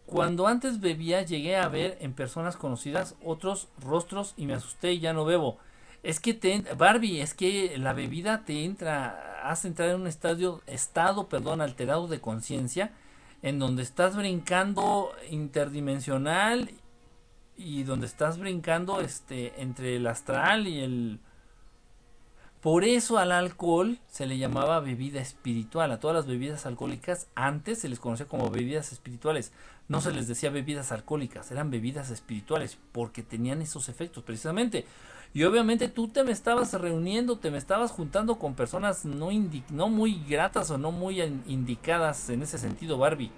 [0.07, 5.01] cuando antes bebía, llegué a ver en personas conocidas otros rostros y me asusté y
[5.01, 5.59] ya no bebo.
[6.03, 10.63] Es que te, Barbie, es que la bebida te entra, hace entrar en un estadio,
[10.67, 12.93] estado, perdón, alterado de conciencia,
[13.43, 16.71] en donde estás brincando interdimensional
[17.57, 21.21] y donde estás brincando este entre el astral y el
[22.61, 25.93] por eso al alcohol se le llamaba bebida espiritual.
[25.93, 29.53] A todas las bebidas alcohólicas antes se les conocía como bebidas espirituales.
[29.87, 34.87] No se les decía bebidas alcohólicas, eran bebidas espirituales porque tenían esos efectos precisamente.
[35.35, 39.31] Y obviamente tú te me estabas reuniendo, te me estabas juntando con personas no,
[39.71, 43.31] no muy gratas o no muy indicadas en ese sentido, Barbie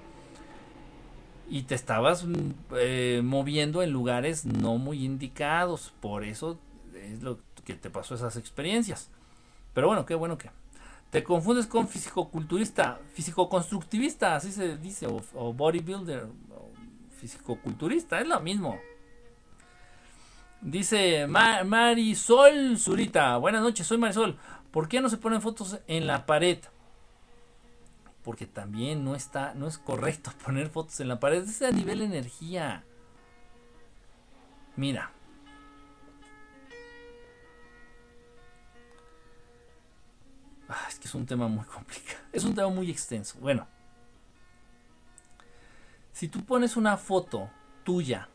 [1.51, 5.93] y te estabas mm, eh, moviendo en lugares no muy indicados.
[6.01, 6.59] Por eso
[6.95, 9.11] es lo que te pasó esas experiencias.
[9.75, 10.51] Pero bueno, qué bueno que
[11.11, 16.71] te confundes con fisicoculturista, fisicoconstructivista, así se dice, o, bodybuilder, o
[17.19, 18.79] fisicoculturista, es lo mismo.
[20.63, 24.39] Dice Marisol Zurita, buenas noches, soy Marisol.
[24.71, 26.59] ¿Por qué no se ponen fotos en la pared?
[28.23, 32.03] porque también no está, no es correcto poner fotos en la pared, es a nivel
[32.03, 32.85] energía.
[34.77, 35.11] Mira.
[40.69, 42.21] Ah, es que es un tema muy complicado.
[42.33, 43.37] Es un tema muy extenso.
[43.41, 43.67] Bueno.
[46.13, 47.51] Si tú pones una foto
[47.83, 48.29] tuya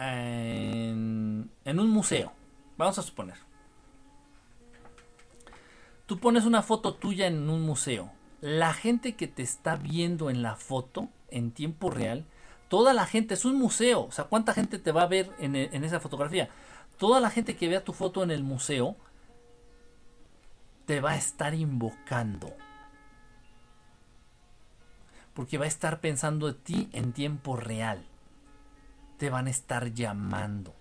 [0.00, 2.32] en, en un museo,
[2.76, 3.36] vamos a suponer,
[6.10, 8.10] Tú pones una foto tuya en un museo.
[8.40, 12.24] La gente que te está viendo en la foto, en tiempo real,
[12.68, 14.06] toda la gente, es un museo.
[14.06, 16.48] O sea, ¿cuánta gente te va a ver en, e, en esa fotografía?
[16.98, 18.96] Toda la gente que vea tu foto en el museo
[20.84, 22.52] te va a estar invocando.
[25.32, 28.04] Porque va a estar pensando de ti en tiempo real.
[29.20, 30.74] Te van a estar llamando.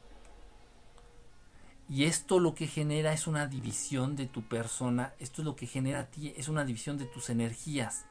[1.90, 5.68] Y esto lo que genera es una división de tu persona, esto es lo que
[5.68, 8.06] genera a ti, es una división de tus energías.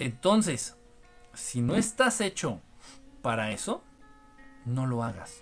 [0.00, 0.76] Entonces,
[1.34, 2.60] si no estás hecho
[3.22, 3.84] para eso,
[4.64, 5.40] no lo hagas.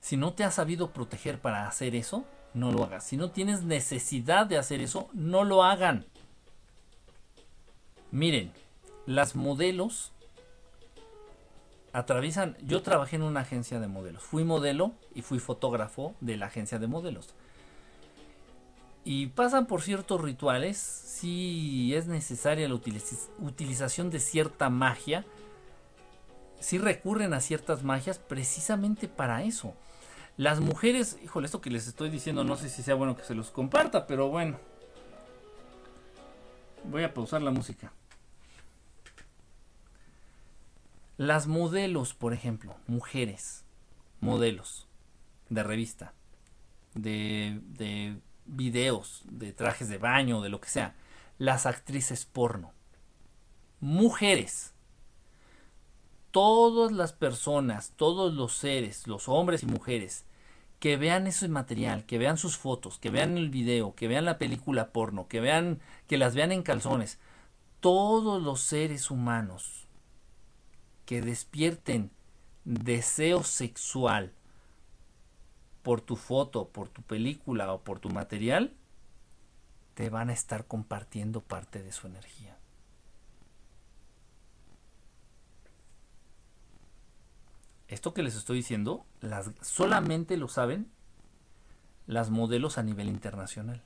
[0.00, 3.04] Si no te has sabido proteger para hacer eso, no lo hagas.
[3.04, 6.04] Si no tienes necesidad de hacer eso, no lo hagan.
[8.10, 8.52] Miren,
[9.06, 10.10] las modelos
[11.92, 16.46] atraviesan, yo trabajé en una agencia de modelos, fui modelo y fui fotógrafo de la
[16.46, 17.34] agencia de modelos.
[19.04, 25.26] Y pasan por ciertos rituales, si es necesaria la utilización de cierta magia,
[26.60, 29.74] sí recurren a ciertas magias precisamente para eso.
[30.36, 33.34] Las mujeres, híjole, esto que les estoy diciendo, no sé si sea bueno que se
[33.34, 34.58] los comparta, pero bueno.
[36.84, 37.92] Voy a pausar la música.
[41.22, 43.64] Las modelos, por ejemplo, mujeres,
[44.18, 44.88] modelos
[45.50, 46.14] de revista,
[46.94, 50.96] de, de videos, de trajes de baño, de lo que sea.
[51.38, 52.72] Las actrices porno.
[53.78, 54.74] Mujeres.
[56.32, 60.24] Todas las personas, todos los seres, los hombres y mujeres,
[60.80, 64.38] que vean ese material, que vean sus fotos, que vean el video, que vean la
[64.38, 65.78] película porno, que vean,
[66.08, 67.20] que las vean en calzones,
[67.78, 69.81] todos los seres humanos
[71.04, 72.10] que despierten
[72.64, 74.32] deseo sexual
[75.82, 78.72] por tu foto, por tu película o por tu material,
[79.94, 82.56] te van a estar compartiendo parte de su energía.
[87.88, 90.90] Esto que les estoy diciendo, las, solamente lo saben
[92.06, 93.82] las modelos a nivel internacional.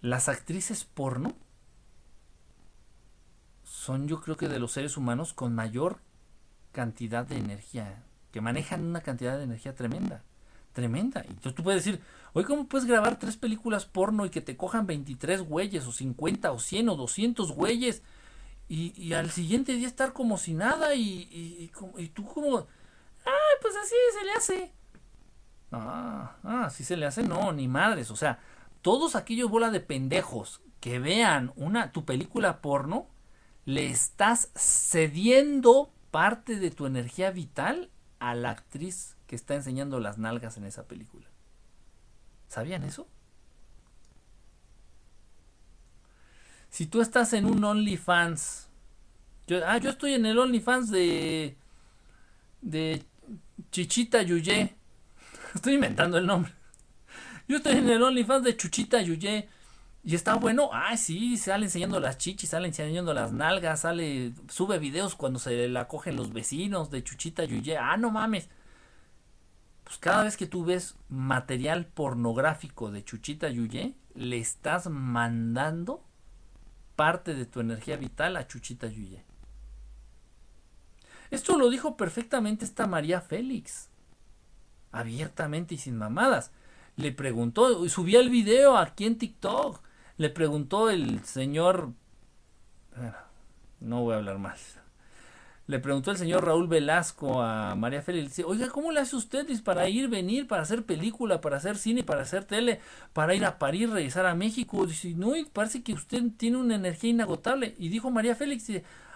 [0.00, 1.34] Las actrices porno
[3.80, 6.00] son yo creo que de los seres humanos con mayor
[6.70, 10.22] cantidad de energía, que manejan una cantidad de energía tremenda,
[10.74, 11.24] tremenda.
[11.24, 12.02] Y entonces tú puedes decir,
[12.34, 16.52] oye, ¿cómo puedes grabar tres películas porno y que te cojan 23 güeyes, o 50,
[16.52, 18.02] o 100, o 200 güeyes?
[18.68, 21.02] Y, al siguiente día estar como si nada y,
[21.32, 24.72] y, y, tú como, ah, pues así se le hace.
[25.72, 28.10] Ah, ah, así se le hace, no, ni madres.
[28.10, 28.40] O sea,
[28.82, 33.08] todos aquellos bola de pendejos que vean una tu película porno,
[33.64, 40.18] le estás cediendo parte de tu energía vital a la actriz que está enseñando las
[40.18, 41.26] nalgas en esa película.
[42.48, 43.06] ¿Sabían eso?
[46.68, 48.68] Si tú estás en un OnlyFans,
[49.46, 51.56] yo, ah, yo estoy en el OnlyFans de
[52.60, 53.02] de
[53.70, 54.74] Chichita Yuye.
[55.54, 56.52] Estoy inventando el nombre.
[57.48, 59.48] Yo estoy en el OnlyFans de Chuchita Yuye.
[60.02, 64.78] Y está bueno, ay sí, sale enseñando las chichis, sale enseñando las nalgas, sale, sube
[64.78, 68.48] videos cuando se la cogen los vecinos de Chuchita Yuye, ah no mames.
[69.84, 76.02] Pues cada vez que tú ves material pornográfico de Chuchita Yuye, le estás mandando
[76.96, 79.22] parte de tu energía vital a Chuchita Yuye.
[81.30, 83.90] Esto lo dijo perfectamente esta María Félix,
[84.92, 86.52] abiertamente y sin mamadas.
[86.96, 89.89] Le preguntó, subía el video aquí en TikTok
[90.20, 91.94] le preguntó el señor,
[93.80, 94.78] no voy a hablar más,
[95.66, 99.88] le preguntó el señor Raúl Velasco a María Félix, oiga, ¿cómo le hace usted para
[99.88, 102.80] ir, venir, para hacer película, para hacer cine, para hacer tele,
[103.14, 104.84] para ir a París, regresar a México?
[104.84, 107.74] Dice, no, parece que usted tiene una energía inagotable.
[107.78, 108.70] Y dijo María Félix,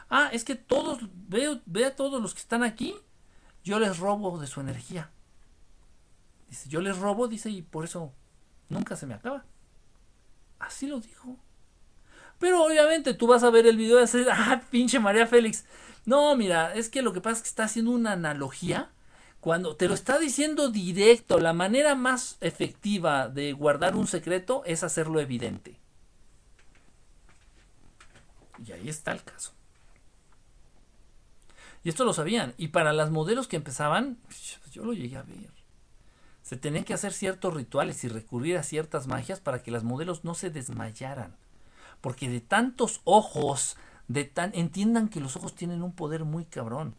[0.08, 2.94] ah, es que todos, veo, ve a todos los que están aquí,
[3.62, 5.10] yo les robo de su energía.
[6.48, 8.14] Dice, yo les robo, dice, y por eso
[8.70, 9.44] nunca se me acaba.
[10.58, 11.36] Así lo dijo.
[12.38, 15.64] Pero obviamente tú vas a ver el video y decir, ah, pinche María Félix.
[16.04, 18.90] No, mira, es que lo que pasa es que está haciendo una analogía.
[19.40, 24.82] Cuando te lo está diciendo directo, la manera más efectiva de guardar un secreto es
[24.82, 25.78] hacerlo evidente.
[28.64, 29.52] Y ahí está el caso.
[31.82, 32.54] Y esto lo sabían.
[32.56, 34.18] Y para las modelos que empezaban,
[34.72, 35.53] yo lo llegué a ver
[36.44, 40.24] se tenían que hacer ciertos rituales y recurrir a ciertas magias para que las modelos
[40.24, 41.34] no se desmayaran.
[42.02, 46.96] Porque de tantos ojos, de tan entiendan que los ojos tienen un poder muy cabrón.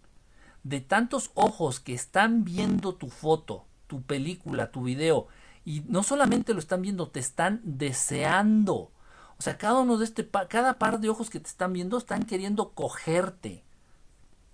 [0.63, 5.27] De tantos ojos que están viendo tu foto, tu película, tu video
[5.63, 8.91] y no solamente lo están viendo, te están deseando.
[9.37, 12.23] O sea, cada uno de este cada par de ojos que te están viendo están
[12.23, 13.63] queriendo cogerte.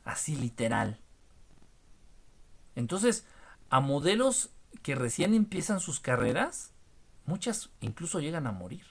[0.04, 1.00] Así literal.
[2.76, 3.26] Entonces,
[3.70, 4.50] a modelos
[4.82, 6.72] que recién empiezan sus carreras,
[7.26, 8.86] muchas incluso llegan a morir.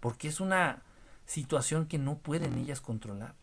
[0.00, 0.82] Porque es una
[1.26, 3.34] situación que no pueden ellas controlar.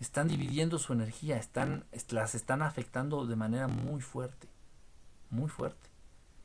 [0.00, 4.48] Están dividiendo su energía, están, las están afectando de manera muy fuerte,
[5.30, 5.88] muy fuerte.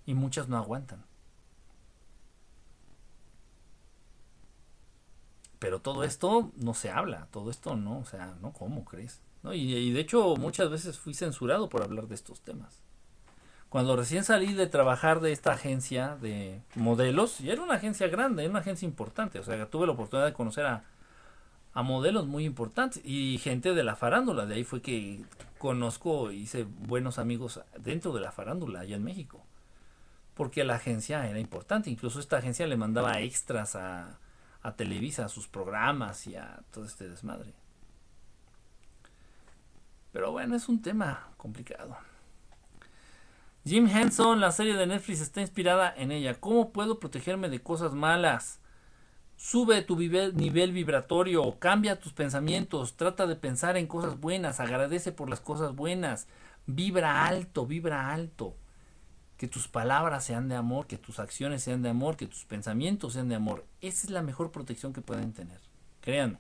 [0.06, 1.04] Y muchas no aguantan.
[5.60, 9.22] Pero todo esto no se habla, todo esto no, o sea, no, ¿cómo crees?
[9.44, 12.82] Y, de hecho muchas veces fui censurado por hablar de estos temas.
[13.70, 18.44] Cuando recién salí de trabajar de esta agencia de modelos, y era una agencia grande,
[18.44, 20.84] era una agencia importante, o sea, tuve la oportunidad de conocer a,
[21.74, 25.24] a modelos muy importantes y gente de la farándula, de ahí fue que
[25.60, 29.46] conozco, hice buenos amigos dentro de la farándula allá en México
[30.40, 31.90] porque la agencia era importante.
[31.90, 34.20] Incluso esta agencia le mandaba extras a,
[34.62, 37.52] a Televisa, a sus programas y a todo este desmadre.
[40.12, 41.98] Pero bueno, es un tema complicado.
[43.66, 46.40] Jim Henson, la serie de Netflix está inspirada en ella.
[46.40, 48.60] ¿Cómo puedo protegerme de cosas malas?
[49.36, 55.30] Sube tu nivel vibratorio, cambia tus pensamientos, trata de pensar en cosas buenas, agradece por
[55.30, 56.28] las cosas buenas,
[56.66, 58.56] vibra alto, vibra alto.
[59.38, 63.14] Que tus palabras sean de amor, que tus acciones sean de amor, que tus pensamientos
[63.14, 63.66] sean de amor.
[63.80, 65.62] Esa es la mejor protección que pueden tener.
[66.02, 66.38] Créanme.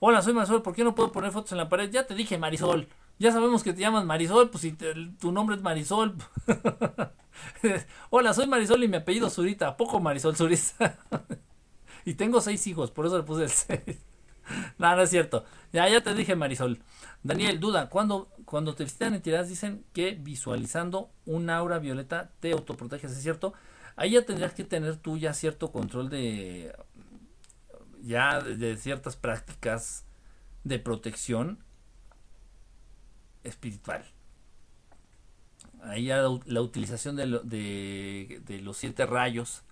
[0.00, 1.90] Hola, soy Marisol, ¿por qué no puedo poner fotos en la pared?
[1.90, 2.88] Ya te dije, Marisol.
[3.22, 6.16] Ya sabemos que te llamas Marisol, pues si tu nombre es Marisol.
[8.10, 9.68] Hola, soy Marisol y mi apellido Zurita.
[9.68, 10.98] ¿A poco Marisol Zurita?
[12.04, 14.00] y tengo seis hijos, por eso le puse el seis.
[14.78, 15.44] no, no es cierto.
[15.72, 16.80] Ya, ya te dije, Marisol.
[17.22, 23.12] Daniel, duda, cuando, cuando te visitan entidades dicen que visualizando un aura violeta te autoproteges,
[23.12, 23.54] ¿es cierto?
[23.94, 26.74] Ahí ya tendrías que tener tú ya cierto control de
[28.02, 30.06] ya de ciertas prácticas
[30.64, 31.62] de protección
[33.44, 34.04] espiritual.
[35.82, 37.26] Ahí ya la, utilización de,
[38.62, 39.62] los siete rayos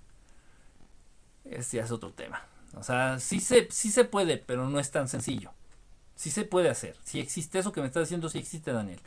[1.45, 2.43] ya es otro tema.
[2.75, 5.53] O sea, sí se, sí se puede, pero no es tan sencillo.
[6.15, 6.97] Sí se puede hacer.
[7.03, 9.01] Si existe eso que me estás diciendo, sí existe, Daniel.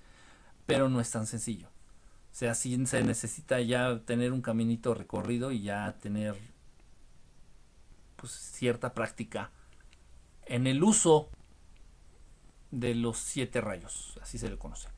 [0.66, 1.68] Pero no es tan sencillo.
[1.68, 6.36] O sea, sí se necesita ya tener un caminito recorrido y ya tener
[8.16, 9.52] pues, cierta práctica
[10.46, 11.30] en el uso
[12.74, 14.18] de los siete rayos.
[14.22, 14.90] Así se le conoce.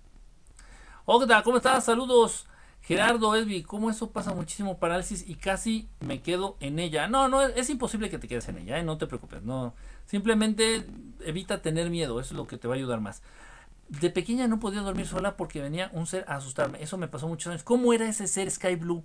[1.05, 1.85] Ogda, ¿cómo estás?
[1.85, 2.47] Saludos.
[2.81, 7.07] Gerardo, Edvi, ¿cómo eso pasa muchísimo parálisis y casi me quedo en ella?
[7.07, 8.83] No, no, es, imposible que te quedes en ella, ¿eh?
[8.83, 9.73] no te preocupes, no.
[10.05, 10.85] Simplemente
[11.21, 13.23] evita tener miedo, eso es lo que te va a ayudar más.
[13.89, 17.27] De pequeña no podía dormir sola porque venía un ser a asustarme, eso me pasó
[17.27, 17.63] muchos años.
[17.63, 19.03] ¿Cómo era ese ser Sky Blue?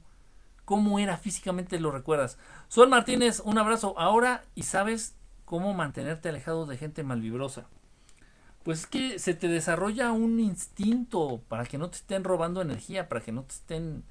[0.67, 1.81] ¿Cómo era físicamente?
[1.81, 2.37] ¿Lo recuerdas?
[2.69, 5.17] Sol Martínez, un abrazo ahora y sabes
[5.47, 7.67] cómo mantenerte alejado de gente malvibrosa
[8.63, 13.09] pues es que se te desarrolla un instinto para que no te estén robando energía,
[13.09, 14.05] para que no te estén...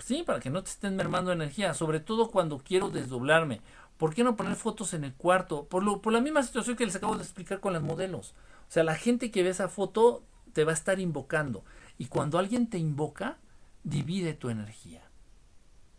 [0.00, 3.60] Sí, para que no te estén mermando energía, sobre todo cuando quiero desdoblarme.
[3.96, 5.66] ¿Por qué no poner fotos en el cuarto?
[5.66, 8.34] Por, lo, por la misma situación que les acabo de explicar con las modelos.
[8.68, 11.64] O sea, la gente que ve esa foto te va a estar invocando.
[11.98, 13.38] Y cuando alguien te invoca,
[13.84, 15.02] divide tu energía.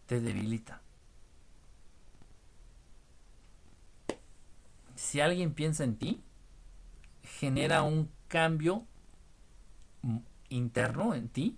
[0.07, 0.81] Te debilita.
[4.95, 6.21] Si alguien piensa en ti,
[7.43, 8.85] genera un cambio
[10.47, 11.57] interno en ti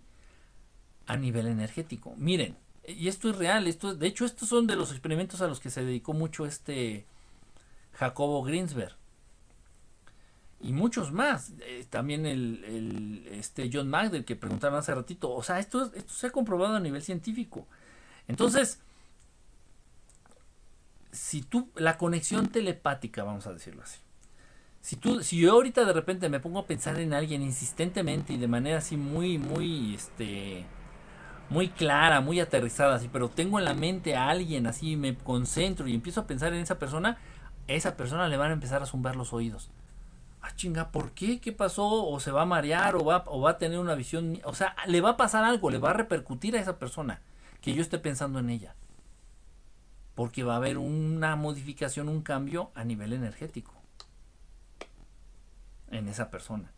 [1.06, 2.16] a nivel energético.
[2.18, 2.58] Miren,
[2.88, 5.70] y esto es real, esto de hecho estos son de los experimentos a los que
[5.70, 7.06] se dedicó mucho este
[7.94, 8.96] Jacobo Greensberg
[10.60, 15.60] y muchos más, eh, también el, este John Magdal que preguntaron hace ratito, o sea,
[15.60, 17.68] esto, esto se ha comprobado a nivel científico.
[18.28, 18.80] Entonces,
[21.12, 24.00] si tú, la conexión telepática, vamos a decirlo así,
[24.86, 28.38] si tú, si yo ahorita de repente me pongo a pensar en alguien insistentemente y
[28.38, 30.64] de manera así muy, muy, este,
[31.50, 35.88] muy clara, muy aterrizada, así, pero tengo en la mente a alguien así, me concentro
[35.88, 37.18] y empiezo a pensar en esa persona,
[37.68, 39.72] a esa persona le van a empezar a zumbar los oídos.
[40.44, 41.42] Ah, chinga, ¿por qué?
[41.42, 42.06] ¿Qué pasó?
[42.08, 44.76] O se va a marear, o va, o va a tener una visión, o sea,
[44.86, 47.22] le va a pasar algo, le va a repercutir a esa persona
[47.60, 48.76] que yo esté pensando en ella.
[50.14, 53.85] Porque va a haber una modificación, un cambio a nivel energético
[55.92, 56.72] en esa persona.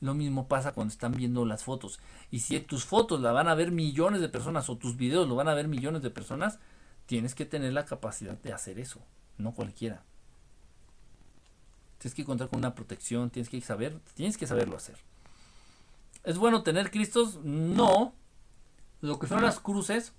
[0.00, 2.00] Lo mismo pasa cuando están viendo las fotos.
[2.30, 5.36] Y si tus fotos la van a ver millones de personas o tus videos lo
[5.36, 6.58] van a ver millones de personas,
[7.06, 9.00] tienes que tener la capacidad de hacer eso,
[9.38, 10.02] no cualquiera.
[11.98, 14.96] Tienes que contar con una protección, tienes que saber, tienes que saberlo hacer.
[16.24, 17.38] ¿Es bueno tener Cristos?
[17.44, 18.12] No.
[19.00, 20.12] Lo que son las cruces.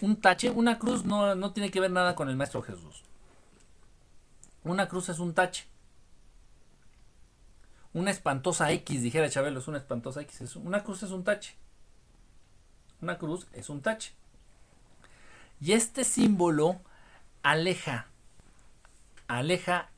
[0.00, 3.02] Un tache, una cruz no, no tiene que ver nada con el Maestro Jesús.
[4.64, 5.66] Una cruz es un tache.
[7.92, 10.56] Una espantosa X, dijera Chabelo, es una espantosa X.
[10.56, 11.56] una cruz es un tache.
[13.00, 14.12] Una cruz es un tache.
[15.60, 16.80] Y este símbolo
[17.42, 18.06] aleja,
[19.28, 19.90] aleja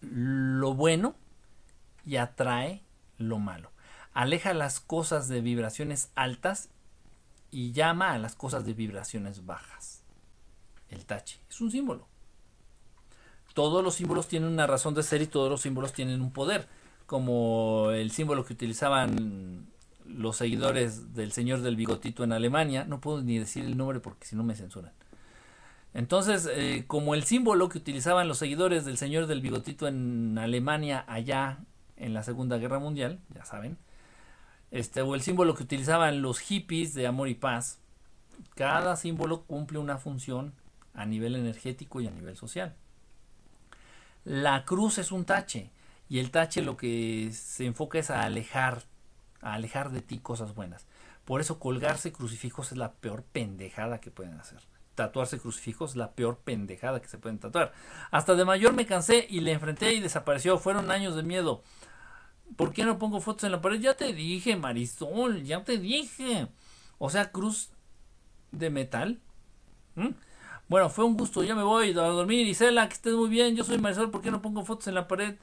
[0.00, 1.14] lo bueno
[2.04, 2.82] y atrae
[3.18, 3.70] lo malo.
[4.12, 6.68] Aleja las cosas de vibraciones altas
[7.50, 10.02] y llama a las cosas de vibraciones bajas.
[10.88, 12.09] El tache es un símbolo
[13.54, 16.68] todos los símbolos tienen una razón de ser y todos los símbolos tienen un poder,
[17.06, 19.66] como el símbolo que utilizaban
[20.06, 24.26] los seguidores del señor del bigotito en Alemania, no puedo ni decir el nombre porque
[24.26, 24.92] si no me censuran.
[25.92, 31.04] Entonces, eh, como el símbolo que utilizaban los seguidores del señor del bigotito en Alemania
[31.08, 31.58] allá
[31.96, 33.76] en la Segunda Guerra Mundial, ya saben,
[34.70, 37.80] este, o el símbolo que utilizaban los hippies de amor y paz.
[38.54, 40.54] Cada símbolo cumple una función
[40.94, 42.76] a nivel energético y a nivel social.
[44.24, 45.70] La cruz es un tache
[46.08, 48.84] y el tache lo que se enfoca es a alejar,
[49.40, 50.86] a alejar de ti cosas buenas.
[51.24, 54.60] Por eso colgarse crucifijos es la peor pendejada que pueden hacer.
[54.94, 57.72] Tatuarse crucifijos es la peor pendejada que se pueden tatuar.
[58.10, 60.58] Hasta de mayor me cansé y le enfrenté y desapareció.
[60.58, 61.62] Fueron años de miedo.
[62.56, 63.80] ¿Por qué no pongo fotos en la pared?
[63.80, 66.48] Ya te dije, Marisol, ya te dije.
[66.98, 67.70] O sea, cruz
[68.50, 69.20] de metal.
[70.70, 71.42] Bueno, fue un gusto.
[71.42, 72.46] Ya me voy a dormir.
[72.46, 73.56] Isela, que estés muy bien.
[73.56, 74.12] Yo soy Marisol.
[74.12, 75.34] ¿Por qué no pongo fotos en la pared?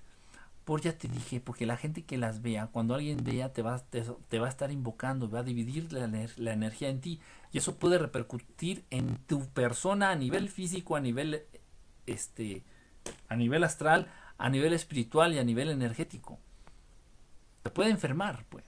[0.64, 3.78] Por ya te dije, porque la gente que las vea, cuando alguien vea, te va,
[3.80, 6.08] te, va a estar invocando, va a dividir la,
[6.38, 7.20] la, energía en ti.
[7.52, 11.44] Y eso puede repercutir en tu persona a nivel físico, a nivel,
[12.06, 12.64] este,
[13.28, 14.08] a nivel astral,
[14.38, 16.40] a nivel espiritual y a nivel energético.
[17.64, 18.64] Te puede enfermar, pues.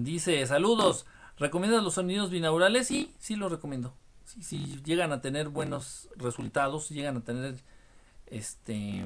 [0.00, 1.04] Dice, saludos.
[1.38, 2.86] ¿Recomiendas los sonidos binaurales?
[2.86, 3.94] Sí, sí los recomiendo.
[4.24, 7.56] Sí, llegan a tener buenos resultados, llegan a tener
[8.26, 9.04] este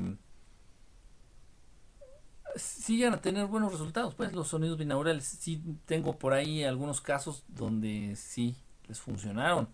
[2.57, 5.25] sí llegan a tener buenos resultados, pues los sonidos binaurales.
[5.25, 8.57] Sí tengo por ahí algunos casos donde sí
[8.89, 9.69] les funcionaron.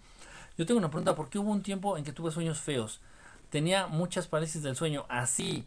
[0.59, 3.01] Yo tengo una pregunta, ¿por qué hubo un tiempo en que tuve sueños feos?
[3.51, 5.65] Tenía muchas parálisis del sueño, así,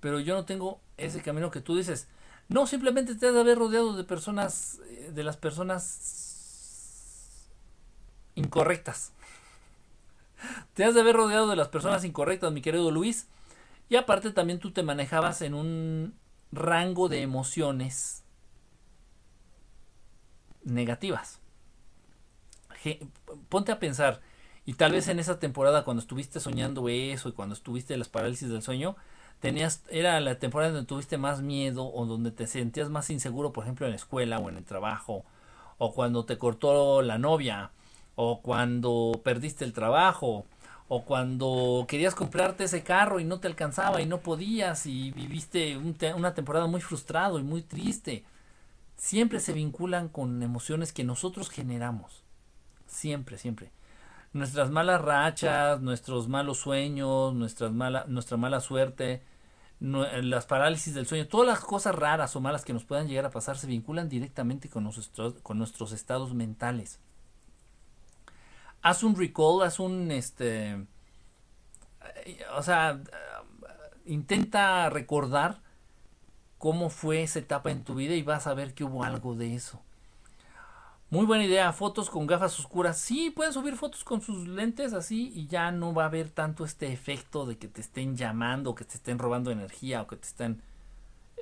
[0.00, 2.08] pero yo no tengo ese camino que tú dices.
[2.48, 7.48] No, simplemente te has de haber rodeado de personas, eh, de las personas
[8.34, 9.12] incorrectas.
[10.74, 13.26] Te has de haber rodeado de las personas incorrectas, mi querido Luis.
[13.88, 16.14] Y aparte también tú te manejabas en un
[16.52, 18.22] rango de emociones
[20.64, 21.40] negativas.
[23.48, 24.20] Ponte a pensar,
[24.64, 28.08] y tal vez en esa temporada cuando estuviste soñando eso y cuando estuviste en las
[28.08, 28.96] parálisis del sueño,
[29.40, 33.64] tenías era la temporada donde tuviste más miedo o donde te sentías más inseguro, por
[33.64, 35.24] ejemplo, en la escuela o en el trabajo,
[35.78, 37.70] o cuando te cortó la novia,
[38.14, 40.46] o cuando perdiste el trabajo,
[40.88, 45.76] o cuando querías comprarte ese carro y no te alcanzaba y no podías y viviste
[45.76, 48.24] una temporada muy frustrado y muy triste.
[48.96, 52.22] Siempre se vinculan con emociones que nosotros generamos.
[52.86, 53.70] Siempre, siempre.
[54.36, 59.22] Nuestras malas rachas, nuestros malos sueños, nuestras mala, nuestra mala suerte,
[59.80, 63.30] las parálisis del sueño, todas las cosas raras o malas que nos puedan llegar a
[63.30, 67.00] pasar se vinculan directamente con nuestros, con nuestros estados mentales.
[68.82, 70.86] Haz un recall, haz un este
[72.56, 73.00] o sea,
[74.04, 75.60] intenta recordar
[76.58, 79.54] cómo fue esa etapa en tu vida y vas a ver que hubo algo de
[79.54, 79.82] eso.
[81.08, 82.98] Muy buena idea, fotos con gafas oscuras.
[82.98, 86.64] Sí, pueden subir fotos con sus lentes así y ya no va a haber tanto
[86.64, 90.26] este efecto de que te estén llamando, que te estén robando energía o que te
[90.26, 90.62] estén...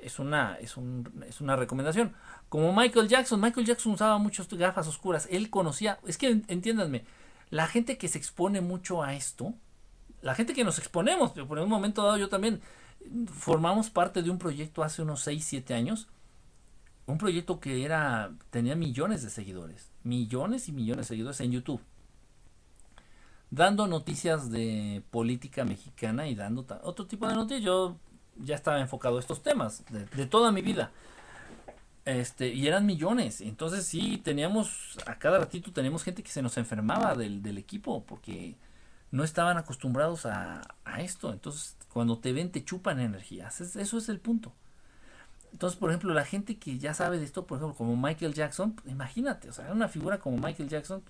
[0.03, 2.13] Es una, es, un, es una recomendación.
[2.47, 5.27] Como Michael Jackson, Michael Jackson usaba muchas gafas oscuras.
[5.31, 7.03] Él conocía, es que entiéndanme,
[7.49, 9.55] la gente que se expone mucho a esto,
[10.21, 12.61] la gente que nos exponemos, por un momento dado yo también
[13.33, 16.07] formamos parte de un proyecto hace unos 6, 7 años
[17.07, 21.81] un proyecto que era tenía millones de seguidores, millones y millones de seguidores en YouTube,
[23.51, 27.63] dando noticias de política mexicana y dando otro tipo de noticias.
[27.63, 27.97] Yo
[28.37, 30.91] ya estaba enfocado a estos temas de, toda mi vida.
[32.05, 33.41] Este, y eran millones.
[33.41, 38.03] Entonces sí, teníamos, a cada ratito teníamos gente que se nos enfermaba del, del equipo
[38.05, 38.55] porque
[39.11, 41.31] no estaban acostumbrados a, a, esto.
[41.31, 43.61] Entonces, cuando te ven, te chupan energías.
[43.61, 44.53] Eso es el punto.
[45.55, 48.73] Entonces, por ejemplo, la gente que ya sabe de esto, por ejemplo, como Michael Jackson,
[48.73, 51.01] pues, imagínate, o sea, una figura como Michael Jackson,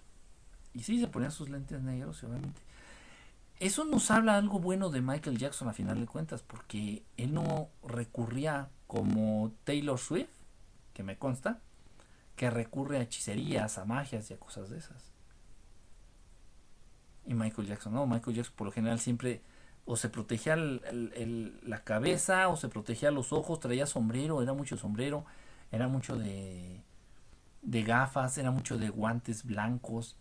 [0.72, 2.62] y sí, se ponían sus lentes negros, obviamente.
[3.60, 7.70] Eso nos habla algo bueno de Michael Jackson a final de cuentas, porque él no
[7.88, 10.30] recurría como Taylor Swift,
[10.94, 11.60] que me consta,
[12.36, 15.12] que recurre a hechicerías, a magias y a cosas de esas.
[17.26, 19.42] Y Michael Jackson, no, Michael Jackson por lo general siempre
[19.86, 25.26] o se protegía la cabeza o se protegía los ojos, traía sombrero, era mucho sombrero,
[25.72, 26.82] era mucho de,
[27.62, 30.18] de gafas, era mucho de guantes blancos.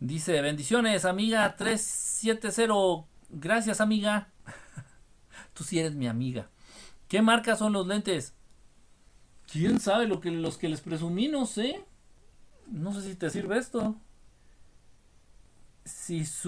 [0.00, 3.06] Dice, bendiciones, amiga 370.
[3.30, 4.28] Gracias, amiga.
[5.54, 6.50] Tú sí eres mi amiga.
[7.08, 8.34] ¿Qué marca son los lentes?
[9.50, 11.28] ¿Quién sabe lo que los que les presumí?
[11.28, 11.84] No sé.
[12.66, 13.96] No sé si te sirve esto.
[15.88, 16.46] Six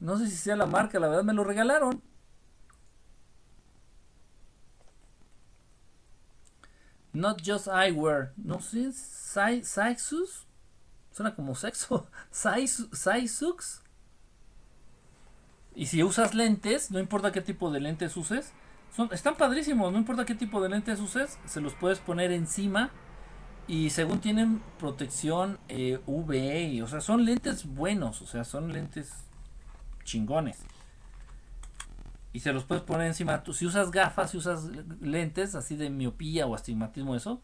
[0.00, 2.02] No sé si sea la marca, la verdad me lo regalaron.
[7.12, 8.32] Not just eyewear.
[8.36, 10.46] No sé, Sixus.
[11.12, 12.06] Suena como sexo.
[12.30, 13.82] Sixux.
[15.74, 18.52] Y si usas lentes, no importa qué tipo de lentes uses,
[18.94, 22.90] son, están padrísimos, no importa qué tipo de lentes uses, se los puedes poner encima
[23.66, 29.12] y según tienen protección eh, UV, o sea, son lentes buenos, o sea, son lentes
[30.04, 30.58] chingones.
[32.32, 33.42] Y se los puedes poner encima.
[33.42, 34.64] Tú, si usas gafas, si usas
[35.00, 37.42] lentes así de miopía o astigmatismo, eso,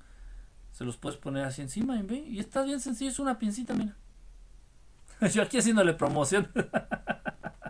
[0.72, 3.96] se los puedes poner así encima y está bien sencillo, es una pincita, mira.
[5.32, 6.48] Yo aquí haciéndole promoción.